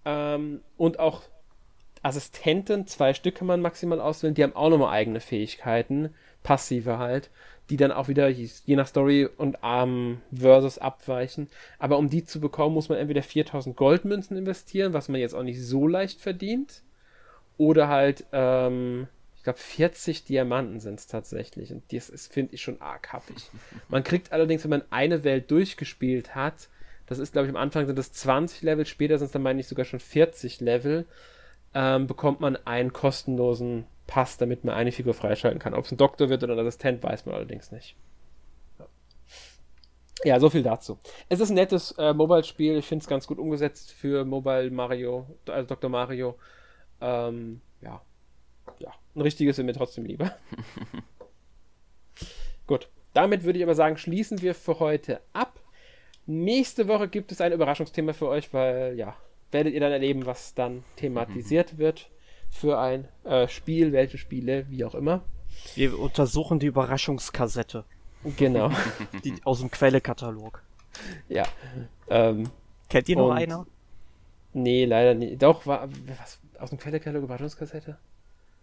Ähm, 0.05 0.61
und 0.77 0.99
auch 0.99 1.23
Assistenten, 2.03 2.85
zwei 2.85 3.13
Stück 3.13 3.35
kann 3.35 3.47
man 3.47 3.61
maximal 3.61 4.01
auswählen, 4.01 4.35
die 4.35 4.43
haben 4.43 4.55
auch 4.55 4.69
nochmal 4.69 4.93
eigene 4.93 5.21
Fähigkeiten, 5.21 6.13
passive 6.43 6.97
halt, 6.97 7.29
die 7.69 7.77
dann 7.77 7.91
auch 7.91 8.07
wieder 8.07 8.27
je 8.27 8.75
nach 8.75 8.87
Story 8.87 9.27
und 9.37 9.57
ähm, 9.63 10.19
Versus 10.33 10.77
abweichen. 10.77 11.47
Aber 11.79 11.97
um 11.97 12.09
die 12.09 12.25
zu 12.25 12.39
bekommen, 12.39 12.75
muss 12.75 12.89
man 12.89 12.97
entweder 12.97 13.23
4000 13.23 13.75
Goldmünzen 13.75 14.37
investieren, 14.37 14.93
was 14.93 15.09
man 15.09 15.21
jetzt 15.21 15.33
auch 15.33 15.43
nicht 15.43 15.61
so 15.61 15.87
leicht 15.87 16.19
verdient, 16.19 16.81
oder 17.57 17.87
halt 17.87 18.25
ähm, 18.31 19.07
ich 19.43 19.45
glaube 19.45 19.59
40 19.59 20.23
Diamanten 20.23 20.79
sind 20.79 20.99
es 20.99 21.07
tatsächlich. 21.07 21.73
Und 21.73 21.83
das 21.91 22.09
ist, 22.09 22.31
finde 22.31 22.55
ich, 22.55 22.61
schon 22.61 22.81
arg 22.81 23.11
happig. 23.11 23.51
Man 23.89 24.05
kriegt 24.05 24.31
allerdings, 24.31 24.63
wenn 24.63 24.69
man 24.69 24.83
eine 24.89 25.25
Welt 25.25 25.51
durchgespielt 25.51 26.33
hat, 26.33 26.69
das 27.07 27.19
ist, 27.19 27.33
glaube 27.33 27.47
ich, 27.47 27.53
am 27.53 27.61
Anfang 27.61 27.85
sind 27.85 27.99
es 27.99 28.13
20 28.13 28.61
Level, 28.61 28.85
später 28.85 29.17
sind 29.17 29.25
es 29.25 29.31
dann, 29.33 29.41
meine 29.41 29.59
ich, 29.59 29.67
sogar 29.67 29.83
schon 29.83 29.99
40 29.99 30.61
Level, 30.61 31.05
ähm, 31.73 32.07
bekommt 32.07 32.39
man 32.39 32.57
einen 32.65 32.93
kostenlosen 32.93 33.85
Pass, 34.07 34.37
damit 34.37 34.63
man 34.63 34.75
eine 34.75 34.91
Figur 34.91 35.13
freischalten 35.13 35.59
kann. 35.59 35.73
Ob 35.73 35.85
es 35.85 35.91
ein 35.91 35.97
Doktor 35.97 36.29
wird 36.29 36.43
oder 36.43 36.53
ein 36.53 36.59
Assistent, 36.59 37.01
weiß 37.03 37.25
man 37.25 37.35
allerdings 37.35 37.71
nicht. 37.71 37.95
Ja, 40.23 40.39
so 40.39 40.49
viel 40.49 40.63
dazu. 40.63 40.99
Es 41.29 41.39
ist 41.39 41.49
ein 41.49 41.55
nettes 41.55 41.91
äh, 41.97 42.13
Mobile-Spiel. 42.13 42.77
Ich 42.77 42.85
finde 42.85 43.03
es 43.03 43.09
ganz 43.09 43.27
gut 43.27 43.39
umgesetzt 43.39 43.91
für 43.91 44.23
Mobile 44.23 44.71
Mario, 44.71 45.27
also 45.47 45.67
Dr. 45.67 45.89
Mario. 45.89 46.37
Ähm, 47.01 47.61
ja, 47.81 48.01
ja, 48.79 48.93
ein 49.15 49.21
richtiges 49.21 49.57
sind 49.57 49.65
mir 49.65 49.73
trotzdem 49.73 50.05
lieber. 50.05 50.33
Gut, 52.67 52.87
damit 53.13 53.43
würde 53.43 53.59
ich 53.59 53.63
aber 53.63 53.75
sagen, 53.75 53.97
schließen 53.97 54.41
wir 54.41 54.55
für 54.55 54.79
heute 54.79 55.19
ab. 55.33 55.59
Nächste 56.25 56.87
Woche 56.87 57.09
gibt 57.09 57.33
es 57.33 57.41
ein 57.41 57.51
Überraschungsthema 57.51 58.13
für 58.13 58.29
euch, 58.29 58.53
weil 58.53 58.97
ja, 58.97 59.17
werdet 59.53 59.73
ihr 59.73 59.79
dann 59.79 59.91
erleben, 59.91 60.25
was 60.25 60.53
dann 60.53 60.83
thematisiert 60.95 61.77
wird 61.77 62.09
für 62.49 62.79
ein 62.79 63.07
äh, 63.23 63.47
Spiel, 63.47 63.91
welche 63.91 64.17
Spiele, 64.17 64.65
wie 64.69 64.85
auch 64.85 64.95
immer. 64.95 65.23
Wir 65.75 65.97
untersuchen 65.97 66.59
die 66.59 66.67
Überraschungskassette. 66.67 67.85
Genau. 68.37 68.71
die, 69.23 69.35
aus 69.43 69.59
dem 69.59 69.71
Quellekatalog. 69.71 70.61
Ja. 71.29 71.45
Ähm, 72.09 72.49
Kennt 72.89 73.09
ihr 73.09 73.17
noch 73.17 73.31
einer? 73.31 73.65
Nee, 74.53 74.85
leider 74.85 75.15
nicht. 75.15 75.41
Doch, 75.41 75.65
war, 75.65 75.89
was, 76.19 76.39
aus 76.59 76.69
dem 76.69 76.77
Quellekatalog 76.77 77.23
Überraschungskassette? 77.23 77.97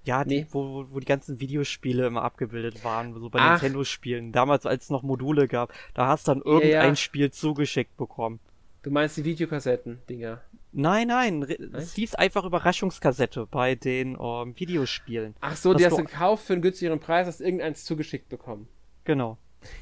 Ja, 0.05 0.25
die, 0.25 0.41
nee. 0.41 0.47
wo, 0.51 0.87
wo 0.91 1.01
die 1.01 1.07
ganzen 1.07 1.41
Videospiele 1.41 2.07
immer 2.07 2.23
abgebildet 2.23 2.85
waren, 2.85 3.13
so 3.13 3.29
bei 3.29 3.51
Nintendo-Spielen. 3.51 4.33
Damals, 4.33 4.65
als 4.65 4.85
es 4.85 4.91
noch 4.91 5.03
Module 5.03 5.47
gab. 5.47 5.73
Da 5.93 6.07
hast 6.07 6.27
du 6.27 6.33
dann 6.33 6.43
irgendein 6.43 6.71
ja, 6.71 6.85
ja. 6.87 6.97
Spiel 6.97 7.31
zugeschickt 7.31 7.97
bekommen. 7.97 8.41
Du 8.83 8.91
meinst 8.91 9.17
die 9.19 9.25
Videokassetten-Dinger? 9.25 10.41
Nein, 10.73 11.09
nein, 11.09 11.43
es 11.75 11.95
hieß 11.95 12.15
einfach 12.15 12.45
Überraschungskassette 12.45 13.47
bei 13.47 13.75
den 13.75 14.17
um, 14.17 14.49
ähm, 14.49 14.59
Videospielen. 14.59 15.35
Ach 15.41 15.57
so, 15.57 15.75
die 15.75 15.85
hast 15.85 15.99
du 15.99 16.05
gekauft 16.05 16.47
für 16.47 16.55
einen 16.55 16.63
günstigeren 16.63 17.01
Preis, 17.01 17.27
hast 17.27 17.41
irgendeins 17.41 17.85
zugeschickt 17.85 18.29
bekommen. 18.29 18.69
Genau. 19.05 19.37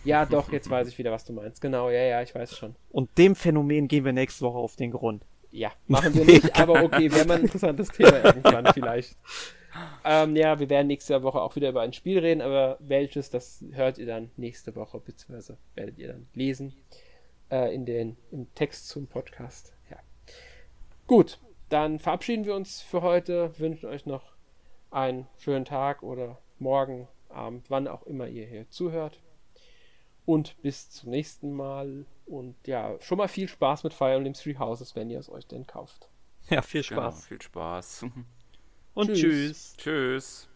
Ja, 0.04 0.26
doch, 0.26 0.50
jetzt 0.50 0.68
weiß 0.68 0.88
ich 0.88 0.98
wieder, 0.98 1.12
was 1.12 1.24
du 1.24 1.32
meinst. 1.32 1.60
Genau, 1.60 1.90
ja, 1.90 2.02
ja, 2.02 2.22
ich 2.22 2.34
weiß 2.34 2.56
schon. 2.56 2.74
Und 2.90 3.16
dem 3.18 3.36
Phänomen 3.36 3.86
gehen 3.86 4.04
wir 4.04 4.12
nächste 4.12 4.44
Woche 4.44 4.58
auf 4.58 4.74
den 4.74 4.90
Grund. 4.90 5.24
Ja, 5.52 5.70
machen 5.86 6.14
wir 6.14 6.24
nicht, 6.24 6.58
aber 6.58 6.82
okay, 6.82 7.12
wäre 7.12 7.26
mal 7.26 7.36
ein 7.36 7.42
interessantes 7.42 7.90
Thema 7.90 8.24
irgendwann 8.24 8.66
vielleicht. 8.74 9.16
Ähm, 10.04 10.34
ja, 10.34 10.58
wir 10.58 10.68
werden 10.70 10.88
nächste 10.88 11.22
Woche 11.22 11.40
auch 11.40 11.54
wieder 11.54 11.68
über 11.68 11.82
ein 11.82 11.92
Spiel 11.92 12.18
reden, 12.18 12.40
aber 12.40 12.78
welches, 12.80 13.30
das 13.30 13.64
hört 13.72 13.98
ihr 13.98 14.06
dann 14.06 14.32
nächste 14.36 14.74
Woche, 14.74 14.98
beziehungsweise 14.98 15.58
werdet 15.74 15.98
ihr 15.98 16.08
dann 16.08 16.26
lesen 16.34 16.74
äh, 17.50 17.74
in 17.74 17.86
den, 17.86 18.16
im 18.30 18.52
Text 18.54 18.88
zum 18.88 19.06
Podcast. 19.06 19.74
Ja. 19.90 19.96
Gut, 21.06 21.38
dann 21.68 21.98
verabschieden 21.98 22.44
wir 22.44 22.54
uns 22.54 22.80
für 22.80 23.02
heute, 23.02 23.58
wünschen 23.58 23.86
euch 23.86 24.06
noch 24.06 24.32
einen 24.90 25.26
schönen 25.38 25.64
Tag 25.64 26.02
oder 26.02 26.38
morgen, 26.58 27.08
Abend, 27.28 27.68
wann 27.68 27.88
auch 27.88 28.04
immer 28.04 28.26
ihr 28.26 28.46
hier 28.46 28.68
zuhört. 28.70 29.20
Und 30.24 30.60
bis 30.62 30.90
zum 30.90 31.10
nächsten 31.10 31.52
Mal. 31.52 32.04
Und 32.26 32.54
ja, 32.66 32.96
schon 33.00 33.18
mal 33.18 33.28
viel 33.28 33.48
Spaß 33.48 33.84
mit 33.84 33.94
Fire 33.94 34.14
Emblem 34.14 34.34
Three 34.34 34.58
Houses, 34.58 34.94
wenn 34.94 35.10
ihr 35.10 35.18
es 35.18 35.30
euch 35.30 35.46
denn 35.46 35.66
kauft. 35.66 36.08
Ja, 36.50 36.62
viel 36.62 36.82
Spaß. 36.82 37.14
Genau, 37.14 37.26
viel 37.26 37.42
Spaß. 37.42 38.06
Und 38.94 39.14
tschüss. 39.14 39.74
Tschüss. 39.76 40.48